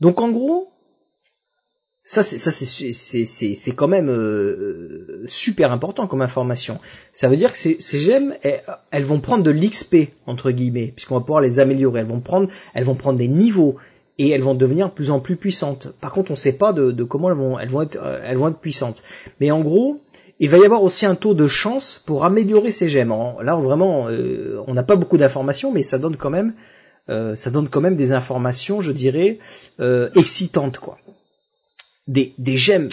Donc 0.00 0.20
en 0.20 0.30
gros, 0.30 0.72
ça 2.04 2.22
c'est 2.22 2.38
ça 2.38 2.50
c'est 2.52 3.72
quand 3.72 3.88
même 3.88 4.08
euh, 4.08 5.24
super 5.26 5.72
important 5.72 6.06
comme 6.06 6.22
information. 6.22 6.78
Ça 7.12 7.28
veut 7.28 7.36
dire 7.36 7.52
que 7.52 7.58
ces, 7.58 7.76
ces 7.80 7.98
gemmes 7.98 8.34
elles, 8.90 9.04
vont 9.04 9.20
prendre 9.20 9.42
de 9.42 9.50
l'XP 9.50 10.10
entre 10.26 10.50
guillemets 10.52 10.92
puisqu'on 10.94 11.16
va 11.16 11.20
pouvoir 11.20 11.40
les 11.40 11.58
améliorer. 11.58 12.00
Elles 12.00 12.06
vont 12.06 12.20
prendre 12.20 12.48
elles 12.74 12.84
vont 12.84 12.94
prendre 12.94 13.18
des 13.18 13.28
niveaux 13.28 13.76
et 14.18 14.30
elles 14.30 14.42
vont 14.42 14.54
devenir 14.54 14.88
de 14.88 14.92
plus 14.92 15.10
en 15.10 15.20
plus 15.20 15.36
puissantes. 15.36 15.88
Par 16.00 16.12
contre, 16.12 16.30
on 16.30 16.36
sait 16.36 16.52
pas 16.52 16.72
de, 16.72 17.02
comment 17.02 17.30
elles 17.30 17.36
vont 17.36 17.58
elles 17.58 17.68
vont 17.68 17.82
être 17.82 17.98
euh, 18.00 18.20
elles 18.24 18.36
vont 18.38 18.48
être 18.48 18.58
puissantes. 18.58 19.02
Mais 19.40 19.50
en 19.50 19.60
gros, 19.60 20.00
il 20.38 20.48
va 20.48 20.58
y 20.58 20.64
avoir 20.64 20.82
aussi 20.82 21.06
un 21.06 21.14
taux 21.14 21.34
de 21.34 21.46
chance 21.46 22.02
pour 22.06 22.24
améliorer 22.24 22.70
ces 22.70 22.88
gemmes. 22.88 23.14
Là 23.42 23.56
vraiment, 23.56 24.08
euh, 24.08 24.62
on 24.68 24.74
n'a 24.74 24.84
pas 24.84 24.96
beaucoup 24.96 25.16
d'informations, 25.16 25.72
mais 25.72 25.82
ça 25.82 25.98
donne 25.98 26.16
quand 26.16 26.30
même 26.30 26.54
ça 27.08 27.50
donne 27.50 27.68
quand 27.68 27.80
même 27.80 27.96
des 27.96 28.12
informations, 28.12 28.80
je 28.80 28.92
dirais, 28.92 29.38
euh, 29.80 30.10
excitantes 30.16 30.78
quoi 30.78 30.98
des, 32.08 32.34
des 32.38 32.56
gemmes 32.56 32.90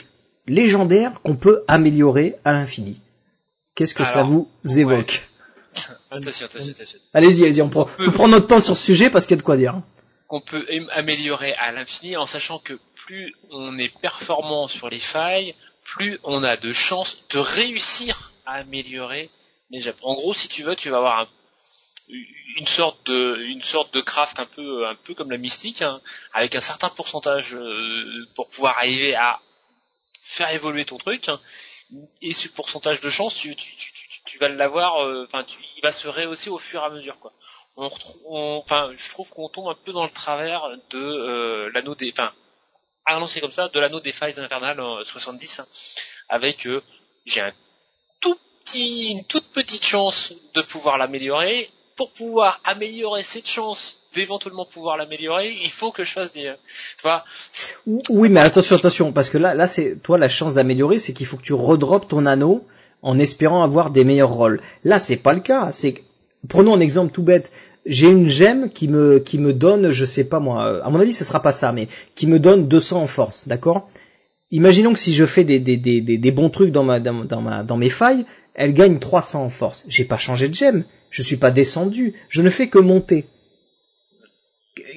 légendaires 0.48 1.22
qu'on 1.24 1.36
peut 1.36 1.64
améliorer 1.68 2.36
à 2.46 2.54
l'infini. 2.54 3.00
Qu'est-ce 3.76 3.94
que 3.94 4.06
ça 4.06 4.24
vous 4.24 4.50
ouais. 4.66 4.80
évoque 4.82 5.30
Attention, 6.12 6.46
attention, 6.46 6.72
attention. 6.72 7.00
Allez-y, 7.14 7.44
allez-y, 7.44 7.62
on 7.62 7.70
prend, 7.70 7.88
on 8.00 8.12
prend 8.12 8.28
notre 8.28 8.48
temps 8.48 8.60
sur 8.60 8.76
ce 8.78 8.84
sujet 8.84 9.10
parce 9.10 9.26
qu'il 9.26 9.36
y 9.36 9.40
a 9.40 9.42
de 9.42 9.44
quoi 9.46 9.58
dire. 9.58 9.82
Qu'on 10.28 10.42
peut 10.42 10.66
am- 10.72 10.90
améliorer 10.94 11.54
à 11.54 11.72
l'infini 11.72 12.16
en 12.18 12.26
sachant 12.26 12.60
que 12.60 12.74
plus 12.96 13.34
on 13.52 13.78
est 13.80 13.92
performant 14.00 14.68
sur 14.68 14.90
les 14.90 15.00
failles, 15.00 15.56
plus 15.84 16.20
on 16.24 16.44
a 16.44 16.58
de 16.58 16.72
chances 16.74 17.24
de 17.32 17.40
réussir 17.40 18.32
à 18.46 18.54
améliorer 18.56 19.30
les 19.72 19.80
gemmes. 19.80 19.94
En 20.04 20.14
gros, 20.16 20.34
si 20.34 20.48
tu 20.48 20.62
veux, 20.64 20.76
tu 20.76 20.90
vas 20.90 20.98
avoir 20.98 21.20
un- 21.22 21.28
une 22.10 22.68
sorte 22.68 23.06
de 23.08 23.38
une 23.38 23.62
sorte 23.62 23.94
de 23.94 24.02
craft 24.02 24.40
un 24.40 24.46
peu 24.46 24.88
un 24.88 24.96
peu 24.96 25.14
comme 25.14 25.32
la 25.32 25.38
mystique 25.38 25.82
hein, 25.82 26.02
avec 26.34 26.56
un 26.56 26.62
certain 26.62 26.90
pourcentage 26.90 27.56
euh, 27.56 28.28
pour 28.36 28.50
pouvoir 28.50 28.78
arriver 28.78 29.16
à 29.16 29.40
faire 30.20 30.52
évoluer 30.52 30.86
ton 30.86 30.98
truc 30.98 31.30
hein. 31.30 31.40
et 32.22 32.34
ce 32.34 32.48
pourcentage 32.50 33.00
de 33.00 33.10
chance 33.10 33.36
tu 33.36 33.56
tu, 33.56 33.76
tu, 33.76 34.22
tu, 34.26 34.38
vas 34.38 34.50
l'avoir 34.50 35.04
euh, 35.04 35.26
enfin 35.26 35.44
tu- 35.44 35.60
il 35.78 35.82
va 35.82 35.92
se 35.92 36.08
rehausser 36.08 36.50
au 36.50 36.58
fur 36.58 36.82
et 36.82 36.86
à 36.86 36.90
mesure 36.90 37.18
quoi 37.20 37.34
on 37.78 37.90
enfin 38.64 38.92
je 38.96 39.10
trouve 39.10 39.30
qu'on 39.30 39.50
tombe 39.50 39.70
un 39.70 39.76
peu 39.76 39.94
dans 39.94 40.04
le 40.04 40.12
travers 40.12 40.70
de 40.90 41.00
euh, 41.00 41.72
l'anneau 41.74 41.96
des 41.96 42.12
enfin 42.12 42.34
lancer 43.08 43.42
comme 43.42 43.52
ça 43.52 43.70
de 43.70 43.80
l'anneau 43.80 44.00
des 44.00 44.12
failles 44.12 44.40
infernales 44.40 44.80
en 44.80 45.04
70 45.04 45.60
hein, 45.60 45.68
avec 46.30 46.68
euh, 46.68 46.84
j'ai 47.26 47.42
un 47.42 47.54
tout 48.20 48.38
petit 48.64 49.10
une 49.12 49.26
toute 49.26 49.52
petite 49.52 49.86
chance 49.86 50.34
de 50.54 50.62
pouvoir 50.62 50.98
l'améliorer 50.98 51.72
pour 51.96 52.12
pouvoir 52.12 52.60
améliorer 52.66 53.24
cette 53.24 53.48
chance 53.48 54.02
d'éventuellement 54.14 54.66
pouvoir 54.66 54.98
l'améliorer, 54.98 55.54
il 55.64 55.70
faut 55.70 55.92
que 55.92 56.04
je 56.04 56.12
fasse 56.12 56.32
des, 56.32 56.48
euh, 56.48 57.18
tu 57.54 58.02
Oui, 58.10 58.30
mais 58.30 58.40
attention, 58.40 58.76
attention, 58.76 59.12
parce 59.12 59.30
que 59.30 59.38
là, 59.38 59.54
là, 59.54 59.68
c'est 59.68 60.02
toi 60.02 60.18
la 60.18 60.30
chance 60.30 60.54
d'améliorer, 60.54 61.00
c'est 61.00 61.14
qu'il 61.14 61.26
faut 61.26 61.38
que 61.38 61.44
tu 61.44 61.54
redroppes 61.54 62.08
ton 62.08 62.26
anneau 62.26 62.66
en 63.02 63.20
espérant 63.20 63.64
avoir 63.64 63.92
des 63.92 64.04
meilleurs 64.04 64.32
rôles. 64.32 64.62
Là, 64.84 65.00
c'est 65.00 65.18
pas 65.18 65.34
le 65.34 65.42
cas. 65.42 65.72
C'est 65.72 66.04
prenons 66.48 66.76
un 66.76 66.80
exemple 66.80 67.14
tout 67.14 67.24
bête. 67.24 67.52
J'ai 67.86 68.10
une 68.10 68.28
gemme 68.28 68.70
qui 68.70 68.88
me 68.88 69.20
qui 69.20 69.38
me 69.38 69.52
donne, 69.52 69.90
je 69.90 70.06
sais 70.06 70.24
pas 70.24 70.40
moi, 70.40 70.66
euh, 70.66 70.82
à 70.84 70.90
mon 70.90 71.00
avis, 71.00 71.12
ce 71.12 71.26
sera 71.26 71.42
pas 71.42 71.52
ça, 71.52 71.72
mais 71.74 71.90
qui 72.16 72.28
me 72.28 72.40
donne 72.40 72.68
200 72.68 73.02
en 73.02 73.08
force, 73.08 73.48
d'accord? 73.48 73.90
Imaginons 74.52 74.94
que 74.94 75.00
si 75.00 75.14
je 75.14 75.26
fais 75.26 75.44
des, 75.44 75.60
des, 75.60 75.78
des, 75.78 76.00
des, 76.02 76.32
bons 76.32 76.50
trucs 76.52 76.72
dans 76.72 76.84
ma, 76.84 77.00
dans 77.00 77.42
ma 77.42 77.64
dans 77.64 77.76
mes 77.76 77.90
failles, 77.90 78.26
elle 78.56 78.74
gagne 78.74 79.00
300 79.00 79.44
en 79.46 79.50
force. 79.50 79.84
J'ai 79.88 80.06
pas 80.06 80.18
changé 80.18 80.48
de 80.50 80.54
gemme, 80.56 80.84
je 81.10 81.22
suis 81.22 81.38
pas 81.38 81.52
descendu, 81.52 82.14
je 82.30 82.42
ne 82.42 82.50
fais 82.50 82.68
que 82.70 82.80
monter 82.80 83.26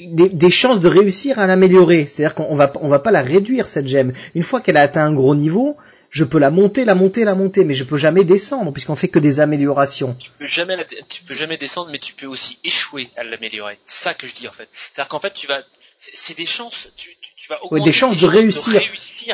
des, 0.09 0.29
des 0.29 0.51
chances 0.51 0.81
de 0.81 0.89
réussir 0.89 1.39
à 1.39 1.47
l'améliorer. 1.47 2.07
C'est-à-dire 2.07 2.35
qu'on 2.35 2.55
va 2.55 2.73
on 2.81 2.89
va 2.89 2.99
pas 2.99 3.11
la 3.11 3.23
réduire 3.23 3.69
cette 3.69 3.87
gemme. 3.87 4.13
Une 4.35 4.43
fois 4.43 4.61
qu'elle 4.61 4.77
a 4.77 4.83
atteint 4.83 5.05
un 5.05 5.13
gros 5.13 5.35
niveau, 5.35 5.77
je 6.11 6.25
peux 6.25 6.39
la 6.39 6.51
monter, 6.51 6.85
la 6.85 6.95
monter, 6.95 7.25
la 7.25 7.35
monter, 7.35 7.65
mais 7.65 7.75
je 7.75 7.85
peux 7.85 7.97
jamais 7.97 8.25
descendre 8.25 8.73
puisqu'on 8.73 8.95
fait 8.95 9.09
que 9.09 9.19
des 9.19 9.41
améliorations. 9.41 10.17
tu 10.19 10.31
peux 10.39 10.47
jamais, 10.47 10.77
la- 10.77 10.85
tu 10.85 11.25
peux 11.25 11.35
jamais 11.35 11.57
descendre, 11.57 11.91
mais 11.91 11.99
tu 11.99 12.15
peux 12.15 12.27
aussi 12.27 12.59
échouer 12.65 13.09
à 13.17 13.25
l'améliorer. 13.25 13.79
C'est 13.85 14.05
ça 14.05 14.15
que 14.15 14.27
je 14.27 14.35
dis 14.35 14.49
en 14.49 14.53
fait. 14.53 14.69
C'est-à-dire 14.73 15.09
qu'en 15.09 15.21
fait, 15.21 15.35
tu 15.35 15.47
vas, 15.47 15.61
c'est 15.99 16.37
des 16.37 16.47
chances, 16.47 16.93
tu, 16.97 17.11
tu, 17.21 17.33
tu 17.37 17.49
vas 17.49 17.63
augmenter 17.65 17.85
des 17.85 17.93
chances 17.93 18.19
de 18.21 18.27
réussir. 18.27 18.81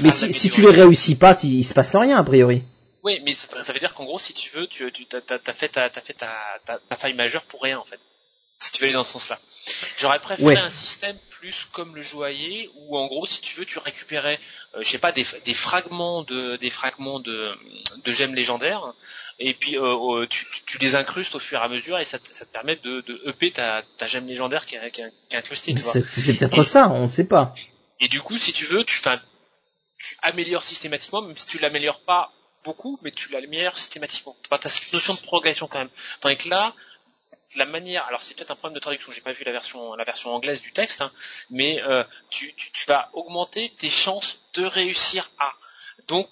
Mais 0.01 0.11
si, 0.11 0.33
si 0.33 0.51
tu 0.51 0.63
les 0.63 0.71
réussis 0.71 1.15
pas, 1.15 1.37
il, 1.45 1.55
il 1.59 1.65
se 1.65 1.75
passe 1.75 1.95
rien 1.95 2.19
a 2.19 2.25
priori. 2.25 2.63
Oui, 3.03 3.21
mais 3.25 3.35
ça, 3.35 3.49
ça 3.63 3.73
veut 3.73 3.81
dire 3.81 3.95
qu'en 3.95 4.05
gros, 4.05 4.19
si 4.19 4.33
tu 4.33 4.51
veux, 4.51 4.67
tu, 4.67 4.91
tu 4.93 5.07
t'as, 5.07 5.21
fait 5.53 5.69
ta, 5.69 5.91
t'as 5.91 6.01
fait 6.01 6.15
ta, 6.15 6.33
ta, 6.65 6.79
ta 6.79 6.97
faille 6.97 7.15
majeure 7.15 7.45
pour 7.45 7.63
rien 7.63 7.79
en 7.79 7.85
fait. 7.85 7.99
Si 8.59 8.71
tu 8.71 8.79
veux 8.79 8.85
aller 8.85 8.95
dans 8.95 9.03
ce 9.03 9.15
sens-là. 9.15 9.41
J'aurais 9.99 10.21
préféré 10.21 10.55
Ouais. 10.55 10.57
un 10.57 10.71
système 10.71 11.19
plus 11.31 11.65
comme 11.73 11.97
le 11.97 12.01
joaillier, 12.01 12.71
où 12.77 12.97
en 12.97 13.09
gros, 13.09 13.27
si 13.27 13.41
tu 13.41 13.57
veux, 13.57 13.67
tu 13.67 13.81
récupérais, 13.81 14.39
euh, 14.77 14.83
je 14.83 14.89
sais 14.89 14.99
pas, 14.99 15.11
des, 15.11 15.27
des 15.45 15.53
fragments 15.53 16.23
de, 16.23 16.55
des 16.59 16.71
fragments 16.71 17.19
de, 17.19 17.57
de 18.05 18.13
gemmes 18.13 18.37
légendaires, 18.37 18.95
et 19.41 19.53
puis 19.55 19.77
euh, 19.77 19.83
euh, 19.83 20.27
tu, 20.29 20.47
tu- 20.65 20.79
les 20.79 20.95
incrustes 20.95 21.35
au 21.35 21.41
fur 21.41 21.59
et 21.59 21.65
à 21.65 21.69
mesure, 21.69 21.99
et 21.99 22.05
ça, 22.05 22.21
te- 22.21 22.33
ça 22.33 22.45
te 22.47 22.53
permet 22.53 22.77
de, 22.77 23.01
de 23.01 23.21
upper 23.27 23.51
ta, 23.51 23.83
ta 23.97 24.07
gemme 24.07 24.29
légendaire 24.29 24.65
qui 24.65 24.77
est, 24.77 24.91
qui 24.93 25.37
incrustée, 25.37 25.75
tu 25.75 25.83
vois. 25.83 25.93
C'est 25.93 26.05
c'est 26.05 26.35
peut-être 26.35 26.63
ça, 26.63 26.89
on 26.89 27.09
sait 27.09 27.27
pas. 27.27 27.53
Et 27.99 28.07
du 28.07 28.21
coup, 28.21 28.37
si 28.39 28.53
tu 28.53 28.65
veux, 28.67 28.85
tu, 28.85 29.01
tu 29.99 30.17
améliores 30.23 30.63
systématiquement, 30.63 31.23
même 31.23 31.35
si 31.35 31.49
tu 31.49 31.59
l'améliores 31.59 32.01
pas 32.03 32.31
beaucoup, 32.65 32.99
mais 33.03 33.11
tu 33.11 33.31
l'améliores 33.31 33.77
systématiquement. 33.77 34.37
Enfin, 34.47 34.59
tu 34.59 34.67
as 34.67 34.71
cette 34.71 34.93
notion 34.93 35.15
de 35.15 35.21
progression 35.21 35.69
quand 35.69 35.79
même. 35.79 35.91
Tandis 36.21 36.37
que 36.37 36.49
là, 36.49 36.75
la 37.57 37.67
manière, 37.67 38.07
alors 38.07 38.23
c'est 38.23 38.35
peut-être 38.35 38.51
un 38.51 38.57
problème 38.57 38.75
de 38.75 38.81
traduction, 38.81 39.13
j'ai 39.13 39.21
pas 39.21 39.33
vu 39.33 39.45
la 39.45 39.53
version, 39.53 39.95
la 39.95 40.05
version 40.05 40.35
anglaise 40.35 40.61
du 40.61 40.73
texte, 40.73 41.01
hein, 41.01 41.13
mais 41.51 41.83
euh, 41.83 42.05
tu, 42.31 42.55
tu, 42.55 42.71
tu 42.73 42.87
vas 42.87 43.11
augmenter 43.13 43.73
tes 43.79 43.91
chances 43.91 44.43
de 44.55 44.65
réussir 44.65 45.31
à. 45.39 45.53
Donc 46.09 46.29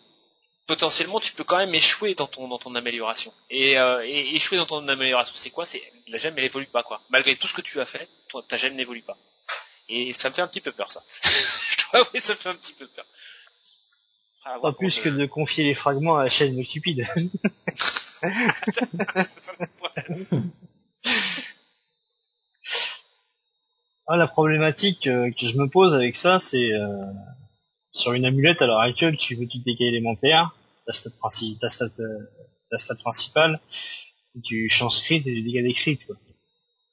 potentiellement, 0.66 1.20
tu 1.20 1.32
peux 1.32 1.44
quand 1.44 1.58
même 1.58 1.74
échouer 1.74 2.14
dans 2.14 2.26
ton 2.26 2.48
dans 2.48 2.58
ton 2.58 2.74
amélioration. 2.74 3.34
Et, 3.50 3.78
euh, 3.78 4.02
échouer 4.06 4.56
dans 4.56 4.66
ton 4.66 4.86
amélioration, 4.88 5.34
c'est 5.36 5.50
quoi? 5.50 5.66
C'est 5.66 5.82
la 6.08 6.18
gemme, 6.18 6.34
elle 6.38 6.44
évolue 6.44 6.66
pas 6.66 6.82
quoi. 6.82 7.02
Malgré 7.10 7.36
tout 7.36 7.48
ce 7.48 7.54
que 7.54 7.60
tu 7.60 7.80
as 7.80 7.86
fait, 7.86 8.08
ta 8.48 8.56
gemme 8.56 8.74
n'évolue 8.74 9.02
pas. 9.02 9.18
Et 9.88 10.12
ça 10.12 10.28
me 10.30 10.34
fait 10.34 10.42
un 10.42 10.46
petit 10.46 10.60
peu 10.60 10.72
peur 10.72 10.92
ça. 10.92 11.02
Je 11.22 11.76
dois 11.90 12.00
avouer, 12.06 12.20
ça 12.20 12.34
me 12.34 12.38
fait 12.38 12.48
un 12.48 12.54
petit 12.54 12.72
peu 12.72 12.86
peur. 12.86 13.04
Pas 14.62 14.72
plus 14.72 14.98
que 15.00 15.08
de 15.08 15.26
confier 15.26 15.64
les 15.64 15.74
fragments 15.74 16.16
à 16.16 16.24
la 16.24 16.30
chaîne 16.30 16.56
de 16.56 16.62
Cupid. 16.62 17.06
Ah, 24.06 24.16
la 24.16 24.26
problématique 24.26 25.06
euh, 25.06 25.30
que 25.30 25.46
je 25.46 25.56
me 25.56 25.68
pose 25.68 25.94
avec 25.94 26.16
ça, 26.16 26.38
c'est 26.40 26.72
euh, 26.72 27.04
sur 27.92 28.12
une 28.12 28.24
amulette 28.24 28.60
à 28.60 28.66
l'heure 28.66 28.80
actuelle, 28.80 29.16
tu 29.16 29.36
veux 29.36 29.46
du 29.46 29.58
dégâts 29.60 29.82
élémentaires, 29.82 30.56
ta 30.86 30.92
stat, 30.92 31.10
princi- 31.22 31.58
ta 31.60 31.68
stat, 31.70 31.90
euh, 32.00 32.18
ta 32.70 32.78
stat 32.78 32.96
principale, 32.96 33.60
du 34.34 34.68
chance 34.68 35.00
crit 35.02 35.16
et 35.16 35.20
du 35.20 35.42
dégâts 35.42 35.62
des 35.62 35.74
crits. 35.74 35.98
Quoi. 35.98 36.16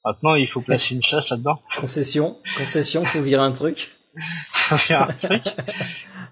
Maintenant, 0.06 0.36
il 0.36 0.48
faut 0.48 0.62
placer 0.62 0.93
une 0.93 1.02
chasse 1.02 1.30
là-dedans. 1.30 1.60
Concession, 1.80 2.38
concession, 2.58 3.04
faut 3.04 3.22
virer 3.24 3.41
un 3.41 3.52
truc. 3.52 3.97
Un 4.70 5.07
truc. 5.22 5.43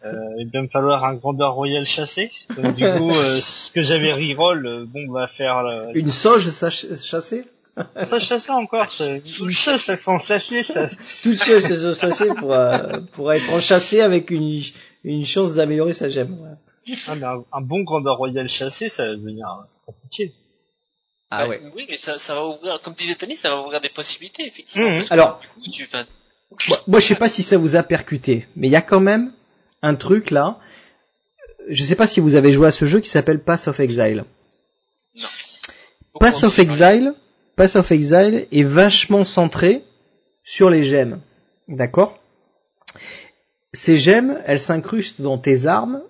Euh, 0.03 0.13
il 0.37 0.51
va 0.51 0.61
me 0.61 0.67
falloir 0.67 1.03
un 1.03 1.15
grandeur 1.15 1.53
royal 1.53 1.83
chassé. 1.87 2.29
Donc 2.55 2.75
du 2.75 2.83
coup, 2.83 3.09
euh, 3.09 3.13
ce 3.41 3.71
que 3.71 3.81
j'avais 3.81 4.13
reroll, 4.13 4.67
euh, 4.67 4.85
bon, 4.85 5.11
va 5.11 5.27
faire 5.27 5.57
euh, 5.57 5.87
Une 5.95 6.11
sauge 6.11 6.51
chassée 6.51 7.41
ça 8.05 8.19
chasse 8.19 8.47
encore. 8.49 8.87
Une 8.99 9.51
chasse, 9.51 9.85
ça 9.85 9.99
sans 9.99 10.19
chasser, 10.19 10.63
ça. 10.63 10.89
Toute 11.23 11.37
c'est 11.37 11.59
ce 11.59 11.93
chassé 11.95 12.27
pour, 12.37 12.53
euh, 12.53 13.01
pour 13.13 13.33
être 13.33 13.51
enchâssé 13.51 14.01
avec 14.01 14.29
une, 14.29 14.61
une 15.03 15.25
chance 15.25 15.55
d'améliorer 15.55 15.93
sa 15.93 16.07
gemme. 16.07 16.39
ouais. 16.39 16.95
Ah, 17.07 17.15
mais 17.15 17.25
un, 17.25 17.43
un 17.51 17.61
bon 17.61 17.81
grandeur 17.81 18.17
royal 18.17 18.47
chassé, 18.47 18.89
ça 18.89 19.07
va 19.07 19.15
devenir 19.15 19.47
compliqué. 19.87 20.33
Ah 21.31 21.43
bah, 21.43 21.49
ouais. 21.49 21.61
Oui, 21.75 21.85
mais 21.89 21.99
ça, 22.01 22.17
ça 22.17 22.35
va 22.35 22.45
ouvrir, 22.45 22.79
comme 22.81 22.93
disait 22.93 23.15
Tony, 23.15 23.35
ça 23.35 23.49
va 23.49 23.61
ouvrir 23.61 23.81
des 23.81 23.89
possibilités, 23.89 24.45
effectivement. 24.45 24.87
Mhm. 24.87 24.95
Parce 24.97 25.09
que, 25.09 25.13
Alors, 25.13 25.39
du 25.39 25.47
coup, 25.47 25.61
tu, 25.71 25.87
Moi, 26.87 26.99
je 26.99 27.05
sais 27.05 27.15
pas 27.15 27.29
si 27.29 27.43
ça 27.43 27.57
vous 27.57 27.75
a 27.75 27.83
percuté, 27.83 28.47
mais 28.55 28.67
il 28.67 28.71
y 28.71 28.75
a 28.75 28.81
quand 28.81 28.99
même 28.99 29.31
un 29.81 29.95
truc 29.95 30.31
là. 30.31 30.59
Je 31.67 31.83
sais 31.83 31.95
pas 31.95 32.07
si 32.07 32.19
vous 32.19 32.35
avez 32.35 32.51
joué 32.51 32.67
à 32.67 32.71
ce 32.71 32.85
jeu 32.85 32.99
qui 32.99 33.09
s'appelle 33.09 33.39
Pass 33.39 33.67
of 33.67 33.79
Exile. 33.79 34.25
Pass 36.19 36.43
of 36.43 36.57
Exile, 36.59 37.13
Pass 37.55 37.75
of 37.75 37.91
Exile 37.91 38.47
est 38.51 38.63
vachement 38.63 39.23
centré 39.23 39.83
sur 40.43 40.69
les 40.69 40.83
gemmes. 40.83 41.21
D'accord? 41.67 42.19
Ces 43.73 43.97
gemmes, 43.97 44.39
elles 44.45 44.59
s'incrustent 44.59 45.21
dans 45.21 45.37
tes 45.37 45.65
armes 45.65 46.01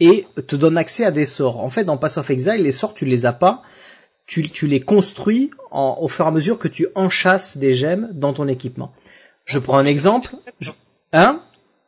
et 0.00 0.26
te 0.46 0.56
donnent 0.56 0.76
accès 0.76 1.04
à 1.04 1.10
des 1.10 1.26
sorts. 1.26 1.60
En 1.60 1.68
fait, 1.68 1.84
dans 1.84 1.96
Pass 1.96 2.18
of 2.18 2.28
Exile, 2.30 2.62
les 2.62 2.72
sorts, 2.72 2.94
tu 2.94 3.04
les 3.04 3.26
as 3.26 3.32
pas. 3.32 3.62
Tu, 4.26 4.48
tu 4.48 4.66
les 4.66 4.80
construis 4.80 5.50
en, 5.70 5.98
au 6.00 6.08
fur 6.08 6.24
et 6.24 6.28
à 6.28 6.30
mesure 6.30 6.58
que 6.58 6.68
tu 6.68 6.88
enchasses 6.94 7.56
des 7.56 7.74
gemmes 7.74 8.08
dans 8.12 8.32
ton 8.32 8.48
équipement. 8.48 8.92
Je 9.44 9.58
prends 9.58 9.78
un 9.78 9.86
exemple. 9.86 10.34
Je- 10.60 10.70
Hein 11.12 11.40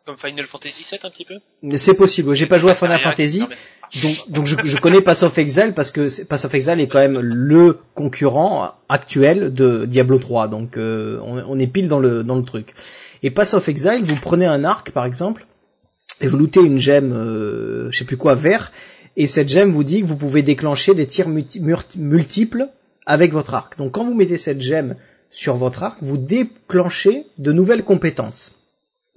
Comme 0.04 0.16
Final 0.18 0.46
Fantasy 0.46 0.86
VII 0.88 1.00
un 1.04 1.10
petit 1.10 1.24
peu 1.24 1.76
C'est 1.76 1.94
possible. 1.94 2.32
J'ai 2.34 2.46
pas 2.46 2.58
joué 2.58 2.70
à 2.70 2.74
Final 2.74 2.96
Rien, 2.96 3.10
Fantasy. 3.10 3.42
Donc, 4.02 4.30
donc 4.30 4.46
je, 4.46 4.56
je 4.64 4.76
connais 4.76 5.00
Pass 5.00 5.22
of 5.24 5.36
Exile 5.38 5.72
parce 5.74 5.90
que 5.90 6.24
Pass 6.24 6.44
of 6.44 6.54
Exile 6.54 6.80
est 6.80 6.86
quand 6.88 6.98
même 7.00 7.18
le 7.18 7.78
concurrent 7.94 8.72
actuel 8.88 9.52
de 9.52 9.84
Diablo 9.84 10.18
3. 10.18 10.48
Donc 10.48 10.76
euh, 10.76 11.18
on, 11.24 11.38
on 11.48 11.58
est 11.58 11.66
pile 11.66 11.88
dans 11.88 11.98
le 11.98 12.22
dans 12.22 12.36
le 12.36 12.44
truc. 12.44 12.74
Et 13.22 13.30
Pass 13.30 13.54
of 13.54 13.68
Exile, 13.68 14.04
vous 14.04 14.16
prenez 14.20 14.46
un 14.46 14.62
arc 14.64 14.90
par 14.92 15.04
exemple 15.06 15.46
et 16.20 16.28
vous 16.28 16.36
lootez 16.36 16.60
une 16.60 16.78
gemme, 16.78 17.12
euh, 17.12 17.90
je 17.90 17.98
sais 17.98 18.04
plus 18.04 18.16
quoi, 18.16 18.34
vert, 18.34 18.72
et 19.16 19.26
cette 19.26 19.48
gemme 19.48 19.70
vous 19.72 19.84
dit 19.84 20.00
que 20.02 20.06
vous 20.06 20.16
pouvez 20.16 20.42
déclencher 20.42 20.94
des 20.94 21.06
tirs 21.06 21.28
multi- 21.28 21.60
multiples 21.96 22.68
avec 23.06 23.32
votre 23.32 23.54
arc. 23.54 23.76
Donc 23.78 23.92
quand 23.92 24.04
vous 24.04 24.14
mettez 24.14 24.36
cette 24.36 24.60
gemme 24.60 24.96
sur 25.42 25.56
votre 25.56 25.82
arc, 25.82 25.98
vous 26.00 26.16
déclenchez 26.16 27.26
de 27.36 27.52
nouvelles 27.52 27.84
compétences. 27.84 28.54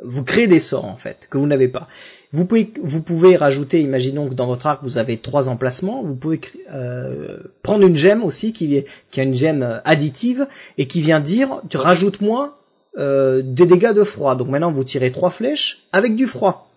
Vous 0.03 0.23
créez 0.23 0.47
des 0.47 0.59
sorts 0.59 0.85
en 0.85 0.95
fait 0.97 1.27
que 1.29 1.37
vous 1.37 1.47
n'avez 1.47 1.67
pas. 1.69 1.87
Vous 2.31 2.45
pouvez, 2.45 2.71
vous 2.83 3.01
pouvez 3.01 3.35
rajouter, 3.37 3.79
imaginons 3.81 4.27
que 4.29 4.33
dans 4.33 4.47
votre 4.47 4.67
arc 4.67 4.79
vous 4.83 4.97
avez 4.97 5.17
trois 5.17 5.47
emplacements, 5.49 6.03
vous 6.03 6.15
pouvez 6.15 6.39
euh, 6.71 7.37
prendre 7.63 7.85
une 7.87 7.95
gemme 7.95 8.23
aussi 8.23 8.51
qui, 8.53 8.75
est- 8.77 8.85
qui 9.11 9.19
a 9.21 9.23
une 9.23 9.33
gemme 9.33 9.63
euh, 9.63 9.79
additive 9.85 10.47
et 10.77 10.87
qui 10.87 11.01
vient 11.01 11.19
dire, 11.21 11.61
tu 11.69 11.77
rajoutes-moi 11.77 12.57
euh, 12.97 13.41
des 13.43 13.65
dégâts 13.65 13.93
de 13.93 14.03
froid. 14.03 14.35
Donc 14.35 14.49
maintenant 14.49 14.71
vous 14.73 14.83
tirez 14.83 15.11
trois 15.11 15.29
flèches 15.31 15.85
avec 15.93 16.15
du 16.15 16.27
froid, 16.27 16.69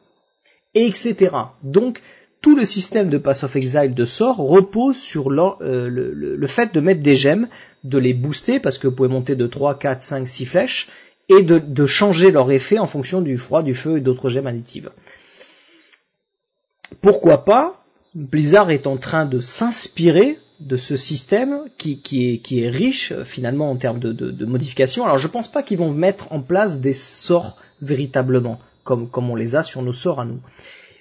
et 0.75 0.87
etc. 0.87 1.15
Donc 1.63 2.01
tout 2.43 2.57
le 2.57 2.65
système 2.65 3.09
de 3.09 3.19
Pass 3.19 3.45
of 3.45 3.55
Exile 3.57 3.95
de 3.95 4.05
sorts 4.05 4.39
repose 4.39 4.97
sur 4.97 5.31
le- 5.31 5.57
le 6.45 6.47
fait 6.49 6.75
de 6.75 6.81
mettre 6.81 7.03
des 7.03 7.15
gemmes, 7.17 7.47
de 7.85 7.99
les 7.99 8.15
booster 8.15 8.61
parce 8.61 8.79
que 8.79 8.87
vous 8.87 8.95
pouvez 8.95 9.09
monter 9.09 9.35
de 9.35 9.47
3, 9.47 9.79
4, 9.79 10.03
5, 10.03 10.29
6 10.29 10.47
flèches 10.47 10.89
et 11.29 11.43
de, 11.43 11.87
changer 11.87 12.31
leur 12.31 12.51
effet 12.51 12.79
en 12.79 12.87
fonction 12.87 13.21
du 13.21 13.37
froid, 13.37 13.63
du 13.63 13.75
feu 13.75 13.99
et 13.99 14.01
d'autres 14.01 14.29
gemmes 14.29 14.47
additives. 14.47 14.91
Pourquoi 17.01 17.45
pas? 17.45 17.85
Blizzard 18.15 18.71
est 18.71 18.87
en 18.87 18.99
train 18.99 19.25
de 19.25 19.41
s'inspirer 19.41 20.39
de 20.61 20.77
ce 20.77 20.97
système 20.97 21.65
qui, 21.79 22.01
est, 22.51 22.69
riche 22.69 23.13
euh, 23.13 23.25
finalement 23.25 23.71
en 23.71 23.77
termes 23.77 23.99
de 23.99 24.45
modifications. 24.45 25.05
Alors 25.05 25.17
je 25.17 25.27
pense 25.27 25.51
pas 25.51 25.63
qu'ils 25.63 25.79
vont 25.79 25.91
mettre 25.91 26.31
en 26.33 26.41
place 26.41 26.81
des 26.81 26.93
sorts 26.93 27.57
véritablement 27.81 28.61
comme, 28.85 29.09
comme 29.09 29.31
on 29.31 29.35
les 29.35 29.57
a 29.57 29.63
sur 29.63 29.83
nos 29.83 29.93
sorts 29.93 30.21
à 30.21 30.25
nous. 30.25 30.41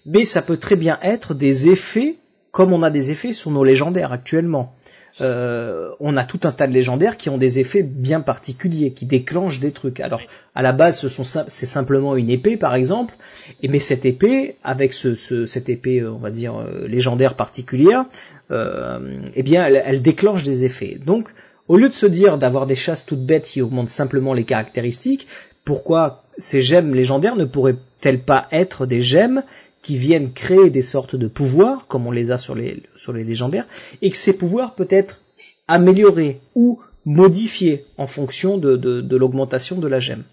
Mais 0.05 0.25
ça 0.25 0.41
peut 0.41 0.57
très 0.57 0.75
bien 0.75 0.97
être 1.01 1.33
des 1.33 1.69
effets 1.69 2.15
comme 2.51 2.73
on 2.73 2.83
a 2.83 2.89
des 2.89 3.11
effets 3.11 3.33
sur 3.33 3.51
nos 3.51 3.63
légendaires 3.63 4.11
actuellement. 4.11 4.75
Euh, 5.21 5.91
on 5.99 6.17
a 6.17 6.23
tout 6.23 6.39
un 6.43 6.51
tas 6.51 6.67
de 6.67 6.73
légendaires 6.73 7.15
qui 7.17 7.29
ont 7.29 7.37
des 7.37 7.59
effets 7.59 7.83
bien 7.83 8.21
particuliers, 8.21 8.91
qui 8.91 9.05
déclenchent 9.05 9.59
des 9.59 9.71
trucs. 9.71 9.99
Alors, 9.99 10.21
à 10.55 10.61
la 10.61 10.73
base, 10.73 10.97
ce 10.99 11.07
sont 11.09 11.23
c'est 11.23 11.65
simplement 11.65 12.15
une 12.15 12.29
épée, 12.29 12.57
par 12.57 12.73
exemple, 12.75 13.13
et 13.61 13.67
mais 13.67 13.79
cette 13.79 14.05
épée, 14.05 14.55
avec 14.63 14.93
ce, 14.93 15.15
ce- 15.15 15.45
cette 15.45 15.69
épée, 15.69 15.99
euh, 15.99 16.11
on 16.11 16.17
va 16.17 16.31
dire 16.31 16.55
euh, 16.59 16.87
légendaire 16.87 17.35
particulière, 17.35 18.05
eh 19.35 19.43
bien, 19.43 19.65
elle 19.65 20.01
déclenche 20.01 20.43
des 20.43 20.65
effets. 20.65 20.97
Donc, 21.05 21.29
au 21.69 21.77
lieu 21.77 21.87
de 21.87 21.93
se 21.93 22.05
dire 22.05 22.37
d'avoir 22.37 22.65
des 22.67 22.75
chasses 22.75 23.05
toutes 23.05 23.25
bêtes 23.25 23.45
qui 23.45 23.61
augmentent 23.61 23.89
simplement 23.89 24.33
les 24.33 24.43
caractéristiques, 24.43 25.27
pourquoi 25.63 26.23
ces 26.37 26.59
gemmes 26.59 26.93
légendaires 26.93 27.35
ne 27.35 27.45
pourraient-elles 27.45 28.19
pas 28.19 28.47
être 28.51 28.85
des 28.85 28.99
gemmes 28.99 29.43
qui 29.81 29.97
viennent 29.97 30.31
créer 30.31 30.69
des 30.69 30.81
sortes 30.81 31.15
de 31.15 31.27
pouvoirs, 31.27 31.87
comme 31.87 32.05
on 32.07 32.11
les 32.11 32.31
a 32.31 32.37
sur 32.37 32.55
les, 32.55 32.83
sur 32.95 33.13
les 33.13 33.23
légendaires, 33.23 33.67
et 34.01 34.09
que 34.09 34.17
ces 34.17 34.33
pouvoirs 34.33 34.75
peuvent 34.75 34.87
être 34.89 35.21
améliorés 35.67 36.39
ou 36.55 36.79
modifiés 37.05 37.85
en 37.97 38.07
fonction 38.07 38.57
de, 38.57 38.75
de, 38.77 39.01
de 39.01 39.17
l'augmentation 39.17 39.79
de 39.79 39.87
la 39.87 39.99
gemme. 39.99 40.23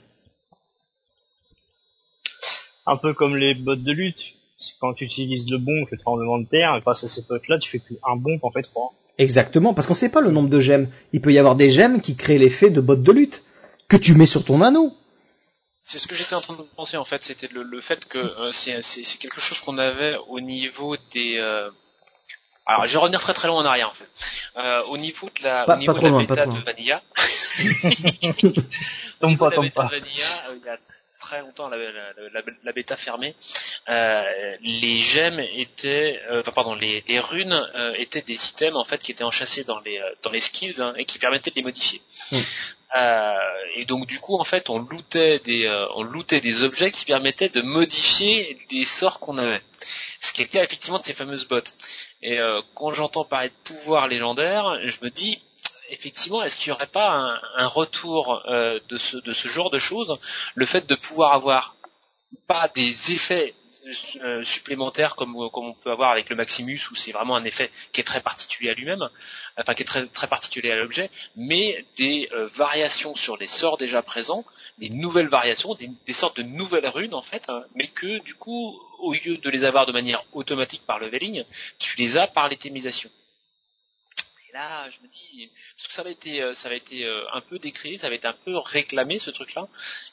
Un 2.86 2.96
peu 2.96 3.14
comme 3.14 3.36
les 3.36 3.54
bottes 3.54 3.82
de 3.82 3.92
lutte. 3.92 4.34
Quand 4.80 4.92
tu 4.92 5.04
utilises 5.04 5.48
le 5.48 5.58
bomb, 5.58 5.86
le 5.90 5.98
tremblement 5.98 6.38
de 6.38 6.46
terre, 6.46 6.74
et 6.74 6.80
grâce 6.80 7.04
à 7.04 7.08
ces 7.08 7.22
potes-là, 7.22 7.58
tu 7.58 7.70
fais 7.70 7.78
plus 7.78 7.96
un 8.04 8.16
bomb, 8.16 8.38
en 8.42 8.50
fait 8.50 8.62
trois. 8.62 8.92
Exactement, 9.16 9.72
parce 9.72 9.86
qu'on 9.86 9.94
sait 9.94 10.08
pas 10.08 10.20
le 10.20 10.30
nombre 10.30 10.48
de 10.48 10.60
gemmes. 10.60 10.88
Il 11.12 11.20
peut 11.20 11.32
y 11.32 11.38
avoir 11.38 11.54
des 11.54 11.70
gemmes 11.70 12.00
qui 12.00 12.16
créent 12.16 12.38
l'effet 12.38 12.70
de 12.70 12.80
botte 12.80 13.02
de 13.02 13.12
lutte, 13.12 13.42
que 13.88 13.96
tu 13.96 14.14
mets 14.14 14.26
sur 14.26 14.44
ton 14.44 14.60
anneau. 14.62 14.92
C'est 15.90 15.98
ce 15.98 16.06
que 16.06 16.14
j'étais 16.14 16.34
en 16.34 16.42
train 16.42 16.52
de 16.54 16.62
penser 16.76 16.96
en 16.98 17.04
fait, 17.06 17.24
c'était 17.24 17.48
le, 17.48 17.62
le 17.62 17.80
fait 17.80 18.06
que 18.06 18.18
euh, 18.18 18.52
c'est 18.52 18.82
c'est- 18.82 19.04
c'est 19.04 19.16
quelque 19.18 19.40
chose 19.40 19.58
qu'on 19.62 19.78
avait 19.78 20.16
au 20.28 20.38
niveau 20.40 20.96
des. 21.12 21.38
euh, 21.38 21.70
Alors, 22.66 22.86
je 22.86 22.92
vais 22.92 22.98
revenir 22.98 23.20
très 23.22 23.32
très 23.32 23.48
loin 23.48 23.62
en 23.62 23.64
arrière 23.64 23.88
en 23.88 23.94
fait. 23.94 24.10
Euh, 24.56 24.82
au 24.92 24.98
niveau 24.98 25.30
de 25.38 25.42
la, 25.44 25.64
Pas- 25.64 25.74
au 25.76 25.78
niveau 25.78 25.94
de 25.94 26.00
la 26.06 26.18
bêta 26.18 26.46
de. 26.46 26.60
Vanilla, 26.62 27.02
Au 29.22 29.36
pas, 29.36 29.50
la 29.50 29.60
bêta 29.62 29.74
pas. 29.82 29.84
de 29.88 29.90
Vanilla, 30.00 30.44
il 30.60 30.66
y 30.66 30.68
a 30.68 30.76
très 31.18 31.40
longtemps, 31.40 31.68
la, 31.68 31.76
la, 31.78 32.12
la, 32.32 32.42
la 32.62 32.72
bêta 32.72 32.94
fermée, 32.96 33.34
euh, 33.88 34.56
les 34.60 34.98
gemmes 34.98 35.40
étaient, 35.40 36.20
euh, 36.30 36.40
enfin 36.40 36.52
pardon, 36.52 36.74
les, 36.74 37.02
les 37.08 37.18
runes 37.18 37.54
euh, 37.74 37.92
étaient 37.96 38.22
des 38.22 38.34
items 38.50 38.76
en 38.76 38.84
fait 38.84 39.02
qui 39.02 39.12
étaient 39.12 39.24
enchâssés 39.24 39.64
dans 39.64 39.80
les 39.80 40.00
dans 40.22 40.30
les 40.30 40.40
skills 40.40 40.80
hein, 40.80 40.92
et 40.96 41.04
qui 41.06 41.18
permettaient 41.18 41.50
de 41.50 41.56
les 41.56 41.62
modifier. 41.62 42.00
Mm. 42.32 42.36
Euh, 42.96 43.38
et 43.76 43.84
donc 43.84 44.06
du 44.06 44.18
coup 44.18 44.38
en 44.38 44.44
fait 44.44 44.70
on 44.70 44.78
lootait 44.78 45.40
des 45.40 45.66
euh, 45.66 45.86
on 45.94 46.02
lootait 46.02 46.40
des 46.40 46.62
objets 46.62 46.90
qui 46.90 47.04
permettaient 47.04 47.50
de 47.50 47.60
modifier 47.60 48.58
les 48.70 48.86
sorts 48.86 49.20
qu'on 49.20 49.36
avait. 49.36 49.60
Ce 50.20 50.32
qui 50.32 50.40
était 50.42 50.62
effectivement 50.64 50.98
de 50.98 51.02
ces 51.04 51.12
fameuses 51.12 51.46
bottes. 51.46 51.76
Et 52.22 52.40
euh, 52.40 52.62
quand 52.74 52.90
j'entends 52.92 53.24
parler 53.24 53.50
de 53.50 53.54
pouvoir 53.74 54.08
légendaire, 54.08 54.78
je 54.84 54.98
me 55.02 55.10
dis 55.10 55.42
effectivement, 55.90 56.42
est-ce 56.42 56.56
qu'il 56.56 56.70
n'y 56.70 56.76
aurait 56.76 56.86
pas 56.86 57.38
un, 57.56 57.66
retour 57.66 58.42
de 58.46 58.96
ce 58.98 59.48
genre 59.48 59.70
de 59.70 59.78
choses? 59.78 60.18
Le 60.54 60.66
fait 60.66 60.86
de 60.86 60.94
pouvoir 60.94 61.32
avoir 61.32 61.76
pas 62.46 62.68
des 62.68 63.12
effets 63.12 63.54
euh, 64.22 64.42
supplémentaires 64.42 65.16
comme, 65.16 65.50
comme 65.50 65.66
on 65.66 65.74
peut 65.74 65.90
avoir 65.90 66.10
avec 66.10 66.30
le 66.30 66.36
Maximus 66.36 66.80
où 66.90 66.94
c'est 66.94 67.12
vraiment 67.12 67.36
un 67.36 67.44
effet 67.44 67.70
qui 67.92 68.00
est 68.00 68.04
très 68.04 68.20
particulier 68.20 68.70
à 68.70 68.74
lui-même, 68.74 69.08
enfin 69.58 69.74
qui 69.74 69.82
est 69.82 69.86
très, 69.86 70.06
très 70.06 70.26
particulier 70.26 70.70
à 70.70 70.76
l'objet, 70.76 71.10
mais 71.36 71.84
des 71.96 72.28
euh, 72.32 72.46
variations 72.46 73.14
sur 73.14 73.36
les 73.36 73.46
sorts 73.46 73.78
déjà 73.78 74.02
présents, 74.02 74.44
des 74.78 74.88
nouvelles 74.90 75.28
variations, 75.28 75.74
des, 75.74 76.12
sortes 76.12 76.36
de 76.36 76.42
nouvelles 76.42 76.88
runes 76.88 77.14
en 77.14 77.22
fait, 77.22 77.44
hein, 77.48 77.64
mais 77.74 77.88
que 77.88 78.18
du 78.18 78.34
coup, 78.34 78.80
au 78.98 79.12
lieu 79.12 79.36
de 79.36 79.50
les 79.50 79.64
avoir 79.64 79.86
de 79.86 79.92
manière 79.92 80.24
automatique 80.32 80.82
par 80.86 80.98
leveling, 80.98 81.44
tu 81.78 81.96
les 81.96 82.16
as 82.16 82.26
par 82.26 82.48
l'étémisation. 82.48 83.10
Et 84.48 84.52
là, 84.52 84.88
je 84.88 84.98
me 85.02 85.08
dis, 85.08 85.50
parce 85.76 85.88
que 85.88 85.92
ça 85.92 86.00
avait 86.00 86.12
été, 86.12 86.42
euh, 86.42 86.54
ça 86.54 86.68
avait 86.68 86.78
été 86.78 87.04
euh, 87.04 87.24
un 87.32 87.40
peu 87.42 87.58
décrit, 87.58 87.98
ça 87.98 88.06
avait 88.06 88.16
été 88.16 88.26
un 88.26 88.32
peu 88.32 88.56
réclamé 88.56 89.18
ce 89.18 89.30
truc-là, 89.30 89.68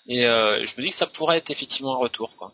et 0.08 0.26
euh, 0.26 0.66
je 0.66 0.76
me 0.78 0.84
dis 0.84 0.90
que 0.90 0.96
ça 0.96 1.08
pourrait 1.08 1.38
être 1.38 1.52
effectivement 1.52 1.96
un 1.96 1.98
retour, 1.98 2.36
quoi. 2.36 2.52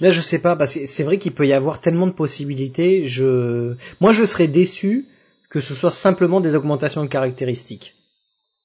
Là, 0.00 0.10
je 0.10 0.20
sais 0.20 0.38
pas, 0.38 0.56
parce 0.56 0.74
que 0.74 0.86
c'est 0.86 1.04
vrai 1.04 1.18
qu'il 1.18 1.32
peut 1.32 1.46
y 1.46 1.52
avoir 1.52 1.80
tellement 1.80 2.06
de 2.06 2.12
possibilités. 2.12 3.04
Je, 3.06 3.74
moi, 4.00 4.12
je 4.12 4.24
serais 4.24 4.48
déçu 4.48 5.06
que 5.50 5.60
ce 5.60 5.74
soit 5.74 5.90
simplement 5.90 6.40
des 6.40 6.54
augmentations 6.54 7.02
de 7.02 7.08
caractéristiques. 7.08 7.94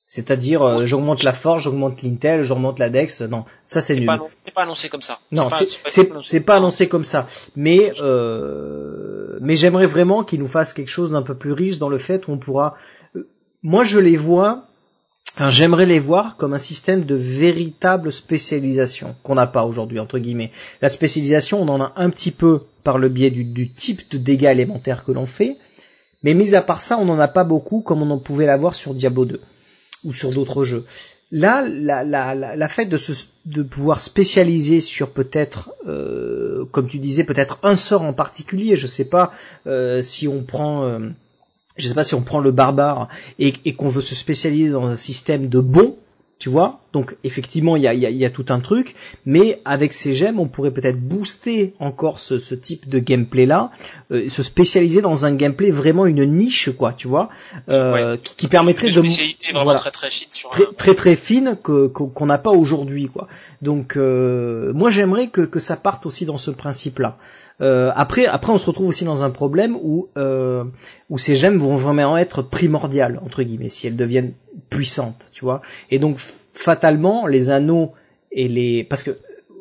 C'est-à-dire, 0.08 0.62
euh, 0.62 0.86
j'augmente 0.86 1.24
la 1.24 1.32
force, 1.32 1.64
j'augmente 1.64 2.02
l'intel, 2.02 2.44
j'augmente 2.44 2.80
la 2.80 2.90
dex. 2.90 3.22
Non, 3.22 3.46
ça 3.66 3.82
c'est 3.82 3.96
nul. 3.96 4.10
c'est 4.46 4.54
pas 4.54 4.64
annoncé 4.64 4.90
comme 4.90 5.00
ça. 5.02 5.20
Non, 5.32 5.48
c'est 5.50 5.66
pas 5.84 6.02
annoncé. 6.12 6.30
c'est 6.30 6.40
pas 6.42 6.56
annoncé 6.58 6.88
comme 6.90 7.06
ça. 7.06 7.28
Mais 7.56 7.94
euh, 8.02 9.38
mais 9.40 9.56
j'aimerais 9.56 9.86
vraiment 9.86 10.26
qu'ils 10.26 10.40
nous 10.42 10.48
fassent 10.48 10.74
quelque 10.74 10.90
chose 10.90 11.12
d'un 11.12 11.22
peu 11.22 11.36
plus 11.36 11.54
riche 11.54 11.78
dans 11.78 11.88
le 11.88 11.98
fait 11.98 12.28
où 12.28 12.32
on 12.34 12.38
pourra. 12.38 12.76
euh, 13.16 13.26
Moi, 13.64 13.86
je 13.86 14.00
les 14.00 14.18
vois. 14.18 14.66
Enfin, 15.36 15.50
j'aimerais 15.50 15.86
les 15.86 16.00
voir 16.00 16.36
comme 16.36 16.54
un 16.54 16.58
système 16.58 17.06
de 17.06 17.16
véritable 17.16 18.12
spécialisation 18.12 19.16
qu'on 19.24 19.36
n'a 19.36 19.48
pas 19.48 19.64
aujourd'hui 19.66 20.00
entre 20.00 20.20
guillemets. 20.20 20.52
La 20.82 20.90
spécialisation, 20.90 21.62
on 21.62 21.70
en 21.70 21.82
a 21.82 21.94
un 21.96 22.10
petit 22.10 22.32
peu 22.32 22.62
par 22.84 22.98
le 22.98 23.08
biais 23.08 23.32
du, 23.32 23.70
type 23.70 24.12
de 24.12 24.18
dégâts 24.18 24.52
élémentaires 24.52 25.06
que 25.06 25.12
l'on 25.12 25.26
fait, 25.26 25.58
mais 26.24 26.34
mis 26.34 26.54
à 26.54 26.62
part 26.62 26.82
ça, 26.82 26.98
on 26.98 27.06
n'en 27.06 27.20
a 27.20 27.30
pas 27.30 27.46
beaucoup 27.46 27.82
comme 27.82 28.02
on 28.02 28.12
en 28.12 28.20
pouvait 28.20 28.46
l'avoir 28.46 28.76
sur 28.76 28.94
Diablo 28.94 29.26
2 29.26 29.42
ou 30.04 30.14
sur 30.14 30.32
d'autres 30.32 30.64
jeux. 30.64 30.86
Là, 31.32 31.66
la, 31.66 32.04
la, 32.04 32.36
la, 32.36 32.56
la 32.58 32.86
de, 32.86 32.98
se, 32.98 33.14
de 33.46 33.64
pouvoir 33.64 34.02
spécialiser 34.02 34.82
sur 34.82 35.12
peut-être, 35.12 35.72
euh, 35.88 36.66
comme 36.72 36.88
tu 36.88 37.00
disais, 37.00 37.24
peut-être 37.24 37.58
un 37.64 37.78
sort 37.78 38.02
en 38.02 38.12
particulier. 38.12 38.76
Je 38.76 38.86
sais 38.86 39.06
pas 39.06 39.32
euh, 39.66 40.02
si 40.02 40.28
on 40.28 40.44
prend, 40.44 40.84
euh, 40.84 41.00
je 41.78 41.88
sais 41.88 41.94
pas 41.94 42.04
si 42.04 42.16
on 42.16 42.22
prend 42.22 42.40
le 42.40 42.52
barbare 42.52 43.08
et, 43.40 43.54
et 43.66 43.74
qu'on 43.74 43.88
veut 43.88 44.02
se 44.02 44.16
spécialiser 44.16 44.70
dans 44.70 44.86
un 44.88 44.96
système 44.96 45.48
de 45.48 45.60
bons, 45.60 45.96
tu 46.38 46.50
vois. 46.50 46.80
Donc 46.92 47.16
effectivement, 47.24 47.76
il 47.78 47.84
y 47.84 47.88
a, 47.88 47.94
y, 47.94 48.06
a, 48.06 48.10
y 48.10 48.26
a 48.26 48.30
tout 48.30 48.46
un 48.50 48.60
truc, 48.60 48.96
mais 49.26 49.62
avec 49.64 49.94
ces 49.94 50.14
gemmes, 50.14 50.40
on 50.40 50.48
pourrait 50.48 50.72
peut-être 50.72 51.00
booster 51.00 51.74
encore 51.80 52.20
ce, 52.20 52.40
ce 52.40 52.56
type 52.56 52.90
de 52.90 53.00
gameplay 53.00 53.46
là, 53.46 53.72
euh, 54.12 54.28
se 54.28 54.44
spécialiser 54.44 55.02
dans 55.02 55.26
un 55.26 55.34
gameplay 55.36 55.70
vraiment 55.72 56.06
une 56.08 56.26
niche, 56.26 56.72
quoi, 56.78 56.94
tu 56.94 57.08
vois, 57.08 57.30
euh, 57.70 58.14
Ouais. 58.14 58.20
qui, 58.24 58.36
qui 58.36 58.48
permettrait 58.48 58.92
de 58.92 59.02
vraiment 59.54 59.66
Voilà. 59.66 59.80
très 59.80 59.92
très 59.92 60.10
fine 60.10 60.28
sur 60.30 60.50
très 60.50 60.64
un... 60.64 60.74
très 60.74 60.96
très 60.96 61.16
fine 61.16 61.58
que 61.64 61.88
qu'on 61.88 62.26
n'a 62.26 62.38
pas 62.38 62.52
aujourd'hui 62.52 63.08
quoi. 63.08 63.28
Donc 63.62 63.98
euh, 63.98 64.74
moi 64.74 64.90
j'aimerais 64.90 65.28
que 65.28 65.42
que 65.42 65.60
ça 65.60 65.76
parte 65.76 66.06
aussi 66.06 66.26
dans 66.26 66.38
ce 66.38 66.52
principe 66.52 67.00
là. 67.00 67.18
après 67.60 68.26
après 68.26 68.52
on 68.52 68.58
se 68.58 68.66
retrouve 68.66 68.88
aussi 68.88 69.06
dans 69.06 69.24
un 69.24 69.30
problème 69.30 69.76
où 69.76 70.10
euh, 70.18 70.64
où 71.10 71.18
ces 71.18 71.36
gemmes 71.36 71.58
vont 71.58 71.76
vraiment 71.76 72.18
être 72.18 72.42
primordiales 72.42 73.20
entre 73.24 73.44
guillemets 73.44 73.70
si 73.70 73.88
elles 73.88 73.96
deviennent 73.96 74.34
puissantes, 74.70 75.28
tu 75.32 75.46
vois. 75.46 75.62
Et 75.90 76.00
donc 76.00 76.18
fatalement 76.54 77.28
les 77.28 77.50
anneaux 77.50 77.94
et 78.32 78.48
les 78.48 78.84
parce 78.84 79.04
que 79.04 79.18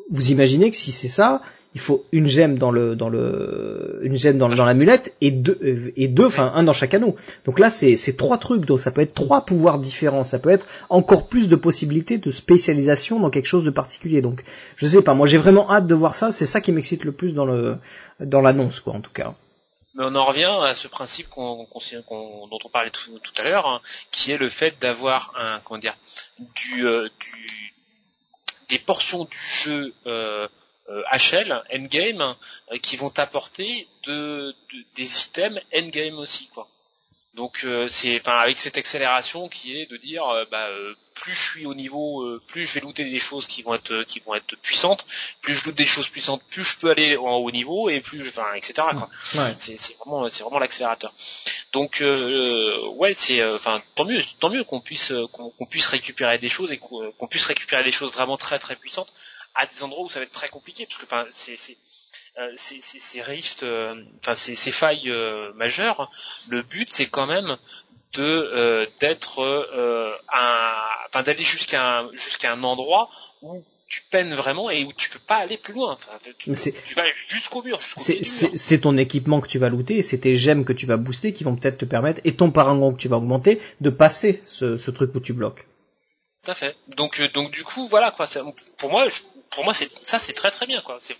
vous 0.09 0.31
imaginez 0.31 0.69
que 0.71 0.75
si 0.75 0.91
c'est 0.91 1.07
ça, 1.07 1.41
il 1.73 1.79
faut 1.79 2.05
une 2.11 2.27
gemme 2.27 2.57
dans 2.59 2.69
le 2.71 2.95
dans 2.95 3.07
le 3.07 3.99
une 4.03 4.17
gemme 4.17 4.37
dans, 4.37 4.49
dans 4.49 4.65
l'amulette 4.65 5.13
et 5.21 5.31
deux 5.31 5.93
et 5.95 6.07
deux 6.09 6.25
enfin 6.25 6.51
un 6.53 6.63
dans 6.63 6.73
chaque 6.73 6.93
anneau. 6.93 7.15
Donc 7.45 7.59
là 7.59 7.69
c'est 7.69 7.95
c'est 7.95 8.17
trois 8.17 8.37
trucs 8.37 8.65
donc 8.65 8.79
ça 8.79 8.91
peut 8.91 9.01
être 9.01 9.13
trois 9.13 9.45
pouvoirs 9.45 9.79
différents, 9.79 10.23
ça 10.25 10.37
peut 10.39 10.49
être 10.49 10.65
encore 10.89 11.27
plus 11.27 11.47
de 11.47 11.55
possibilités 11.55 12.17
de 12.17 12.29
spécialisation 12.29 13.19
dans 13.19 13.29
quelque 13.29 13.45
chose 13.45 13.63
de 13.63 13.69
particulier. 13.69 14.21
Donc 14.21 14.43
je 14.75 14.85
sais 14.85 15.01
pas, 15.01 15.13
moi 15.13 15.27
j'ai 15.27 15.37
vraiment 15.37 15.71
hâte 15.71 15.87
de 15.87 15.95
voir 15.95 16.13
ça, 16.13 16.31
c'est 16.31 16.45
ça 16.45 16.59
qui 16.59 16.71
m'excite 16.73 17.03
le 17.05 17.13
plus 17.13 17.33
dans 17.33 17.45
le 17.45 17.77
dans 18.19 18.41
l'annonce 18.41 18.81
quoi 18.81 18.93
en 18.93 19.01
tout 19.01 19.11
cas. 19.13 19.33
Mais 19.95 20.03
on 20.05 20.15
en 20.15 20.25
revient 20.25 20.51
à 20.63 20.73
ce 20.73 20.87
principe 20.87 21.27
qu'on, 21.27 21.65
qu'on, 21.65 21.79
qu'on- 22.07 22.47
dont 22.47 22.59
on 22.63 22.69
parlait 22.69 22.91
tout, 22.91 23.11
à 23.37 23.43
l'heure, 23.43 23.67
hein, 23.67 23.81
qui 24.11 24.31
est 24.31 24.37
le 24.37 24.47
fait 24.47 24.75
d'avoir 24.79 25.33
un 25.37 25.59
comment 25.65 25.79
dire 25.79 25.97
du, 26.39 26.85
euh, 26.87 27.09
du 27.19 27.73
des 28.69 28.79
portions 28.79 29.25
du 29.25 29.37
jeu 29.37 29.93
euh, 30.07 30.47
HL 31.13 31.61
endgame 31.73 32.35
euh, 32.71 32.77
qui 32.77 32.97
vont 32.97 33.09
t'apporter 33.09 33.87
de, 34.03 34.51
de- 34.71 34.85
des 34.95 35.21
items 35.23 35.59
endgame 35.75 36.17
aussi 36.19 36.47
quoi. 36.53 36.67
Donc 37.33 37.61
euh, 37.63 37.87
c'est 37.87 38.19
enfin 38.19 38.37
avec 38.39 38.57
cette 38.57 38.77
accélération 38.77 39.47
qui 39.47 39.77
est 39.79 39.85
de 39.89 39.95
dire 39.95 40.27
euh, 40.27 40.43
bah, 40.51 40.67
euh, 40.67 40.93
plus 41.13 41.31
je 41.31 41.49
suis 41.51 41.65
au 41.65 41.73
niveau 41.73 42.23
euh, 42.23 42.41
plus 42.45 42.65
je 42.65 42.73
vais 42.73 42.79
looter 42.81 43.05
des 43.05 43.19
choses 43.19 43.47
qui 43.47 43.61
vont 43.61 43.73
être 43.73 44.03
qui 44.03 44.19
vont 44.19 44.35
être 44.35 44.57
puissantes 44.57 45.05
plus 45.41 45.53
je 45.55 45.63
loot 45.63 45.75
des 45.75 45.85
choses 45.85 46.09
puissantes 46.09 46.41
plus 46.49 46.65
je 46.65 46.77
peux 46.77 46.89
aller 46.91 47.15
en 47.15 47.35
haut 47.37 47.51
niveau 47.51 47.87
et 47.89 48.01
plus 48.01 48.27
enfin 48.27 48.51
etc 48.55 48.73
quoi 48.97 49.09
Ouais. 49.35 49.55
c'est 49.57 49.77
vraiment 49.97 50.27
c'est 50.29 50.43
vraiment 50.43 50.59
l'accélérateur 50.59 51.13
donc 51.71 52.01
euh, 52.01 52.85
ouais 52.95 53.13
c'est 53.13 53.39
euh, 53.39 53.55
enfin 53.55 53.81
tant 53.95 54.03
mieux 54.03 54.21
tant 54.41 54.49
mieux 54.49 54.65
qu'on 54.65 54.81
puisse 54.81 55.11
euh, 55.11 55.25
qu'on 55.27 55.65
puisse 55.65 55.85
récupérer 55.87 56.37
des 56.37 56.49
choses 56.49 56.73
et 56.73 56.77
qu'on 56.79 57.13
qu'on 57.13 57.27
puisse 57.27 57.45
récupérer 57.45 57.85
des 57.85 57.93
choses 57.93 58.11
vraiment 58.11 58.35
très 58.35 58.59
très 58.59 58.75
puissantes 58.75 59.13
à 59.55 59.65
des 59.65 59.83
endroits 59.83 60.05
où 60.05 60.09
ça 60.09 60.19
va 60.19 60.25
être 60.25 60.31
très 60.31 60.49
compliqué 60.49 60.85
parce 60.85 60.97
que 60.97 61.05
enfin 61.05 61.25
c'est 61.29 61.57
c'est 61.57 61.77
euh, 62.39 62.51
ces, 62.55 62.79
ces 62.81 63.21
rifts, 63.21 63.63
euh, 63.63 63.93
enfin 64.19 64.35
ces, 64.35 64.55
failles 64.71 65.09
euh, 65.09 65.51
majeures, 65.53 66.09
le 66.49 66.61
but 66.61 66.87
c'est 66.91 67.07
quand 67.07 67.27
même 67.27 67.57
de 68.13 68.23
euh, 68.23 68.85
d'être 68.99 69.41
euh, 69.41 70.13
un, 70.33 70.71
enfin 71.09 71.23
d'aller 71.23 71.43
jusqu'à 71.43 71.99
un, 71.99 72.09
jusqu'à 72.13 72.53
un 72.53 72.63
endroit 72.63 73.09
où 73.41 73.63
tu 73.87 74.01
peines 74.09 74.33
vraiment 74.33 74.69
et 74.69 74.85
où 74.85 74.93
tu 74.93 75.09
peux 75.09 75.19
pas 75.19 75.35
aller 75.35 75.57
plus 75.57 75.73
loin. 75.73 75.93
Enfin, 75.93 76.11
tu, 76.37 76.51
vas 76.95 77.03
jusqu'au 77.29 77.61
mur. 77.61 77.79
C'est 77.81 78.23
c'est 78.23 78.79
ton 78.79 78.97
équipement 78.97 79.41
que 79.41 79.47
tu 79.47 79.59
vas 79.59 79.67
looter 79.67 79.97
et 79.97 80.03
c'est 80.03 80.19
tes 80.19 80.37
gemmes 80.37 80.63
que 80.63 80.73
tu 80.73 80.85
vas 80.85 80.95
booster 80.95 81.33
qui 81.33 81.43
vont 81.43 81.55
peut-être 81.57 81.79
te 81.79 81.85
permettre 81.85 82.21
et 82.23 82.35
ton 82.35 82.51
parangon 82.51 82.93
que 82.93 82.99
tu 82.99 83.09
vas 83.09 83.17
augmenter 83.17 83.59
de 83.81 83.89
passer 83.89 84.41
ce, 84.45 84.77
ce 84.77 84.91
truc 84.91 85.13
où 85.15 85.19
tu 85.19 85.33
bloques. 85.33 85.67
Tout 86.43 86.51
à 86.51 86.55
fait. 86.55 86.75
Donc 86.87 87.19
euh, 87.19 87.27
donc 87.29 87.51
du 87.51 87.63
coup 87.63 87.87
voilà 87.87 88.11
quoi. 88.11 88.25
pour 88.77 88.89
moi 88.89 89.07
je- 89.09 89.21
pour 89.51 89.63
moi 89.63 89.73
c'est 89.73 89.91
ça 90.03 90.17
c'est 90.17 90.33
très 90.33 90.49
très 90.51 90.65
bien 90.65 90.81
quoi. 90.81 90.97
C'est 91.01 91.15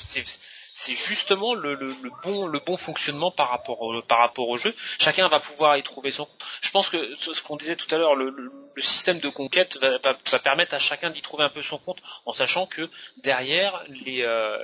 c'est 0.74 0.94
justement 0.96 1.54
le, 1.54 1.76
le, 1.76 1.94
le 2.02 2.10
bon 2.24 2.48
le 2.48 2.58
bon 2.60 2.76
fonctionnement 2.78 3.30
par 3.30 3.50
rapport 3.50 3.82
au, 3.82 4.02
par 4.02 4.20
rapport 4.20 4.50
au 4.50 4.58
jeu. 4.58 4.74
Chacun 5.00 5.28
va 5.28 5.40
pouvoir 5.40 5.78
y 5.78 5.84
trouver 5.84 6.12
son 6.12 6.26
compte. 6.26 6.46
Je 6.62 6.72
pense 6.72 6.90
que 6.90 7.16
ce, 7.18 7.40
qu'on 7.44 7.56
disait 7.58 7.76
tout 7.76 7.94
à 7.94 7.98
l'heure, 8.00 8.16
le, 8.16 8.30
le, 8.30 8.52
système 8.82 9.20
de 9.20 9.30
conquête 9.30 9.78
va, 9.78 9.98
va, 10.00 10.18
va 10.32 10.40
permettre 10.40 10.74
à 10.74 10.80
chacun 10.80 11.10
d'y 11.12 11.22
trouver 11.22 11.44
un 11.44 11.50
peu 11.50 11.62
son 11.62 11.78
compte, 11.78 12.02
en 12.26 12.34
sachant 12.34 12.66
que 12.66 12.90
derrière 13.18 13.84
les 13.90 14.24
euh, 14.24 14.58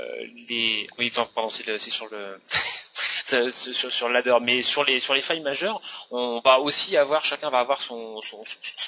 les 0.49 0.87
oui 0.97 1.09
enfin 1.11 1.29
pardon 1.35 1.49
c'est 1.51 1.77
c'est 1.77 1.91
sur 1.91 2.07
le 2.07 2.39
sur, 3.27 3.91
sur 3.91 4.07
le 4.07 4.13
ladder, 4.13 4.37
mais 4.41 4.61
sur 4.61 4.83
les 4.83 4.99
sur 4.99 5.13
les 5.13 5.21
failles 5.21 5.41
majeures, 5.41 5.81
on 6.11 6.41
va 6.43 6.59
aussi 6.59 6.97
avoir 6.97 7.25
chacun 7.25 7.49
va 7.49 7.59
avoir 7.59 7.81
son 7.81 8.21
son, 8.21 8.41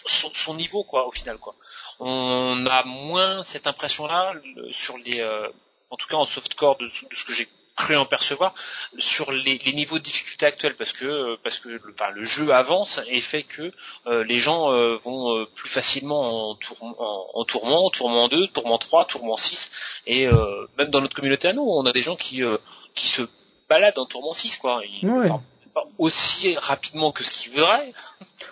son, 0.05 0.31
son 0.33 0.53
niveau 0.55 0.83
quoi 0.83 1.07
au 1.07 1.11
final 1.11 1.37
quoi. 1.37 1.55
On 1.99 2.65
a 2.65 2.83
moins 2.83 3.43
cette 3.43 3.67
impression 3.67 4.07
là 4.07 4.33
sur 4.71 4.97
les 4.97 5.19
euh, 5.19 5.47
en 5.89 5.97
tout 5.97 6.07
cas 6.07 6.17
en 6.17 6.25
softcore 6.25 6.77
de, 6.77 6.87
ce 6.87 7.25
que 7.25 7.33
j'ai 7.33 7.47
cru 7.75 7.95
en 7.95 8.05
percevoir 8.05 8.53
sur 8.97 9.31
les, 9.31 9.57
les 9.59 9.73
niveaux 9.73 9.99
de 9.99 10.03
difficulté 10.03 10.45
actuels. 10.45 10.75
Parce 10.75 10.93
que 10.93 11.35
parce 11.37 11.59
que 11.59 11.69
le, 11.69 11.81
le 12.13 12.23
jeu 12.23 12.51
avance 12.51 12.99
et 13.07 13.21
fait 13.21 13.43
que 13.43 13.71
euh, 14.07 14.23
les 14.23 14.39
gens 14.39 14.71
euh, 14.71 14.95
vont 14.97 15.35
euh, 15.35 15.45
plus 15.45 15.69
facilement 15.69 16.51
en, 16.51 16.55
tour, 16.55 16.77
en, 16.83 17.27
en 17.33 17.45
tourment, 17.45 17.89
tourment 17.89 18.27
2, 18.27 18.47
tourment 18.47 18.77
3, 18.77 19.05
tourment 19.05 19.37
6 19.37 19.71
et 20.05 20.27
euh, 20.27 20.67
même 20.77 20.89
dans 20.89 21.01
notre 21.01 21.15
communauté 21.15 21.47
à 21.47 21.53
nous, 21.53 21.63
on 21.63 21.85
a 21.85 21.91
des 21.91 22.01
gens 22.01 22.15
qui 22.15 22.43
euh, 22.43 22.57
qui 22.95 23.07
se 23.07 23.21
baladent 23.69 23.99
en 23.99 24.05
tourment 24.05 24.33
6 24.33 24.57
quoi. 24.57 24.81
Ils, 24.85 25.07
Ouais. 25.09 25.25
enfin, 25.29 25.41
pas 25.73 25.85
aussi 25.99 26.55
rapidement 26.57 27.11
que 27.11 27.23
ce 27.23 27.31
qu'ils 27.31 27.51
voudraient. 27.53 27.93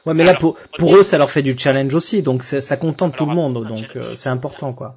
Ouais, 0.06 0.14
mais 0.14 0.24
là 0.24 0.36
pour 0.36 0.56
pour 0.78 0.96
eux 0.96 1.04
ça 1.04 1.18
leur 1.18 1.32
fait 1.32 1.42
du 1.42 1.58
challenge 1.58 1.94
aussi, 1.96 2.22
donc 2.22 2.44
ça 2.44 2.62
ça 2.62 2.78
contente 2.78 3.16
tout 3.18 3.26
le 3.26 3.34
monde, 3.36 3.54
donc 3.68 3.96
euh, 3.96 4.16
c'est 4.16 4.30
important 4.30 4.74
quoi. 4.74 4.96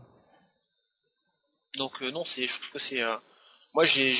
Donc 1.78 2.02
euh, 2.02 2.10
non, 2.10 2.24
c'est 2.24 2.47
je 2.47 2.55
trouve 2.59 2.70
que 2.70 2.78
c'est 2.78 3.02
euh, 3.02 3.14
moi 3.74 3.84
j'ai 3.84 4.12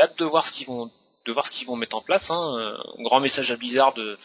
hâte 0.00 0.18
de 0.18 0.24
voir 0.24 0.46
ce 0.46 0.52
qu'ils 0.52 0.66
vont 0.66 0.90
de 1.26 1.32
voir 1.32 1.46
ce 1.46 1.52
qu'ils 1.52 1.66
vont 1.66 1.76
mettre 1.76 1.96
en 1.96 2.02
place. 2.02 2.30
Hein. 2.30 2.76
Un 2.98 3.02
grand 3.02 3.20
message 3.20 3.50
à 3.50 3.56
Blizzard. 3.56 3.94
de- 3.94 4.16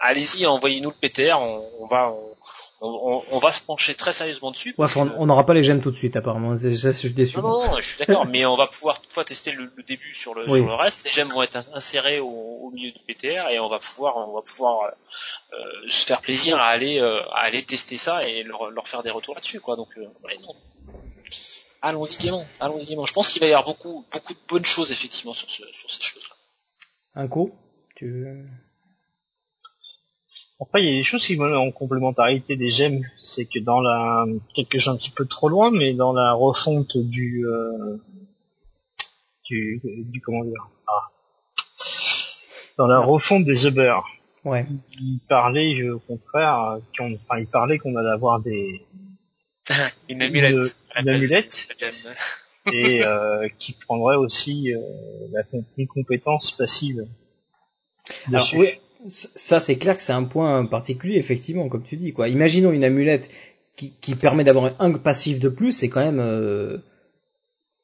allez-y, 0.00 0.46
envoyez-nous 0.46 0.90
le 0.90 0.94
PTR. 1.08 1.38
On, 1.40 1.60
on 1.80 1.86
va 1.86 2.10
on, 2.10 2.36
on, 2.80 3.24
on 3.32 3.38
va 3.38 3.50
se 3.52 3.62
pencher 3.62 3.94
très 3.94 4.12
sérieusement 4.12 4.50
dessus. 4.50 4.74
Ouais, 4.78 4.86
que- 4.86 4.98
on 4.98 5.26
n'aura 5.26 5.44
pas 5.44 5.54
les 5.54 5.62
gemmes 5.62 5.80
tout 5.80 5.90
de 5.90 5.96
suite 5.96 6.16
apparemment, 6.16 6.54
ça, 6.54 6.70
je 6.70 6.90
suis 6.90 7.12
déçu. 7.12 7.38
Non, 7.38 7.42
non, 7.42 7.66
non, 7.72 7.76
je 7.78 7.82
suis 7.82 7.98
d'accord, 7.98 8.26
mais 8.32 8.46
on 8.46 8.56
va 8.56 8.66
pouvoir 8.68 9.00
toutefois 9.00 9.24
tester 9.24 9.50
le, 9.52 9.70
le 9.74 9.82
début 9.82 10.12
sur 10.14 10.34
le, 10.34 10.48
Oui. 10.50 10.58
sur 10.60 10.68
le 10.68 10.74
reste. 10.74 11.04
Les 11.04 11.10
gemmes 11.10 11.30
vont 11.32 11.42
être 11.42 11.56
ins- 11.56 11.72
insérées 11.74 12.20
au, 12.20 12.28
au 12.28 12.70
milieu 12.70 12.92
du 12.92 13.00
PTR 13.00 13.48
et 13.50 13.58
on 13.58 13.68
va 13.68 13.78
pouvoir, 13.80 14.16
on 14.28 14.34
va 14.34 14.42
pouvoir 14.42 14.82
euh, 14.84 14.90
euh, 15.54 15.88
se 15.88 16.06
faire 16.06 16.20
plaisir 16.20 16.58
à 16.58 16.66
aller, 16.66 17.00
euh, 17.00 17.20
à 17.30 17.40
aller 17.40 17.64
tester 17.64 17.96
ça 17.96 18.28
et 18.28 18.42
leur, 18.44 18.70
leur 18.70 18.86
faire 18.86 19.02
des 19.02 19.10
retours 19.10 19.34
là-dessus, 19.34 19.60
quoi. 19.60 19.76
Donc, 19.76 19.88
euh, 19.98 20.06
ouais, 20.24 20.36
non. 20.40 20.54
Allons-y 21.80 22.16
gaiement, 22.16 22.44
allons-y 22.58 22.86
gaiement. 22.86 23.06
Je 23.06 23.12
pense 23.12 23.28
qu'il 23.28 23.40
va 23.40 23.46
y 23.46 23.52
avoir 23.54 23.64
beaucoup, 23.66 24.04
beaucoup 24.12 24.34
de 24.34 24.38
bonnes 24.48 24.64
choses 24.64 24.90
effectivement 24.90 25.32
sur, 25.32 25.48
ce, 25.48 25.62
sur 25.72 25.90
ces 25.90 26.02
choses-là. 26.02 26.34
Un 27.14 27.28
coup? 27.28 27.52
Tu... 27.94 28.26
Après, 30.60 30.82
il 30.82 30.90
y 30.90 30.94
a 30.94 30.98
des 30.98 31.04
choses 31.04 31.24
qui 31.24 31.36
vont 31.36 31.54
en 31.54 31.70
complémentarité 31.70 32.56
des 32.56 32.70
gemmes. 32.70 33.02
C'est 33.20 33.44
que 33.44 33.60
dans 33.60 33.80
la, 33.80 34.24
peut-être 34.26 34.68
que 34.68 34.78
j'ai 34.78 34.90
un 34.90 34.96
petit 34.96 35.10
peu 35.10 35.24
trop 35.24 35.48
loin, 35.48 35.70
mais 35.70 35.94
dans 35.94 36.12
la 36.12 36.32
refonte 36.32 36.96
du, 36.96 37.46
euh, 37.46 37.96
du, 39.44 39.80
du 39.84 40.20
comment 40.20 40.44
dire, 40.44 40.68
ah. 40.88 41.10
dans 42.76 42.86
la 42.88 42.98
refonte 42.98 43.44
des 43.44 43.66
Uber, 43.66 43.98
Ouais. 44.44 44.66
il 45.00 45.20
parlait 45.28 45.88
au 45.90 45.98
contraire, 45.98 46.78
qu'on, 46.96 47.14
enfin, 47.14 47.38
il 47.40 47.46
parlait 47.46 47.78
qu'on 47.78 47.94
allait 47.96 48.08
avoir 48.08 48.40
des, 48.40 48.86
Une 50.08 50.22
amulette. 50.22 50.76
Une- 50.98 51.08
amulette. 51.08 51.68
et 52.72 53.04
euh, 53.04 53.48
qui 53.58 53.72
prendrait 53.72 54.16
aussi 54.16 54.74
euh, 54.74 54.80
la, 55.32 55.42
une 55.76 55.86
compétence 55.86 56.52
passive. 56.52 57.06
Alors, 58.28 58.44
dessus. 58.44 58.56
oui, 58.58 58.68
ça 59.08 59.60
c'est 59.60 59.76
clair 59.78 59.96
que 59.96 60.02
c'est 60.02 60.12
un 60.12 60.24
point 60.24 60.66
particulier 60.66 61.16
effectivement, 61.16 61.68
comme 61.68 61.84
tu 61.84 61.96
dis 61.96 62.12
quoi. 62.12 62.28
Imaginons 62.28 62.72
une 62.72 62.84
amulette 62.84 63.30
qui, 63.76 63.92
qui 64.00 64.14
permet 64.16 64.44
d'avoir 64.44 64.74
un 64.80 64.92
passif 64.98 65.38
de 65.40 65.48
plus, 65.48 65.72
c'est 65.72 65.88
quand 65.88 66.00
même 66.00 66.18
euh, 66.20 66.78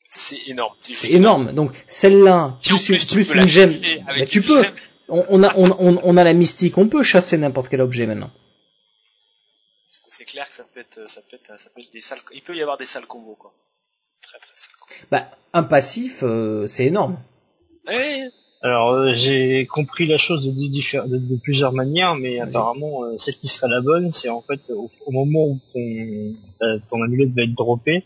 C'est 0.05 0.49
énorme. 0.49 0.75
c'est 0.81 1.13
énorme. 1.13 1.53
Donc 1.53 1.73
celle-là 1.87 2.59
plus, 2.65 3.05
plus 3.05 3.29
peux 3.29 3.39
une 3.39 3.49
gemme, 3.49 3.81
bah, 4.07 4.27
tu 4.27 4.43
peux. 4.43 4.65
On, 5.09 5.25
on 5.29 5.43
a 5.43 5.55
on, 5.57 5.67
on, 5.79 6.01
on 6.03 6.17
a 6.17 6.25
la 6.25 6.33
mystique, 6.33 6.79
on 6.79 6.89
peut 6.89 7.03
chasser 7.03 7.37
n'importe 7.39 7.69
quel 7.69 7.81
objet 7.81 8.07
maintenant. 8.07 8.33
C'est 10.09 10.25
clair 10.25 10.49
que 10.49 10.55
ça 10.55 10.65
peut 10.73 10.81
être, 10.81 11.09
ça 11.11 11.21
peut 11.23 11.37
être, 11.37 11.59
ça 11.59 11.71
peut 11.71 11.81
être 11.81 11.93
des 11.93 12.01
sales. 12.01 12.21
Il 12.33 12.43
peut 12.43 12.57
y 12.57 12.63
avoir 12.63 12.77
des 12.77 12.87
sales 12.87 13.07
combos 13.07 13.37
quoi. 13.37 13.53
Très 14.23 14.39
très 14.39 14.55
sales 14.55 14.75
combos. 14.79 15.07
Bah 15.11 15.29
un 15.53 15.63
passif 15.65 16.23
euh, 16.23 16.67
c'est 16.67 16.87
énorme. 16.87 17.19
Ouais, 17.87 18.31
Alors 18.67 18.93
euh, 18.93 19.13
j'ai 19.15 19.67
compris 19.67 20.07
la 20.07 20.17
chose 20.17 20.43
de, 20.45 20.51
de- 20.51 21.19
de 21.19 21.37
plusieurs 21.41 21.73
manières, 21.75 22.15
mais 22.17 22.41
apparemment 22.41 23.05
euh, 23.05 23.19
celle 23.19 23.37
qui 23.37 23.47
sera 23.49 23.69
la 23.69 23.81
bonne, 23.83 24.11
c'est 24.11 24.31
en 24.31 24.41
fait 24.43 24.61
au, 24.71 24.91
au 25.07 25.11
moment 25.13 25.45
où 25.45 25.61
ton, 25.73 26.79
ton 26.89 27.03
amulette 27.03 27.33
va 27.37 27.43
être 27.43 27.55
droppée, 27.55 28.05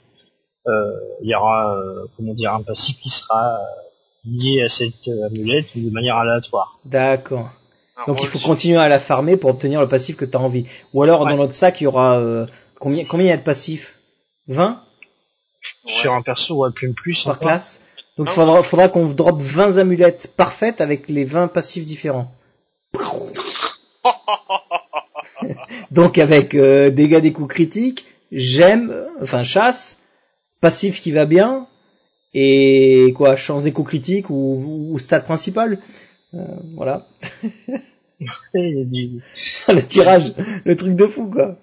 euh, 0.67 0.91
il 1.23 1.31
y 1.31 1.35
aura 1.35 1.77
euh, 1.79 2.07
comment 2.17 2.35
dire 2.35 2.53
un 2.55 2.63
passif 2.63 2.97
qui 3.01 3.09
sera 3.09 3.59
lié 4.25 4.63
à 4.63 4.69
cette 4.69 5.07
amulette 5.27 5.79
de 5.79 5.91
manière 5.91 6.17
aléatoire. 6.17 6.77
D'accord. 6.85 7.51
Donc 8.09 8.21
il 8.23 8.27
faut 8.29 8.39
continuer 8.41 8.79
à 8.79 8.89
la 8.89 8.99
farmer 8.99 9.37
pour 9.37 9.51
obtenir 9.51 9.81
le 9.81 9.89
passif 9.89 10.17
que 10.17 10.25
tu 10.25 10.37
as 10.37 10.41
envie. 10.41 10.67
Ou 10.93 11.03
alors 11.05 11.23
Ouais. 11.23 11.31
dans 11.31 11.37
notre 11.37 11.55
sac 11.55 11.81
il 11.81 11.85
y 11.85 11.87
aura 11.87 12.19
euh, 12.19 12.47
combien 12.81 13.05
combien 13.05 13.27
il 13.27 13.31
y 13.31 13.33
a 13.33 13.37
de 13.37 13.43
passifs? 13.43 13.99
20 14.49 14.83
Ouais. 15.85 15.93
Sur 15.95 16.13
un 16.15 16.23
perso 16.23 16.67
ou 16.67 16.71
plus 16.73 16.93
plus 16.95 17.23
par 17.25 17.35
encore. 17.37 17.49
classe? 17.49 17.81
Donc 18.19 18.27
il 18.27 18.31
Ah 18.31 18.35
faudra, 18.35 18.62
faudra 18.62 18.89
qu'on 18.89 19.07
drop 19.07 19.40
20 19.40 19.78
amulettes 19.78 20.32
parfaites 20.36 20.81
avec 20.81 21.09
les 21.09 21.24
20 21.24 21.49
passifs 21.49 21.86
différents. 21.86 22.31
Donc 25.90 26.19
avec 26.19 26.55
euh, 26.55 26.90
dégâts 26.90 27.20
des 27.20 27.32
coups 27.32 27.49
critiques, 27.49 28.05
j'aime, 28.32 28.93
enfin 29.23 29.45
chasse, 29.45 30.01
passif 30.61 31.01
qui 31.01 31.12
va 31.12 31.24
bien, 31.24 31.69
et 32.35 33.15
quoi, 33.16 33.36
chance 33.36 33.62
des 33.62 33.73
coups 33.73 33.89
critiques 33.89 34.31
ou, 34.31 34.90
ou 34.93 34.99
stade 34.99 35.24
principal. 35.24 35.78
Euh, 36.35 36.39
voilà. 36.74 37.07
Il 38.55 39.23
le 39.69 39.81
tirage, 39.81 40.35
le 40.65 40.77
truc 40.77 40.97
de 40.97 41.07
fou 41.07 41.31
quoi. 41.31 41.57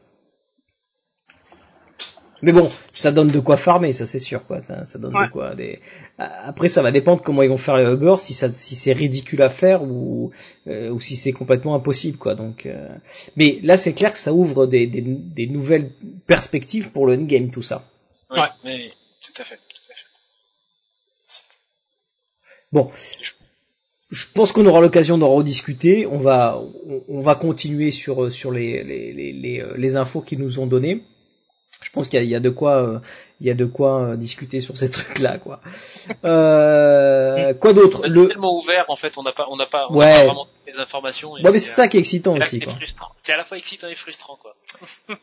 Mais 2.41 2.51
bon, 2.51 2.69
ça 2.93 3.11
donne 3.11 3.29
de 3.29 3.39
quoi 3.39 3.55
farmer, 3.57 3.93
ça 3.93 4.05
c'est 4.05 4.19
sûr 4.19 4.45
quoi. 4.45 4.59
Ça, 4.61 4.83
ça 4.85 4.99
donne 4.99 5.15
Ouais. 5.15 5.27
de 5.27 5.31
quoi. 5.31 5.55
Des... 5.55 5.79
Après, 6.17 6.67
ça 6.67 6.81
va 6.81 6.91
dépendre 6.91 7.21
comment 7.23 7.41
ils 7.43 7.49
vont 7.49 7.57
faire 7.57 7.77
les 7.77 7.85
Uber, 7.85 8.15
si 8.17 8.33
ça, 8.33 8.51
si 8.51 8.75
c'est 8.75 8.91
ridicule 8.93 9.41
à 9.41 9.49
faire 9.49 9.83
ou 9.83 10.31
euh, 10.67 10.89
ou 10.91 10.99
si 10.99 11.15
c'est 11.15 11.31
complètement 11.31 11.75
impossible 11.75 12.17
quoi. 12.17 12.35
Donc, 12.35 12.65
euh, 12.65 12.89
mais 13.37 13.59
là 13.63 13.77
c'est 13.77 13.93
clair 13.93 14.11
que 14.11 14.19
ça 14.19 14.33
ouvre 14.33 14.67
des, 14.67 14.85
des, 14.85 15.01
des 15.01 15.47
nouvelles 15.47 15.91
perspectives 16.27 16.91
pour 16.91 17.07
le 17.07 17.13
endgame 17.17 17.49
tout 17.51 17.61
ça. 17.61 17.85
Oui, 18.31 18.39
Ouais. 18.39 18.47
mais 18.65 18.91
tout 19.25 19.41
à 19.41 19.45
fait, 19.45 19.55
tout 19.55 19.91
à 19.91 19.95
fait. 19.95 20.05
Bon, 22.71 22.89
je 24.11 24.25
pense 24.33 24.51
qu'on 24.51 24.65
aura 24.65 24.81
l'occasion 24.81 25.17
d'en 25.17 25.33
rediscuter. 25.33 26.05
On 26.05 26.17
va, 26.17 26.61
on, 26.87 27.01
on 27.07 27.19
va 27.21 27.35
continuer 27.35 27.91
sur 27.91 28.31
sur 28.31 28.51
les 28.51 28.83
les, 28.83 29.13
les, 29.13 29.31
les, 29.33 29.61
euh, 29.61 29.73
les 29.77 29.95
infos 29.95 30.21
qu'ils 30.21 30.39
nous 30.39 30.59
ont 30.59 30.67
données. 30.67 31.01
Je 31.85 31.91
pense 31.91 32.07
qu'il 32.07 32.17
y 32.17 32.21
a, 32.21 32.23
il 32.25 32.29
y 32.31 32.35
a 32.35 32.39
de 32.39 32.49
quoi, 32.49 32.77
euh, 32.77 32.99
il 33.41 33.45
y 33.47 33.51
a 33.51 33.53
de 33.53 33.63
quoi 33.65 34.01
euh, 34.01 34.15
discuter 34.15 34.59
sur 34.59 34.75
ces 34.75 34.89
trucs-là, 34.97 35.37
quoi. 35.37 35.61
Euh, 36.25 37.53
quoi 37.53 37.73
d'autre? 37.73 38.07
Le, 38.07 38.27
tellement 38.27 38.57
ouvert, 38.59 38.85
en 38.89 38.95
fait, 38.95 39.19
on 39.19 39.23
n'a 39.23 39.31
pas, 39.31 39.45
on 39.51 39.55
n'a 39.55 39.67
pas, 39.67 39.85
on 39.91 39.95
Ouais. 39.95 40.11
pas 40.11 40.25
vraiment 40.25 40.45
toutes 40.45 40.73
les 40.75 40.81
informations. 40.81 41.37
et 41.37 41.43
ouais, 41.43 41.51
mais 41.51 41.59
c'est 41.59 41.69
ça 41.69 41.87
qui 41.87 41.97
est 41.97 41.99
excitant 41.99 42.35
c'est- 42.37 42.43
aussi, 42.43 42.59
quoi. 42.59 42.73
C'est 43.21 43.33
à 43.33 43.37
la 43.37 43.43
fois 43.45 43.57
excitant 43.59 43.87
et 43.87 43.93
frustrant, 43.95 44.35
quoi. 44.41 44.55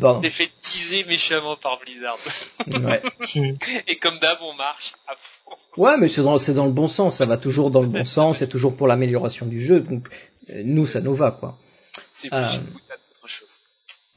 Pardon. 0.00 0.22
Fait 0.22 0.50
teaser 0.62 1.04
méchamment 1.04 1.56
par 1.56 1.78
Blizzard. 1.78 2.18
Ouais. 2.66 3.02
et 3.86 3.96
comme 3.98 4.18
d'hab, 4.18 4.38
on 4.42 4.54
marche 4.54 4.94
à 5.06 5.14
fond. 5.16 5.56
Ouais, 5.80 5.96
mais 5.96 6.08
c'est 6.08 6.22
dans, 6.22 6.66
le 6.66 6.72
bon 6.72 6.88
sens. 6.88 7.16
Ça 7.16 7.26
va 7.26 7.36
toujours 7.36 7.70
dans 7.70 7.82
le 7.82 7.88
bon 7.88 8.04
sens. 8.18 8.38
C'est 8.38 8.48
toujours 8.48 8.76
pour 8.76 8.88
l'amélioration 8.88 9.46
du 9.46 9.60
jeu. 9.60 9.80
Donc, 9.80 10.08
euh, 10.50 10.62
nous, 10.64 10.86
ça 10.86 11.00
nous 11.00 11.14
va, 11.14 11.30
quoi. 11.30 11.56
C'est 12.12 12.32
autre 12.32 12.50
chose. 13.26 13.60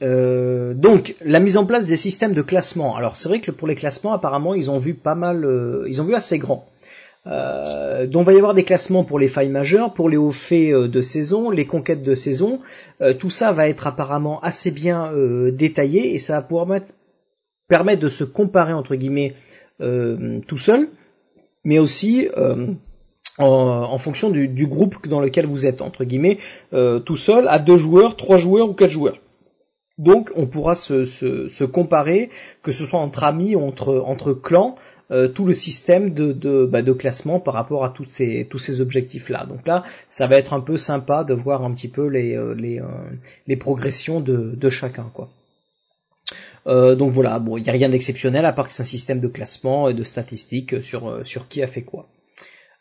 Euh, 0.02 0.74
donc 0.74 1.14
la 1.24 1.40
mise 1.40 1.56
en 1.56 1.64
place 1.64 1.86
des 1.86 1.96
systèmes 1.96 2.34
de 2.34 2.42
classement. 2.42 2.96
Alors 2.96 3.16
c'est 3.16 3.28
vrai 3.28 3.40
que 3.40 3.50
pour 3.50 3.66
les 3.66 3.74
classements, 3.74 4.12
apparemment, 4.12 4.54
ils 4.54 4.70
ont 4.70 4.78
vu 4.78 4.94
pas 4.94 5.14
mal, 5.14 5.44
euh, 5.44 5.84
ils 5.88 6.02
ont 6.02 6.04
vu 6.04 6.14
assez 6.14 6.38
grand. 6.38 6.68
Euh, 7.26 8.06
donc 8.06 8.22
il 8.22 8.26
va 8.26 8.32
y 8.34 8.36
avoir 8.36 8.54
des 8.54 8.62
classements 8.62 9.02
pour 9.04 9.18
les 9.18 9.26
failles 9.26 9.48
majeures, 9.48 9.92
pour 9.94 10.08
les 10.08 10.16
hauts 10.16 10.30
faits 10.30 10.72
euh, 10.72 10.86
de 10.86 11.00
saison, 11.00 11.50
les 11.50 11.64
conquêtes 11.64 12.04
de 12.04 12.14
saison. 12.14 12.60
Euh, 13.00 13.14
tout 13.14 13.30
ça 13.30 13.52
va 13.52 13.68
être 13.68 13.86
apparemment 13.86 14.40
assez 14.42 14.70
bien 14.70 15.10
euh, 15.12 15.50
détaillé 15.50 16.14
et 16.14 16.18
ça 16.18 16.34
va 16.34 16.42
pouvoir 16.42 16.66
mettre- 16.66 16.92
permettre 17.68 18.00
de 18.00 18.08
se 18.08 18.24
comparer 18.24 18.72
entre 18.72 18.94
guillemets 18.96 19.34
tout 20.46 20.56
seul, 20.56 20.88
mais 21.64 21.78
aussi 21.78 22.28
en, 23.38 23.46
en 23.46 23.98
fonction 23.98 24.30
du, 24.30 24.48
du 24.48 24.66
groupe 24.66 25.06
dans 25.06 25.20
lequel 25.20 25.44
vous 25.44 25.66
êtes 25.66 25.82
entre 25.82 26.04
guillemets 26.04 26.38
tout 26.70 27.16
seul, 27.16 27.46
à 27.48 27.58
deux 27.58 27.76
joueurs, 27.76 28.16
trois 28.16 28.38
joueurs 28.38 28.70
ou 28.70 28.72
quatre 28.72 28.90
joueurs. 28.90 29.18
Donc 29.98 30.30
on 30.36 30.46
pourra 30.46 30.74
se, 30.74 31.04
se, 31.04 31.48
se 31.48 31.64
comparer, 31.64 32.30
que 32.62 32.70
ce 32.70 32.84
soit 32.84 33.00
entre 33.00 33.24
amis 33.24 33.54
ou 33.54 33.62
entre, 33.62 33.96
entre 33.96 34.32
clans, 34.34 34.76
euh, 35.10 35.28
tout 35.28 35.44
le 35.46 35.54
système 35.54 36.10
de, 36.10 36.32
de, 36.32 36.66
bah, 36.66 36.82
de 36.82 36.92
classement 36.92 37.40
par 37.40 37.54
rapport 37.54 37.84
à 37.84 37.90
tous 37.90 38.04
ces, 38.04 38.46
tous 38.50 38.58
ces 38.58 38.80
objectifs-là. 38.80 39.46
Donc 39.46 39.66
là, 39.66 39.84
ça 40.10 40.26
va 40.26 40.36
être 40.36 40.52
un 40.52 40.60
peu 40.60 40.76
sympa 40.76 41.24
de 41.24 41.32
voir 41.32 41.64
un 41.64 41.72
petit 41.72 41.88
peu 41.88 42.06
les, 42.08 42.36
euh, 42.36 42.54
les, 42.54 42.80
euh, 42.80 42.84
les 43.46 43.56
progressions 43.56 44.20
de, 44.20 44.52
de 44.54 44.68
chacun. 44.68 45.10
quoi. 45.14 45.30
Euh, 46.66 46.96
donc 46.96 47.12
voilà, 47.12 47.38
bon, 47.38 47.56
il 47.56 47.62
n'y 47.62 47.68
a 47.68 47.72
rien 47.72 47.88
d'exceptionnel 47.88 48.44
à 48.44 48.52
part 48.52 48.66
que 48.66 48.72
c'est 48.72 48.82
un 48.82 48.86
système 48.86 49.20
de 49.20 49.28
classement 49.28 49.88
et 49.88 49.94
de 49.94 50.02
statistiques 50.02 50.82
sur, 50.82 51.08
euh, 51.08 51.24
sur 51.24 51.48
qui 51.48 51.62
a 51.62 51.66
fait 51.66 51.82
quoi. 51.82 52.08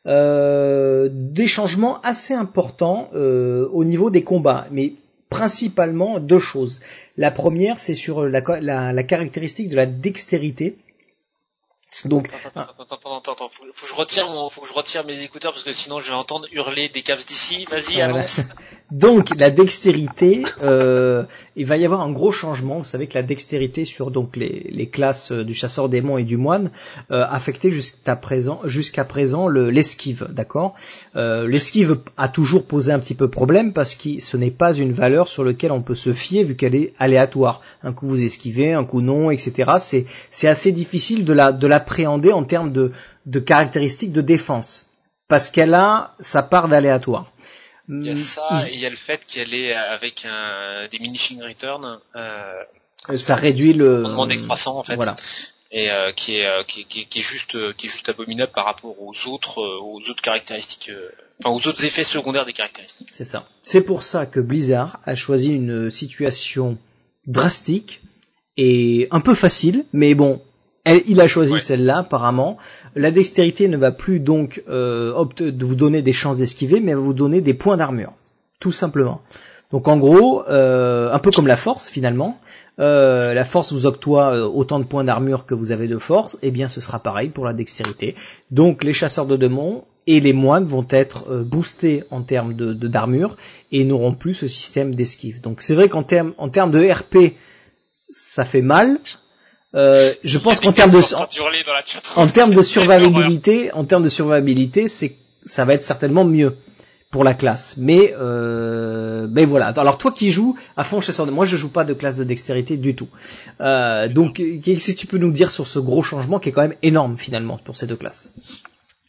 Euh, 0.08 1.10
des 1.12 1.48
changements 1.48 2.02
assez 2.02 2.34
importants 2.34 3.10
euh, 3.16 3.68
au 3.72 3.84
niveau 3.84 4.10
des 4.10 4.24
combats, 4.24 4.68
mais 4.72 4.94
principalement 5.30 6.20
deux 6.20 6.40
choses. 6.40 6.82
La 7.18 7.32
première, 7.32 7.80
c'est 7.80 7.94
sur 7.96 8.26
la, 8.26 8.42
la, 8.62 8.94
la 8.94 9.04
caractéristique 9.04 9.70
de 9.70 9.76
la 9.76 9.86
dextérité. 9.86 10.78
Donc, 12.04 12.30
Attends, 12.46 12.60
attends, 12.62 12.72
attends, 12.84 12.96
attends, 12.96 13.18
attends, 13.18 13.32
attends, 13.34 13.50
faut, 13.50 13.64
faut 13.74 13.86
que 13.86 13.90
je 13.90 13.96
retire 13.96 14.30
mon, 14.30 14.50
faut 14.50 14.62
que 14.62 14.68
je 14.68 14.74
retire 14.74 15.06
mes 15.06 15.22
écouteurs 15.22 15.54
parce 15.54 15.64
que 15.64 15.72
sinon 15.72 16.00
je 16.00 16.10
vais 16.12 16.18
entendre 16.18 16.48
hurler 16.52 16.90
des 16.90 17.02
caves 17.04 17.26
d'ici. 17.26 17.66
Vas-y, 17.66 17.94
Voilà. 17.96 18.06
annonce. 18.16 18.42
donc 18.92 19.32
la 19.38 19.50
dextérité, 19.50 20.44
euh, 20.62 21.24
il 21.56 21.66
va 21.66 21.76
y 21.78 21.86
avoir 21.86 22.02
un 22.02 22.12
gros 22.12 22.32
changement. 22.32 22.78
Vous 22.78 22.84
savez 22.84 23.08
que 23.08 23.16
la 23.16 23.24
dextérité 23.24 23.84
sur 23.84 24.12
donc 24.12 24.36
les, 24.38 24.88
classes 24.92 25.32
du 25.32 25.56
chasseur 25.56 25.90
démon 25.90 26.20
et 26.20 26.24
du 26.24 26.38
moine 26.38 26.70
euh, 27.10 27.26
affectait 27.28 27.72
jusqu'à 27.72 28.16
présent, 28.16 28.62
jusqu'à 28.66 29.04
présent 29.04 29.48
le- 29.48 29.72
l'esquive, 29.72 30.28
d'accord? 30.32 30.76
Euh, 31.16 31.48
l'esquive 31.48 31.98
a 32.16 32.28
toujours 32.28 32.66
posé 32.66 32.92
un 32.92 33.00
petit 33.00 33.16
peu 33.16 33.28
problème 33.28 33.74
parce 33.74 33.96
que 33.96 34.20
ce 34.20 34.38
n'est 34.38 34.52
pas 34.52 34.72
une 34.74 34.92
valeur 34.92 35.28
sur 35.28 35.44
laquelle 35.44 35.72
on 35.72 35.82
peut 35.82 35.96
se 35.96 36.14
fier 36.14 36.44
vu 36.44 36.56
qu'elle 36.56 36.76
est 36.76 36.94
aléatoire. 37.00 37.62
Un 37.82 37.92
coup 37.92 38.06
vous 38.08 38.24
esquivez, 38.24 38.74
un 38.74 38.86
coup 38.86 39.02
non, 39.02 39.32
etc. 39.32 39.74
C'est 39.80 40.06
c'est 40.30 40.48
assez 40.48 40.72
difficile 40.72 41.26
de 41.26 41.34
la 41.34 41.52
de 41.52 41.66
l'appréhender 41.66 42.32
en 42.32 42.44
termes 42.44 42.72
de 42.72 42.92
de 43.26 43.40
caractéristiques 43.40 44.12
de 44.12 44.22
défense 44.22 44.88
parce 45.28 45.50
qu'elle 45.50 45.74
a 45.74 46.14
sa 46.20 46.44
part 46.44 46.68
d'aléatoire. 46.68 47.32
Il 47.90 48.04
y 48.06 48.10
a 48.10 48.16
ça 48.16 48.48
Ils- 48.52 48.70
et 48.70 48.74
il 48.76 48.80
y 48.80 48.86
a 48.86 48.90
le 48.90 48.96
fait 48.96 49.22
qu'elle 49.28 49.54
est 49.54 49.74
avec 49.74 50.26
un 50.26 50.88
diminishing 50.88 51.42
return, 51.44 52.00
euh, 52.16 52.64
ça 53.14 53.36
réduit 53.36 53.74
le 53.74 54.02
rendement 54.04 54.26
décroissant 54.28 54.78
en 54.80 54.84
fait, 54.84 54.96
Voilà. 54.96 55.16
et 55.72 55.92
euh, 55.92 56.12
qui 56.12 56.38
est, 56.38 56.46
euh, 56.48 56.64
qui, 56.64 56.82
est- 56.82 56.84
qui, 56.86 57.02
est- 57.02 57.06
qui 57.06 57.20
est 57.20 57.22
juste, 57.22 57.56
euh, 57.56 57.74
qui 57.78 57.86
est 57.86 57.90
juste 57.90 58.10
abominable 58.10 58.52
par 58.54 58.66
rapport 58.66 58.96
aux 59.02 59.14
autres, 59.28 59.60
euh, 59.62 59.80
aux 59.82 60.00
autres 60.10 60.22
caractéristiques, 60.22 60.90
euh, 60.90 61.10
enfin 61.44 61.54
aux 61.56 61.68
autres 61.68 61.86
effets 61.86 62.04
secondaires 62.04 62.46
des 62.46 62.54
caractéristiques. 62.54 63.10
C'est 63.12 63.26
ça. 63.26 63.48
C'est 63.62 63.82
pour 63.82 64.02
ça 64.04 64.26
que 64.26 64.40
Blizzard 64.40 65.00
a 65.06 65.14
choisi 65.16 65.52
une 65.54 65.92
situation 65.92 66.78
drastique 67.28 68.02
et 68.58 69.08
un 69.12 69.20
peu 69.20 69.36
facile, 69.36 69.86
mais 69.94 70.16
bon, 70.16 70.42
elle- 70.86 71.04
il 71.08 71.20
a 71.22 71.28
choisi 71.28 71.54
Ouais. 71.54 71.60
celle-là 71.60 71.98
apparemment. 72.00 72.58
La 72.96 73.12
dextérité 73.12 73.68
ne 73.68 73.78
va 73.78 73.92
plus 73.92 74.20
donc 74.20 74.64
euh, 74.70 75.14
de 75.38 75.66
vous 75.66 75.76
donner 75.76 76.02
des 76.02 76.14
chances 76.14 76.38
d'esquiver, 76.38 76.80
mais 76.80 76.94
va 76.94 77.00
vous 77.02 77.14
donner 77.14 77.42
des 77.42 77.54
points 77.54 77.78
d'armure, 77.78 78.14
tout 78.60 78.72
simplement. 78.72 79.22
Donc 79.72 79.88
en 79.88 79.98
gros, 79.98 80.44
euh, 80.48 81.12
un 81.12 81.20
peu 81.20 81.32
comme 81.32 81.48
la 81.48 81.56
force 81.58 81.90
finalement, 81.90 82.38
euh, 82.80 83.34
la 83.34 83.44
force 83.44 83.74
vous 83.74 83.86
octroie 83.88 84.48
autant 84.48 84.80
de 84.80 84.86
points 84.86 85.04
d'armure 85.04 85.46
que 85.48 85.56
vous 85.56 85.72
avez 85.72 85.88
de 85.88 85.98
force, 85.98 86.38
et 86.44 86.52
bien 86.52 86.68
ce 86.68 86.80
sera 86.82 87.00
pareil 87.00 87.30
pour 87.30 87.46
la 87.46 87.54
dextérité. 87.54 88.16
Donc 88.52 88.84
les 88.84 88.94
chasseurs 88.94 89.26
de 89.26 89.36
démons 89.36 89.84
et 90.08 90.20
les 90.20 90.34
moines 90.34 90.66
vont 90.66 90.86
être 90.92 91.42
boostés 91.44 92.04
en 92.12 92.22
termes 92.22 92.54
de 92.54 92.74
de- 92.74 92.88
d'armure 92.88 93.38
et 93.72 93.84
n'auront 93.86 94.14
plus 94.14 94.36
ce 94.36 94.48
système 94.48 94.94
d'esquive. 94.94 95.42
Donc 95.42 95.62
c'est 95.62 95.74
vrai 95.74 95.90
qu'en 95.90 96.04
termes 96.04 96.34
en 96.38 96.50
termes 96.50 96.70
de 96.72 96.80
RP, 96.88 97.34
ça 98.10 98.46
fait 98.46 98.62
mal. 98.62 99.00
Euh, 99.76 100.14
je 100.24 100.38
pense 100.38 100.60
qu'en 100.60 100.72
termes 100.72 100.92
de 100.92 101.02
en, 102.16 102.28
termes 102.28 102.54
de 102.54 102.62
survivabilité, 102.62 103.72
en 103.74 103.84
termes 103.84 104.04
de 104.04 104.10
survivabilité, 104.10 104.88
c'est 104.88 105.16
ça 105.44 105.66
va 105.66 105.74
être 105.74 105.84
certainement 105.84 106.26
mieux 106.26 106.56
pour 107.12 107.24
la 107.24 107.34
classe. 107.34 107.76
Mais 107.78 108.14
euh, 108.18 109.28
mais 109.30 109.46
voilà. 109.46 109.68
Alors 109.68 109.98
toi 109.98 110.12
qui 110.12 110.32
joues 110.32 110.56
à 110.78 110.84
fond 110.84 111.02
chasseur 111.02 111.26
de 111.26 111.32
moi 111.32 111.46
je 111.46 111.58
joue 111.58 111.72
pas 111.72 111.84
de 111.84 111.94
classe 111.94 112.16
de 112.16 112.24
dextérité 112.24 112.78
du 112.78 112.96
tout. 112.96 113.10
Euh, 113.62 114.08
donc 114.08 114.36
qu'est-ce 114.36 114.92
que 114.92 114.98
tu 114.98 115.08
peux 115.08 115.18
nous 115.18 115.32
dire 115.32 115.52
sur 115.52 115.68
ce 115.68 115.80
gros 115.80 116.04
changement 116.04 116.40
qui 116.40 116.50
est 116.50 116.52
quand 116.52 116.62
même 116.62 116.78
énorme 116.82 117.18
finalement 117.18 117.58
pour 117.58 117.76
ces 117.76 117.88
deux 117.88 117.98
classes? 117.98 118.32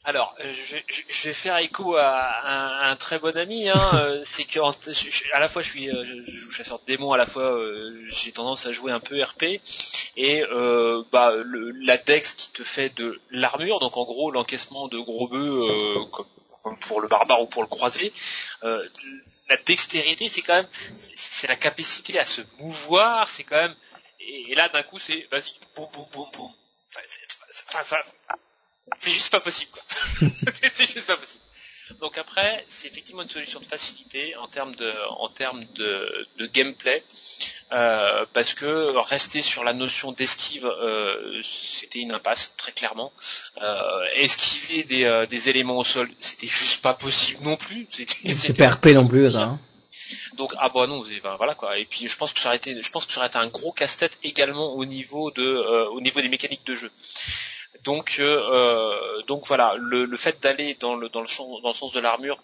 Alors, 0.09 0.37
euh, 0.39 0.55
je, 0.55 0.77
vais- 0.77 0.85
je, 0.89 1.03
je 1.09 1.23
vais 1.29 1.35
faire 1.35 1.57
écho 1.59 1.97
à, 1.97 2.41
un, 2.45 2.69
à 2.79 2.91
un 2.91 2.97
très 2.97 3.19
bon 3.19 3.37
ami. 3.37 3.69
Hein, 3.69 3.91
euh, 3.95 4.25
c'est 4.31 4.45
que 4.45 4.53
je- 4.53 5.33
à 5.33 5.41
la 5.41 5.49
fois 5.49 5.63
je 5.63 5.69
suis, 5.71 5.91
euh, 5.91 6.05
je, 6.05 6.23
joue 6.23 6.51
chasseur 6.51 6.79
de 6.79 6.85
démons, 6.87 7.13
à 7.13 7.17
la 7.19 7.27
fois 7.27 7.43
euh, 7.59 8.01
j'ai 8.05 8.31
tendance 8.31 8.67
à 8.67 8.73
jouer 8.73 8.93
un 8.93 9.01
peu 9.01 9.21
RP 9.21 9.61
et 10.17 10.45
euh, 10.45 11.03
bah 11.11 11.33
le, 11.37 11.73
la 11.73 11.97
dex 11.99 12.35
qui 12.35 12.53
te 12.53 12.63
fait 12.63 12.91
de 12.97 13.21
l'armure, 13.33 13.81
donc 13.81 13.97
en 13.97 14.05
gros 14.05 14.31
l'encaissement 14.31 14.87
de 14.87 14.99
gros 15.01 15.27
bœufs 15.27 15.61
euh, 15.69 16.05
comme, 16.13 16.27
comme 16.63 16.79
pour 16.79 17.01
le 17.01 17.09
barbare 17.09 17.43
ou 17.43 17.47
pour 17.47 17.63
le 17.63 17.69
croisé. 17.69 18.13
euh, 18.63 18.89
la 19.49 19.57
dextérité, 19.59 20.29
c'est 20.29 20.43
quand 20.43 20.55
même, 20.55 20.69
c'est- 20.99 21.11
c'est 21.17 21.47
la 21.49 21.57
capacité 21.57 22.19
à 22.21 22.25
se 22.27 22.43
mouvoir, 22.61 23.29
c'est 23.29 23.43
quand 23.45 23.57
même. 23.61 23.75
Et, 24.21 24.53
et 24.53 24.55
là 24.55 24.69
d'un 24.69 24.85
coup 24.85 25.01
c'est, 25.01 25.27
vas-y, 25.33 25.53
boum 25.75 25.89
boum 25.93 26.07
boum 26.13 26.31
boum. 26.33 26.51
Enfin, 27.75 27.97
c'est- 28.99 29.11
juste 29.11 29.31
pas 29.33 29.41
possible 29.41 29.71
quoi. 29.73 29.83
c'est 30.75 30.91
juste 30.93 31.07
pas 31.07 31.17
possible. 31.17 31.43
Donc 32.01 32.19
après, 32.19 32.65
c'est 32.69 32.89
effectivement 32.89 33.23
une 33.23 33.29
solution 33.29 33.61
de 33.61 33.65
facilité 33.65 34.35
en 34.37 34.49
termes 34.49 34.75
de, 34.75 34.93
en 35.19 35.29
termes 35.29 35.65
de, 35.77 36.27
de 36.37 36.47
gameplay, 36.49 37.05
euh, 37.73 38.27
parce 38.33 38.55
que 38.55 38.97
rester 39.09 39.41
sur 39.41 39.63
la 39.63 39.73
notion 39.73 40.11
d'esquive, 40.11 40.67
euh, 40.67 41.41
c'était 41.45 42.01
une 42.01 42.11
impasse 42.11 42.55
très 42.57 42.73
clairement. 42.73 43.13
Euh, 43.63 44.05
esquiver 44.17 44.83
des, 44.83 45.27
des 45.31 45.49
éléments 45.49 45.79
au 45.79 45.85
sol, 45.85 46.11
c'était 46.19 46.49
juste 46.49 46.83
pas 46.83 46.95
possible 46.95 47.45
non 47.45 47.57
plus. 47.57 47.87
C'est 48.35 48.57
pas 48.57 48.69
RP 48.69 48.87
non 48.87 49.07
plus 49.07 49.31
ça. 49.31 49.43
hein. 49.43 49.61
Donc 50.37 50.55
ah 50.59 50.69
bah 50.69 50.89
non, 50.89 51.03
ben, 51.23 51.37
voilà 51.37 51.55
quoi. 51.55 51.79
Et 51.79 51.85
puis 51.85 52.09
je 52.09 52.17
pense 52.17 52.33
que 52.33 52.41
ça 52.41 52.49
aurait 52.49 52.57
été, 52.57 52.81
je 52.83 52.91
pense 52.91 53.07
que 53.07 53.13
ça 53.13 53.19
aurait 53.21 53.29
été 53.29 53.39
un 53.39 53.47
gros 53.47 53.71
casse-tête 53.73 54.19
également 54.25 54.75
au 54.75 54.85
niveau 54.85 55.31
de, 55.31 55.87
au 55.93 56.01
niveau 56.01 56.21
des 56.21 56.29
mécaniques 56.29 56.67
de 56.67 56.75
jeu. 56.75 56.91
Donc 57.85 58.17
euh, 58.19 59.23
donc 59.23 59.47
voilà, 59.47 59.75
le, 59.79 60.05
le 60.05 60.17
fait 60.17 60.43
d'aller 60.43 60.75
dans 60.75 60.95
le 60.95 61.09
dans 61.09 61.21
le 61.21 61.27
champ, 61.27 61.61
dans 61.61 61.69
le 61.69 61.75
sens 61.75 61.93
de 61.93 62.01
l'armure, 62.01 62.39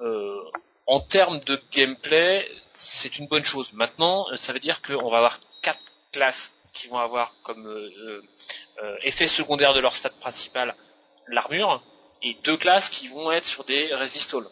euh, 0.00 0.40
en 0.86 1.00
termes 1.00 1.40
de 1.40 1.60
gameplay, 1.72 2.48
c'est 2.74 3.18
une 3.18 3.26
bonne 3.26 3.44
chose. 3.44 3.72
Maintenant, 3.72 4.26
ça 4.36 4.52
veut 4.52 4.60
dire 4.60 4.82
qu'on 4.82 5.08
va 5.10 5.18
avoir 5.18 5.40
quatre 5.62 5.80
classes 6.12 6.54
qui 6.72 6.88
vont 6.88 6.98
avoir 6.98 7.34
comme 7.44 7.66
euh, 7.66 8.22
euh, 8.82 8.96
effet 9.02 9.28
secondaire 9.28 9.74
de 9.74 9.80
leur 9.80 9.94
stade 9.96 10.14
principal 10.14 10.74
l'armure 11.28 11.82
et 12.22 12.34
deux 12.44 12.56
classes 12.56 12.88
qui 12.90 13.08
vont 13.08 13.30
être 13.32 13.46
sur 13.46 13.64
des 13.64 13.94
resistol. 13.94 14.48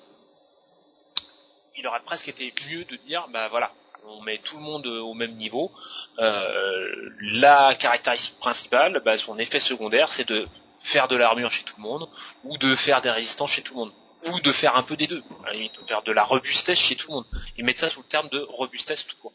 Il 1.77 1.87
aurait 1.87 2.03
presque 2.03 2.29
été 2.29 2.55
mieux 2.69 2.85
de 2.85 2.97
dire, 2.97 3.27
bah 3.29 3.49
voilà, 3.49 3.73
on 4.07 4.23
met 4.23 4.39
tout 4.39 4.57
le 4.57 4.62
monde 4.62 4.87
au 4.87 5.15
même 5.15 5.35
niveau. 5.37 5.70
Euh, 6.19 7.11
la 7.20 7.74
caractéristique 7.74 8.39
principale, 8.39 9.01
bah, 9.05 9.16
son 9.19 9.39
effet 9.39 9.61
secondaire, 9.61 10.12
c'est 10.12 10.29
de 10.29 10.47
faire 10.79 11.09
de 11.09 11.16
l'armure 11.16 11.51
chez 11.51 11.65
tout 11.65 11.74
le 11.77 11.83
monde 11.83 12.09
ou 12.45 12.59
de 12.59 12.74
faire 12.74 13.01
des 13.01 13.11
résistances 13.11 13.53
chez 13.53 13.62
tout 13.62 13.74
le 13.74 13.81
monde 13.81 13.93
ou 14.31 14.41
de 14.41 14.53
faire 14.53 14.77
un 14.77 14.83
peu 14.83 14.97
des 14.97 15.07
deux, 15.07 15.23
de 15.53 15.87
faire 15.87 16.03
de 16.03 16.12
la 16.12 16.23
robustesse 16.23 16.79
chez 16.79 16.97
tout 16.97 17.09
le 17.09 17.15
monde 17.16 17.27
et 17.57 17.62
mettre 17.62 17.81
ça 17.81 17.89
sous 17.89 18.01
le 18.01 18.07
terme 18.07 18.29
de 18.29 18.41
robustesse 18.41 19.07
tout 19.07 19.16
court. 19.16 19.33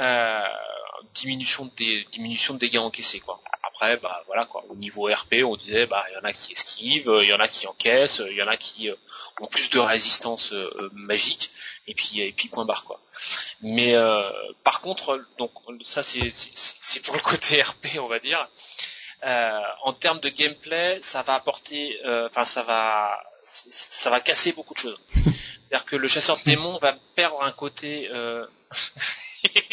Euh, 0.00 0.44
diminution 1.14 1.70
des 1.76 2.06
de 2.12 2.56
dégâts 2.56 2.78
encaissés 2.78 3.20
quoi. 3.20 3.40
Après 3.62 3.96
bah 3.96 4.22
voilà 4.26 4.48
au 4.68 4.74
niveau 4.76 5.08
RP, 5.12 5.44
on 5.44 5.56
disait 5.56 5.86
bah 5.86 6.04
il 6.10 6.14
y 6.14 6.16
en 6.16 6.24
a 6.24 6.32
qui 6.32 6.52
esquivent, 6.52 7.12
il 7.22 7.28
y 7.28 7.32
en 7.32 7.40
a 7.40 7.48
qui 7.48 7.66
encaissent, 7.66 8.22
il 8.28 8.36
y 8.36 8.42
en 8.42 8.48
a 8.48 8.56
qui 8.56 8.90
euh, 8.90 8.94
ont 9.40 9.46
plus 9.46 9.70
de 9.70 9.78
résistance 9.78 10.52
euh, 10.52 10.90
magique 10.92 11.50
et 11.86 11.94
puis 11.94 12.20
et 12.20 12.32
puis 12.32 12.48
point 12.48 12.64
barre 12.64 12.84
quoi. 12.84 13.00
Mais 13.60 13.94
par 14.64 14.80
contre 14.80 15.24
donc 15.38 15.52
ça 15.82 16.02
c'est 16.02 16.30
c'est 16.30 17.00
pour 17.00 17.14
le 17.14 17.20
côté 17.20 17.62
RP 17.62 17.98
on 17.98 18.08
va 18.08 18.18
dire. 18.18 18.48
en 19.84 19.92
termes 19.92 20.20
de 20.20 20.28
gameplay, 20.28 20.98
ça 21.00 21.22
va 21.22 21.34
apporter, 21.34 21.98
enfin 22.26 22.44
ça 22.44 22.62
va 22.62 23.22
ça 23.44 24.10
va 24.10 24.20
casser 24.20 24.52
beaucoup 24.52 24.74
de 24.74 24.78
choses. 24.78 25.00
C'est-à-dire 25.72 25.86
que 25.86 25.96
le 25.96 26.08
chasseur 26.08 26.36
de 26.36 26.44
démons 26.44 26.78
va 26.78 26.94
perdre 27.14 27.42
un 27.42 27.52
côté. 27.52 28.08
Euh... 28.10 28.46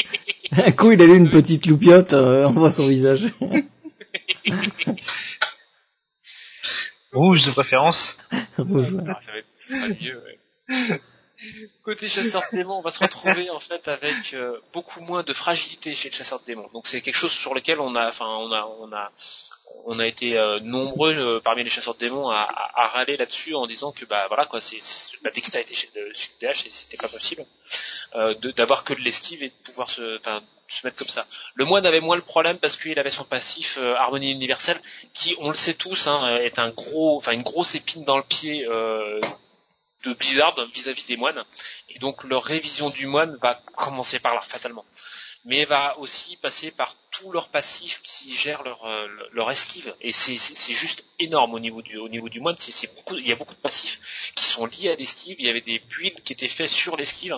un 0.65 0.71
coup, 0.71 0.91
il 0.91 1.01
a 1.01 1.05
eu 1.05 1.15
une 1.15 1.29
petite 1.29 1.65
loupiote, 1.65 2.13
euh, 2.13 2.45
on 2.47 2.53
voit 2.53 2.69
son 2.69 2.87
visage. 2.87 3.27
Rouge 7.11 7.45
de 7.45 7.51
préférence. 7.51 8.17
Rouge. 8.57 8.93
Ah, 9.07 9.19
ça 9.23 9.31
va 9.31 9.37
être, 9.39 9.47
mieux, 10.01 10.23
ouais. 10.23 10.39
Côté 11.83 12.07
chasseur 12.07 12.43
de 12.51 12.57
démons, 12.57 12.79
on 12.79 12.81
va 12.81 12.91
se 12.91 12.99
retrouver 12.99 13.49
en 13.49 13.59
fait 13.59 13.87
avec 13.87 14.33
euh, 14.33 14.59
beaucoup 14.73 14.99
moins 15.01 15.23
de 15.23 15.33
fragilité 15.33 15.93
chez 15.93 16.09
le 16.09 16.15
chasseur 16.15 16.41
de 16.41 16.45
démons. 16.45 16.69
Donc 16.73 16.85
c'est 16.85 17.01
quelque 17.01 17.15
chose 17.15 17.31
sur 17.31 17.53
lequel 17.55 17.79
on 17.79 17.95
a, 17.95 18.09
enfin 18.09 18.25
on 18.25 18.51
a, 18.51 18.65
on 18.79 18.91
a, 18.91 19.11
on 19.85 19.99
a 19.99 20.05
été 20.05 20.37
euh, 20.37 20.59
nombreux 20.59 21.15
euh, 21.15 21.39
parmi 21.39 21.63
les 21.63 21.69
chasseurs 21.69 21.95
de 21.95 21.99
démons 21.99 22.29
à, 22.29 22.47
râler 22.93 23.17
là-dessus 23.17 23.55
en 23.55 23.65
disant 23.67 23.91
que 23.91 24.05
bah 24.05 24.25
voilà 24.27 24.45
quoi, 24.45 24.61
c'est 24.61 24.79
la 25.23 25.31
dextérité 25.31 25.73
chez 25.73 25.89
le, 25.95 26.13
chez 26.13 26.29
le 26.39 26.47
DH, 26.47 26.67
c'était 26.71 26.97
pas 26.97 27.09
possible 27.09 27.45
euh, 28.15 28.33
d'avoir 28.55 28.83
que 28.83 28.93
de 28.93 28.99
l'esquive 29.01 29.41
et 29.43 29.49
de 29.49 29.53
pouvoir 29.63 29.89
se, 29.89 30.19
mettre 30.83 30.97
comme 30.97 31.07
ça. 31.07 31.25
Le 31.55 31.65
moine 31.65 31.85
avait 31.87 32.01
moins 32.01 32.15
le 32.15 32.21
problème 32.21 32.59
parce 32.59 32.77
qu'il 32.77 32.99
avait 32.99 33.09
son 33.09 33.23
passif 33.23 33.79
harmonie 33.79 34.31
universelle, 34.31 34.79
qui, 35.13 35.35
on 35.39 35.49
le 35.49 35.55
sait 35.55 35.73
tous, 35.73 36.05
hein, 36.05 36.37
est 36.37 36.59
un 36.59 36.69
gros, 36.69 37.17
enfin 37.17 37.31
une 37.31 37.41
grosse 37.41 37.73
épine 37.73 38.05
dans 38.05 38.17
le 38.17 38.23
pied 38.23 38.63
de 38.65 40.13
Blizzard 40.13 40.55
vis-à-vis 40.73 41.01
-vis 41.01 41.07
des 41.07 41.17
moines. 41.17 41.43
Et 41.89 41.97
donc 41.97 42.23
leur 42.23 42.43
révision 42.43 42.91
du 42.91 43.07
moine 43.07 43.35
va 43.41 43.59
commencer 43.75 44.19
par 44.19 44.35
là 44.35 44.41
fatalement 44.41 44.85
mais 45.45 45.65
va 45.65 45.97
aussi 45.99 46.35
passer 46.37 46.71
par 46.71 46.95
tous 47.11 47.31
leurs 47.31 47.49
passifs 47.49 48.01
qui 48.03 48.33
gèrent 48.33 48.63
leur, 48.63 48.83
euh, 48.85 49.07
leur 49.31 49.49
esquive. 49.49 49.95
Et 50.01 50.11
c'est 50.11 50.73
juste 50.73 51.05
énorme 51.19 51.53
au 51.53 51.59
niveau 51.59 51.81
du, 51.81 51.97
au 51.97 52.09
niveau 52.09 52.29
du 52.29 52.39
mode. 52.39 52.59
C'est 52.59 52.93
beaucoup, 52.93 53.15
il 53.15 53.27
y 53.27 53.31
a 53.31 53.35
beaucoup 53.35 53.55
de 53.55 53.59
passifs 53.59 54.33
qui 54.35 54.43
sont 54.43 54.65
liés 54.65 54.89
à 54.89 54.95
l'esquive. 54.95 55.37
Il 55.39 55.45
y 55.45 55.49
avait 55.49 55.61
des 55.61 55.79
builds 55.79 56.21
qui 56.23 56.33
étaient 56.33 56.47
faits 56.47 56.69
sur 56.69 56.97
l'esquive. 56.97 57.37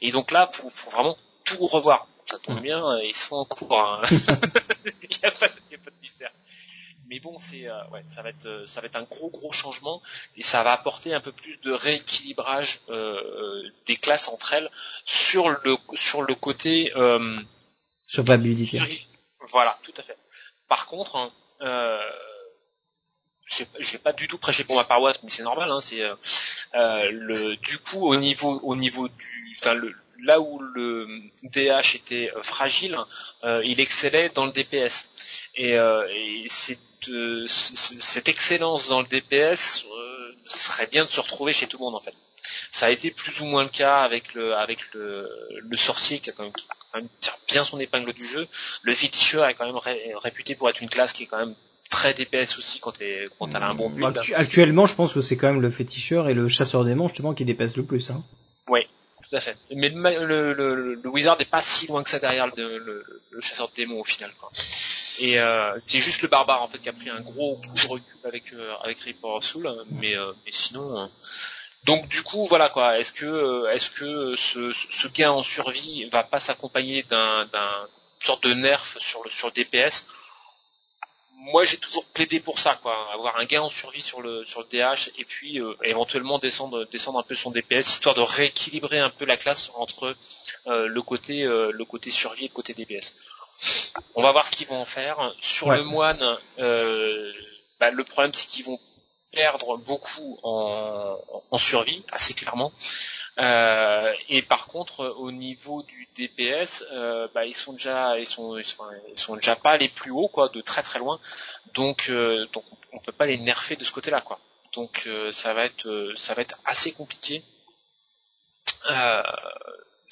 Et 0.00 0.10
donc 0.10 0.30
là, 0.30 0.48
faut, 0.52 0.70
faut 0.70 0.90
vraiment 0.90 1.16
tout 1.44 1.66
revoir. 1.66 2.06
Ça 2.26 2.38
tombe 2.38 2.58
mm. 2.58 2.62
bien, 2.62 3.00
ils 3.00 3.14
sont 3.14 3.36
en 3.36 3.44
cours. 3.44 3.78
Hein. 3.78 4.02
il 4.84 5.18
n'y 5.18 5.24
a, 5.24 5.30
pas 5.30 5.48
de 5.48 6.00
mystère 6.00 6.32
mais 7.08 7.20
bon 7.20 7.38
c'est 7.38 7.68
euh, 7.68 7.86
ouais 7.92 8.02
ça 8.06 8.22
va 8.22 8.30
être 8.30 8.46
euh, 8.46 8.66
ça 8.66 8.80
va 8.80 8.86
être 8.86 8.96
un 8.96 9.02
gros 9.02 9.30
gros 9.30 9.52
changement 9.52 10.02
et 10.36 10.42
ça 10.42 10.62
va 10.62 10.72
apporter 10.72 11.14
un 11.14 11.20
peu 11.20 11.32
plus 11.32 11.60
de 11.60 11.72
rééquilibrage 11.72 12.80
euh, 12.88 13.62
des 13.86 13.96
classes 13.96 14.28
entre 14.28 14.54
elles 14.54 14.70
sur 15.04 15.48
le 15.48 15.76
sur 15.94 16.22
le 16.22 16.34
côté 16.34 16.92
euh, 16.96 17.38
survivabilité 18.06 18.80
voilà 19.50 19.76
tout 19.82 19.94
à 19.98 20.02
fait 20.02 20.16
par 20.68 20.86
contre 20.86 21.16
hein, 21.16 21.32
euh, 21.62 21.98
j'ai 23.78 23.98
pas 23.98 24.12
du 24.12 24.26
tout 24.26 24.38
prêché 24.38 24.64
pour 24.64 24.76
ma 24.76 24.84
paroisse 24.84 25.16
mais 25.22 25.30
c'est 25.30 25.42
normal 25.42 25.70
hein, 25.70 25.80
c'est 25.82 26.02
euh, 26.02 27.10
le 27.10 27.56
du 27.56 27.78
coup 27.78 28.06
au 28.06 28.16
niveau 28.16 28.58
au 28.62 28.74
niveau 28.74 29.08
du 29.08 29.56
enfin 29.58 29.74
le 29.74 29.94
là 30.20 30.40
où 30.40 30.58
le 30.58 31.06
DH 31.42 31.96
était 31.96 32.32
fragile, 32.40 32.96
il 33.42 33.78
excellait 33.78 34.30
dans 34.30 34.46
le 34.46 34.52
DPS. 34.52 35.10
Et, 35.56 35.72
et 35.72 36.44
c'est 36.48 36.78
cette 37.46 38.28
excellence 38.28 38.88
dans 38.88 39.00
le 39.00 39.06
DPS 39.06 39.86
euh, 39.86 40.32
serait 40.44 40.86
bien 40.86 41.04
de 41.04 41.08
se 41.08 41.20
retrouver 41.20 41.52
chez 41.52 41.66
tout 41.66 41.78
le 41.78 41.84
monde 41.84 41.94
en 41.94 42.00
fait. 42.00 42.14
Ça 42.70 42.86
a 42.86 42.90
été 42.90 43.10
plus 43.10 43.40
ou 43.40 43.46
moins 43.46 43.62
le 43.62 43.68
cas 43.68 44.02
avec 44.02 44.34
le 44.34 44.54
avec 44.54 44.92
le, 44.92 45.28
le 45.60 45.76
sorcier 45.76 46.18
qui 46.18 46.30
a 46.30 46.32
quand 46.32 46.44
même, 46.44 47.08
qui 47.20 47.30
bien 47.48 47.64
son 47.64 47.80
épingle 47.80 48.12
du 48.12 48.26
jeu. 48.26 48.46
Le 48.82 48.94
féticheur 48.94 49.46
est 49.46 49.54
quand 49.54 49.66
même 49.66 49.80
réputé 50.16 50.54
pour 50.54 50.68
être 50.68 50.80
une 50.80 50.88
classe 50.88 51.12
qui 51.12 51.24
est 51.24 51.26
quand 51.26 51.38
même 51.38 51.54
très 51.90 52.14
DPS 52.14 52.58
aussi 52.58 52.80
quand 52.80 52.92
t'es 52.92 53.28
quand 53.38 53.48
t'as 53.48 53.64
un 53.64 53.74
bon 53.74 53.90
build. 53.90 54.18
Actuellement, 54.34 54.86
je 54.86 54.94
pense 54.94 55.12
que 55.12 55.20
c'est 55.20 55.36
quand 55.36 55.48
même 55.48 55.62
le 55.62 55.70
féticheur 55.70 56.28
et 56.28 56.34
le 56.34 56.48
chasseur 56.48 56.84
démon 56.84 57.08
justement 57.08 57.34
qui 57.34 57.44
DPS 57.44 57.76
le 57.76 57.84
plus. 57.84 58.10
Hein. 58.10 58.22
Oui, 58.68 58.80
tout 59.28 59.36
à 59.36 59.40
fait. 59.40 59.56
Mais 59.70 59.88
le, 59.90 60.52
le, 60.52 60.94
le, 60.94 61.08
wizard 61.08 61.38
n'est 61.38 61.44
pas 61.44 61.62
si 61.62 61.86
loin 61.86 62.02
que 62.02 62.10
ça 62.10 62.18
derrière 62.18 62.46
le, 62.56 62.78
le, 62.78 63.40
chasseur 63.40 63.68
de 63.68 63.74
démons 63.74 64.00
au 64.00 64.04
final. 64.04 64.32
Quoi. 64.40 64.50
Et 65.18 65.38
euh, 65.38 65.78
c'est 65.90 65.98
juste 65.98 66.22
le 66.22 66.28
barbare 66.28 66.62
en 66.62 66.68
fait 66.68 66.78
qui 66.78 66.88
a 66.88 66.92
pris 66.92 67.10
un 67.10 67.20
gros 67.20 67.56
coup 67.56 67.74
de 67.74 67.88
recul 67.88 68.16
avec 68.24 68.52
euh, 68.52 68.74
avec 68.82 68.98
Reaper 69.00 69.30
of 69.30 69.44
Soul, 69.44 69.84
mais 69.90 70.16
euh, 70.16 70.32
mais 70.44 70.52
sinon. 70.52 70.98
Euh, 70.98 71.06
donc 71.84 72.08
du 72.08 72.22
coup 72.22 72.46
voilà 72.46 72.68
quoi. 72.70 72.98
Est-ce 72.98 73.12
que 73.12 73.66
est-ce 73.70 73.90
que 73.90 74.34
ce, 74.36 74.72
ce 74.72 75.08
gain 75.08 75.30
en 75.30 75.42
survie 75.42 76.08
va 76.10 76.24
pas 76.24 76.40
s'accompagner 76.40 77.02
d'un 77.04 77.44
d'un 77.46 77.88
sorte 78.20 78.44
de 78.44 78.54
nerf 78.54 78.96
sur 78.98 79.22
le 79.22 79.30
sur 79.30 79.48
le 79.48 79.52
DPS 79.52 80.08
moi 81.44 81.64
j'ai 81.64 81.76
toujours 81.76 82.06
plaidé 82.06 82.40
pour 82.40 82.58
ça 82.58 82.78
quoi 82.82 83.12
avoir 83.12 83.38
un 83.38 83.44
gain 83.44 83.60
en 83.60 83.68
survie 83.68 84.00
sur 84.00 84.22
le 84.22 84.44
sur 84.46 84.60
le 84.60 84.66
DH 84.66 85.10
et 85.18 85.24
puis 85.24 85.60
euh, 85.60 85.74
éventuellement 85.84 86.38
descendre 86.38 86.86
descendre 86.90 87.18
un 87.18 87.22
peu 87.22 87.34
son 87.34 87.50
DPS 87.50 87.86
histoire 87.88 88.14
de 88.14 88.22
rééquilibrer 88.22 88.98
un 88.98 89.10
peu 89.10 89.26
la 89.26 89.36
classe 89.36 89.70
entre 89.74 90.16
euh, 90.66 90.86
le 90.86 91.02
côté 91.02 91.42
euh, 91.42 91.70
le 91.70 91.84
côté 91.84 92.10
survie 92.10 92.46
et 92.46 92.48
le 92.48 92.54
côté 92.54 92.72
DPS 92.72 93.16
on 94.14 94.22
va 94.22 94.32
voir 94.32 94.46
ce 94.46 94.52
qu'ils 94.52 94.66
vont 94.66 94.80
en 94.80 94.84
faire. 94.84 95.34
Sur 95.40 95.70
le 95.70 95.82
moine, 95.82 96.38
euh, 96.58 97.32
bah, 97.80 97.90
le 97.90 98.04
problème 98.04 98.32
c'est 98.32 98.46
qu'ils 98.46 98.64
vont 98.64 98.78
perdre 99.32 99.76
beaucoup 99.78 100.38
en, 100.42 101.18
survie, 101.58 102.04
assez 102.12 102.34
clairement. 102.34 102.72
Euh, 103.38 104.12
et 104.28 104.42
par 104.42 104.68
contre, 104.68 105.12
au 105.18 105.32
niveau 105.32 105.82
du 105.82 106.08
DPS, 106.16 106.84
euh, 106.92 107.26
bah, 107.34 107.44
ils 107.44 107.54
sont 107.54 107.72
déjà, 107.72 108.16
ils 108.18 108.26
sont, 108.26 108.56
ils 108.56 109.18
sont, 109.18 109.34
déjà 109.34 109.56
pas 109.56 109.76
les 109.76 109.88
plus 109.88 110.12
hauts, 110.12 110.28
quoi, 110.28 110.48
de 110.50 110.60
très 110.60 110.84
très 110.84 111.00
loin. 111.00 111.18
Donc, 111.74 112.10
donc 112.52 112.64
on 112.92 112.98
peut 112.98 113.12
pas 113.12 113.26
les 113.26 113.38
nerfer 113.38 113.74
de 113.74 113.84
ce 113.84 113.90
côté-là, 113.90 114.20
quoi. 114.20 114.38
Donc, 114.72 115.08
ça 115.32 115.52
va 115.54 115.64
être, 115.64 116.12
ça 116.16 116.34
va 116.34 116.42
être 116.42 116.56
assez 116.64 116.92
compliqué. 116.92 117.42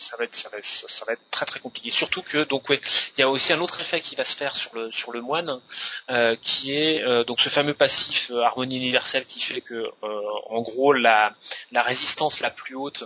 Euh, 0.02 0.12
ça 0.12 0.16
va 0.16 0.24
être 0.24 0.34
ça 0.34 0.48
va 0.48 0.58
être, 0.58 0.64
ça 0.66 1.04
va 1.04 1.12
être 1.12 1.22
très 1.30 1.46
très 1.46 1.60
compliqué. 1.60 1.90
Surtout 1.90 2.22
que 2.22 2.44
donc 2.44 2.68
ouais, 2.68 2.80
il 3.16 3.20
y 3.20 3.22
a 3.22 3.28
aussi 3.28 3.52
un 3.52 3.60
autre 3.60 3.80
effet 3.80 4.00
qui 4.00 4.14
va 4.16 4.24
se 4.24 4.36
faire 4.36 4.56
sur 4.56 4.74
le 4.74 4.90
sur 4.90 5.12
le 5.12 5.20
moine, 5.20 5.60
euh, 6.10 6.36
qui 6.40 6.74
est 6.74 7.02
euh, 7.02 7.24
donc 7.24 7.40
ce 7.40 7.48
fameux 7.48 7.74
passif 7.74 8.30
euh, 8.30 8.42
harmonie 8.42 8.76
universelle 8.76 9.24
qui 9.24 9.40
fait 9.40 9.60
que 9.60 9.90
en 10.02 10.60
gros 10.62 10.92
la 10.92 11.34
la 11.70 11.82
résistance 11.82 12.40
la 12.40 12.50
plus 12.50 12.74
haute 12.74 13.04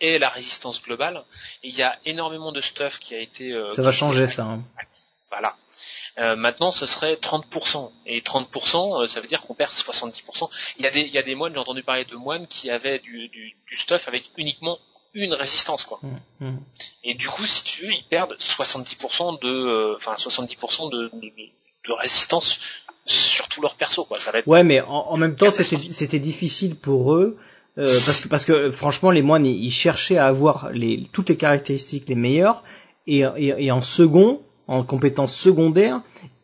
est 0.00 0.18
la 0.18 0.28
résistance 0.28 0.82
globale. 0.82 1.22
Et 1.62 1.68
il 1.68 1.76
y 1.76 1.82
a 1.82 1.98
énormément 2.04 2.52
de 2.52 2.60
stuff 2.60 2.98
qui 2.98 3.14
a 3.14 3.18
été 3.18 3.54
ça 3.74 3.82
va 3.82 3.92
changer 3.92 4.26
ça. 4.26 4.44
Hein. 4.44 4.62
Voilà. 5.30 5.56
maintenant, 6.36 6.72
ce 6.72 6.84
serait 6.84 7.14
30%. 7.14 7.90
Et 8.06 8.20
30%, 8.20 9.06
ça 9.06 9.20
veut 9.20 9.26
dire 9.28 9.42
qu'on 9.42 9.54
perd 9.54 9.72
70%. 9.72 10.50
Il 10.76 10.82
y 10.82 10.86
a 10.86 10.90
des, 10.90 11.00
il 11.00 11.12
y 11.12 11.18
a 11.18 11.22
des 11.22 11.34
moines, 11.34 11.54
j'ai 11.54 11.60
entendu 11.60 11.82
parler 11.82 12.04
de 12.04 12.16
moines 12.16 12.46
qui 12.48 12.70
avaient 12.70 12.98
du, 12.98 13.28
du, 13.28 13.56
du 13.66 13.76
stuff 13.76 14.08
avec 14.08 14.30
uniquement 14.36 14.78
une 15.14 15.34
résistance 15.34 15.84
quoi. 15.84 16.00
Mmh, 16.02 16.46
mmh. 16.46 16.58
Et 17.04 17.14
du 17.14 17.28
coup, 17.28 17.44
si 17.44 17.64
tu 17.64 17.86
veux, 17.86 17.92
ils 17.92 18.04
perdent 18.08 18.34
70% 18.38 19.40
de, 19.40 19.48
euh, 19.48 19.94
enfin 19.96 20.14
70% 20.14 20.90
de, 20.90 21.10
de, 21.12 21.32
de, 21.88 21.92
résistance 21.92 22.60
sur 23.06 23.48
tout 23.48 23.60
leur 23.60 23.74
perso 23.74 24.04
quoi. 24.04 24.18
Ça 24.18 24.30
va 24.30 24.38
être 24.38 24.48
ouais, 24.48 24.64
mais 24.64 24.80
en, 24.80 25.06
en 25.10 25.16
même 25.16 25.36
temps, 25.36 25.50
c'était 25.50 26.18
difficile 26.18 26.76
pour 26.76 27.14
eux 27.14 27.36
euh, 27.78 27.84
parce 27.84 28.20
que 28.20 28.28
parce 28.28 28.44
que 28.44 28.70
franchement 28.70 29.10
les 29.10 29.22
moines 29.22 29.46
ils, 29.46 29.64
ils 29.64 29.70
cherchaient 29.70 30.18
à 30.18 30.26
avoir 30.26 30.70
les 30.72 31.04
toutes 31.10 31.30
les 31.30 31.36
caractéristiques 31.36 32.06
les 32.06 32.14
meilleures 32.14 32.62
et, 33.06 33.22
et, 33.38 33.54
et 33.64 33.72
en 33.72 33.82
second 33.82 34.42
en 34.68 34.84
compétences 34.84 35.34
secondaires 35.34 36.02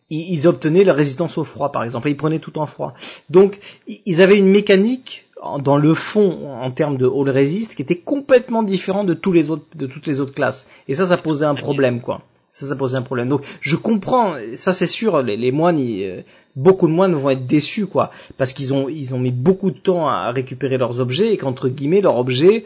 ils, 0.08 0.32
ils 0.32 0.46
obtenaient 0.46 0.84
la 0.84 0.94
résistance 0.94 1.36
au 1.36 1.44
froid 1.44 1.70
par 1.70 1.84
exemple 1.84 2.08
et 2.08 2.12
ils 2.12 2.16
prenaient 2.16 2.38
tout 2.38 2.58
en 2.58 2.64
froid 2.64 2.94
donc 3.28 3.60
ils 3.86 4.22
avaient 4.22 4.38
une 4.38 4.48
mécanique 4.48 5.26
dans 5.60 5.76
le 5.76 5.94
fond 5.94 6.50
en 6.60 6.70
termes 6.70 6.96
de 6.96 7.06
all 7.06 7.30
resist 7.30 7.74
qui 7.74 7.82
était 7.82 7.98
complètement 7.98 8.62
différent 8.62 9.04
de 9.04 9.14
tous 9.14 9.32
les 9.32 9.50
autres 9.50 9.66
de 9.74 9.86
toutes 9.86 10.06
les 10.06 10.20
autres 10.20 10.34
classes. 10.34 10.66
Et 10.88 10.94
ça 10.94 11.06
ça 11.06 11.16
posait 11.16 11.46
un 11.46 11.54
problème 11.54 12.00
quoi. 12.00 12.22
Ça 12.50 12.66
ça 12.66 12.76
posait 12.76 12.96
un 12.96 13.02
problème. 13.02 13.28
Donc 13.28 13.42
je 13.60 13.76
comprends 13.76 14.34
ça 14.54 14.72
c'est 14.72 14.86
sûr 14.86 15.22
les, 15.22 15.36
les 15.36 15.52
moines 15.52 15.78
ils, 15.78 16.04
euh, 16.04 16.22
beaucoup 16.56 16.88
de 16.88 16.92
moines 16.92 17.14
vont 17.14 17.30
être 17.30 17.46
déçus 17.46 17.86
quoi. 17.86 18.10
Parce 18.36 18.52
qu'ils 18.52 18.74
ont 18.74 18.88
ils 18.88 19.14
ont 19.14 19.18
mis 19.18 19.30
beaucoup 19.30 19.70
de 19.70 19.78
temps 19.78 20.08
à 20.08 20.30
récupérer 20.32 20.78
leurs 20.78 21.00
objets 21.00 21.32
et 21.32 21.36
qu'entre 21.36 21.68
guillemets 21.68 22.00
leurs 22.00 22.16
objets 22.16 22.64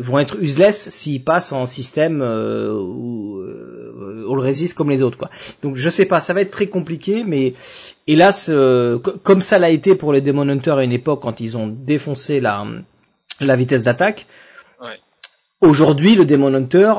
vont 0.00 0.18
être 0.20 0.36
useless 0.40 0.88
s'ils 0.90 1.22
passent 1.24 1.52
en 1.52 1.66
système 1.66 2.22
euh, 2.22 2.72
où 2.72 3.38
euh, 3.40 4.26
all 4.30 4.38
resist 4.38 4.74
comme 4.74 4.90
les 4.90 5.02
autres 5.02 5.18
quoi. 5.18 5.30
Donc 5.62 5.76
je 5.76 5.88
sais 5.88 6.04
pas, 6.04 6.20
ça 6.20 6.32
va 6.32 6.40
être 6.42 6.50
très 6.52 6.68
compliqué 6.68 7.24
mais 7.24 7.54
hélas 8.06 8.48
euh, 8.52 8.98
co- 9.00 9.14
comme 9.22 9.40
ça 9.40 9.58
l'a 9.58 9.70
été 9.70 9.94
pour 9.96 10.12
les 10.12 10.20
Demon 10.20 10.48
Hunter 10.48 10.70
à 10.72 10.84
une 10.84 10.92
époque 10.92 11.20
quand 11.22 11.40
ils 11.40 11.56
ont 11.56 11.66
défoncé 11.66 12.40
la 12.40 12.64
la 13.40 13.56
vitesse 13.56 13.82
d'attaque. 13.82 14.26
Ouais. 14.80 15.00
Aujourd'hui 15.60 16.14
le 16.14 16.24
Demon 16.24 16.54
Hunter 16.54 16.92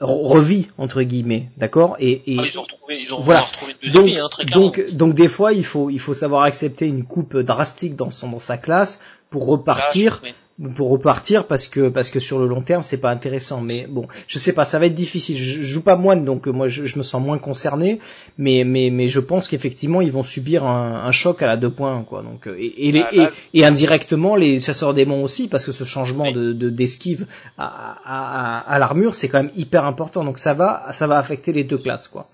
re- 0.00 0.26
revit 0.26 0.66
entre 0.78 1.02
guillemets, 1.02 1.48
d'accord 1.58 1.96
et, 2.00 2.22
et 2.32 2.36
Ah, 2.40 2.44
ils 2.52 2.58
ont 2.58 2.62
retrouvé, 2.62 3.00
ils 3.00 3.14
ont 3.14 3.20
Voilà. 3.20 3.40
retrouvé 3.42 3.74
donc, 3.92 4.08
hein, 4.18 4.28
très 4.30 4.44
donc, 4.46 4.90
donc 4.94 5.14
des 5.14 5.28
fois, 5.28 5.52
il 5.52 5.64
faut, 5.64 5.90
il 5.90 5.98
faut 6.00 6.12
savoir 6.14 6.42
accepter 6.42 6.86
une 6.86 7.04
coupe 7.04 7.36
drastique 7.36 7.94
dans 7.96 8.10
son, 8.10 8.28
dans 8.30 8.40
sa 8.40 8.58
classe 8.58 9.00
pour 9.30 9.46
repartir, 9.46 10.20
Là, 10.24 10.30
oui. 10.60 10.72
pour 10.74 10.90
repartir 10.90 11.46
parce 11.46 11.68
que, 11.68 11.88
parce 11.88 12.10
que 12.10 12.18
sur 12.20 12.38
le 12.38 12.46
long 12.46 12.60
terme, 12.62 12.82
c'est 12.82 12.98
pas 13.00 13.10
intéressant. 13.10 13.60
Mais 13.60 13.86
bon, 13.88 14.08
je 14.26 14.38
sais 14.38 14.52
pas, 14.52 14.64
ça 14.64 14.78
va 14.78 14.86
être 14.86 14.94
difficile. 14.94 15.36
Je, 15.36 15.60
je 15.60 15.62
joue 15.62 15.82
pas 15.82 15.96
moine, 15.96 16.24
donc 16.24 16.46
euh, 16.48 16.50
moi, 16.50 16.68
je, 16.68 16.84
je 16.84 16.98
me 16.98 17.02
sens 17.02 17.22
moins 17.22 17.38
concerné. 17.38 18.00
Mais, 18.38 18.64
mais, 18.64 18.90
mais 18.90 19.06
je 19.08 19.20
pense 19.20 19.48
qu'effectivement, 19.48 20.00
ils 20.00 20.12
vont 20.12 20.22
subir 20.24 20.64
un, 20.64 21.04
un 21.04 21.10
choc 21.12 21.40
à 21.42 21.46
la 21.46 21.56
deux 21.56 21.70
points, 21.70 22.02
quoi. 22.04 22.22
Donc, 22.22 22.46
euh, 22.46 22.56
et, 22.58 22.88
et, 22.88 22.92
les- 22.92 23.00
Ah, 23.02 23.10
là- 23.14 23.30
et, 23.54 23.60
et 23.60 23.64
indirectement, 23.64 24.36
les 24.36 24.60
chasseurs 24.60 24.92
démons 24.94 25.22
aussi, 25.22 25.48
parce 25.48 25.64
que 25.64 25.72
ce 25.72 25.84
changement 25.84 26.24
Oui. 26.24 26.32
de, 26.34 26.52
de 26.52 26.68
d'esquive 26.68 27.26
à, 27.56 27.66
à, 28.04 28.58
à, 28.58 28.74
à 28.74 28.78
l'armure, 28.78 29.14
c'est 29.14 29.28
quand 29.28 29.42
même 29.42 29.52
hyper 29.56 29.84
important. 29.86 30.24
Donc 30.24 30.38
ça 30.38 30.52
va, 30.54 30.88
ça 30.92 31.06
va 31.06 31.18
affecter 31.18 31.52
les 31.52 31.64
deux 31.64 31.78
classes, 31.78 32.08
quoi. 32.08 32.28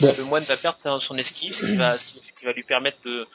Bon. 0.00 0.12
Le 0.18 0.24
moine 0.24 0.44
va 0.44 0.56
perdre 0.56 1.00
son 1.02 1.16
esquive, 1.16 1.52
ce 1.54 1.64
qui 1.66 1.76
va, 1.76 1.96
ce 1.98 2.04
qui 2.38 2.44
va 2.44 2.52
lui 2.52 2.62
permettre 2.62 2.98
de, 3.06 3.26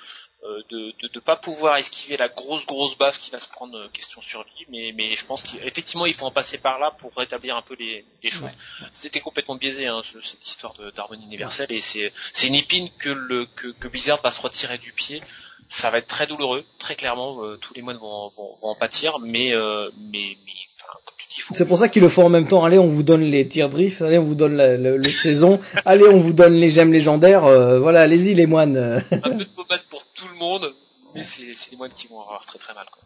de, 0.72 0.94
de, 1.02 1.08
de 1.14 1.20
pas 1.20 1.36
pouvoir 1.36 1.78
esquiver 1.78 2.18
la 2.18 2.28
grosse 2.28 2.66
grosse 2.66 2.98
baffe 2.98 3.20
qui 3.20 3.30
va 3.32 3.40
se 3.40 3.48
prendre 3.50 3.78
euh, 3.78 3.88
question 3.94 4.22
survie, 4.22 4.66
mais, 4.70 4.92
mais 4.98 5.16
je 5.16 5.26
pense 5.26 5.44
qu'effectivement 5.44 6.06
il 6.08 6.14
faut 6.16 6.26
en 6.26 6.32
passer 6.32 6.58
par 6.58 6.80
là 6.80 6.92
pour 6.98 7.12
rétablir 7.16 7.56
un 7.56 7.62
peu 7.62 7.76
les, 7.80 8.04
les 8.24 8.32
choses. 8.32 8.50
C'était 8.92 9.20
complètement 9.20 9.56
biaisé 9.56 9.86
hein, 9.88 10.02
ce- 10.04 10.20
cette 10.22 10.46
histoire 10.48 10.74
d'harmonie 10.96 11.26
universelle 11.26 11.72
et 11.72 11.80
c'est 11.82 12.12
c'est 12.34 12.48
une 12.48 12.56
épine 12.56 12.90
que 12.98 13.10
le 13.10 13.46
que, 13.56 13.68
que 13.68 13.88
Blizzard 13.88 14.20
va 14.24 14.32
se 14.32 14.42
retirer 14.42 14.78
du 14.80 14.94
pied. 14.94 15.22
Ça 15.68 15.90
va 15.90 16.00
être 16.00 16.08
très 16.08 16.28
douloureux, 16.28 16.66
très 16.80 16.96
clairement. 16.96 17.46
euh, 17.46 17.56
tous 17.56 17.74
les 17.74 17.82
moines 17.82 17.96
vont, 17.98 18.30
vont, 18.36 18.58
vont 18.62 18.68
en 18.70 18.76
pâtir, 18.76 19.20
mais 19.20 19.54
euh, 19.54 19.90
mais, 20.12 20.36
mais 20.46 20.52
enfin, 20.76 20.98
comme 21.06 21.16
tu 21.18 21.28
dis, 21.30 21.36
il 21.38 21.42
faut, 21.44 21.54
C'est 21.54 21.66
pour 21.66 21.78
ça 21.78 21.88
qu'ils 21.88 22.02
le 22.02 22.10
font 22.10 22.26
en 22.26 22.30
même 22.30 22.48
temps. 22.50 22.66
Allez, 22.66 22.78
on 22.78 22.90
vous 22.90 23.04
donne 23.04 23.22
les 23.22 23.48
tirs 23.48 23.70
drift, 23.70 24.02
allez, 24.02 24.18
on 24.18 24.24
vous 24.24 24.36
donne 24.36 24.58
la, 24.58 24.76
le, 24.76 24.98
le 24.98 25.12
saison, 25.14 25.62
allez, 25.86 26.08
on 26.10 26.18
vous 26.18 26.34
donne 26.34 26.56
les 26.56 26.70
gemmes 26.72 26.92
légendaires. 26.92 27.46
euh, 27.46 27.80
voilà, 27.80 28.02
allez-y 28.02 28.34
les 28.34 28.48
moines. 28.48 28.76
un 29.12 29.20
peu 29.22 29.36
de 29.36 29.44
pour 29.90 30.04
tout 30.22 30.28
le 30.30 30.36
monde, 30.40 30.74
mais 31.16 31.24
c'est 31.24 31.54
c'est 31.54 31.72
les 31.72 31.78
moines 31.78 31.94
qui 31.94 32.08
vont 32.08 32.22
avoir 32.22 32.46
très 32.46 32.60
très 32.60 32.74
mal. 32.74 32.86
Quoi. 32.92 33.04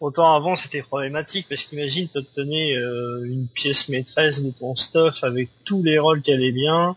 Autant 0.00 0.34
avant 0.34 0.56
c'était 0.56 0.82
problématique 0.82 1.46
parce 1.48 1.64
qu'imagine 1.64 2.08
t'obtenais 2.08 2.76
euh, 2.76 3.24
une 3.24 3.48
pièce 3.48 3.88
maîtresse 3.88 4.42
de 4.42 4.50
ton 4.50 4.74
stuff 4.76 5.22
avec 5.22 5.48
tous 5.64 5.82
les 5.82 5.98
rôles 5.98 6.20
qui 6.22 6.32
allaient 6.32 6.52
bien, 6.52 6.96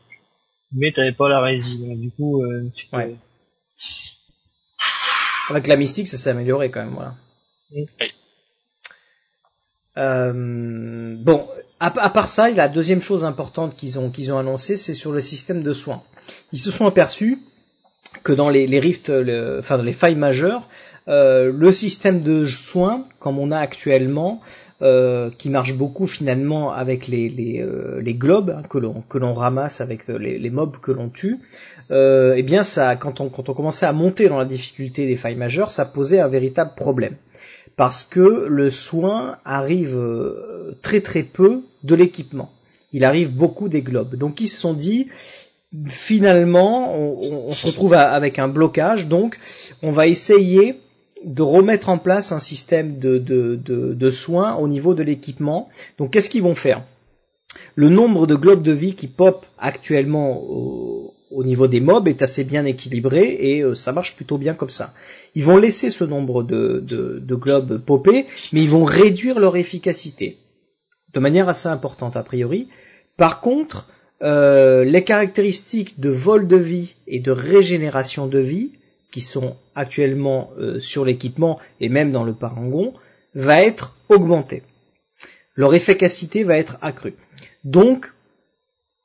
mais 0.71 0.91
t'avais 0.91 1.13
pas 1.13 1.29
la 1.29 1.39
rési. 1.41 1.79
Donc 1.79 1.99
du 1.99 2.11
coup, 2.11 2.43
euh, 2.43 2.69
tu 2.75 2.87
peux- 2.87 2.97
Ouais. 2.97 3.15
Avec 5.49 5.67
la 5.67 5.77
mystique, 5.77 6.07
ça 6.07 6.17
s'est 6.17 6.31
amélioré 6.31 6.69
quand 6.71 6.83
même, 6.83 6.93
voilà. 6.95 7.15
Oui. 7.71 7.85
Euh, 9.97 11.15
bon, 11.17 11.47
à, 11.79 11.87
à 11.87 12.09
part 12.09 12.27
ça, 12.27 12.49
la 12.49 12.67
deuxième 12.67 13.01
chose 13.01 13.23
importante 13.23 13.75
qu'ils 13.77 13.97
ont 13.97 14.11
qu'ils 14.11 14.33
ont 14.33 14.37
annoncé, 14.37 14.75
c'est 14.75 14.93
sur 14.93 15.11
le 15.11 15.21
système 15.21 15.63
de 15.63 15.73
soins. 15.73 16.03
Ils 16.51 16.59
se 16.59 16.69
sont 16.71 16.85
aperçus 16.85 17.39
que 18.23 18.33
dans 18.33 18.49
les, 18.49 18.67
les 18.67 18.79
rifts, 18.79 19.09
le- 19.09 19.57
enfin 19.59 19.81
les 19.81 19.93
failles 19.93 20.15
majeures, 20.15 20.67
euh, 21.07 21.51
le 21.55 21.71
système 21.71 22.21
de 22.21 22.45
soins, 22.45 23.05
comme 23.19 23.39
on 23.39 23.51
a 23.51 23.57
actuellement, 23.57 24.41
euh, 24.83 25.31
qui 25.37 25.49
marche 25.49 25.73
beaucoup 25.75 26.05
finalement 26.05 26.71
avec 26.71 27.07
les, 27.07 27.29
les, 27.29 27.61
euh, 27.61 27.99
les 28.01 28.13
globes 28.13 28.51
hein, 28.55 28.61
que 28.69 28.77
l'on 28.77 29.01
que 29.09 29.17
l'on 29.17 29.33
ramasse 29.33 29.81
avec 29.81 30.07
euh, 30.09 30.17
les, 30.19 30.37
les 30.37 30.49
mobs 30.51 30.77
que 30.79 30.91
l'on 30.91 31.09
tue, 31.09 31.37
euh, 31.89 32.35
eh 32.37 32.43
bien 32.43 32.61
ça, 32.63 32.95
quand 32.95 33.19
on 33.21 33.29
quand 33.29 33.49
on 33.49 33.53
commençait 33.53 33.87
à 33.87 33.93
monter 33.93 34.27
dans 34.29 34.37
la 34.37 34.45
difficulté 34.45 35.07
des 35.07 35.15
failles 35.15 35.35
majeures, 35.35 35.71
ça 35.71 35.85
posait 35.85 36.19
un 36.19 36.27
véritable 36.27 36.71
problème 36.75 37.15
parce 37.75 38.03
que 38.03 38.45
le 38.47 38.69
soin 38.69 39.37
arrive 39.45 39.95
euh, 39.97 40.77
très 40.81 41.01
très 41.01 41.23
peu 41.23 41.61
de 41.83 41.95
l'équipement. 41.95 42.51
Il 42.93 43.03
arrive 43.03 43.33
beaucoup 43.33 43.69
des 43.69 43.81
globes. 43.81 44.15
Donc 44.15 44.41
ils 44.41 44.47
se 44.47 44.59
sont 44.59 44.73
dit 44.73 45.07
finalement 45.87 46.95
on, 46.95 47.51
se 47.51 47.67
retrouve 47.67 47.93
avec 47.93 48.39
un 48.39 48.47
blocage, 48.47 49.07
donc 49.07 49.37
on 49.83 49.91
va 49.91 50.07
essayer 50.07 50.75
de 51.25 51.41
remettre 51.41 51.89
en 51.89 51.97
place 51.97 52.31
un 52.31 52.39
système 52.39 52.99
de, 52.99 54.11
soins 54.11 54.55
au 54.55 54.67
niveau 54.67 54.93
de 54.93 55.03
l'équipement. 55.03 55.69
Donc 55.97 56.11
qu'est-ce 56.11 56.29
qu'ils 56.29 56.43
vont 56.43 56.55
faire? 56.55 56.83
Le 57.75 57.89
nombre 57.89 58.27
de 58.27 58.35
globes 58.35 58.61
de 58.61 58.71
vie 58.71 58.95
qui 58.95 59.07
pop 59.07 59.45
actuellement 59.57 60.41
au, 60.41 61.13
au 61.31 61.43
niveau 61.43 61.67
des 61.67 61.79
mobs 61.79 62.07
est 62.07 62.21
assez 62.21 62.43
bien 62.43 62.65
équilibré 62.65 63.35
et 63.39 63.61
euh, 63.61 63.73
ça 63.73 63.91
marche 63.91 64.15
plutôt 64.15 64.37
bien 64.37 64.53
comme 64.53 64.69
ça. 64.69 64.93
Ils 65.35 65.43
vont 65.43 65.57
laisser 65.57 65.89
ce 65.89 66.03
nombre 66.03 66.43
de, 66.43 66.83
de 66.85 67.35
globes 67.35 67.77
popper, 67.79 68.27
mais 68.53 68.61
ils 68.61 68.69
vont 68.69 68.83
réduire 68.83 69.39
leur 69.39 69.57
efficacité 69.57 70.37
de 71.13 71.19
manière 71.19 71.49
assez 71.49 71.67
importante 71.67 72.15
a 72.15 72.23
priori. 72.23 72.67
Par 73.17 73.41
contre, 73.41 73.87
euh, 74.23 74.83
les 74.83 75.03
caractéristiques 75.03 75.99
de 75.99 76.09
vol 76.09 76.47
de 76.47 76.57
vie 76.57 76.95
et 77.07 77.19
de 77.19 77.31
régénération 77.31 78.27
de 78.27 78.39
vie 78.39 78.71
qui 79.11 79.21
sont 79.21 79.55
actuellement 79.75 80.51
euh, 80.57 80.79
sur 80.79 81.05
l'équipement 81.05 81.59
et 81.79 81.89
même 81.89 82.11
dans 82.11 82.23
le 82.23 82.33
parangon 82.33 82.93
va 83.35 83.61
être 83.61 83.95
augmentée. 84.09 84.63
Leur 85.55 85.73
efficacité 85.75 86.43
va 86.43 86.57
être 86.57 86.77
accrue. 86.81 87.15
Donc, 87.63 88.11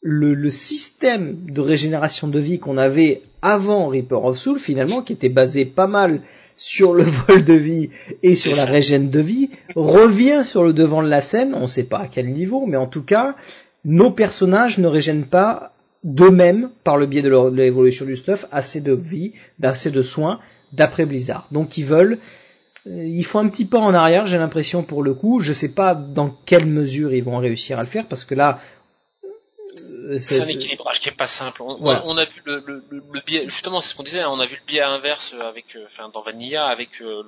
le, 0.02 0.34
le 0.34 0.50
système 0.50 1.36
de 1.48 1.60
régénération 1.60 2.28
de 2.28 2.38
vie 2.38 2.58
qu'on 2.58 2.78
avait 2.78 3.22
avant 3.42 3.88
Reaper 3.88 4.24
of 4.24 4.38
Soul, 4.38 4.58
finalement, 4.58 5.02
qui 5.02 5.12
était 5.12 5.28
basé 5.28 5.64
pas 5.64 5.86
mal 5.86 6.22
sur 6.56 6.94
le 6.94 7.04
vol 7.28 7.44
de 7.44 7.54
vie 7.54 7.90
et 8.22 8.34
sur 8.34 8.54
la 8.56 8.64
régène 8.64 9.10
de 9.10 9.20
vie, 9.20 9.50
revient 9.74 10.42
sur 10.44 10.64
le 10.64 10.72
devant 10.72 11.02
de 11.02 11.08
la 11.08 11.20
scène. 11.20 11.54
On 11.54 11.62
ne 11.62 11.66
sait 11.66 11.84
pas 11.84 12.00
à 12.00 12.08
quel 12.08 12.32
niveau, 12.32 12.66
mais 12.66 12.76
en 12.76 12.86
tout 12.86 13.02
cas, 13.02 13.36
nos 13.84 14.10
personnages 14.10 14.78
ne 14.78 14.88
régènent 14.88 15.26
pas 15.26 15.72
d'eux-mêmes, 16.04 16.70
par 16.82 16.96
le 16.96 17.06
biais 17.06 17.22
de 17.22 17.48
l'évolution 17.50 18.04
du 18.04 18.16
stuff, 18.16 18.46
assez 18.50 18.80
de 18.80 18.92
vie, 18.92 19.32
assez 19.62 19.90
de 19.90 20.02
soins, 20.02 20.40
d'après 20.72 21.06
Blizzard. 21.06 21.46
Donc 21.52 21.76
ils 21.78 21.84
veulent, 21.84 22.18
euh, 22.88 23.04
ils 23.04 23.24
font 23.24 23.38
un 23.38 23.48
petit 23.48 23.64
pas 23.64 23.78
en 23.78 23.94
arrière, 23.94 24.26
j'ai 24.26 24.38
l'impression 24.38 24.82
pour 24.82 25.02
le 25.02 25.14
coup. 25.14 25.40
Je 25.40 25.52
sais 25.52 25.68
pas 25.68 25.94
dans 25.94 26.30
quelle 26.44 26.66
mesure 26.66 27.12
ils 27.14 27.22
vont 27.22 27.38
réussir 27.38 27.78
à 27.78 27.82
le 27.82 27.88
faire, 27.88 28.06
parce 28.08 28.24
que 28.24 28.34
là, 28.34 28.60
euh, 29.78 30.18
C'est 30.18 30.40
un 30.40 30.46
équilibrage 30.46 31.00
qui 31.00 31.08
est 31.08 31.16
pas 31.16 31.28
simple. 31.28 31.62
On, 31.62 31.76
Voilà. 31.76 32.02
on 32.04 32.16
a 32.16 32.24
vu 32.24 32.42
le, 32.44 32.62
le, 32.66 32.82
le, 32.90 33.02
le 33.12 33.20
biais, 33.24 33.44
justement, 33.46 33.80
c'est 33.80 33.90
ce 33.90 33.94
qu'on 33.94 34.02
disait, 34.02 34.20
hein, 34.20 34.30
on 34.30 34.40
a 34.40 34.46
vu 34.46 34.56
le 34.56 34.66
biais 34.66 34.80
inverse 34.80 35.34
avec, 35.40 35.76
euh, 35.76 35.84
enfin, 35.86 36.10
dans 36.12 36.20
Vanilla, 36.20 36.66
avec 36.66 36.98
le, 36.98 37.24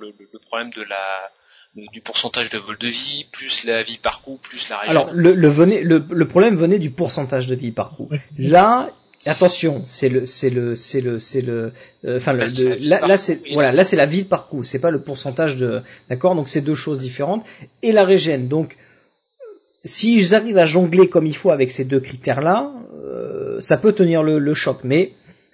problème 0.47 0.71
de 0.71 0.83
la 0.83 1.31
du 1.75 2.01
pourcentage 2.01 2.49
de 2.49 2.57
vol 2.57 2.77
de 2.77 2.87
vie, 2.87 3.25
plus 3.31 3.65
la 3.65 3.83
vie 3.83 3.97
par 4.01 4.21
coup, 4.21 4.37
plus 4.41 4.69
la 4.69 4.77
régène. 4.77 4.91
Alors 4.97 5.09
le, 5.13 5.33
le, 5.33 5.47
venait, 5.47 5.83
le, 5.83 6.03
le 6.09 6.27
problème 6.27 6.55
venait 6.55 6.79
du 6.79 6.89
pourcentage 6.89 7.47
de 7.47 7.55
vie 7.55 7.71
par 7.71 7.95
coup. 7.95 8.09
Là, 8.37 8.91
attention, 9.25 9.81
c'est 9.85 10.07
le 10.07 10.25
c'est 10.25 10.49
le 10.49 10.75
c'est 10.75 11.01
le 11.01 11.19
c'est 11.19 11.41
le 11.41 11.73
euh, 12.05 12.17
enfin 12.17 12.31
le, 12.33 12.49
C'est 12.55 12.63
le- 12.63 12.69
la 12.69 12.75
vie 12.77 12.87
là, 12.87 12.99
par 12.99 13.07
là 13.09 13.15
coup, 13.17 13.21
c'est 13.23 13.41
voilà 13.53 13.71
là 13.73 13.83
c'est 13.83 13.95
la 13.97 14.05
vie 14.05 14.23
par 14.23 14.47
coup, 14.47 14.63
c'est 14.63 14.79
pas 14.79 14.91
le 14.91 15.01
pourcentage 15.01 15.57
de 15.57 15.81
d'accord 16.09 16.35
donc 16.35 16.47
c'est 16.47 16.61
deux 16.61 16.75
choses 16.75 16.99
différentes 16.99 17.45
et 17.81 17.91
la 17.91 18.05
régène 18.05 18.47
donc 18.47 18.77
si 19.83 20.19
j'arrive 20.21 20.57
à 20.57 20.65
jongler 20.65 21.09
comme 21.09 21.27
il 21.27 21.35
faut 21.35 21.51
avec 21.51 21.71
ces 21.71 21.85
deux 21.85 21.99
critères 21.99 22.41
là, 22.41 22.71
ça 23.59 23.77
peut 23.77 23.93
tenir 23.93 24.23
le, 24.23 24.39
le 24.39 24.53
choc 24.53 24.79
mais 24.83 25.13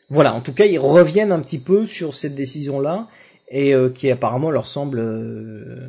voilà 0.10 0.34
en 0.34 0.42
tout 0.42 0.54
cas 0.54 0.66
ils 0.66 0.80
reviennent 0.80 1.32
un 1.32 1.40
petit 1.42 1.60
peu 1.60 1.86
sur 1.86 2.14
cette 2.16 2.36
décision 2.36 2.80
là 2.80 3.08
et 3.50 3.74
euh, 3.74 3.90
qui 3.90 4.10
apparemment 4.12 4.50
leur 4.52 4.66
semble 4.68 5.00
euh, 5.00 5.88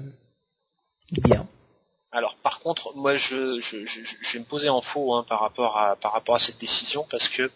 Alors 2.14 2.36
par 2.36 2.60
contre, 2.60 2.94
moi 2.94 3.16
je, 3.16 3.59
je, 3.60 3.86
je, 3.86 4.01
je 4.20 4.32
vais 4.34 4.39
me 4.40 4.44
poser 4.44 4.68
en 4.68 4.82
faux 4.82 5.14
hein, 5.14 5.24
par 5.26 5.40
rapport 5.40 5.78
à 5.78 5.97
par 5.97 6.12
rapport 6.12 6.34
à 6.34 6.39
cette 6.39 6.59
décision 6.59 7.06
parce 7.10 7.28
que 7.30 7.51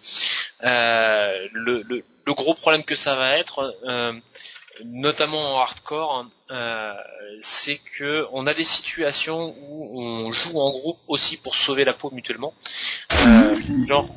euh, 0.64 1.48
le, 1.52 1.82
le, 1.82 2.02
le 2.26 2.34
gros 2.34 2.54
problème 2.54 2.82
que 2.82 2.96
ça 2.96 3.16
va 3.16 3.36
être, 3.36 3.76
euh, 3.84 4.12
notamment 4.84 5.56
en 5.56 5.60
hardcore, 5.60 6.26
euh, 6.50 6.94
c'est 7.42 7.76
que 7.76 8.26
on 8.32 8.46
a 8.46 8.54
des 8.54 8.64
situations 8.64 9.54
où 9.68 10.00
on 10.00 10.30
joue 10.30 10.58
en 10.58 10.70
groupe 10.70 10.98
aussi 11.06 11.36
pour 11.36 11.54
sauver 11.54 11.84
la 11.84 11.92
peau 11.92 12.10
mutuellement. 12.10 12.54
Euh, 13.26 13.56
genre, 13.86 14.08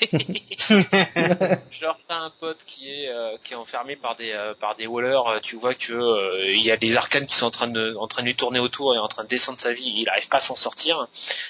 genre 1.80 1.98
t'as 2.08 2.16
un 2.16 2.30
pote 2.30 2.64
qui 2.66 2.88
est 2.88 3.08
euh, 3.08 3.36
qui 3.42 3.52
est 3.52 3.56
enfermé 3.56 3.96
par 3.96 4.16
des 4.16 4.32
euh, 4.32 4.54
par 4.54 4.76
des 4.76 4.86
wallers, 4.86 5.20
euh, 5.26 5.40
tu 5.40 5.56
vois 5.56 5.74
que 5.74 6.50
il 6.52 6.62
y 6.62 6.70
a 6.70 6.76
des 6.76 6.96
arcanes 6.96 7.26
qui 7.26 7.34
sont 7.36 7.46
en 7.46 7.50
train 7.50 7.68
de 7.68 7.94
en 7.96 8.06
train 8.08 8.22
de 8.22 8.26
lui 8.28 8.36
tourner 8.36 8.58
autour 8.58 8.94
et 8.94 8.98
en 8.98 9.08
train 9.08 9.24
de 9.24 9.28
descendre 9.28 9.58
sa 9.58 9.72
vie, 9.72 9.92
il 9.96 10.08
arrive 10.08 10.28
pas 10.28 10.38
à 10.38 10.40
s'en 10.40 10.54
sortir. 10.56 11.06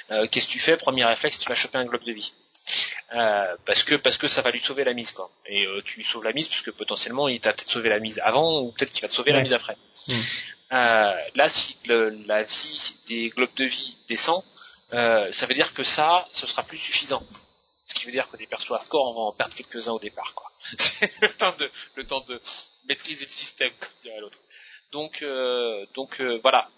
Qu'est-ce 0.08 0.46
que 0.46 0.52
tu 0.52 0.60
fais? 0.60 0.76
Premier 0.76 1.04
réflexe, 1.04 1.38
tu 1.38 1.48
vas 1.48 1.54
choper 1.54 1.78
un 1.78 1.84
globe 1.84 2.04
de 2.04 2.12
vie. 2.12 2.32
Euh, 3.14 3.56
parce 3.64 3.82
que 3.82 3.96
parce 3.96 4.18
que 4.18 4.28
ça 4.28 4.42
va 4.42 4.50
lui 4.50 4.60
sauver 4.60 4.84
la 4.84 4.94
mise 4.94 5.10
quoi. 5.12 5.30
Et 5.46 5.66
euh, 5.66 5.82
tu 5.84 5.96
lui 5.96 6.04
sauves 6.04 6.22
la 6.24 6.32
mise 6.32 6.46
parce 6.48 6.62
que 6.62 6.70
potentiellement 6.70 7.26
il 7.28 7.40
t'a 7.40 7.52
peut-être 7.52 7.70
sauvé 7.70 7.88
la 7.88 7.98
mise 7.98 8.20
avant 8.22 8.60
ou 8.60 8.72
peut-être 8.72 8.92
qu'il 8.92 9.02
va 9.02 9.08
te 9.08 9.12
sauver 9.14 9.32
la 9.32 9.40
mise 9.40 9.52
après. 9.52 9.76
Mm. 10.06 10.12
Euh, 10.72 11.12
là 11.34 11.48
si 11.48 11.76
le- 11.86 12.10
la 12.26 12.44
vie 12.44 12.94
des 13.08 13.28
globes 13.30 13.54
de 13.56 13.64
vie 13.64 13.96
descend, 14.08 14.44
ça 14.92 15.46
veut 15.48 15.54
dire 15.54 15.72
que 15.74 15.82
ça 15.82 16.26
ce 16.30 16.46
sera 16.46 16.62
plus 16.62 16.78
suffisant. 16.78 17.22
Qui 18.00 18.06
veut 18.06 18.12
dire 18.12 18.30
que 18.30 18.38
des 18.38 18.46
persos 18.46 18.72
hardcore 18.72 19.10
on 19.10 19.12
va 19.12 19.20
en 19.20 19.32
perdre 19.32 19.54
quelques-uns 19.54 19.92
au 19.92 19.98
départ 19.98 20.34
quoi. 20.34 20.50
C'est 20.78 21.12
le 21.20 21.28
temps 21.34 21.54
de 21.58 21.70
le 21.96 22.06
temps 22.06 22.22
de 22.22 22.40
maîtriser 22.88 23.26
le 23.26 23.30
système 23.30 23.70
comme 23.78 23.90
dirait 24.00 24.20
l'autre. 24.20 24.38
Donc 24.90 25.20
euh, 25.20 25.84
donc 25.94 26.18
euh, 26.20 26.40
voilà. 26.42 26.70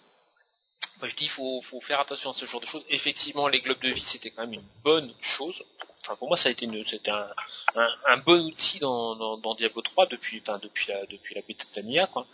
Moi, 0.98 1.08
je 1.08 1.14
dis, 1.14 1.28
faut, 1.28 1.60
faut 1.62 1.80
faire 1.80 2.00
attention 2.00 2.30
à 2.30 2.32
ce 2.32 2.44
genre 2.44 2.60
de 2.60 2.66
choses. 2.66 2.84
Effectivement, 2.88 3.46
les 3.48 3.60
globes 3.60 3.80
de 3.82 3.88
vie, 3.88 4.00
c'était 4.00 4.30
quand 4.30 4.42
même 4.42 4.54
une 4.54 4.68
bonne 4.84 5.12
chose. 5.20 5.64
Enfin, 6.00 6.16
pour 6.16 6.26
moi, 6.28 6.36
ça 6.36 6.48
a 6.48 6.52
été 6.52 6.64
une, 6.64 6.84
c'était 6.84 7.12
un, 7.12 8.16
bon 8.18 8.46
outil 8.46 8.80
dans, 8.80 9.54
Diablo 9.54 9.82
3 9.82 10.06
depuis, 10.06 10.42
la, 10.46 10.58
depuis 10.58 11.34
la 11.34 12.06
quoi. 12.06 12.26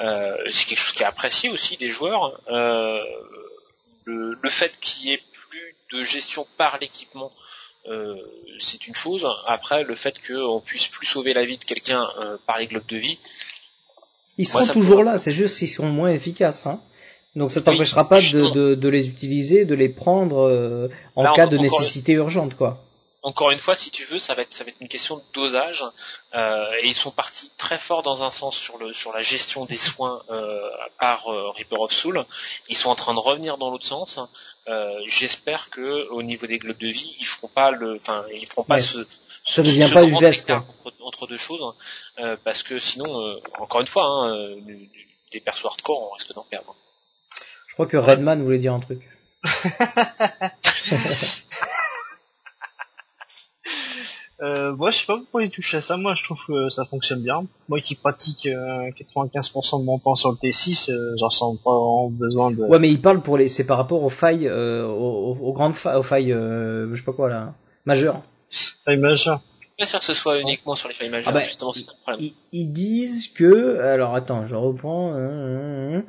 Euh, 0.00 0.36
c'est 0.50 0.66
quelque 0.66 0.78
chose 0.78 0.92
qui 0.92 1.02
est 1.02 1.06
apprécié 1.06 1.48
aussi 1.50 1.76
des 1.76 1.88
joueurs. 1.88 2.40
Le, 4.06 4.38
le 4.40 4.50
fait 4.50 4.78
qu'il 4.80 5.08
y 5.08 5.12
ait 5.12 5.22
plus 5.32 5.76
de 5.92 6.02
gestion 6.02 6.46
par 6.56 6.78
l'équipement, 6.78 7.32
c'est 8.58 8.86
une 8.86 8.94
chose. 8.94 9.26
Après, 9.46 9.84
le 9.84 9.94
fait 9.94 10.14
qu'on 10.26 10.60
puisse 10.60 10.86
plus 10.88 11.06
sauver 11.06 11.34
la 11.34 11.44
vie 11.44 11.58
de 11.58 11.64
quelqu'un 11.64 12.06
euh, 12.20 12.36
par 12.46 12.58
les 12.58 12.66
globes 12.66 12.86
de 12.88 12.96
vie, 12.96 13.18
Ils 14.38 14.46
Moi, 14.52 14.62
seront 14.64 14.72
toujours 14.80 15.02
là, 15.04 15.18
c'est 15.18 15.30
juste 15.30 15.58
qu'ils 15.58 15.68
seront 15.68 15.88
moins 15.90 16.10
efficaces. 16.10 16.66
Hein. 16.66 16.80
Donc 17.36 17.50
ça 17.50 17.60
Oui, 17.60 17.64
t'empêchera 17.64 18.08
pas 18.08 18.18
de, 18.20 18.22
justement. 18.22 18.50
de, 18.54 18.74
de 18.74 18.88
les 18.88 19.08
utiliser, 19.08 19.64
de 19.64 19.74
les 19.74 19.88
prendre 19.88 20.38
euh, 20.48 20.88
en 21.16 21.24
Là, 21.24 21.32
cas 21.34 21.46
de 21.46 21.58
nécessité 21.58 22.12
urgente, 22.12 22.54
quoi. 22.54 22.82
Encore 23.24 23.50
une 23.50 23.58
fois, 23.58 23.74
si 23.74 23.90
tu 23.90 24.04
veux, 24.04 24.18
ça 24.18 24.34
va 24.34 24.42
être, 24.42 24.54
ça 24.54 24.64
va 24.64 24.70
être 24.70 24.80
une 24.80 24.88
question 24.88 25.16
de 25.16 25.22
dosage. 25.32 25.84
Euh, 26.34 26.70
et 26.82 26.88
ils 26.88 26.94
sont 26.94 27.10
partis 27.10 27.50
très 27.56 27.78
fort 27.78 28.02
dans 28.02 28.22
un 28.22 28.30
sens 28.30 28.56
sur 28.56 28.78
le 28.78 28.92
sur 28.92 29.12
la 29.12 29.22
gestion 29.22 29.64
des 29.64 29.76
soins 29.76 30.22
euh, 30.30 30.60
par 31.00 31.28
euh, 31.32 31.50
Reaper 31.50 31.80
of 31.80 31.92
Soul. 31.92 32.24
Ils 32.68 32.76
sont 32.76 32.90
en 32.90 32.94
train 32.94 33.14
de 33.14 33.18
revenir 33.18 33.56
dans 33.58 33.70
l'autre 33.70 33.86
sens. 33.86 34.20
Euh, 34.68 34.98
J'espère 35.06 35.70
que 35.70 36.08
au 36.10 36.22
niveau 36.22 36.46
des 36.46 36.58
globes 36.58 36.78
de 36.78 36.88
vie, 36.88 37.16
ils 37.18 37.26
feront 37.26 37.48
pas 37.48 37.70
le, 37.70 37.96
enfin, 37.96 38.24
ils 38.32 38.46
feront 38.46 38.64
pas 38.64 38.76
Ouais. 38.76 38.80
ce, 38.80 39.04
Ça 39.44 39.56
ce- 39.56 39.60
devient 39.62 39.86
ce 39.88 39.94
pas 39.94 40.06
grand 40.06 40.20
UVS, 40.20 40.42
quoi. 40.46 40.64
Entre, 40.84 40.96
entre 41.02 41.26
deux 41.26 41.36
choses, 41.36 41.62
euh, 42.20 42.36
parce 42.44 42.62
que 42.62 42.78
sinon, 42.78 43.20
euh, 43.20 43.40
encore 43.58 43.80
une 43.80 43.86
fois, 43.86 44.04
hein, 44.06 44.36
euh, 44.36 44.56
des 45.32 45.40
persos 45.40 45.66
hardcore, 45.66 46.10
on 46.10 46.14
risque 46.14 46.32
d'en 46.34 46.44
perdre. 46.44 46.74
Je 47.68 47.74
crois 47.74 47.86
que 47.86 47.96
Redman 47.96 48.42
voulait 48.42 48.58
dire 48.58 48.72
un 48.74 48.80
truc. 48.80 49.00
Euh, 54.44 54.74
moi, 54.76 54.90
je 54.90 54.98
sais 54.98 55.06
pas 55.06 55.16
pourquoi 55.16 55.42
il 55.42 55.50
touche 55.50 55.74
à 55.74 55.80
ça. 55.80 55.96
Moi, 55.96 56.14
je 56.14 56.22
trouve 56.24 56.36
que 56.46 56.68
ça 56.68 56.84
fonctionne 56.84 57.22
bien. 57.22 57.46
Moi 57.68 57.80
qui 57.80 57.94
pratique 57.94 58.46
euh, 58.46 58.90
95% 58.90 59.80
de 59.80 59.84
mon 59.84 59.98
temps 59.98 60.14
sur 60.16 60.30
le 60.30 60.36
T6, 60.36 60.90
euh, 60.90 61.14
j'en 61.18 61.30
sens 61.30 61.56
pas 61.64 61.70
vraiment 61.70 62.10
besoin 62.10 62.50
de... 62.50 62.62
Ouais, 62.62 62.78
mais 62.78 62.90
il 62.90 63.00
parle 63.00 63.22
pour 63.22 63.38
les, 63.38 63.48
c'est 63.48 63.64
par 63.64 63.78
rapport 63.78 64.02
aux 64.02 64.10
failles, 64.10 64.46
euh, 64.46 64.86
aux, 64.86 65.36
aux 65.40 65.52
grandes 65.54 65.74
failles, 65.74 65.96
aux 65.96 66.02
failles, 66.02 66.32
euh, 66.32 66.90
je 66.92 66.98
sais 67.00 67.04
pas 67.04 67.12
quoi 67.14 67.30
là, 67.30 67.54
majeures. 67.86 68.22
Ah, 68.86 68.94
machin. 68.96 69.40
Bien 69.78 69.86
sûr 69.86 69.98
que 69.98 70.04
ce 70.04 70.14
soit 70.14 70.38
uniquement 70.38 70.74
sur 70.74 70.88
les 70.88 70.94
failles 70.94 71.10
majeures, 71.10 71.32
Ah 71.34 71.40
bah, 71.40 71.46
justement, 71.48 71.72
c'est 71.74 71.84
problème. 72.02 72.20
Ils, 72.20 72.34
ils 72.52 72.72
disent 72.72 73.28
que, 73.28 73.80
alors 73.80 74.14
attends, 74.14 74.46
je 74.46 74.54
reprends. 74.54 75.14
euh, 75.16 76.00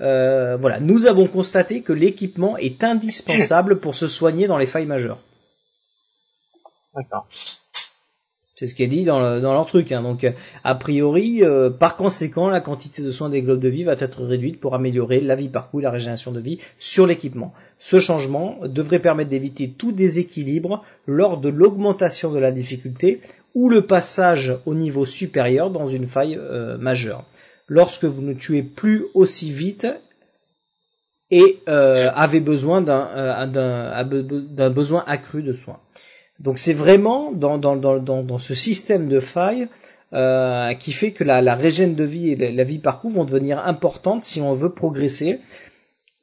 euh, 0.00 0.56
voilà, 0.56 0.78
nous 0.80 1.06
avons 1.06 1.26
constaté 1.26 1.82
que 1.82 1.92
l'équipement 1.92 2.56
est 2.56 2.84
indispensable 2.84 3.80
pour 3.80 3.94
se 3.94 4.06
soigner 4.08 4.46
dans 4.46 4.56
les 4.58 4.66
failles 4.66 4.86
majeures. 4.86 5.18
D'accord. 6.96 7.26
C'est 8.58 8.66
ce 8.66 8.74
qui 8.74 8.82
est 8.84 8.86
dit 8.88 9.04
dans, 9.04 9.20
le- 9.20 9.40
dans 9.42 9.52
leur 9.52 9.66
truc. 9.66 9.92
Hein. 9.92 10.00
Donc, 10.02 10.24
euh, 10.24 10.32
a 10.64 10.74
priori, 10.74 11.44
euh, 11.44 11.68
par 11.68 11.94
conséquent, 11.96 12.48
la 12.48 12.62
quantité 12.62 13.02
de 13.02 13.10
soins 13.10 13.28
des 13.28 13.42
globes 13.42 13.60
de 13.60 13.68
vie 13.68 13.84
va 13.84 13.92
être 13.98 14.24
réduite 14.24 14.60
pour 14.60 14.74
améliorer 14.74 15.20
la 15.20 15.34
vie 15.34 15.50
par 15.50 15.68
coup 15.70 15.80
et 15.80 15.82
la 15.82 15.90
régénération 15.90 16.32
de 16.32 16.40
vie 16.40 16.58
sur 16.78 17.06
l'équipement. 17.06 17.52
Ce 17.78 18.00
changement 18.00 18.58
devrait 18.64 19.00
permettre 19.00 19.28
d'éviter 19.28 19.68
tout 19.76 19.92
déséquilibre 19.92 20.82
lors 21.06 21.36
de 21.38 21.50
l'augmentation 21.50 22.32
de 22.32 22.38
la 22.38 22.50
difficulté 22.50 23.20
ou 23.54 23.68
le 23.68 23.82
passage 23.82 24.56
au 24.64 24.74
niveau 24.74 25.04
supérieur 25.04 25.70
dans 25.70 25.86
une 25.86 26.06
faille 26.06 26.36
euh, 26.40 26.78
majeure. 26.78 27.24
Lorsque 27.68 28.04
vous 28.04 28.22
ne 28.22 28.32
tuez 28.32 28.62
plus 28.62 29.04
aussi 29.12 29.52
vite 29.52 29.86
et 31.30 31.58
euh, 31.68 32.10
avez 32.14 32.40
besoin 32.40 32.80
d'un 32.80 34.70
besoin 34.70 35.04
accru 35.06 35.42
de 35.42 35.52
soins. 35.52 35.80
Donc 36.40 36.58
c'est 36.58 36.72
vraiment 36.74 37.32
dans, 37.32 37.58
dans, 37.58 37.76
dans, 37.76 37.98
dans, 37.98 38.22
dans 38.22 38.38
ce 38.38 38.54
système 38.54 39.08
de 39.08 39.20
failles 39.20 39.68
euh, 40.12 40.74
qui 40.74 40.92
fait 40.92 41.12
que 41.12 41.24
la, 41.24 41.40
la 41.40 41.54
régène 41.54 41.94
de 41.94 42.04
vie 42.04 42.30
et 42.30 42.36
la, 42.36 42.50
la 42.50 42.64
vie 42.64 42.78
par 42.78 43.00
coup 43.00 43.08
vont 43.08 43.24
devenir 43.24 43.58
importantes 43.66 44.22
si 44.24 44.40
on 44.40 44.52
veut 44.52 44.70
progresser 44.72 45.40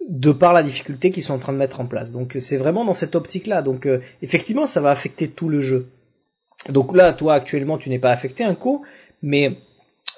de 0.09 0.31
par 0.31 0.53
la 0.53 0.63
difficulté 0.63 1.11
qu'ils 1.11 1.23
sont 1.23 1.33
en 1.33 1.39
train 1.39 1.53
de 1.53 1.57
mettre 1.57 1.79
en 1.81 1.85
place. 1.85 2.11
Donc 2.11 2.35
c'est 2.39 2.57
vraiment 2.57 2.85
dans 2.85 2.93
cette 2.93 3.15
optique-là. 3.15 3.61
Donc 3.61 3.85
euh, 3.85 3.99
effectivement, 4.21 4.67
ça 4.67 4.81
va 4.81 4.89
affecter 4.89 5.27
tout 5.29 5.49
le 5.49 5.61
jeu. 5.61 5.87
Donc 6.69 6.95
là, 6.95 7.13
toi 7.13 7.33
actuellement, 7.35 7.77
tu 7.77 7.89
n'es 7.89 7.99
pas 7.99 8.11
affecté 8.11 8.43
un 8.43 8.55
coup, 8.55 8.83
mais 9.21 9.57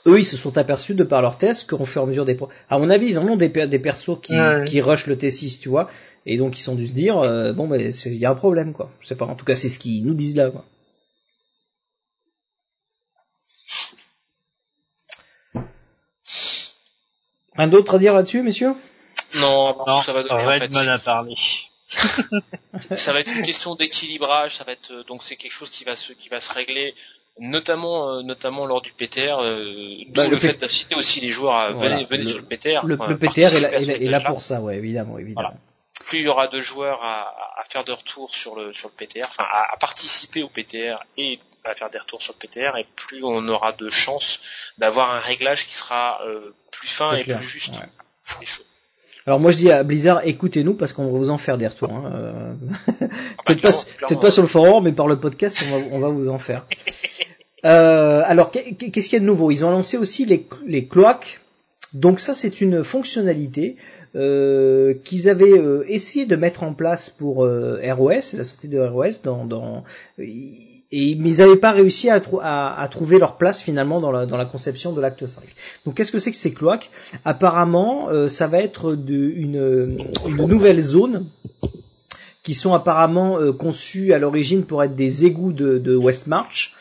eux, 0.08 0.20
ils 0.20 0.26
se 0.26 0.38
sont 0.38 0.58
aperçus 0.58 0.94
de 0.94 1.04
par 1.04 1.22
leurs 1.22 1.38
tests 1.38 1.70
qu'au 1.70 1.86
fur 1.86 2.02
et 2.02 2.04
à 2.04 2.08
mesure 2.08 2.26
des... 2.26 2.38
À 2.70 2.78
mon 2.80 2.90
avis, 2.90 3.08
ils 3.12 3.20
en 3.20 3.28
ont 3.28 3.36
des, 3.36 3.50
des 3.50 3.80
persos 3.80 4.20
qui, 4.22 4.34
Ouais. 4.36 4.64
qui 4.66 4.82
rushent 4.82 5.08
le 5.08 5.16
T6, 5.16 5.60
tu 5.60 5.70
vois, 5.70 5.90
et 6.26 6.38
donc 6.38 6.60
ils 6.60 6.70
ont 6.70 6.76
dû 6.76 6.88
se 6.88 6.94
dire, 6.94 7.18
euh, 7.20 7.54
bon, 7.54 7.68
ben, 7.68 7.92
c'est- 7.92 8.10
il 8.12 8.18
y 8.18 8.26
a 8.26 8.32
un 8.32 8.36
problème, 8.36 8.74
quoi. 8.74 8.92
Je 9.02 9.08
sais 9.08 9.16
pas, 9.16 9.26
en 9.26 9.36
tout 9.36 9.46
cas, 9.46 9.56
c'est 9.56 9.70
ce 9.70 9.80
qu'ils 9.80 10.06
nous 10.06 10.14
disent 10.14 10.36
là, 10.36 10.50
quoi. 10.52 10.66
Un 17.58 17.68
d'autre 17.68 17.96
à 17.96 18.00
dire 18.00 18.14
là-dessus, 18.14 18.42
messieurs? 18.42 18.74
Non, 19.36 19.76
Non, 19.88 19.98
ça 20.02 20.14
va 20.14 20.22
ça 20.24 20.28
donner 20.28 20.44
va 20.44 20.50
en 20.50 20.52
être 20.52 20.62
fait. 20.64 20.74
mal 20.74 20.90
à 20.90 21.00
parler. 21.00 21.36
ça 22.96 23.14
va 23.14 23.20
être 23.20 23.32
une 23.34 23.44
question 23.44 23.76
d'équilibrage, 23.76 24.58
ça 24.58 24.64
va 24.64 24.72
être 24.74 24.92
euh, 24.92 25.04
donc 25.04 25.24
c'est 25.24 25.36
quelque 25.36 25.52
chose 25.52 25.70
qui 25.70 25.84
va 25.84 25.96
se 25.96 26.14
qui 26.14 26.30
va 26.30 26.42
se 26.42 26.52
régler 26.52 26.96
notamment 27.40 28.10
euh, 28.10 28.22
notamment 28.24 28.66
lors 28.66 28.82
du 28.82 28.92
PTR 28.92 29.40
euh, 29.40 29.96
d'où 30.08 30.14
Bah, 30.14 30.24
le 30.26 30.32
le, 30.32 30.38
P- 30.38 30.48
fait 30.48 30.60
d'inciter 30.60 30.96
aussi 30.96 31.22
les 31.22 31.30
joueurs 31.30 31.54
à 31.56 31.72
Voilà, 31.74 32.04
venir 32.04 32.24
le- 32.24 32.30
sur 32.30 32.40
le 32.40 32.46
PTR 32.46 32.86
Le, 32.86 32.96
enfin, 32.96 33.08
le 33.08 33.18
PTR 33.18 33.54
est 33.56 33.60
là, 33.62 33.80
est 33.80 34.04
est 34.06 34.24
pour 34.26 34.42
ça, 34.42 34.62
ouais, 34.62 34.78
évidemment, 34.78 35.18
évidemment. 35.20 35.50
Voilà. 35.50 35.60
Plus 36.06 36.20
il 36.20 36.26
y 36.26 36.28
aura 36.28 36.48
de 36.48 36.62
joueurs 36.62 37.04
à, 37.04 37.34
à 37.60 37.64
faire 37.68 37.84
de 37.84 37.92
retours 37.92 38.34
sur 38.34 38.56
le 38.56 38.72
sur 38.74 38.90
le 38.90 38.94
PTR 39.06 39.26
enfin 39.28 39.44
à, 39.50 39.74
à 39.74 39.78
participer 39.78 40.44
au 40.44 40.48
PTR 40.50 41.04
et 41.18 41.40
à 41.64 41.74
faire 41.76 41.90
des 41.90 41.98
retours 41.98 42.22
sur 42.22 42.34
le 42.40 42.48
PTR 42.48 42.78
et 42.78 42.86
plus 42.96 43.24
on 43.24 43.48
aura 43.48 43.72
de 43.74 43.90
chances 43.90 44.40
d'avoir 44.78 45.12
un 45.14 45.20
réglage 45.20 45.68
qui 45.68 45.74
sera 45.76 46.22
euh, 46.28 46.54
plus 46.72 46.88
fin 46.88 47.16
et 47.16 47.24
clair, 47.24 47.38
plus 47.38 47.48
juste 47.48 47.74
ouais. 47.74 48.46
choses. 48.46 48.66
Alors 49.28 49.40
moi 49.40 49.50
je 49.50 49.58
dis 49.58 49.72
à 49.72 49.82
Blizzard, 49.84 50.22
écoutez-nous 50.26 50.76
parce 50.76 50.94
qu'on 50.94 51.06
va 51.12 51.18
vous 51.18 51.32
en 51.32 51.40
faire 51.40 51.58
des 51.58 51.68
retours. 51.68 51.92
Hein. 51.92 52.12
euh. 52.14 52.54
Ah 52.90 53.42
peut-être 53.48 54.20
pas, 54.22 54.30
sur 54.30 54.44
le 54.44 54.48
forum, 54.48 54.84
mais 54.84 54.92
par 54.92 55.08
le 55.08 55.20
podcast, 55.20 55.58
on 55.68 55.76
va, 55.80 55.86
on 55.92 56.00
va 56.00 56.10
vous 56.10 56.30
en 56.30 56.40
faire. 56.40 56.66
Euh, 57.66 58.22
alors, 58.26 58.52
qu'est- 58.52 58.76
qu'est-ce 58.76 59.10
qu'il 59.10 59.14
y 59.14 59.16
a 59.16 59.22
de 59.22 59.26
nouveau? 59.26 59.50
Ils 59.50 59.66
ont 59.66 59.72
lancé 59.72 59.98
aussi 59.98 60.26
les, 60.26 60.48
les 60.68 60.86
cloaques. 60.86 61.40
Donc 61.96 62.20
ça, 62.20 62.36
c'est 62.36 62.62
une 62.62 62.84
fonctionnalité 62.84 63.78
euh, 64.16 64.94
qu'ils 65.04 65.30
avaient 65.30 65.58
euh, 65.58 65.86
essayé 65.88 66.26
de 66.26 66.36
mettre 66.36 66.64
en 66.64 66.74
place 66.74 67.10
pour 67.10 67.46
euh, 67.46 67.80
ROS, 67.84 68.36
la 68.38 68.44
sortie 68.44 68.68
de 68.68 68.80
ROS, 68.80 69.22
dans, 69.24 69.46
dans 69.46 69.84
et, 70.92 71.16
mais 71.16 71.34
ils 71.34 71.38
n'avaient 71.40 71.56
pas 71.56 71.72
réussi 71.72 72.10
à, 72.10 72.22
à, 72.42 72.82
à 72.82 72.88
trouver 72.88 73.18
leur 73.18 73.38
place 73.38 73.62
finalement 73.62 74.00
dans 74.00 74.12
la, 74.12 74.26
dans 74.26 74.38
la 74.38 74.46
conception 74.46 74.94
de 74.94 75.02
l'acte 75.02 75.26
5. 75.26 75.44
Donc 75.86 75.96
qu'est-ce 75.96 76.12
que 76.12 76.20
c'est 76.20 76.32
que 76.32 76.38
ces 76.38 76.54
cloaques? 76.54 76.92
Apparemment, 77.24 78.10
euh, 78.10 78.28
ça 78.28 78.48
va 78.48 78.60
être 78.60 78.94
de, 78.94 79.16
une, 79.16 79.98
nouvelle 80.28 80.80
zone 80.80 81.28
qui 82.44 82.54
sont 82.54 82.74
apparemment 82.74 83.40
euh, 83.40 83.54
à 84.14 84.20
l'origine 84.20 84.66
pour 84.66 84.84
être 84.84 84.96
des 84.96 85.26
égouts 85.26 85.54
de, 85.54 85.80
de 85.80 85.96
Westmarch, 85.96 86.75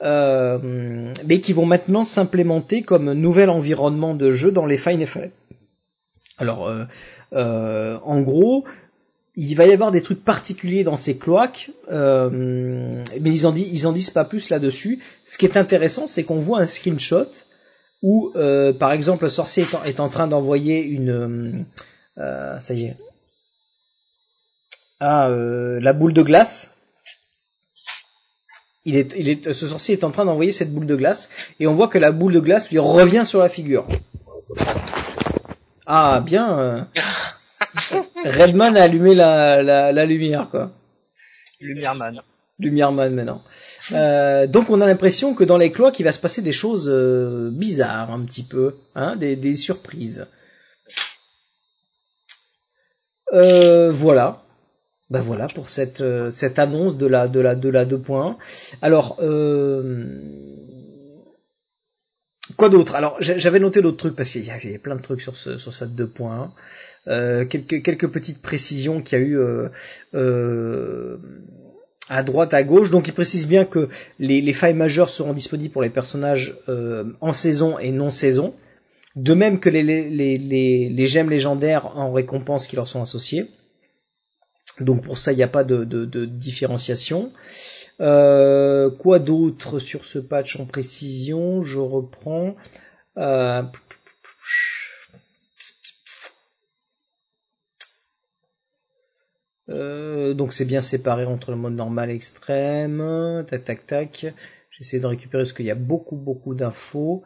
euh, 0.00 1.12
mais 1.26 1.40
qui 1.40 1.52
vont 1.52 1.66
maintenant 1.66 2.04
s'implémenter 2.04 2.82
comme 2.82 3.12
nouvel 3.12 3.50
environnement 3.50 4.14
de 4.14 4.30
jeu 4.30 4.52
dans 4.52 4.66
les 4.66 4.76
Fine 4.76 5.04
FA. 5.04 5.22
Alors, 6.38 6.68
euh, 6.68 6.84
euh, 7.32 7.98
en 8.04 8.20
gros, 8.20 8.64
il 9.34 9.54
va 9.54 9.66
y 9.66 9.72
avoir 9.72 9.90
des 9.90 10.00
trucs 10.00 10.24
particuliers 10.24 10.84
dans 10.84 10.96
ces 10.96 11.16
cloaques, 11.18 11.70
mais 11.90 13.30
ils 13.30 13.46
en, 13.46 13.52
disent, 13.52 14.10
pas 14.10 14.24
plus 14.24 14.50
là-dessus. 14.50 15.00
Ce 15.24 15.36
qui 15.36 15.46
est 15.46 15.56
intéressant, 15.56 16.06
c'est 16.06 16.24
qu'on 16.24 16.38
voit 16.38 16.60
un 16.60 16.66
screenshot 16.66 17.30
où, 18.02 18.32
par 18.78 18.92
exemple, 18.92 19.24
le 19.24 19.30
sorcier 19.30 19.64
est 19.64 19.74
en, 19.74 19.84
est 19.84 20.00
en 20.00 20.08
train 20.08 20.26
d'envoyer 20.26 20.80
une... 20.80 21.66
ça 22.16 22.74
y 22.74 22.84
est. 22.86 22.96
Ah, 24.98 25.28
la 25.28 25.92
boule 25.92 26.12
de 26.12 26.22
glace. 26.22 26.74
Il 28.88 28.96
est, 28.96 29.12
il 29.18 29.28
est, 29.28 29.52
ce 29.52 29.66
sorcier 29.66 29.96
est 29.98 30.04
en 30.04 30.10
train 30.10 30.24
d'envoyer 30.24 30.50
cette 30.50 30.72
boule 30.72 30.86
de 30.86 30.96
glace 30.96 31.28
et 31.60 31.66
on 31.66 31.74
voit 31.74 31.88
que 31.88 31.98
la 31.98 32.10
boule 32.10 32.32
de 32.32 32.40
glace 32.40 32.70
lui 32.70 32.78
revient 32.78 33.24
sur 33.26 33.38
la 33.38 33.50
figure. 33.50 33.86
Ah, 35.86 36.22
bien. 36.24 36.58
euh. 36.58 36.82
Redman 38.24 38.76
a 38.78 38.82
allumé 38.84 39.14
la, 39.14 39.62
la, 39.62 39.92
la 39.92 40.04
lumière, 40.06 40.48
quoi. 40.50 40.70
Lumière 41.60 41.94
Man. 41.94 42.22
Lumière 42.58 42.92
Man 42.92 43.14
maintenant. 43.14 43.42
Euh, 43.92 44.46
donc 44.46 44.70
on 44.70 44.80
a 44.80 44.86
l'impression 44.86 45.34
que 45.34 45.44
dans 45.44 45.58
les 45.58 45.70
cloaques 45.70 46.00
il 46.00 46.04
va 46.04 46.12
se 46.12 46.18
passer 46.18 46.40
des 46.42 46.52
choses 46.52 46.88
euh, 46.90 47.50
bizarres 47.52 48.10
un 48.10 48.24
petit 48.24 48.42
peu, 48.42 48.74
hein, 48.94 49.16
des, 49.16 49.36
des 49.36 49.54
surprises. 49.54 50.26
Euh, 53.34 53.90
voilà. 53.90 54.42
Ben 55.10 55.20
voilà 55.20 55.46
pour 55.48 55.68
cette 55.70 56.00
euh, 56.02 56.30
cette 56.30 56.58
annonce 56.58 56.96
de 56.98 57.06
la 57.06 57.28
de 57.28 57.40
la 57.40 57.54
de 57.54 57.68
la 57.70 57.84
2.1. 57.86 58.36
Alors 58.82 59.16
euh, 59.20 60.04
quoi 62.56 62.68
d'autre? 62.68 62.94
Alors 62.94 63.16
j'a- 63.20 63.38
j'avais 63.38 63.58
noté 63.60 63.80
d'autres 63.82 63.96
trucs 63.96 64.16
parce 64.16 64.30
qu'il 64.30 64.44
y 64.44 64.50
avait 64.50 64.78
plein 64.78 64.96
de 64.96 65.02
trucs 65.02 65.20
sur 65.22 65.36
ce 65.36 65.56
sur 65.58 65.72
cette 65.72 65.94
2.1. 65.94 66.50
Euh, 67.08 67.44
quelques 67.46 67.82
quelques 67.82 68.08
petites 68.08 68.42
précisions 68.42 69.00
qu'il 69.00 69.18
y 69.18 69.22
a 69.22 69.24
eu 69.24 69.38
euh, 69.38 69.68
euh, 70.14 71.16
à 72.08 72.22
droite, 72.22 72.52
à 72.54 72.62
gauche. 72.62 72.90
Donc 72.90 73.08
il 73.08 73.14
précise 73.14 73.46
bien 73.48 73.64
que 73.64 73.88
les, 74.18 74.40
les 74.42 74.52
failles 74.52 74.74
majeures 74.74 75.08
seront 75.08 75.32
disponibles 75.32 75.72
pour 75.72 75.82
les 75.82 75.90
personnages 75.90 76.56
en 77.20 77.32
saison 77.32 77.78
et 77.78 77.90
non 77.92 78.10
saison. 78.10 78.54
De 79.16 79.34
même 79.34 79.58
que 79.58 79.68
les, 79.70 79.82
les, 79.82 80.08
les, 80.38 80.88
les 80.90 81.06
gemmes 81.06 81.30
légendaires 81.30 81.96
en 81.96 82.12
récompense 82.12 82.66
qui 82.66 82.76
leur 82.76 82.86
sont 82.88 83.02
associées. 83.02 83.46
Donc 84.80 85.02
pour 85.02 85.18
ça, 85.18 85.32
il 85.32 85.36
n'y 85.36 85.42
a 85.42 85.48
pas 85.48 85.64
de, 85.64 85.84
de, 85.84 86.04
de 86.04 86.24
différenciation. 86.24 87.32
Euh, 88.00 88.90
quoi 88.90 89.18
d'autre 89.18 89.78
sur 89.78 90.04
ce 90.04 90.18
patch 90.18 90.58
en 90.60 90.66
précision? 90.66 91.62
Je 91.62 91.78
reprends. 91.78 92.56
Euh, 93.18 93.62
Euh, 99.70 100.34
donc 100.34 100.52
c'est 100.52 100.64
bien 100.64 100.80
séparé 100.80 101.24
entre 101.24 101.50
le 101.50 101.56
mode 101.56 101.74
normal 101.74 102.10
et 102.10 102.14
extrême. 102.14 103.44
Tac 103.48 103.64
tac 103.64 103.86
tac. 103.86 104.26
J'essaie 104.70 105.00
de 105.00 105.06
récupérer 105.06 105.42
parce 105.44 105.52
qu'il 105.52 105.66
y 105.66 105.70
a 105.70 105.74
beaucoup 105.74 106.16
beaucoup 106.16 106.54
d'infos. 106.54 107.24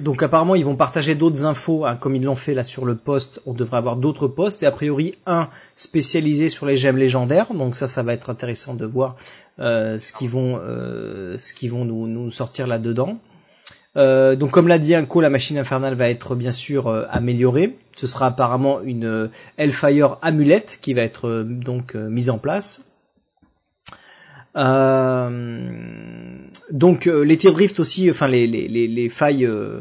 Donc 0.00 0.22
apparemment 0.22 0.54
ils 0.54 0.64
vont 0.64 0.76
partager 0.76 1.14
d'autres 1.14 1.44
infos, 1.44 1.84
hein, 1.84 1.96
comme 1.96 2.16
ils 2.16 2.22
l'ont 2.22 2.34
fait 2.34 2.54
là 2.54 2.64
sur 2.64 2.84
le 2.84 2.96
poste. 2.96 3.40
On 3.46 3.52
devrait 3.52 3.78
avoir 3.78 3.96
d'autres 3.96 4.28
postes 4.28 4.62
et 4.62 4.66
a 4.66 4.72
priori 4.72 5.14
un 5.26 5.48
spécialisé 5.76 6.48
sur 6.48 6.66
les 6.66 6.76
gemmes 6.76 6.96
légendaires. 6.96 7.52
Donc 7.54 7.76
ça, 7.76 7.86
ça 7.86 8.02
va 8.02 8.12
être 8.12 8.30
intéressant 8.30 8.74
de 8.74 8.86
voir 8.86 9.16
euh, 9.58 9.98
ce 9.98 10.12
qu'ils 10.12 10.30
vont, 10.30 10.58
euh, 10.60 11.38
ce 11.38 11.54
qu'ils 11.54 11.70
vont 11.70 11.84
nous, 11.84 12.06
nous 12.06 12.30
sortir 12.30 12.66
là 12.66 12.78
dedans. 12.78 13.18
Euh, 13.96 14.36
donc 14.36 14.50
comme 14.50 14.68
l'a 14.68 14.78
dit 14.78 14.94
Inco, 14.94 15.20
la 15.20 15.30
machine 15.30 15.56
infernale 15.56 15.94
va 15.94 16.10
être 16.10 16.34
bien 16.34 16.52
sûr 16.52 16.88
améliorée. 17.10 17.78
Ce 17.96 18.06
sera 18.06 18.26
apparemment 18.26 18.82
une 18.82 19.06
euh, 19.06 19.28
Hellfire 19.56 20.18
amulette 20.20 20.78
qui 20.82 20.92
va 20.94 21.02
être 21.02 21.42
donc 21.44 21.94
mise 21.94 22.28
en 22.28 22.38
place. 22.38 22.84
Euh, 24.56 26.38
donc 26.70 27.06
euh, 27.06 27.22
les 27.22 27.36
tirs 27.36 27.52
drift 27.52 27.78
aussi, 27.78 28.10
enfin 28.10 28.26
les, 28.26 28.46
les, 28.46 28.68
les, 28.68 28.88
les 28.88 29.08
failles 29.08 29.44
euh, 29.44 29.80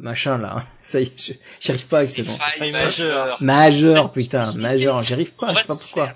machin 0.00 0.38
là, 0.38 0.64
ça 0.82 1.00
y 1.00 1.04
est, 1.04 1.38
j'y 1.60 1.70
arrive 1.70 1.86
pas 1.86 1.98
avec 1.98 2.10
ce 2.10 2.22
nom. 2.22 2.36
Faille 2.58 2.72
majeure. 2.72 3.38
Majeur 3.40 4.12
putain, 4.12 4.52
majeur, 4.52 5.02
j'y 5.02 5.14
arrive 5.14 5.32
pas, 5.32 5.54
je 5.54 5.60
sais 5.60 5.64
pas 5.66 5.76
pourquoi. 5.76 6.12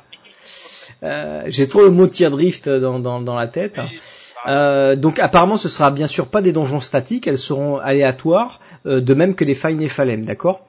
Euh, 1.03 1.43
J'ai 1.47 1.69
trop 1.69 1.83
le 1.83 1.91
mot 1.91 2.07
tir 2.07 2.31
drift 2.31 2.69
dans, 2.69 2.99
dans, 2.99 3.21
dans 3.21 3.35
la 3.35 3.49
tête. 3.49 3.81
Euh, 4.47 4.95
donc 4.95 5.19
apparemment 5.19 5.57
ce 5.57 5.71
sera 5.71 5.91
bien 5.91 6.07
sûr 6.07 6.27
pas 6.29 6.43
des 6.43 6.53
donjons 6.53 6.81
statiques, 6.81 7.27
elles 7.27 7.39
seront 7.39 7.79
aléatoires, 7.79 8.61
euh, 8.87 9.01
de 9.01 9.15
même 9.15 9.35
que 9.35 9.45
les 9.45 9.55
failles 9.55 9.77
Nephalem, 9.77 10.25
d'accord? 10.27 10.67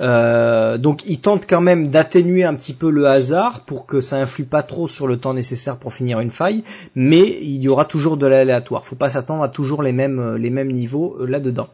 Euh, 0.00 0.76
donc 0.76 1.04
ils 1.06 1.20
tentent 1.20 1.46
quand 1.48 1.60
même 1.60 1.88
d'atténuer 1.88 2.44
un 2.44 2.54
petit 2.54 2.74
peu 2.74 2.90
le 2.90 3.06
hasard 3.06 3.60
pour 3.60 3.86
que 3.86 4.00
ça 4.00 4.16
influe 4.16 4.44
pas 4.44 4.62
trop 4.62 4.86
sur 4.86 5.06
le 5.06 5.16
temps 5.16 5.32
nécessaire 5.32 5.76
pour 5.76 5.94
finir 5.94 6.20
une 6.20 6.30
faille, 6.30 6.64
mais 6.94 7.38
il 7.40 7.62
y 7.62 7.68
aura 7.68 7.86
toujours 7.86 8.16
de 8.16 8.26
l'aléatoire. 8.26 8.84
Faut 8.84 8.96
pas 8.96 9.08
s'attendre 9.08 9.42
à 9.42 9.48
toujours 9.48 9.82
les 9.82 9.92
mêmes 9.92 10.36
les 10.36 10.50
mêmes 10.50 10.72
niveaux 10.72 11.16
euh, 11.20 11.26
là-dedans. 11.26 11.68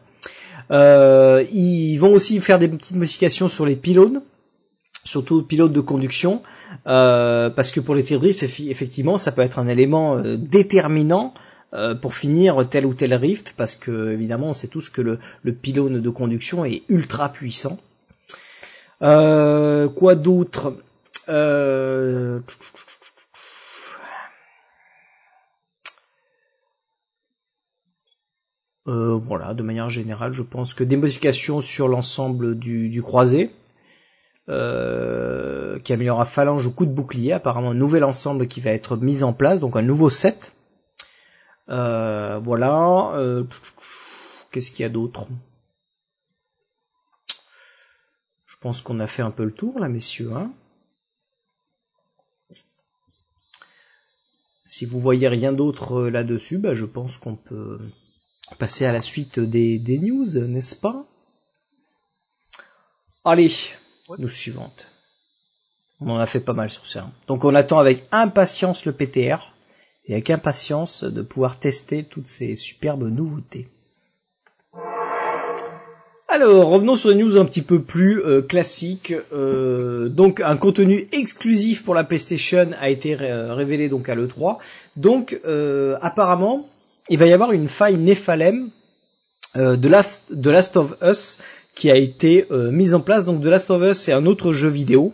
Euh, 0.71 1.43
ils 1.51 1.97
vont 1.97 2.13
aussi 2.13 2.39
faire 2.39 2.59
des 2.59 2.69
petites 2.69 2.95
modifications 2.95 3.49
sur 3.49 3.65
les 3.65 3.75
pylônes, 3.75 4.21
surtout 5.03 5.43
pilotes 5.43 5.73
de 5.73 5.81
conduction, 5.81 6.41
euh, 6.87 7.49
parce 7.49 7.71
que 7.71 7.81
pour 7.81 7.95
les 7.95 8.03
tir 8.03 8.21
drift, 8.21 8.41
effectivement, 8.43 9.17
ça 9.17 9.33
peut 9.33 9.41
être 9.41 9.59
un 9.59 9.67
élément 9.67 10.21
déterminant 10.37 11.33
pour 12.01 12.13
finir 12.13 12.69
tel 12.69 12.85
ou 12.85 12.93
tel 12.93 13.15
rift, 13.15 13.55
parce 13.57 13.75
que 13.75 14.11
évidemment, 14.11 14.49
on 14.49 14.53
sait 14.53 14.67
tous 14.67 14.89
que 14.89 15.01
le, 15.01 15.17
le 15.41 15.53
pylône 15.53 16.01
de 16.01 16.09
conduction 16.09 16.63
est 16.63 16.83
ultra 16.87 17.29
puissant. 17.29 17.79
Euh, 19.03 19.89
quoi 19.89 20.15
d'autre? 20.15 20.77
Euh... 21.29 22.39
Euh, 28.87 29.15
voilà, 29.15 29.53
de 29.53 29.63
manière 29.63 29.89
générale, 29.89 30.33
je 30.33 30.41
pense 30.41 30.73
que 30.73 30.83
des 30.83 30.97
modifications 30.97 31.61
sur 31.61 31.87
l'ensemble 31.87 32.59
du, 32.59 33.01
croisé, 33.01 33.51
euh, 34.49 35.79
qui 35.79 35.93
améliorera 35.93 36.25
phalange 36.25 36.65
au 36.65 36.71
coup 36.71 36.85
de 36.85 36.91
bouclier, 36.91 37.31
apparemment 37.31 37.71
un 37.71 37.75
nouvel 37.75 38.03
ensemble 38.03 38.47
qui 38.47 38.59
va 38.59 38.71
être 38.71 38.97
mis 38.97 39.23
en 39.23 39.31
place, 39.31 39.61
donc 39.61 39.77
un 39.77 39.81
nouveau 39.81 40.09
set. 40.09 40.53
Voilà. 41.67 43.13
Qu'est-ce 44.51 44.71
qu'il 44.71 44.83
y 44.83 44.85
a 44.85 44.89
d'autre 44.89 45.27
Je 48.52 48.52
pense 48.63 48.81
qu'on 48.81 48.99
a 49.01 49.07
fait 49.07 49.21
un 49.21 49.31
peu 49.31 49.43
le 49.43 49.53
tour 49.53 49.77
là, 49.79 49.89
messieurs. 49.89 50.31
Hein 50.33 50.51
si 54.65 54.85
vous 54.85 54.99
voyez 54.99 55.27
rien 55.27 55.51
d'autre 55.51 55.93
euh, 55.93 56.09
là-dessus, 56.09 56.57
bah, 56.57 56.73
je 56.73 56.85
pense 56.85 57.17
qu'on 57.17 57.35
peut 57.35 57.79
passer 58.57 58.85
à 58.85 58.91
la 58.91 59.01
suite 59.01 59.39
des, 59.39 59.79
des 59.79 59.99
news, 59.99 60.25
n'est-ce 60.47 60.75
pas? 60.75 61.05
Allez, 63.25 63.51
news 64.17 64.29
suivante. 64.29 64.87
On 65.99 66.09
en 66.09 66.17
a 66.17 66.25
fait 66.25 66.39
pas 66.39 66.53
mal 66.53 66.69
sur 66.69 66.87
ça. 66.87 67.11
Donc 67.27 67.45
on 67.45 67.55
attend 67.55 67.79
avec 67.79 68.07
impatience 68.11 68.85
le 68.85 68.93
PTR 68.93 69.53
et 70.05 70.13
avec 70.13 70.29
impatience 70.29 71.03
de 71.03 71.21
pouvoir 71.21 71.59
tester 71.59 72.03
toutes 72.03 72.27
ces 72.27 72.55
superbes 72.55 73.09
nouveautés. 73.09 73.69
Alors, 76.35 76.65
revenons 76.69 76.95
sur 76.95 77.09
les 77.09 77.15
news 77.15 77.37
un 77.37 77.45
petit 77.45 77.61
peu 77.61 77.79
plus 77.79 78.19
euh, 78.19 78.41
classiques. 78.41 79.13
Euh, 79.33 80.09
donc, 80.09 80.41
un 80.41 80.57
contenu 80.57 81.07
exclusif 81.11 81.83
pour 81.83 81.93
la 81.93 82.03
PlayStation 82.03 82.71
a 82.81 82.89
été 82.89 83.15
euh, 83.21 83.53
révélé 83.53 83.87
donc 83.87 84.09
à 84.09 84.15
l'E3. 84.15 84.57
Donc, 84.95 85.39
apparemment, 86.01 86.67
il 87.07 87.19
va 87.19 87.27
y 87.27 87.33
avoir 87.33 87.51
une 87.51 87.67
faille 87.67 87.97
Nephalem 87.97 88.71
de, 89.53 89.87
Last, 89.87 90.33
de 90.33 90.49
of 90.79 90.95
Us 91.03 91.37
qui 91.75 91.91
a 91.91 91.97
été 91.97 92.47
mise 92.49 92.95
en 92.95 93.01
place. 93.01 93.25
Donc, 93.25 93.43
The 93.43 93.45
Last 93.45 93.69
of 93.69 93.83
Us, 93.83 93.99
c'est 93.99 94.11
un 94.11 94.25
autre 94.25 94.53
jeu 94.53 94.69
vidéo 94.69 95.13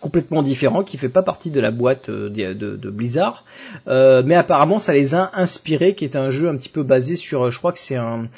complètement 0.00 0.42
différent 0.42 0.82
qui 0.82 0.98
fait 0.98 1.08
pas 1.08 1.22
partie 1.22 1.50
de 1.50 1.60
la 1.60 1.70
boîte 1.70 2.10
de, 2.10 2.28
de- 2.28 2.76
de 2.76 2.90
Blizzard 2.90 3.44
mais 3.86 4.34
apparemment 4.34 4.78
ça 4.78 4.92
les 4.92 5.14
a 5.14 5.30
inspirés 5.32 5.94
qui 5.94 6.04
est 6.04 6.14
un 6.14 6.28
jeu 6.28 6.48
un 6.48 6.56
petit 6.56 6.68
peu 6.68 6.82
basé 6.82 7.16
sur 7.16 7.50
je 7.50 7.56
crois 7.56 7.72
que 7.72 7.78
c'est 7.78 7.96
un, 7.96 8.28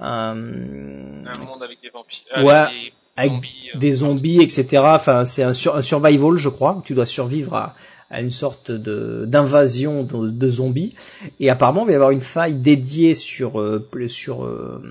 un 0.00 0.34
Un 0.34 1.44
monde 1.46 1.62
avec 1.62 1.78
des 1.82 1.90
vampires. 1.90 2.22
Ouais, 2.44 2.52
avec 2.52 2.72
des 2.72 2.92
avec 3.16 3.30
zombies. 3.32 3.70
euh, 3.74 3.78
des 3.78 3.92
zombies, 3.92 4.42
etc. 4.42 4.82
Enfin, 4.84 5.24
c'est 5.24 5.42
un, 5.42 5.52
sur- 5.52 5.76
un 5.76 5.82
survival, 5.82 6.36
je 6.36 6.48
crois. 6.48 6.76
où 6.78 6.82
Tu 6.82 6.94
dois 6.94 7.04
survivre 7.06 7.54
à, 7.54 7.74
à 8.10 8.20
une 8.22 8.30
sorte 8.30 8.70
de 8.70 9.24
d'invasion 9.26 10.02
de, 10.02 10.30
de 10.30 10.48
zombies. 10.48 10.94
Et 11.38 11.50
apparemment, 11.50 11.82
il 11.82 11.86
va 11.88 11.92
y 11.92 11.94
avoir 11.96 12.10
une 12.10 12.22
faille 12.22 12.54
dédiée 12.54 13.14
sur 13.14 13.60
euh, 13.60 13.86
sur 14.08 14.44
euh, 14.44 14.82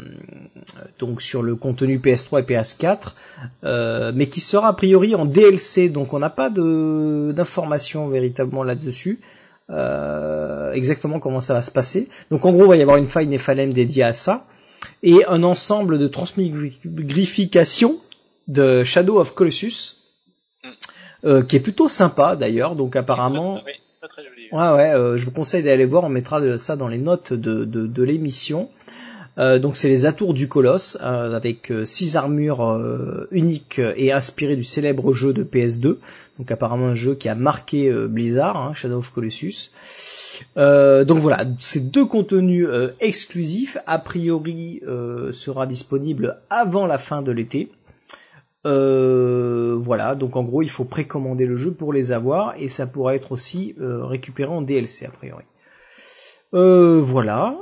donc 0.99 1.21
sur 1.21 1.41
le 1.41 1.55
contenu 1.55 1.97
PS3 1.97 2.41
et 2.41 2.43
PS4, 2.43 3.13
euh, 3.63 4.11
mais 4.13 4.27
qui 4.29 4.39
sera 4.39 4.67
a 4.69 4.73
priori 4.73 5.15
en 5.15 5.25
DLC. 5.25 5.89
Donc, 5.89 6.13
on 6.13 6.19
n'a 6.19 6.29
pas 6.29 6.49
de 6.51 7.31
d'informations 7.35 8.07
véritablement 8.07 8.63
là-dessus. 8.63 9.19
Euh, 9.71 10.71
exactement 10.73 11.19
comment 11.19 11.39
ça 11.39 11.53
va 11.53 11.61
se 11.61 11.71
passer. 11.71 12.09
Donc 12.29 12.45
en 12.45 12.51
gros, 12.51 12.65
il 12.65 12.67
va 12.69 12.75
y 12.75 12.81
avoir 12.81 12.97
une 12.97 13.05
faille 13.07 13.27
Nephalem 13.27 13.71
dédiée 13.73 14.03
à 14.03 14.13
ça 14.13 14.45
et 15.03 15.25
un 15.25 15.43
ensemble 15.43 15.97
de 15.99 16.07
transmigrification 16.07 17.97
de 18.47 18.83
Shadow 18.83 19.19
of 19.19 19.33
Colossus, 19.33 19.97
euh, 21.25 21.43
qui 21.43 21.55
est 21.55 21.59
plutôt 21.59 21.89
sympa 21.89 22.35
d'ailleurs. 22.35 22.75
Donc 22.75 22.95
apparemment, 22.95 23.61
très 23.99 24.07
très 24.07 24.23
joli. 24.23 24.47
Ouais, 24.51 24.71
ouais, 24.75 24.93
euh, 24.93 25.17
je 25.17 25.25
vous 25.25 25.31
conseille 25.31 25.63
d'aller 25.63 25.85
voir, 25.85 26.03
on 26.03 26.09
mettra 26.09 26.41
de- 26.41 26.57
ça 26.57 26.75
dans 26.75 26.87
les 26.87 26.97
notes 26.97 27.33
de, 27.33 27.65
de, 27.65 27.87
de 27.87 28.03
l'émission. 28.03 28.69
Euh, 29.37 29.59
donc 29.59 29.77
c'est 29.77 29.87
les 29.87 30.05
atours 30.05 30.33
du 30.33 30.49
colosse, 30.49 30.97
euh, 31.01 31.33
avec 31.35 31.71
euh, 31.71 31.85
six 31.85 32.17
armures 32.17 32.67
euh, 32.69 33.27
uniques 33.31 33.79
et 33.95 34.11
inspirées 34.11 34.57
du 34.57 34.65
célèbre 34.65 35.13
jeu 35.13 35.31
de 35.31 35.43
PS2. 35.43 35.97
Donc 36.37 36.51
apparemment 36.51 36.87
un 36.87 36.93
jeu 36.95 37.15
qui 37.15 37.29
a 37.29 37.35
marqué 37.35 37.91
Blizzard, 38.09 38.57
hein, 38.57 38.73
Shadow 38.73 38.97
of 38.97 39.09
Colossus. 39.11 39.71
Euh, 40.57 41.03
donc 41.03 41.19
voilà, 41.19 41.45
ces 41.59 41.79
deux 41.79 42.05
contenus 42.05 42.67
euh, 42.67 42.93
exclusifs, 42.99 43.77
a 43.87 43.99
priori, 43.99 44.81
euh, 44.87 45.31
sera 45.31 45.67
disponible 45.67 46.41
avant 46.49 46.85
la 46.85 46.97
fin 46.97 47.21
de 47.21 47.31
l'été. 47.31 47.71
Voilà, 48.63 50.15
donc 50.15 50.35
en 50.35 50.43
gros, 50.43 50.61
il 50.61 50.69
faut 50.69 50.83
précommander 50.83 51.45
le 51.45 51.55
jeu 51.55 51.71
pour 51.71 51.93
les 51.93 52.11
avoir 52.11 52.53
et 52.57 52.67
ça 52.67 52.85
pourra 52.85 53.15
être 53.15 53.31
aussi 53.31 53.75
récupéré 53.79 54.51
en 54.51 54.61
DLC 54.61 55.05
a 55.05 55.09
priori. 55.09 55.43
Voilà. 56.51 57.57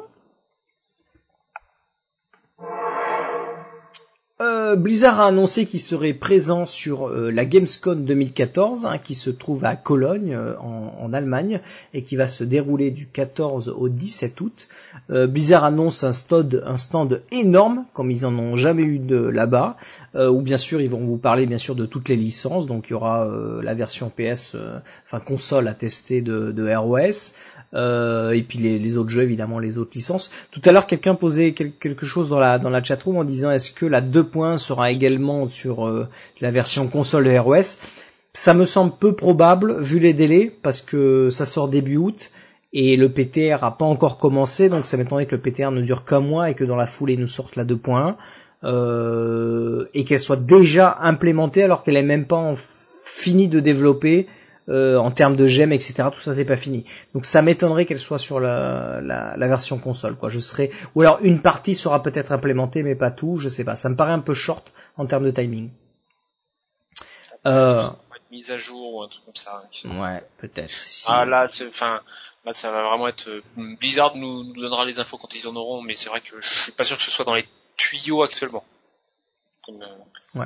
Euh, 4.70 4.76
Blizzard 4.76 5.20
a 5.20 5.28
annoncé 5.28 5.66
qu'il 5.66 5.80
serait 5.80 6.14
présent 6.14 6.66
sur 6.66 7.08
euh, 7.08 7.32
la 7.32 7.46
Gamescom 7.46 8.06
2014, 8.06 8.86
hein, 8.86 8.98
qui 8.98 9.16
se 9.16 9.30
trouve 9.30 9.66
à 9.66 9.76
Cologne, 9.76 10.34
euh, 10.34 10.56
en, 10.60 11.12
Allemagne, 11.14 11.60
et 11.96 12.04
qui 12.04 12.16
va 12.16 12.28
se 12.28 12.44
dérouler 12.44 12.92
du 12.92 13.08
14 13.08 13.74
au 13.76 13.90
17 13.90 14.40
août. 14.42 14.68
Blizzard 15.10 15.64
annonce 15.64 16.04
un 16.04 16.12
stand, 16.12 16.64
un 16.68 16.78
stand 16.78 17.24
énorme, 17.32 17.86
comme 17.94 18.12
ils 18.12 18.28
en 18.28 18.38
ont 18.38 18.56
jamais 18.56 18.84
eu 18.84 19.00
de 19.00 19.18
là-bas, 19.18 19.76
où 20.16 20.42
bien 20.42 20.58
sûr 20.58 20.82
ils 20.82 20.90
vont 20.90 21.00
vous 21.04 21.18
parler 21.18 21.48
bien 21.48 21.58
sûr 21.58 21.74
de 21.74 21.88
toutes 21.88 22.10
les 22.10 22.16
licences. 22.16 22.68
Donc 22.68 22.90
il 22.90 22.92
y 22.92 22.94
aura 22.94 23.28
la 23.64 23.74
version 23.74 24.12
PS, 24.16 24.56
enfin 25.08 25.20
console 25.20 25.68
à 25.68 25.74
tester 25.74 26.22
de, 26.22 26.52
de 26.52 26.76
ROS, 26.76 27.34
et 27.74 28.44
puis 28.44 28.60
les, 28.60 28.98
autres 28.98 29.10
jeux 29.10 29.24
évidemment, 29.24 29.58
les 29.58 29.80
autres 29.80 29.92
licences. 29.96 30.30
Tout 30.52 30.62
à 30.66 30.72
l'heure 30.72 30.86
quelqu'un 30.86 31.16
posait 31.16 31.54
quel- 31.54 31.74
quelque 31.74 32.06
chose 32.06 32.30
dans 32.30 32.40
la 32.40 32.60
dans 32.60 32.70
la 32.70 32.84
chatroom 32.84 33.18
en 33.18 33.24
disant 33.24 33.50
est-ce 33.50 33.72
que 33.72 33.88
la 33.88 34.02
2 34.02 34.28
points 34.28 34.58
sera 34.60 34.92
également 34.92 35.48
sur 35.48 35.88
euh, 35.88 36.08
la 36.42 36.52
version 36.52 36.88
console 36.88 37.24
de 37.24 37.38
ROS 37.38 37.80
ça 38.34 38.54
me 38.54 38.66
semble 38.66 38.94
peu 39.00 39.16
probable 39.16 39.82
vu 39.82 40.00
les 40.00 40.14
délais 40.14 40.52
parce 40.62 40.82
que 40.82 41.30
ça 41.30 41.46
sort 41.46 41.68
début 41.68 41.98
août 41.98 42.32
et 42.72 42.96
le 42.96 43.12
PTR 43.12 43.64
a 43.64 43.78
pas 43.78 43.86
encore 43.86 44.18
commencé 44.18 44.70
donc 44.70 44.86
ça 44.86 44.98
m'étonnerait 44.98 45.26
que 45.26 45.36
le 45.36 45.42
PTR 45.42 45.72
ne 45.72 45.82
dure 45.82 46.06
qu'un 46.06 46.20
mois 46.20 46.50
et 46.50 46.54
que 46.54 46.64
dans 46.64 46.76
la 46.76 46.86
foulée 46.86 47.18
nous 47.18 47.28
sorte 47.28 47.56
la 47.56 47.66
2.1 47.66 48.16
euh, 48.64 49.86
et 49.94 50.04
qu'elle 50.04 50.20
soit 50.20 50.36
déjà 50.36 50.98
implémentée 51.02 51.64
alors 51.64 51.82
qu'elle 51.84 51.98
est 51.98 52.04
même 52.04 52.26
pas 52.26 52.54
finie 53.04 53.48
de 53.48 53.60
développer 53.60 54.28
euh, 54.70 54.98
en 54.98 55.12
termes 55.12 55.36
de 55.36 55.48
gemmes 55.48 55.72
etc 55.74 56.10
tout 56.14 56.20
ça 56.22 56.34
c'est 56.34 56.46
pas 56.46 56.58
fini 56.58 56.86
donc 57.14 57.26
ça 57.26 57.42
m'étonnerait 57.42 57.86
qu'elle 57.86 58.00
soit 58.00 58.18
sur 58.20 58.40
la, 58.40 59.02
la, 59.02 59.36
la 59.36 59.48
version 59.48 59.78
console 59.80 60.16
quoi 60.16 60.30
je 60.30 60.40
serais 60.40 60.70
ou 60.96 61.02
alors 61.02 61.20
une 61.22 61.42
partie 61.42 61.76
sera 61.76 62.02
peut-être 62.04 62.32
implémentée 62.32 62.84
mais 62.84 62.96
pas 62.96 63.12
tout 63.12 63.38
je 63.38 63.50
sais 63.50 63.64
pas 63.64 63.76
ça 63.76 63.90
me 63.90 63.96
paraît 63.96 64.12
un 64.14 64.20
peu 64.20 64.34
short 64.34 64.72
en 64.98 65.06
termes 65.06 65.26
de 65.26 65.32
timing 65.32 65.70
euh, 67.46 67.84
mise 68.32 68.52
à 68.52 68.58
jour 68.58 68.94
ou 68.96 69.02
un 69.02 69.08
truc 69.08 69.26
comme 69.26 69.36
ça. 69.36 69.64
Ouais, 69.86 70.24
peut-être. 70.38 70.70
Si- 70.70 71.06
Ah 71.08 71.26
là, 71.26 71.50
enfin, 71.68 72.02
là 72.46 72.54
ça 72.54 72.70
va 72.70 72.84
vraiment 72.84 73.08
être 73.08 73.28
euh, 73.30 73.42
Blizzard 73.56 74.16
nous, 74.18 74.44
nous 74.44 74.54
donnera 74.54 74.86
les 74.86 75.00
infos 75.00 75.18
quand 75.18 75.34
ils 75.34 75.48
en 75.48 75.56
auront, 75.56 75.82
mais 75.82 75.96
c'est 75.96 76.10
vrai 76.10 76.22
que 76.22 76.40
je 76.40 76.60
suis 76.64 76.72
pas 76.74 76.84
sûr 76.84 76.98
que 76.98 77.04
ce 77.04 77.10
soit 77.12 77.26
dans 77.26 77.34
les 77.34 77.48
tuyaux 77.78 78.22
actuellement. 78.22 78.64
Comme, 79.66 79.82
euh, 79.82 80.46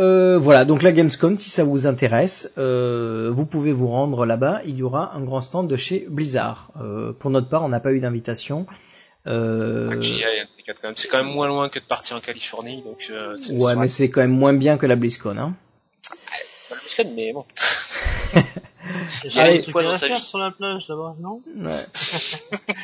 Euh, 0.00 0.38
voilà, 0.38 0.64
donc 0.64 0.82
la 0.82 0.92
Gamescom, 0.92 1.36
si 1.36 1.50
ça 1.50 1.62
vous 1.62 1.86
intéresse, 1.86 2.50
euh, 2.58 3.30
vous 3.32 3.44
pouvez 3.44 3.70
vous 3.72 3.88
rendre 3.88 4.24
là-bas. 4.24 4.62
Il 4.64 4.74
y 4.76 4.82
aura 4.82 5.14
un 5.14 5.20
grand 5.20 5.40
stand 5.42 5.68
de 5.68 5.76
chez 5.76 6.06
Blizzard. 6.08 6.70
Euh, 6.80 7.12
pour 7.12 7.30
notre 7.30 7.48
part, 7.50 7.62
on 7.64 7.68
n'a 7.68 7.80
pas 7.80 7.92
eu 7.92 8.00
d'invitation. 8.00 8.66
Euh, 9.26 9.90
il 10.00 10.08
y 10.08 10.24
a- 10.24 10.32
il 10.32 10.36
y 10.38 10.40
a 10.40 10.44
des 10.56 10.62
quatre 10.64 10.80
quand 10.80 10.88
même. 10.88 10.96
C'est 10.96 11.08
quand 11.08 11.22
même 11.22 11.32
moins 11.34 11.48
loin 11.48 11.68
que 11.68 11.78
de 11.78 11.84
partir 11.84 12.16
en 12.16 12.20
Californie, 12.20 12.82
donc 12.82 13.08
euh, 13.10 13.36
c'est 13.36 13.52
ouais, 13.62 13.76
mais 13.76 13.88
c'est 13.88 14.08
quand 14.08 14.22
même 14.22 14.30
moins 14.30 14.54
bien 14.54 14.78
que 14.78 14.86
la 14.86 14.96
BlizzCon. 14.96 15.36
Hein. 15.36 15.54
pas 16.70 16.76
week-end, 16.76 17.12
mais 17.14 17.32
bon. 17.34 17.44
Il 19.24 19.34
y 19.34 19.38
Allez. 19.38 19.50
a 19.50 19.56
des 19.58 19.62
trucs 19.62 19.72
Quoi 19.74 19.82
dans 19.82 19.90
à 19.92 19.98
faire 19.98 20.24
sur 20.24 20.38
la 20.38 20.50
plage 20.50 20.84
là-bas, 20.88 21.14
non? 21.20 21.42
Ouais. 21.58 21.70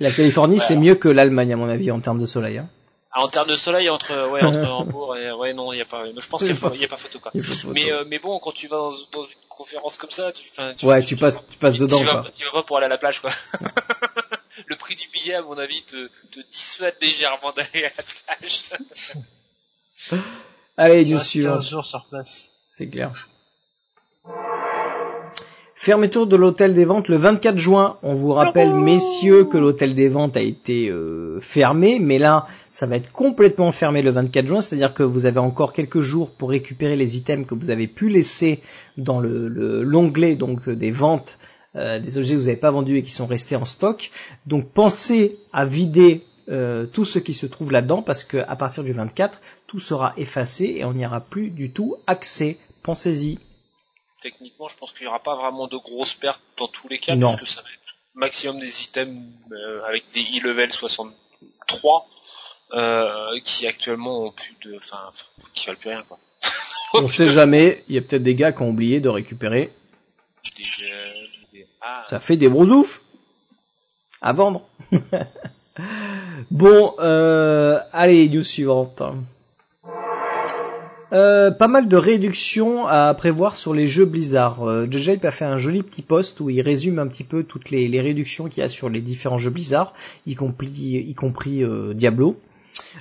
la 0.00 0.10
Californie, 0.10 0.60
c'est 0.60 0.76
mieux 0.76 0.94
que 0.94 1.08
l'Allemagne 1.08 1.52
à 1.54 1.56
mon 1.56 1.68
avis 1.68 1.90
en 1.90 2.00
termes 2.00 2.20
de 2.20 2.26
soleil. 2.26 2.58
Hein. 2.58 2.68
Ah, 3.14 3.22
en 3.22 3.28
termes 3.28 3.48
de 3.48 3.56
soleil 3.56 3.90
entre 3.90 4.30
ouais 4.30 4.42
entre 4.42 4.70
Hambourg 4.70 5.16
et 5.16 5.30
ouais 5.32 5.52
non 5.52 5.72
il 5.72 5.78
y 5.78 5.82
a 5.82 5.84
pas 5.84 6.04
je 6.06 6.28
pense 6.28 6.40
qu'il 6.42 6.54
y 6.54 6.56
a 6.56 6.60
pas, 6.60 6.70
il 6.74 6.80
y 6.80 6.84
a 6.84 6.88
pas 6.88 6.96
photo 6.96 7.18
quoi. 7.20 7.30
Photo. 7.42 7.68
Mais 7.74 7.92
euh, 7.92 8.04
mais 8.06 8.18
bon 8.18 8.38
quand 8.38 8.52
tu 8.52 8.68
vas 8.68 8.76
dans, 8.78 8.92
dans 9.12 9.24
une 9.24 9.34
conférence 9.50 9.98
comme 9.98 10.10
ça 10.10 10.32
tu 10.32 10.48
enfin 10.50 10.74
ouais, 10.82 11.02
tu 11.04 11.16
passes, 11.16 11.36
tu 11.50 11.58
passes 11.58 11.74
tu- 11.74 11.80
dedans 11.80 11.98
tu 11.98 12.06
vas, 12.06 12.22
quoi. 12.22 12.30
tu 12.36 12.44
vas 12.44 12.52
pas 12.52 12.62
pour 12.62 12.76
aller 12.78 12.86
à 12.86 12.88
la 12.88 12.98
plage 12.98 13.20
quoi. 13.20 13.30
le 14.66 14.76
prix 14.76 14.96
du 14.96 15.06
billet 15.08 15.34
à 15.34 15.42
mon 15.42 15.58
avis 15.58 15.82
te 15.82 16.08
te 16.30 16.40
dissuade 16.50 16.96
légèrement 17.02 17.50
d'aller 17.52 17.84
à 17.84 17.90
la 17.96 18.02
plage. 18.38 18.62
Allez. 20.78 21.10
15 21.10 21.68
jours 21.68 21.84
sur 21.86 22.06
place. 22.08 22.48
C'est 22.70 22.88
clair. 22.88 23.28
Fermeture 25.84 26.28
de 26.28 26.36
l'hôtel 26.36 26.74
des 26.74 26.84
ventes 26.84 27.08
le 27.08 27.16
24 27.16 27.58
juin. 27.58 27.96
On 28.04 28.14
vous 28.14 28.30
rappelle, 28.32 28.72
messieurs, 28.72 29.46
que 29.46 29.58
l'hôtel 29.58 29.96
des 29.96 30.06
ventes 30.08 30.36
a 30.36 30.40
été 30.40 30.88
euh, 30.88 31.40
fermé, 31.40 31.98
mais 31.98 32.20
là, 32.20 32.46
ça 32.70 32.86
va 32.86 32.94
être 32.94 33.10
complètement 33.10 33.72
fermé 33.72 34.00
le 34.00 34.12
24 34.12 34.46
juin, 34.46 34.60
c'est-à-dire 34.60 34.94
que 34.94 35.02
vous 35.02 35.26
avez 35.26 35.40
encore 35.40 35.72
quelques 35.72 35.98
jours 35.98 36.30
pour 36.30 36.50
récupérer 36.50 36.94
les 36.94 37.16
items 37.16 37.44
que 37.48 37.56
vous 37.56 37.70
avez 37.70 37.88
pu 37.88 38.08
laisser 38.10 38.60
dans 38.96 39.18
le 39.18 39.48
le- 39.48 39.82
l'onglet 39.82 40.36
donc 40.36 40.68
euh, 40.68 40.76
des 40.76 40.92
ventes 40.92 41.36
euh, 41.74 41.98
des 41.98 42.16
objets 42.16 42.34
que 42.36 42.38
vous 42.38 42.46
n'avez 42.46 42.56
pas 42.60 42.70
vendus 42.70 42.98
et 42.98 43.02
qui 43.02 43.10
sont 43.10 43.26
restés 43.26 43.56
en 43.56 43.64
stock. 43.64 44.12
Donc 44.46 44.68
pensez 44.72 45.38
à 45.52 45.64
vider 45.64 46.22
euh, 46.48 46.86
tout 46.86 47.04
ce 47.04 47.18
qui 47.18 47.34
se 47.34 47.46
trouve 47.46 47.72
là-dedans 47.72 48.02
parce 48.02 48.22
que 48.22 48.36
à 48.36 48.54
partir 48.54 48.84
du 48.84 48.92
24, 48.92 49.40
tout 49.66 49.80
sera 49.80 50.12
effacé 50.16 50.76
et 50.78 50.84
on 50.84 50.92
n'y 50.94 51.04
aura 51.04 51.18
plus 51.22 51.50
du 51.50 51.70
tout 51.72 51.96
accès. 52.06 52.58
Pensez-y. 52.84 53.40
Techniquement 54.22 54.68
je 54.68 54.76
pense 54.76 54.92
qu'il 54.92 55.04
y 55.04 55.06
aura 55.08 55.20
pas 55.22 55.34
vraiment 55.34 55.66
de 55.66 55.76
grosses 55.76 56.14
pertes 56.14 56.40
dans 56.56 56.68
tous 56.68 56.88
les 56.88 56.98
cas 56.98 57.16
Non. 57.16 57.34
puisque 57.36 57.54
ça 57.54 57.62
va 57.62 57.68
être 57.68 57.94
maximum 58.14 58.58
des 58.60 58.82
items 58.84 59.20
euh, 59.52 59.82
avec 59.84 60.04
des 60.12 60.20
e-level 60.22 60.72
63 60.72 62.06
euh, 62.74 63.40
qui 63.44 63.66
actuellement 63.66 64.26
ont 64.26 64.32
plus 64.32 64.54
de 64.64 64.76
enfin 64.76 65.10
qui 65.54 65.66
valent 65.66 65.78
plus 65.78 65.90
rien 65.90 66.02
quoi. 66.08 66.18
On 66.94 67.08
sait 67.08 67.28
jamais, 67.28 67.84
il 67.88 67.94
y 67.94 67.98
a 67.98 68.02
peut-être 68.02 68.22
des 68.22 68.34
gars 68.34 68.52
qui 68.52 68.62
ont 68.62 68.68
oublié 68.70 69.00
de 69.00 69.08
récupérer. 69.08 69.72
Des, 70.56 70.62
euh, 70.62 71.04
des- 71.52 71.66
ah, 71.80 72.04
Ça 72.10 72.20
fait 72.20 72.36
des 72.36 72.48
brousoufs 72.48 73.00
à 74.20 74.32
vendre. 74.34 74.62
bon, 76.50 76.94
euh, 76.98 77.80
allez, 77.92 78.28
news 78.28 78.44
suivante. 78.44 79.02
Euh, 81.12 81.50
pas 81.50 81.68
mal 81.68 81.88
de 81.88 81.96
réductions 81.96 82.86
à 82.86 83.12
prévoir 83.12 83.54
sur 83.54 83.74
les 83.74 83.86
jeux 83.86 84.06
Blizzard. 84.06 84.66
Euh, 84.66 84.86
JJ 84.90 85.18
a 85.24 85.30
fait 85.30 85.44
un 85.44 85.58
joli 85.58 85.82
petit 85.82 86.00
post 86.00 86.40
où 86.40 86.48
il 86.48 86.62
résume 86.62 86.98
un 86.98 87.06
petit 87.06 87.24
peu 87.24 87.42
toutes 87.42 87.70
les, 87.70 88.00
réductions 88.00 88.48
qu'il 88.48 88.62
y 88.62 88.64
a 88.64 88.70
sur 88.70 88.88
les 88.88 89.02
différents 89.02 89.36
jeux 89.36 89.50
Blizzard, 89.50 89.92
y 90.26 90.34
compris, 90.34 91.62
euh, 91.62 91.92
Diablo. 91.92 92.36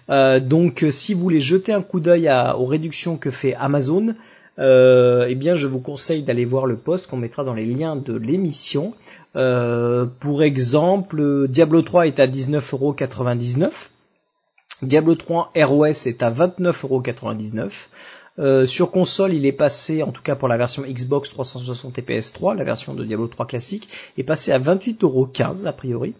Euh, 0.09 0.41
donc, 0.41 0.85
si 0.89 1.13
vous 1.13 1.21
voulez 1.21 1.39
jeter 1.39 1.71
un 1.71 1.81
coup 1.81 2.01
d'œil 2.01 2.29
aux 2.57 2.65
réductions 2.65 3.15
que 3.15 3.31
fait 3.31 3.53
Amazon, 3.55 4.13
eh 4.57 5.35
bien, 5.35 5.55
je 5.55 5.67
vous 5.67 5.79
conseille 5.79 6.21
d'aller 6.21 6.45
voir 6.45 6.65
le 6.65 6.75
post 6.75 7.07
qu'on 7.07 7.17
mettra 7.17 7.45
dans 7.45 7.53
les 7.53 7.65
liens 7.65 7.95
de 7.95 8.13
l'émission. 8.13 8.93
Pour 9.33 10.43
exemple, 10.43 11.47
Diablo 11.47 11.81
3 11.81 12.07
est 12.07 12.19
à 12.19 12.27
19,99€. 12.27 13.89
Diablo 14.81 15.15
3 15.15 15.51
ROS 15.55 16.07
est 16.07 16.23
à 16.23 16.31
29,99€. 16.31 17.71
Euh, 18.39 18.65
sur 18.65 18.91
console, 18.91 19.33
il 19.33 19.45
est 19.45 19.51
passé, 19.51 20.03
en 20.03 20.11
tout 20.11 20.21
cas 20.21 20.35
pour 20.35 20.47
la 20.47 20.57
version 20.57 20.83
Xbox 20.83 21.29
360 21.29 21.99
et 21.99 22.01
PS3, 22.01 22.55
la 22.55 22.63
version 22.63 22.93
de 22.93 23.03
Diablo 23.03 23.27
3 23.27 23.45
classique, 23.45 23.89
est 24.17 24.23
passé 24.23 24.51
à 24.51 24.59
28,15€ 24.59 25.65
a 25.65 25.73
priori. 25.73 26.15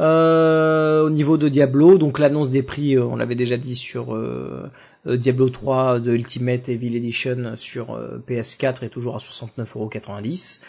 Euh, 0.00 1.04
au 1.04 1.10
niveau 1.10 1.36
de 1.36 1.48
Diablo, 1.48 1.98
donc 1.98 2.18
l'annonce 2.18 2.50
des 2.50 2.62
prix, 2.62 2.96
euh, 2.96 3.04
on 3.04 3.16
l'avait 3.16 3.36
déjà 3.36 3.56
dit 3.56 3.76
sur 3.76 4.14
euh, 4.14 4.70
Diablo 5.06 5.50
3 5.50 6.00
de 6.00 6.12
Ultimate 6.12 6.68
Evil 6.68 6.96
Edition 6.96 7.54
sur 7.56 7.94
euh, 7.94 8.18
PS4 8.28 8.84
est 8.84 8.88
toujours 8.88 9.14
à 9.14 9.18
69,90€. 9.18 10.62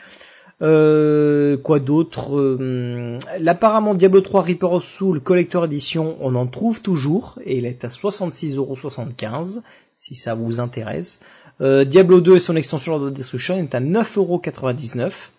Euh, 0.61 1.57
quoi 1.57 1.79
d'autre 1.79 2.37
euh, 2.37 3.19
L'apparemment 3.39 3.93
Diablo 3.93 4.21
3 4.21 4.41
Reaper 4.41 4.71
of 4.71 4.85
Soul 4.85 5.19
Collector 5.19 5.65
Edition, 5.65 6.17
on 6.21 6.35
en 6.35 6.47
trouve 6.47 6.81
toujours 6.81 7.39
et 7.43 7.57
il 7.57 7.65
est 7.65 7.83
à 7.83 7.89
66,75€ 7.89 9.61
si 9.99 10.15
ça 10.15 10.33
vous 10.33 10.59
intéresse. 10.59 11.19
Euh, 11.61 11.83
Diablo 11.83 12.21
2 12.21 12.35
et 12.35 12.39
son 12.39 12.55
extension 12.55 12.93
Lord 12.93 13.07
of 13.07 13.13
Destruction 13.13 13.57
est 13.57 13.75
à 13.75 13.81
9,99€. 13.81 15.29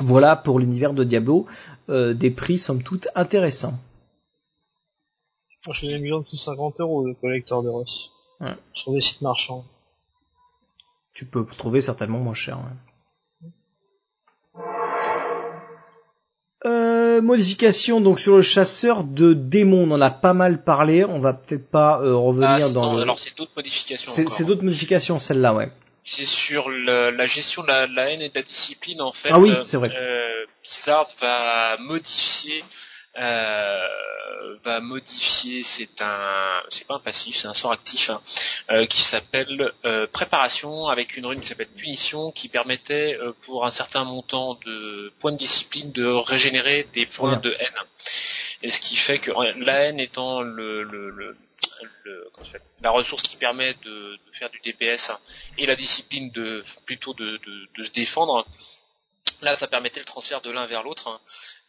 Voilà 0.00 0.36
pour 0.36 0.58
l'univers 0.58 0.94
de 0.94 1.04
Diablo, 1.04 1.46
euh, 1.88 2.14
des 2.14 2.30
prix 2.30 2.58
somme 2.58 2.82
toute 2.82 3.08
intéressants. 3.14 3.78
Mis 5.82 6.12
en 6.12 6.20
dessous 6.20 6.36
de 6.36 6.40
50 6.40 6.80
euros 6.80 7.06
le 7.06 7.14
collecteur 7.14 7.62
de 7.62 7.68
Ross. 7.68 8.10
Ouais. 8.40 8.54
Sur 8.74 8.92
des 8.92 9.00
sites 9.00 9.22
marchands. 9.22 9.64
Tu 11.14 11.26
peux 11.26 11.44
trouver 11.44 11.80
certainement 11.80 12.18
moins 12.18 12.34
cher. 12.34 12.58
ouais. 12.58 12.93
Euh, 16.66 17.20
modification 17.20 18.00
donc 18.00 18.18
sur 18.18 18.36
le 18.36 18.42
chasseur 18.42 19.04
de 19.04 19.34
démons, 19.34 19.86
on 19.88 19.90
en 19.94 20.00
a 20.00 20.10
pas 20.10 20.32
mal 20.32 20.62
parlé, 20.62 21.04
on 21.04 21.18
va 21.18 21.34
peut-être 21.34 21.68
pas 21.68 22.00
euh, 22.00 22.16
revenir 22.16 22.48
Ah, 22.50 22.70
dans 22.70 22.92
non, 22.92 22.96
le... 22.96 23.02
Alors 23.02 23.20
c'est 23.20 23.36
d'autres 23.36 23.52
modifications. 23.56 24.10
C'est 24.10 24.22
encore. 24.22 24.32
c'est 24.34 24.44
d'autres 24.44 24.64
modifications 24.64 25.18
celle-là, 25.18 25.52
ouais. 25.54 25.70
C'est 26.06 26.24
sur 26.24 26.70
le- 26.70 27.10
la 27.10 27.26
gestion 27.26 27.62
de 27.62 27.68
la, 27.68 28.10
haine 28.10 28.20
et 28.22 28.28
de 28.30 28.34
la 28.34 28.42
discipline 28.42 29.00
en 29.02 29.12
fait. 29.12 29.28
Ah 29.32 29.38
oui, 29.38 29.50
euh, 29.50 29.62
c'est 29.64 29.76
vrai. 29.76 29.90
Euh, 29.94 30.44
Blizzard 30.62 31.08
va 31.20 31.76
modifier, 31.80 32.64
va 33.16 34.80
modifier. 34.80 35.62
C'est 35.62 36.00
un, 36.00 36.62
c'est 36.68 36.86
pas 36.86 36.94
un 36.94 37.00
passif, 37.00 37.36
c'est 37.36 37.48
un 37.48 37.54
sort 37.54 37.72
actif 37.72 38.10
hein, 38.10 38.20
euh, 38.70 38.86
qui 38.86 39.00
s'appelle 39.02 39.72
euh, 39.84 40.06
préparation 40.06 40.88
avec 40.88 41.16
une 41.16 41.26
rune 41.26 41.40
qui 41.40 41.48
s'appelle 41.48 41.68
punition 41.68 42.32
qui 42.32 42.48
permettait 42.48 43.16
euh, 43.20 43.32
pour 43.42 43.64
un 43.66 43.70
certain 43.70 44.04
montant 44.04 44.58
de 44.66 45.12
points 45.18 45.32
de 45.32 45.36
discipline 45.36 45.92
de 45.92 46.06
régénérer 46.06 46.88
des 46.92 47.06
points 47.06 47.36
de 47.36 47.50
haine. 47.58 47.74
Et 48.62 48.70
ce 48.70 48.80
qui 48.80 48.96
fait 48.96 49.18
que 49.18 49.30
la 49.60 49.74
haine 49.80 50.00
étant 50.00 50.40
le, 50.40 50.82
le, 50.82 51.10
le, 51.10 51.36
la 52.80 52.90
ressource 52.90 53.22
qui 53.22 53.36
permet 53.36 53.74
de, 53.84 53.90
de 53.90 54.32
faire 54.32 54.50
du 54.50 54.60
DPS 54.60 55.10
hein, 55.10 55.18
et 55.58 55.66
la 55.66 55.76
discipline 55.76 56.30
de 56.30 56.64
plutôt 56.86 57.14
de, 57.14 57.38
de, 57.46 57.68
de 57.76 57.82
se 57.82 57.90
défendre. 57.90 58.46
Là, 59.44 59.54
ça 59.56 59.66
permettait 59.66 60.00
le 60.00 60.06
transfert 60.06 60.40
de 60.40 60.50
l'un 60.50 60.66
vers 60.66 60.82
l'autre 60.82 61.08
hein, 61.08 61.20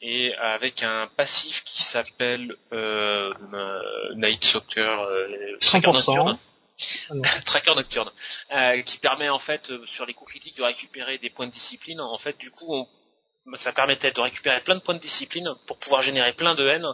et 0.01 0.33
avec 0.35 0.81
un 0.83 1.07
passif 1.17 1.63
qui 1.63 1.83
s'appelle 1.83 2.55
euh, 2.73 3.33
Night 4.15 4.43
Soccer, 4.43 5.01
euh, 5.01 5.27
Tracker 5.61 5.87
100%. 5.89 5.93
Nocturne. 5.93 6.37
Ah 7.09 7.13
non. 7.13 7.21
Tracker 7.45 7.75
Nocturne, 7.75 8.11
euh, 8.53 8.81
qui 8.81 8.97
permet 8.97 9.29
en 9.29 9.39
fait 9.39 9.71
euh, 9.71 9.85
sur 9.85 10.05
les 10.05 10.13
coups 10.13 10.31
critiques 10.31 10.57
de 10.57 10.63
récupérer 10.63 11.17
des 11.17 11.29
points 11.29 11.47
de 11.47 11.51
discipline. 11.51 12.01
En 12.01 12.17
fait, 12.17 12.37
du 12.37 12.49
coup, 12.51 12.73
on, 12.73 12.87
ça 13.55 13.71
permettait 13.73 14.11
de 14.11 14.19
récupérer 14.21 14.61
plein 14.61 14.75
de 14.75 14.81
points 14.81 14.95
de 14.95 14.99
discipline 14.99 15.53
pour 15.67 15.77
pouvoir 15.77 16.01
générer 16.01 16.33
plein 16.33 16.55
de 16.55 16.65
haine, 16.67 16.87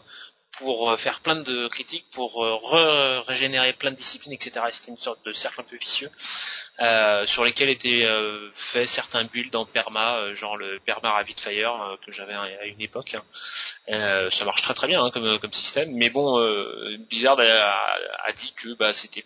pour 0.60 0.91
euh, 0.91 0.98
faire 0.98 1.22
plein 1.22 1.36
de 1.38 1.68
critiques, 1.68 2.08
pour 2.12 2.44
re- 2.44 3.20
régénérer 3.20 3.74
plein 3.74 3.91
de 3.91 3.95
disciplines, 3.95 4.34
etc. 4.34 4.66
Et 4.68 4.72
C'était 4.72 4.91
une 4.91 4.98
sorte 4.98 5.24
de 5.26 5.32
cercle 5.34 5.62
un 5.62 5.64
peu 5.64 5.78
vicieux 5.78 6.10
euh, 6.80 7.26
sur 7.26 7.43
lesquels 7.43 7.69
étaient 7.69 8.06
euh, 8.06 8.49
faits 8.56 8.88
certains 8.88 9.23
builds 9.23 9.56
en 9.56 9.65
perma, 9.65 10.15
euh, 10.15 10.34
genre 10.34 10.57
le 10.57 10.80
perma 10.80 11.11
Rapid 11.11 11.39
Fire 11.39 11.98
que 12.06 12.11
j'avais 12.11 12.34
à 12.34 12.65
une 12.65 12.81
époque. 12.81 13.15
ça 13.88 14.45
marche 14.45 14.61
très 14.61 14.73
très 14.73 14.88
bien 14.88 15.03
hein, 15.03 15.11
comme, 15.11 15.53
système, 15.53 15.91
mais 15.93 16.10
bon, 16.10 16.39
Blizzard 17.10 17.39
a, 17.39 17.98
a 18.23 18.31
dit 18.31 18.53
que 18.56 18.73
bah, 18.73 18.93
c'était 18.93 19.26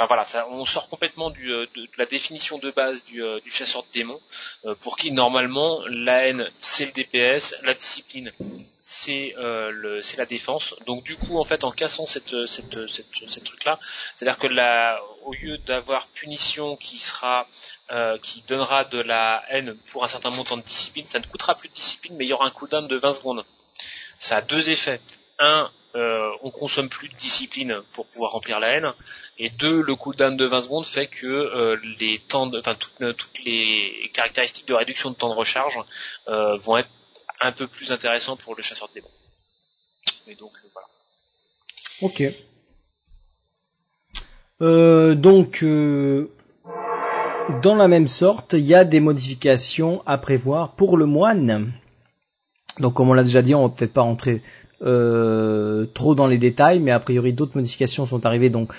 Enfin 0.00 0.06
voilà, 0.06 0.24
ça, 0.24 0.48
on 0.48 0.64
sort 0.64 0.88
complètement 0.88 1.28
du, 1.28 1.52
euh, 1.52 1.66
de, 1.76 1.82
de 1.82 1.90
la 1.98 2.06
définition 2.06 2.56
de 2.56 2.70
base 2.70 3.04
du, 3.04 3.22
euh, 3.22 3.38
du 3.40 3.50
chasseur 3.50 3.82
de 3.82 3.88
démons, 3.92 4.18
euh, 4.64 4.74
pour 4.74 4.96
qui 4.96 5.12
normalement 5.12 5.82
la 5.88 6.26
haine 6.26 6.50
c'est 6.58 6.86
le 6.86 6.92
DPS, 6.92 7.54
la 7.64 7.74
discipline 7.74 8.32
c'est 8.82 9.34
euh, 9.36 10.00
la 10.16 10.24
défense. 10.24 10.74
Donc 10.86 11.04
du 11.04 11.18
coup 11.18 11.38
en 11.38 11.44
fait 11.44 11.64
en 11.64 11.70
cassant 11.70 12.06
cette 12.06 12.46
cette 12.46 12.88
cette, 12.88 13.28
cette 13.28 13.44
truc 13.44 13.62
là, 13.66 13.78
c'est-à-dire 14.16 14.38
que 14.38 14.46
au 15.26 15.34
lieu 15.34 15.58
d'avoir 15.58 16.06
punition 16.06 16.76
qui 16.76 16.96
sera 16.96 17.46
euh, 17.90 18.16
qui 18.22 18.42
donnera 18.48 18.84
de 18.84 19.02
la 19.02 19.44
haine 19.50 19.76
pour 19.92 20.02
un 20.02 20.08
certain 20.08 20.30
montant 20.30 20.56
de 20.56 20.62
discipline, 20.62 21.04
ça 21.10 21.18
ne 21.18 21.26
coûtera 21.26 21.56
plus 21.56 21.68
de 21.68 21.74
discipline 21.74 22.16
mais 22.16 22.24
il 22.24 22.28
y 22.28 22.32
aura 22.32 22.46
un 22.46 22.50
cooldown 22.50 22.88
de 22.88 22.96
20 22.96 23.12
secondes. 23.12 23.44
Ça 24.18 24.38
a 24.38 24.40
deux 24.40 24.70
effets. 24.70 25.02
Un, 25.38 25.70
euh, 25.94 26.30
on 26.42 26.50
consomme 26.50 26.88
plus 26.88 27.08
de 27.08 27.14
discipline 27.16 27.80
pour 27.92 28.06
pouvoir 28.06 28.32
remplir 28.32 28.60
la 28.60 28.68
haine, 28.68 28.92
et 29.38 29.50
deux, 29.50 29.82
le 29.82 29.94
cooldown 29.96 30.36
de 30.36 30.46
20 30.46 30.62
secondes 30.62 30.86
fait 30.86 31.08
que 31.08 31.26
euh, 31.26 31.76
enfin 32.58 32.74
toutes, 32.74 33.44
les 33.44 34.10
caractéristiques 34.12 34.68
de 34.68 34.74
réduction 34.74 35.10
de 35.10 35.16
temps 35.16 35.30
de 35.30 35.34
recharge 35.34 35.78
euh, 36.28 36.56
vont 36.56 36.78
être 36.78 36.90
un 37.40 37.52
peu 37.52 37.66
plus 37.66 37.90
intéressants 37.92 38.36
pour 38.36 38.54
le 38.54 38.62
chasseur 38.62 38.88
de 38.88 38.94
démons. 38.94 39.10
Et 40.26 40.34
donc 40.34 40.52
euh, 40.64 40.68
voilà. 40.72 40.88
Ok. 42.02 42.22
Euh, 44.62 45.14
donc, 45.14 45.62
euh, 45.62 46.30
dans 47.62 47.74
la 47.74 47.88
même 47.88 48.06
sorte, 48.06 48.52
il 48.52 48.66
y 48.66 48.74
a 48.74 48.84
des 48.84 49.00
modifications 49.00 50.02
à 50.06 50.18
prévoir 50.18 50.72
pour 50.72 50.96
le 50.96 51.06
moine. 51.06 51.72
Donc, 52.78 52.94
comme 52.94 53.10
on 53.10 53.14
l'a 53.14 53.24
déjà 53.24 53.42
dit, 53.42 53.54
on 53.54 53.66
va 53.66 53.74
peut-être 53.74 53.92
pas 53.92 54.02
rentrer 54.02 54.42
euh, 54.82 55.86
trop 55.92 56.14
dans 56.14 56.26
les 56.26 56.38
détails, 56.38 56.80
mais 56.80 56.90
a 56.90 57.00
priori 57.00 57.32
d'autres 57.32 57.56
modifications 57.56 58.06
sont 58.06 58.24
arrivées. 58.24 58.50
Donc, 58.50 58.72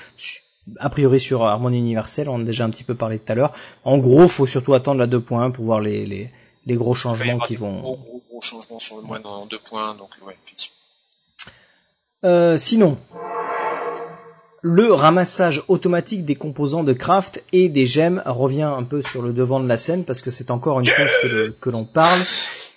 a 0.80 0.90
priori 0.90 1.20
sur 1.20 1.44
Harmonie 1.44 1.80
Universelle, 1.80 2.30
on 2.30 2.36
en 2.36 2.42
a 2.42 2.46
déjà 2.46 2.66
un 2.66 2.70
petit 2.70 2.84
peu 2.84 2.96
parlé 2.96 3.20
tout 3.20 3.32
à 3.32 3.36
l'heure. 3.36 3.54
En 3.84 3.98
gros, 3.98 4.28
faut 4.28 4.48
surtout 4.48 4.74
attendre 4.74 5.00
la 5.00 5.08
2.1 5.08 5.52
pour 5.52 5.66
voir 5.66 5.82
les, 5.82 6.06
les, 6.06 6.30
les 6.66 6.76
gros 6.76 6.94
changements 6.94 7.40
qui 7.40 7.56
vont. 7.56 7.80
Gros, 7.80 7.98
gros, 7.98 8.22
gros 8.30 8.42
changements 8.42 8.80
sur 8.80 8.98
le 8.98 9.04
moine 9.04 9.26
en 9.26 9.46
deux 9.46 9.60
points, 9.60 9.96
donc 9.96 10.10
ouais, 10.26 10.36
effectivement. 10.46 10.76
Euh, 12.24 12.58
sinon, 12.58 12.98
le 14.62 14.94
ramassage 14.94 15.64
automatique 15.68 16.24
des 16.24 16.36
composants 16.36 16.84
de 16.84 16.94
craft 16.94 17.44
et 17.52 17.68
des 17.68 17.86
gemmes 17.86 18.22
revient 18.26 18.62
un 18.62 18.84
peu 18.84 19.02
sur 19.02 19.24
le 19.24 19.34
devant 19.34 19.60
de 19.60 19.68
la 19.68 19.78
scène 19.78 20.04
parce 20.04 20.22
que 20.22 20.30
c'est 20.30 20.52
encore 20.52 20.80
une 20.80 20.86
chose 20.86 21.10
que 21.60 21.70
l'on 21.72 21.86
parle. 21.86 22.20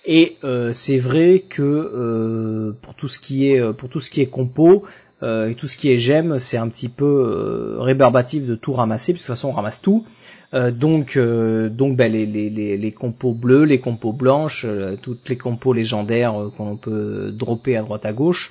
Et 0.07 0.37
euh, 0.45 0.73
c'est 0.73 0.99
vrai 0.99 1.45
que 1.49 1.63
euh, 1.63 2.73
pour 2.83 2.95
tout 2.95 3.09
ce 3.09 3.19
qui 3.19 3.51
est 3.51 3.73
pour 3.73 3.89
tout 3.89 4.01
ce 4.01 4.11
qui 4.11 4.21
est 4.21 4.27
compo 4.27 4.85
euh, 5.23 5.49
et 5.49 5.55
tout 5.55 5.69
ce 5.69 5.77
qui 5.77 5.91
est 5.91 5.97
gemmes, 5.97 6.39
c'est 6.39 6.59
un 6.59 6.69
petit 6.69 6.89
peu 6.89 7.05
euh, 7.05 7.77
rébarbatif 7.81 8.47
de 8.47 8.55
tout 8.55 8.73
ramasser. 8.73 9.13
Parce 9.13 9.23
que 9.23 9.27
de 9.27 9.33
toute 9.33 9.37
façon, 9.37 9.49
on 9.49 9.53
ramasse 9.53 9.81
tout. 9.81 10.05
Euh, 10.53 10.71
donc, 10.71 11.17
euh, 11.17 11.69
donc 11.69 11.97
ben, 11.97 12.13
les, 12.13 12.27
les, 12.27 12.51
les, 12.51 12.77
les 12.77 12.93
compos 12.93 13.33
bleus, 13.33 13.65
les 13.65 13.81
compos 13.81 14.13
blanches, 14.13 14.67
euh, 14.69 14.97
toutes 15.01 15.29
les 15.29 15.37
compos 15.37 15.73
légendaires 15.73 16.41
euh, 16.41 16.53
qu'on 16.55 16.77
peut 16.77 17.33
dropper 17.33 17.77
à 17.77 17.83
droite 17.83 18.05
à 18.05 18.13
gauche, 18.13 18.51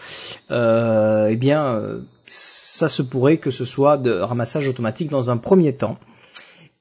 euh, 0.51 1.27
eh 1.29 1.35
bien, 1.35 1.63
euh, 1.63 1.99
ça 2.25 2.87
se 2.87 3.03
pourrait 3.03 3.37
que 3.37 3.51
ce 3.51 3.65
soit 3.65 3.97
de 3.97 4.11
ramassage 4.11 4.67
automatique 4.67 5.09
dans 5.09 5.29
un 5.29 5.37
premier 5.37 5.73
temps. 5.73 5.97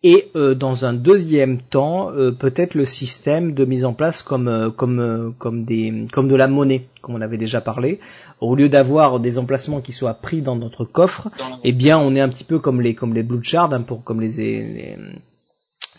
Et 0.04 0.30
euh, 0.34 0.54
dans 0.54 0.84
un 0.84 0.92
deuxième 0.92 1.60
temps, 1.62 2.10
euh, 2.10 2.32
peut-être 2.32 2.74
le 2.74 2.84
système 2.84 3.54
de 3.54 3.64
mise 3.64 3.84
en 3.84 3.92
place 3.92 4.22
comme 4.22 4.48
euh, 4.48 4.70
comme 4.70 4.98
euh, 4.98 5.30
comme 5.38 5.64
des 5.64 6.06
comme 6.12 6.28
de 6.28 6.34
la 6.34 6.48
monnaie, 6.48 6.88
comme 7.02 7.14
on 7.14 7.20
avait 7.20 7.38
déjà 7.38 7.60
parlé. 7.60 8.00
Au 8.40 8.56
lieu 8.56 8.68
d'avoir 8.68 9.20
des 9.20 9.38
emplacements 9.38 9.80
qui 9.80 9.92
soient 9.92 10.14
pris 10.14 10.42
dans 10.42 10.56
notre 10.56 10.84
coffre, 10.84 11.28
eh 11.62 11.72
bien, 11.72 11.98
on 11.98 12.16
est 12.16 12.20
un 12.20 12.28
petit 12.28 12.42
peu 12.44 12.58
comme 12.58 12.80
les 12.80 12.94
comme 12.96 13.14
les 13.14 13.22
blue 13.22 13.44
shards, 13.44 13.72
hein, 13.72 13.82
pour 13.82 14.02
comme 14.02 14.20
les 14.20 14.38
les 14.38 14.98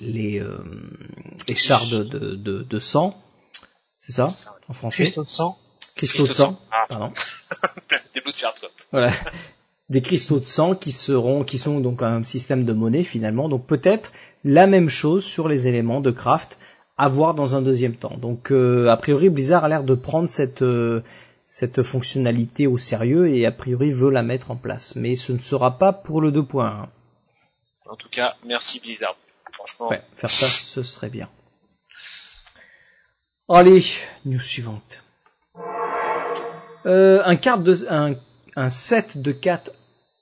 les, 0.02 0.40
euh, 0.40 0.58
les 1.48 1.56
shards 1.56 1.88
de, 1.88 2.04
de, 2.04 2.36
de, 2.36 2.64
de 2.64 2.80
sang, 2.80 3.16
c'est 4.00 4.12
ça 4.12 4.28
en 4.68 4.74
français? 4.74 5.04
Cristaux 5.04 5.24
de 5.24 5.30
sang. 5.30 5.58
Cristaux 5.96 6.28
de 6.28 6.34
sang, 6.34 6.60
Ah, 6.72 6.86
pardon. 6.90 7.12
des 8.14 8.22
blue 8.22 8.34
charts 8.34 8.60
quoi. 8.60 8.70
Voilà. 8.92 9.12
Des 9.90 10.02
cristaux 10.02 10.40
de 10.40 10.46
sang 10.46 10.76
qui 10.76 10.92
seront, 10.92 11.44
qui 11.44 11.58
sont 11.58 11.80
donc 11.80 12.02
un 12.02 12.24
système 12.24 12.64
de 12.64 12.74
monnaie 12.74 13.04
finalement. 13.04 13.50
Donc 13.50 13.66
peut-être 13.66 14.12
la 14.44 14.68
même 14.68 14.90
chose 14.90 15.24
sur 15.24 15.48
les 15.48 15.68
éléments 15.68 16.02
de 16.02 16.12
craft 16.12 16.58
à 16.98 17.10
voir 17.10 17.34
dans 17.34 17.56
un 17.56 17.62
deuxième 17.62 17.96
temps. 17.96 18.18
Donc 18.18 18.52
euh, 18.52 18.88
a 18.90 18.98
priori 18.98 19.30
Blizzard 19.30 19.66
a 19.66 19.70
l'air 19.70 19.84
de 19.84 19.96
prendre 19.96 20.30
cette 20.30 20.62
euh, 20.62 21.02
cette 21.46 21.84
fonctionnalité 21.84 22.68
au 22.68 22.78
sérieux 22.78 23.28
et 23.28 23.46
a 23.46 23.52
priori 23.52 23.92
veut 23.92 24.10
la 24.10 24.24
mettre 24.24 24.52
en 24.52 24.56
place. 24.56 24.96
Mais 24.96 25.16
ce 25.16 25.34
ne 25.34 25.40
sera 25.40 25.78
pas 25.78 25.92
pour 25.92 26.22
le 26.22 26.32
2.1. 26.32 26.88
En 27.90 27.96
tout 27.96 28.10
cas, 28.10 28.36
merci 28.46 28.80
Blizzard. 28.80 29.16
Franchement, 29.52 29.90
Ouais, 29.90 30.02
faire 30.16 30.30
ça, 30.30 30.48
ce 30.48 30.82
serait 30.82 31.10
bien. 31.10 31.30
Allez, 33.50 33.84
news 34.26 34.40
suivante. 34.40 35.04
Euh, 36.86 37.22
un 37.24 37.36
carte 37.36 37.64
de, 37.64 37.86
un, 37.90 38.16
un 38.56 38.70
set 38.70 39.18
de 39.22 39.32
4 39.32 39.72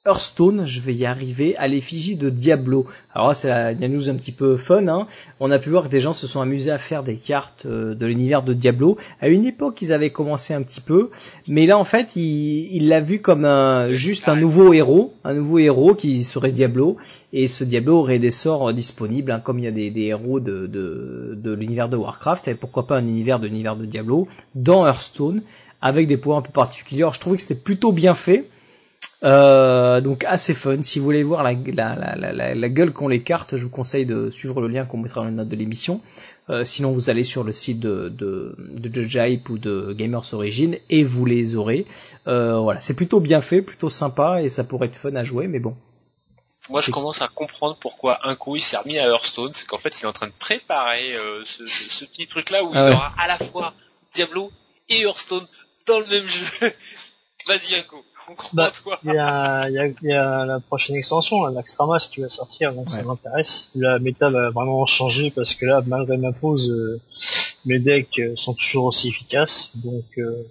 Hearthstone, 0.03 0.65
je 0.65 0.81
vais 0.81 0.95
y 0.95 1.05
arriver, 1.05 1.55
à 1.57 1.67
l'effigie 1.67 2.15
de 2.15 2.31
Diablo. 2.31 2.87
Alors 3.13 3.35
c'est 3.35 3.49
la, 3.49 3.75
news 3.75 4.09
un 4.09 4.15
petit 4.15 4.31
peu 4.31 4.57
fun. 4.57 4.87
Hein. 4.87 5.05
On 5.39 5.51
a 5.51 5.59
pu 5.59 5.69
voir 5.69 5.83
que 5.83 5.89
des 5.89 5.99
gens 5.99 6.13
se 6.13 6.25
sont 6.25 6.41
amusés 6.41 6.71
à 6.71 6.79
faire 6.79 7.03
des 7.03 7.17
cartes 7.17 7.67
euh, 7.67 7.93
de 7.93 8.07
l'univers 8.07 8.41
de 8.41 8.55
Diablo. 8.55 8.97
À 9.19 9.27
une 9.27 9.45
époque, 9.45 9.79
ils 9.83 9.93
avaient 9.93 10.09
commencé 10.09 10.55
un 10.55 10.63
petit 10.63 10.81
peu, 10.81 11.11
mais 11.47 11.67
là, 11.67 11.77
en 11.77 11.83
fait, 11.83 12.15
il 12.15 12.87
l'a 12.87 12.99
vu 12.99 13.21
comme 13.21 13.47
juste 13.91 14.27
un 14.27 14.35
nouveau 14.35 14.73
héros, 14.73 15.13
un 15.23 15.35
nouveau 15.35 15.59
héros 15.59 15.93
qui 15.93 16.23
serait 16.23 16.51
Diablo, 16.51 16.97
et 17.31 17.47
ce 17.47 17.63
Diablo 17.63 17.99
aurait 17.99 18.17
des 18.17 18.31
sorts 18.31 18.69
euh, 18.69 18.73
disponibles, 18.73 19.31
hein, 19.31 19.39
comme 19.39 19.59
il 19.59 19.65
y 19.65 19.67
a 19.67 19.71
des, 19.71 19.93
héros 20.01 20.39
de, 20.39 20.65
de, 20.65 21.37
de 21.39 21.51
l'univers 21.53 21.89
de 21.89 21.97
Warcraft, 21.97 22.47
et 22.47 22.55
pourquoi 22.55 22.87
pas 22.87 22.97
un 22.97 23.07
univers 23.07 23.39
de 23.39 23.45
l'univers 23.45 23.75
de 23.75 23.85
Diablo, 23.85 24.27
dans 24.55 24.87
Hearthstone, 24.87 25.43
avec 25.81 26.07
des 26.07 26.17
pouvoirs 26.17 26.39
un 26.39 26.43
peu 26.43 26.51
particuliers. 26.51 27.01
Alors, 27.01 27.13
je 27.13 27.19
trouvais 27.19 27.35
que 27.37 27.41
c'était 27.41 27.55
plutôt 27.55 27.91
bien 27.91 28.13
fait. 28.13 28.49
Euh, 29.23 29.99
donc 30.01 30.23
assez 30.25 30.53
fun. 30.53 30.81
Si 30.81 30.99
vous 30.99 31.05
voulez 31.05 31.23
voir 31.23 31.43
la, 31.43 31.53
la, 31.53 31.95
la, 32.15 32.31
la, 32.31 32.55
la 32.55 32.69
gueule 32.69 32.91
qu'ont 32.91 33.07
les 33.07 33.21
cartes, 33.21 33.55
je 33.55 33.63
vous 33.65 33.69
conseille 33.69 34.05
de 34.05 34.29
suivre 34.31 34.61
le 34.61 34.67
lien 34.67 34.85
qu'on 34.85 34.97
mettra 34.97 35.21
dans 35.21 35.27
les 35.27 35.33
notes 35.33 35.47
de 35.49 35.55
l'émission. 35.55 36.01
Euh, 36.49 36.63
sinon, 36.65 36.91
vous 36.91 37.09
allez 37.09 37.23
sur 37.23 37.43
le 37.43 37.51
site 37.51 37.79
de, 37.79 38.09
de, 38.09 38.55
de 38.57 38.91
Judge 39.01 39.15
Hype 39.15 39.49
ou 39.49 39.57
de 39.57 39.93
Gamers 39.93 40.33
Origin 40.33 40.77
et 40.89 41.03
vous 41.03 41.25
les 41.25 41.55
aurez. 41.55 41.85
Euh, 42.27 42.59
voilà, 42.59 42.79
c'est 42.79 42.95
plutôt 42.95 43.19
bien 43.19 43.41
fait, 43.41 43.61
plutôt 43.61 43.89
sympa 43.89 44.41
et 44.41 44.49
ça 44.49 44.63
pourrait 44.63 44.87
être 44.87 44.95
fun 44.95 45.15
à 45.15 45.23
jouer, 45.23 45.47
mais 45.47 45.59
bon. 45.59 45.75
moi 46.69 46.81
je 46.81 46.91
commence 46.91 47.21
à 47.21 47.27
comprendre 47.27 47.77
pourquoi 47.79 48.27
un 48.27 48.35
coup 48.35 48.55
il 48.55 48.61
s'est 48.61 48.77
remis 48.77 48.97
à 48.99 49.07
Hearthstone, 49.07 49.51
c'est 49.53 49.67
qu'en 49.67 49.77
fait 49.77 49.99
il 49.99 50.03
est 50.03 50.07
en 50.07 50.13
train 50.13 50.27
de 50.27 50.33
préparer 50.39 51.15
euh, 51.15 51.41
ce, 51.45 51.65
ce- 51.65 51.89
ce 51.89 52.05
petit 52.05 52.27
truc 52.27 52.49
là 52.49 52.63
où 52.63 52.71
Ah 52.73 52.83
ouais. 52.85 52.89
il 52.91 52.95
aura 52.95 53.13
à 53.17 53.27
la 53.27 53.47
fois 53.47 53.73
Diablo 54.11 54.51
et 54.89 55.01
Hearthstone 55.01 55.45
dans 55.87 55.99
le 55.99 56.05
même 56.05 56.27
jeu. 56.27 56.45
Vas-y, 57.47 57.73
Yako. 57.73 58.03
On 58.29 58.35
croit 58.35 58.49
Bah, 58.53 58.71
toi. 58.71 58.99
Il 59.03 59.13
y 59.13 59.17
a, 59.17 59.67
il 59.69 59.73
y, 59.73 59.79
a, 59.79 59.87
il 59.87 60.09
y 60.09 60.13
a 60.13 60.45
la 60.45 60.59
prochaine 60.59 60.95
extension, 60.95 61.43
là, 61.43 61.51
l'Axtramas 61.51 62.07
qui 62.13 62.21
va 62.21 62.29
sortir, 62.29 62.73
donc 62.73 62.91
ça 62.91 63.01
m'intéresse. 63.03 63.69
La 63.75 63.99
méta 63.99 64.29
va 64.29 64.51
vraiment 64.51 64.85
changer 64.85 65.31
parce 65.31 65.55
que 65.55 65.65
là, 65.65 65.81
malgré 65.85 66.17
ma 66.17 66.31
pause, 66.31 66.69
euh, 66.69 67.01
mes 67.65 67.79
decks 67.79 68.19
euh, 68.19 68.35
sont 68.35 68.53
toujours 68.53 68.85
aussi 68.85 69.09
efficaces. 69.09 69.71
Donc 69.75 70.05
euh, 70.17 70.43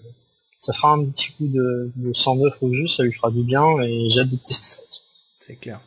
ça 0.60 0.72
fera 0.72 0.92
un 0.92 1.04
petit 1.06 1.32
coup 1.32 1.46
de, 1.46 1.92
de 1.96 2.12
109 2.12 2.54
au 2.60 2.72
jeu, 2.72 2.86
ça 2.88 3.02
lui 3.02 3.12
fera 3.12 3.30
du 3.30 3.42
bien 3.42 3.80
et 3.80 4.10
j'ai 4.10 4.20
hâte 4.20 4.30
de 4.30 4.36
tester 4.36 4.66
ça. 4.66 4.82
C'est 5.38 5.56
clair. 5.56 5.80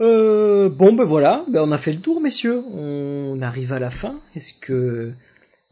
Euh, 0.00 0.68
bon 0.68 0.92
ben 0.92 1.04
voilà, 1.04 1.44
ben 1.48 1.62
on 1.62 1.70
a 1.70 1.78
fait 1.78 1.92
le 1.92 2.00
tour 2.00 2.20
messieurs, 2.20 2.62
on 2.74 3.40
arrive 3.40 3.72
à 3.72 3.78
la 3.78 3.90
fin. 3.90 4.20
Est-ce 4.34 4.52
que 4.54 5.12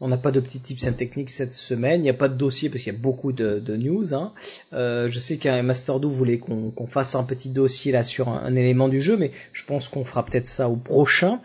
on 0.01 0.07
n'a 0.07 0.17
pas 0.17 0.31
de 0.31 0.39
petits 0.39 0.59
tips 0.59 0.87
and 0.87 0.93
techniques 0.93 1.29
cette 1.29 1.53
semaine 1.53 2.01
Il 2.01 2.03
n'y 2.03 2.09
a 2.09 2.13
pas 2.13 2.27
de 2.27 2.33
dossier 2.35 2.69
parce 2.69 2.83
qu'il 2.83 2.91
y 2.91 2.95
a 2.95 2.99
beaucoup 2.99 3.31
de, 3.31 3.59
de 3.59 3.75
news. 3.77 4.13
Hein. 4.13 4.33
Euh, 4.73 5.07
je 5.09 5.19
sais 5.19 5.37
qu'un 5.37 5.61
Master 5.63 5.99
2 5.99 6.07
voulait 6.07 6.39
qu'on 6.39 6.87
fasse 6.87 7.15
un 7.15 7.23
petit 7.23 7.49
dossier 7.49 7.91
là 7.91 8.03
sur 8.03 8.27
un, 8.29 8.39
un 8.43 8.55
élément 8.55 8.89
du 8.89 8.99
jeu, 8.99 9.15
mais 9.15 9.31
je 9.53 9.63
pense 9.63 9.87
qu'on 9.89 10.03
fera 10.03 10.25
peut-être 10.25 10.47
ça 10.47 10.67
au 10.69 10.75
prochain, 10.75 11.39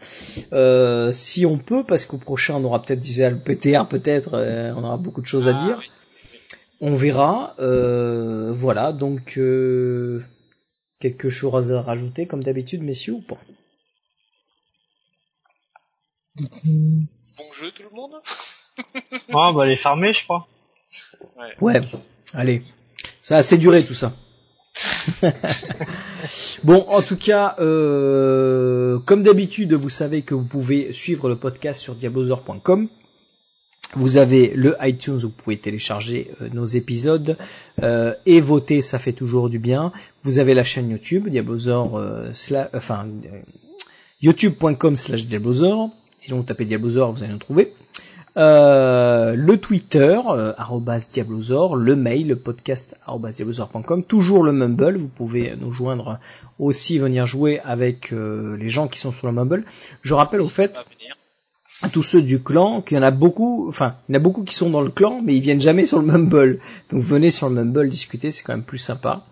Euh, 0.53 1.13
si 1.13 1.47
on 1.47 1.59
peut, 1.59 1.85
parce 1.85 2.07
qu'au 2.07 2.19
prochain 2.19 2.55
on 2.57 2.65
aura 2.65 2.83
peut-être 2.83 3.01
déjà 3.01 3.31
le 3.31 3.39
PTR, 3.39 3.87
peut-être, 3.89 4.35
euh, 4.35 4.73
on 4.77 4.83
aura 4.85 4.97
beaucoup 4.97 5.21
de 5.21 5.27
choses 5.27 5.49
à 5.49 5.57
Ah, 5.57 5.65
dire. 5.65 5.79
oui. 5.79 5.91
On 6.81 6.93
verra. 6.95 7.55
Euh, 7.59 8.53
voilà, 8.53 8.93
donc 8.93 9.39
euh, 9.39 10.23
quelque 11.01 11.29
chose 11.29 11.73
à 11.73 11.81
rajouter 11.83 12.27
comme 12.27 12.43
d'habitude, 12.43 12.83
messieurs, 12.83 13.15
ou 13.15 13.23
pas? 13.23 13.39
Bon 17.37 17.53
jeu 17.53 17.71
tout 17.71 17.83
le 17.83 17.95
monde? 17.95 18.13
Ah, 19.33 19.53
bah 19.55 19.67
les 19.67 19.77
farmer, 19.77 20.13
je 20.13 20.25
crois. 20.25 20.47
Ouais, 21.61 21.81
allez. 22.35 22.63
Ça 23.23 23.37
a 23.37 23.39
assez 23.39 23.59
duré 23.59 23.85
tout 23.85 23.95
ça. 23.95 24.13
bon, 26.65 26.85
en 26.89 27.03
tout 27.03 27.17
cas, 27.17 27.57
euh, 27.59 28.99
comme 29.01 29.23
d'habitude, 29.23 29.73
vous 29.75 29.89
savez 29.89 30.23
que 30.23 30.35
vous 30.35 30.45
pouvez 30.45 30.93
suivre 30.93 31.29
le 31.29 31.37
podcast 31.37 31.81
sur 31.81 31.95
diablozor.com. 31.95 32.89
Vous 33.95 34.17
avez 34.17 34.49
le 34.49 34.77
iTunes 34.83 35.15
où 35.17 35.21
vous 35.21 35.29
pouvez 35.31 35.59
télécharger 35.59 36.31
euh, 36.43 36.49
nos 36.53 36.67
épisodes 36.67 37.39
euh, 37.83 38.15
et 38.27 38.41
voter, 38.41 38.83
ça 38.83 38.99
fait 38.99 39.13
toujours 39.13 39.49
du 39.49 39.59
bien. 39.59 39.93
Vous 40.25 40.39
avez 40.39 40.55
la 40.55 40.65
chaîne 40.65 40.91
YouTube 40.91 41.29
Diablozor, 41.29 41.97
euh, 41.97 42.31
sla- 42.33 42.69
enfin 42.75 43.07
euh, 43.33 43.41
youtube.com 44.21 44.97
slash 44.97 45.25
Diablozor. 45.27 45.91
Sinon 46.19 46.39
vous 46.39 46.43
tapez 46.45 46.65
Diablozor, 46.65 47.13
vous 47.13 47.23
allez 47.23 47.33
nous 47.33 47.39
trouver. 47.39 47.75
Euh, 48.37 49.35
le 49.35 49.57
Twitter, 49.57 50.21
euh, 50.29 50.53
le 50.59 51.95
mail, 51.97 52.29
le 52.29 52.37
podcast 52.37 52.95
diablozor.com, 53.09 54.05
toujours 54.05 54.43
le 54.43 54.53
Mumble, 54.53 54.99
vous 54.99 55.09
pouvez 55.09 55.57
nous 55.57 55.73
joindre 55.73 56.19
aussi, 56.59 56.99
venir 56.99 57.27
jouer 57.27 57.61
avec 57.61 58.13
euh, 58.13 58.57
les 58.59 58.69
gens 58.69 58.89
qui 58.89 58.99
sont 58.99 59.11
sur 59.11 59.27
le 59.27 59.33
Mumble. 59.33 59.65
Je 60.03 60.13
rappelle 60.13 60.43
au 60.43 60.51
fait 60.51 60.73
venir. 60.99 61.16
Tous 61.93 62.03
ceux 62.03 62.23
du 62.23 62.43
clan 62.43 62.81
qu'il 62.81 62.97
y 62.97 63.01
en 63.01 63.03
a 63.03 63.11
beaucoup, 63.11 63.69
enfin, 63.69 63.97
il 64.09 64.13
y 64.13 64.17
en 64.17 64.21
a 64.21 64.23
beaucoup 64.23 64.45
qui 64.45 64.55
sont 64.55 64.71
dans 64.71 64.81
le 64.81 64.91
clan, 64.91 65.21
mais 65.23 65.35
ils 65.37 65.41
viennent 65.43 65.61
jamais 65.61 65.87
sur 65.87 65.99
le 66.01 66.07
Mumble. 66.07 66.61
Donc 66.91 67.03
venez 67.03 67.31
sur 67.31 67.49
le 67.49 67.55
Mumble 67.55 67.89
discuter, 67.89 68.33
c'est 68.33 68.43
quand 68.43 68.55
même 68.55 68.65
plus 68.65 68.79
sympa. 68.79 69.23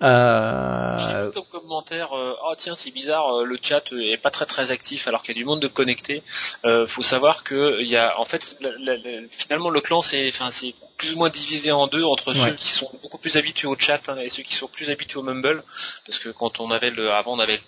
J'ai 0.00 0.06
Euh, 0.06 1.26
vu 1.26 1.32
comme 1.32 1.60
commentaire, 1.62 2.12
euh, 2.12 2.34
ah 2.44 2.54
tiens 2.56 2.74
c'est 2.74 2.90
bizarre, 2.90 3.36
euh, 3.38 3.44
le 3.44 3.56
chat 3.62 3.92
euh, 3.92 4.00
est 4.00 4.16
pas 4.16 4.30
très 4.30 4.46
très 4.46 4.70
actif 4.72 5.06
alors 5.06 5.22
qu'il 5.22 5.36
y 5.36 5.38
a 5.38 5.40
du 5.40 5.44
monde 5.44 5.60
de 5.60 5.68
connecté. 5.68 6.22
Euh, 6.64 6.86
faut 6.88 7.02
savoir 7.02 7.44
que 7.44 7.80
il 7.80 7.86
y 7.86 7.96
a, 7.96 8.18
en 8.18 8.24
fait, 8.24 8.56
la- 8.60 8.70
la- 8.78 8.96
la- 8.96 9.28
finalement 9.28 9.70
le 9.70 9.80
clan 9.80 10.02
c'est, 10.02 10.28
enfin 10.28 10.50
c'est 10.50 10.74
plus 10.96 11.14
ou 11.14 11.18
moins 11.18 11.30
divisé 11.30 11.70
en 11.70 11.86
deux 11.86 12.02
entre 12.04 12.28
Ouais. 12.32 12.50
ceux 12.50 12.54
qui 12.56 12.68
sont 12.68 12.90
beaucoup 13.02 13.18
plus 13.18 13.36
habitués 13.36 13.68
au 13.68 13.76
chat 13.78 14.00
hein, 14.08 14.16
et 14.18 14.28
ceux 14.28 14.42
qui 14.42 14.56
sont 14.56 14.68
plus 14.68 14.90
habitués 14.90 15.18
au 15.20 15.22
Mumble, 15.22 15.62
parce 16.06 16.18
que 16.18 16.30
quand 16.30 16.58
on 16.60 16.70
avait 16.72 16.90
le, 16.90 17.12
avant 17.12 17.34
on 17.34 17.38
avait, 17.38 17.60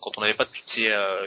quand 0.00 0.12
on 0.18 0.20
n'avait 0.20 0.34
pas 0.34 0.44
toutes 0.44 0.62
ces, 0.66 0.88
euh, 0.88 1.26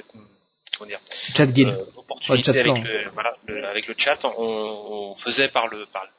comment 0.77 0.89
dire, 0.89 0.99
chat 1.09 1.45
guild. 1.47 1.69
euh, 1.69 1.83
opportunité 1.97 2.51
Ouais, 2.51 2.63
chat 2.63 2.69
avec, 2.71 2.83
le, 2.83 3.09
voilà, 3.13 3.35
le- 3.47 3.65
avec 3.65 3.87
le 3.87 3.95
chat, 3.97 4.17
on, 4.23 4.31
on 4.37 5.15
faisait 5.15 5.47
par 5.47 5.67
le 5.67 5.85
par 5.91 6.03
le 6.03 6.09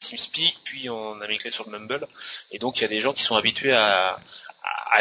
TeamSpeak, 0.00 0.60
puis 0.64 0.90
on 0.90 1.20
a 1.20 1.26
migré 1.28 1.50
sur 1.50 1.68
le 1.70 1.78
Mumble, 1.78 2.06
et 2.50 2.58
donc 2.58 2.78
il 2.78 2.82
y 2.82 2.84
a 2.84 2.88
des 2.88 3.00
gens 3.00 3.12
qui 3.12 3.22
sont 3.22 3.36
habitués 3.36 3.72
à, 3.72 4.18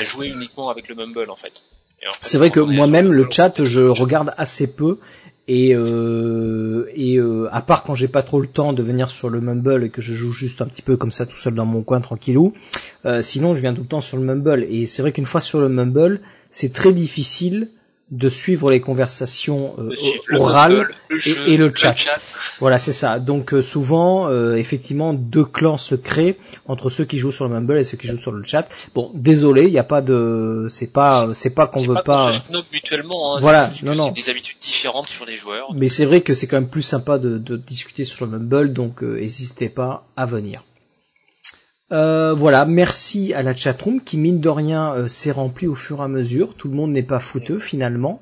jouer 0.04 0.28
uniquement 0.28 0.70
avec 0.70 0.88
le 0.90 0.96
Mumble 0.96 1.30
en 1.30 1.36
fait. 1.36 1.64
Et 2.02 2.08
en 2.08 2.12
fait, 2.12 2.20
C'est 2.22 2.38
vrai 2.38 2.50
que 2.50 2.60
moi-même 2.60 3.12
le 3.12 3.28
chat 3.30 3.64
je 3.64 3.82
regarde 3.82 4.34
assez 4.38 4.68
peu. 4.68 5.00
Et 5.46 5.76
euh, 5.76 6.90
et 6.96 7.18
euh, 7.18 7.50
à 7.52 7.62
part 7.62 7.84
quand 7.84 7.96
j'ai 7.96 8.08
pas 8.08 8.24
trop 8.24 8.40
le 8.40 8.48
temps 8.48 8.72
de 8.72 8.82
venir 8.82 9.10
sur 9.10 9.30
le 9.30 9.42
Mumble 9.42 9.84
et 9.84 9.90
que 9.90 10.02
je 10.02 10.14
joue 10.14 10.32
juste 10.32 10.62
un 10.62 10.68
petit 10.68 10.82
peu 10.82 10.96
comme 10.96 11.12
ça 11.12 11.26
tout 11.26 11.36
seul 11.36 11.54
dans 11.54 11.66
mon 11.66 11.84
coin 11.84 12.00
tranquillou, 12.00 12.54
euh, 13.06 13.22
sinon 13.22 13.54
je 13.54 13.60
viens 13.60 13.74
tout 13.74 13.82
le 13.82 13.88
temps 13.88 14.00
sur 14.00 14.16
le 14.16 14.24
Mumble. 14.24 14.64
Et 14.70 14.86
c'est 14.86 15.02
vrai 15.02 15.12
qu'une 15.12 15.26
fois 15.26 15.42
sur 15.42 15.60
le 15.60 15.68
Mumble 15.68 16.22
c'est 16.50 16.72
très 16.72 16.94
difficile 16.94 17.68
de 18.12 18.30
suivre 18.30 18.70
les 18.70 18.80
conversations 18.82 19.74
euh, 19.80 19.90
le 20.28 20.40
orales 20.40 20.90
le 21.10 21.18
et- 21.28 21.32
jeu, 21.32 21.48
et 21.48 21.58
le 21.58 21.72
chat. 21.74 21.96
chat. 21.96 22.20
Voilà, 22.60 22.78
c'est 22.78 22.94
ça. 22.94 23.18
Donc 23.20 23.54
euh, 23.54 23.62
souvent, 23.62 24.28
euh, 24.30 24.56
effectivement, 24.56 25.14
deux 25.14 25.46
clans 25.46 25.78
se 25.78 25.96
créent 25.96 26.38
entre 26.68 26.90
ceux 26.90 27.06
qui 27.06 27.18
jouent 27.18 27.32
sur 27.32 27.46
le 27.48 27.52
Mumble 27.52 27.78
et 27.80 27.84
ceux 27.84 27.98
qui 27.98 28.08
jouent 28.08 28.18
sur 28.18 28.32
le 28.32 28.44
chat. 28.44 28.68
Bon, 28.94 29.10
désolé, 29.16 29.64
il 29.64 29.72
n'y 29.72 29.80
a 29.80 29.84
pas 29.84 30.02
de, 30.02 30.68
c'est 30.70 30.92
pas, 30.92 31.30
c'est 31.34 31.50
pas 31.56 31.66
qu'on 31.66 31.84
veut 31.88 32.04
pas 32.06 32.32
mutuellement, 32.72 33.36
hein, 33.36 33.40
Voilà, 33.40 33.72
non, 33.84 33.96
non. 33.96 34.12
des 34.12 34.30
habitudes 34.30 34.58
différentes 34.62 35.08
sur 35.08 35.26
les 35.26 35.38
joueurs. 35.38 35.74
Mais 35.74 35.88
c'est 35.90 36.06
vrai 36.06 36.22
que 36.22 36.34
c'est 36.34 36.46
quand 36.46 36.58
même 36.58 36.70
plus 36.70 36.82
sympa 36.84 37.18
de, 37.18 37.38
de 37.38 37.56
discuter 37.58 38.04
sur 38.04 38.26
le 38.26 38.32
Mumble, 38.34 38.74
donc 38.74 39.02
euh, 39.04 39.20
n'hésitez 39.20 39.70
pas 39.70 40.06
à 40.16 40.26
venir. 40.26 40.64
Euh, 41.92 42.34
voilà, 42.34 42.66
merci 42.66 43.34
à 43.34 43.44
la 43.44 43.56
chatroom 43.56 44.02
qui 44.02 44.18
mine 44.18 44.40
de 44.40 44.50
rien 44.50 44.94
euh, 44.94 45.08
s'est 45.08 45.32
remplie 45.32 45.68
au 45.68 45.76
fur 45.76 46.00
et 46.00 46.04
à 46.04 46.08
mesure. 46.08 46.56
Tout 46.56 46.70
le 46.70 46.76
monde 46.76 46.92
n'est 46.92 47.04
pas 47.04 47.20
fouteux 47.20 47.60
finalement 47.60 48.22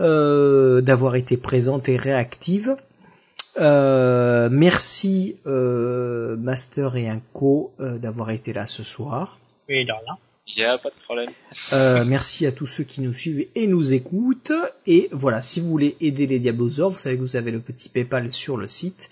euh, 0.00 0.80
d'avoir 0.80 1.16
été 1.16 1.36
présente 1.36 1.88
et 1.88 1.96
réactive. 1.96 2.76
Euh, 3.60 4.48
merci 4.50 5.36
euh, 5.46 6.36
Master 6.36 6.96
et 6.96 7.08
Inco 7.08 7.72
euh, 7.80 7.98
d'avoir 7.98 8.30
été 8.30 8.52
là 8.52 8.66
ce 8.66 8.82
soir. 8.82 9.38
Oui, 9.68 9.84
de 9.84 9.92
rien. 9.92 10.18
Il 10.54 10.60
y 10.60 10.64
a 10.64 10.76
pas 10.78 10.90
de 10.90 10.96
problème. 10.96 11.30
Euh, 11.72 12.04
merci 12.06 12.46
à 12.46 12.52
tous 12.52 12.66
ceux 12.66 12.84
qui 12.84 13.00
nous 13.00 13.14
suivent 13.14 13.46
et 13.54 13.66
nous 13.66 13.92
écoutent. 13.92 14.52
Et 14.86 15.08
voilà, 15.12 15.40
si 15.40 15.60
vous 15.60 15.68
voulez 15.68 15.96
aider 16.00 16.26
les 16.26 16.38
Diablosaures, 16.38 16.90
vous 16.90 16.98
savez 16.98 17.16
que 17.16 17.22
vous 17.22 17.36
avez 17.36 17.50
le 17.50 17.60
petit 17.60 17.88
PayPal 17.88 18.30
sur 18.30 18.56
le 18.56 18.68
site. 18.68 19.08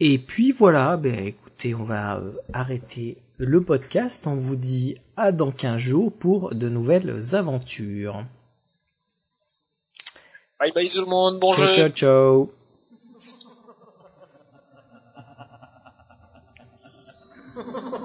Et 0.00 0.18
puis 0.18 0.52
voilà, 0.52 0.96
ben 0.96 1.32
écoutez, 1.58 1.74
on 1.74 1.82
va 1.82 2.18
euh, 2.18 2.32
arrêter 2.52 3.18
le 3.36 3.60
podcast. 3.60 4.28
On 4.28 4.36
vous 4.36 4.54
dit 4.54 4.96
à 5.16 5.32
dans 5.32 5.50
15 5.50 5.76
jours 5.76 6.12
pour 6.12 6.54
de 6.54 6.68
nouvelles 6.68 7.34
aventures. 7.34 8.24
Bye 10.60 10.72
bye 10.72 10.88
tout 10.88 11.00
le 11.00 11.06
monde, 11.06 11.40
Bonjour. 11.40 11.66
Ciao, 11.72 11.88
ciao. 11.88 12.50
ciao. 17.56 17.92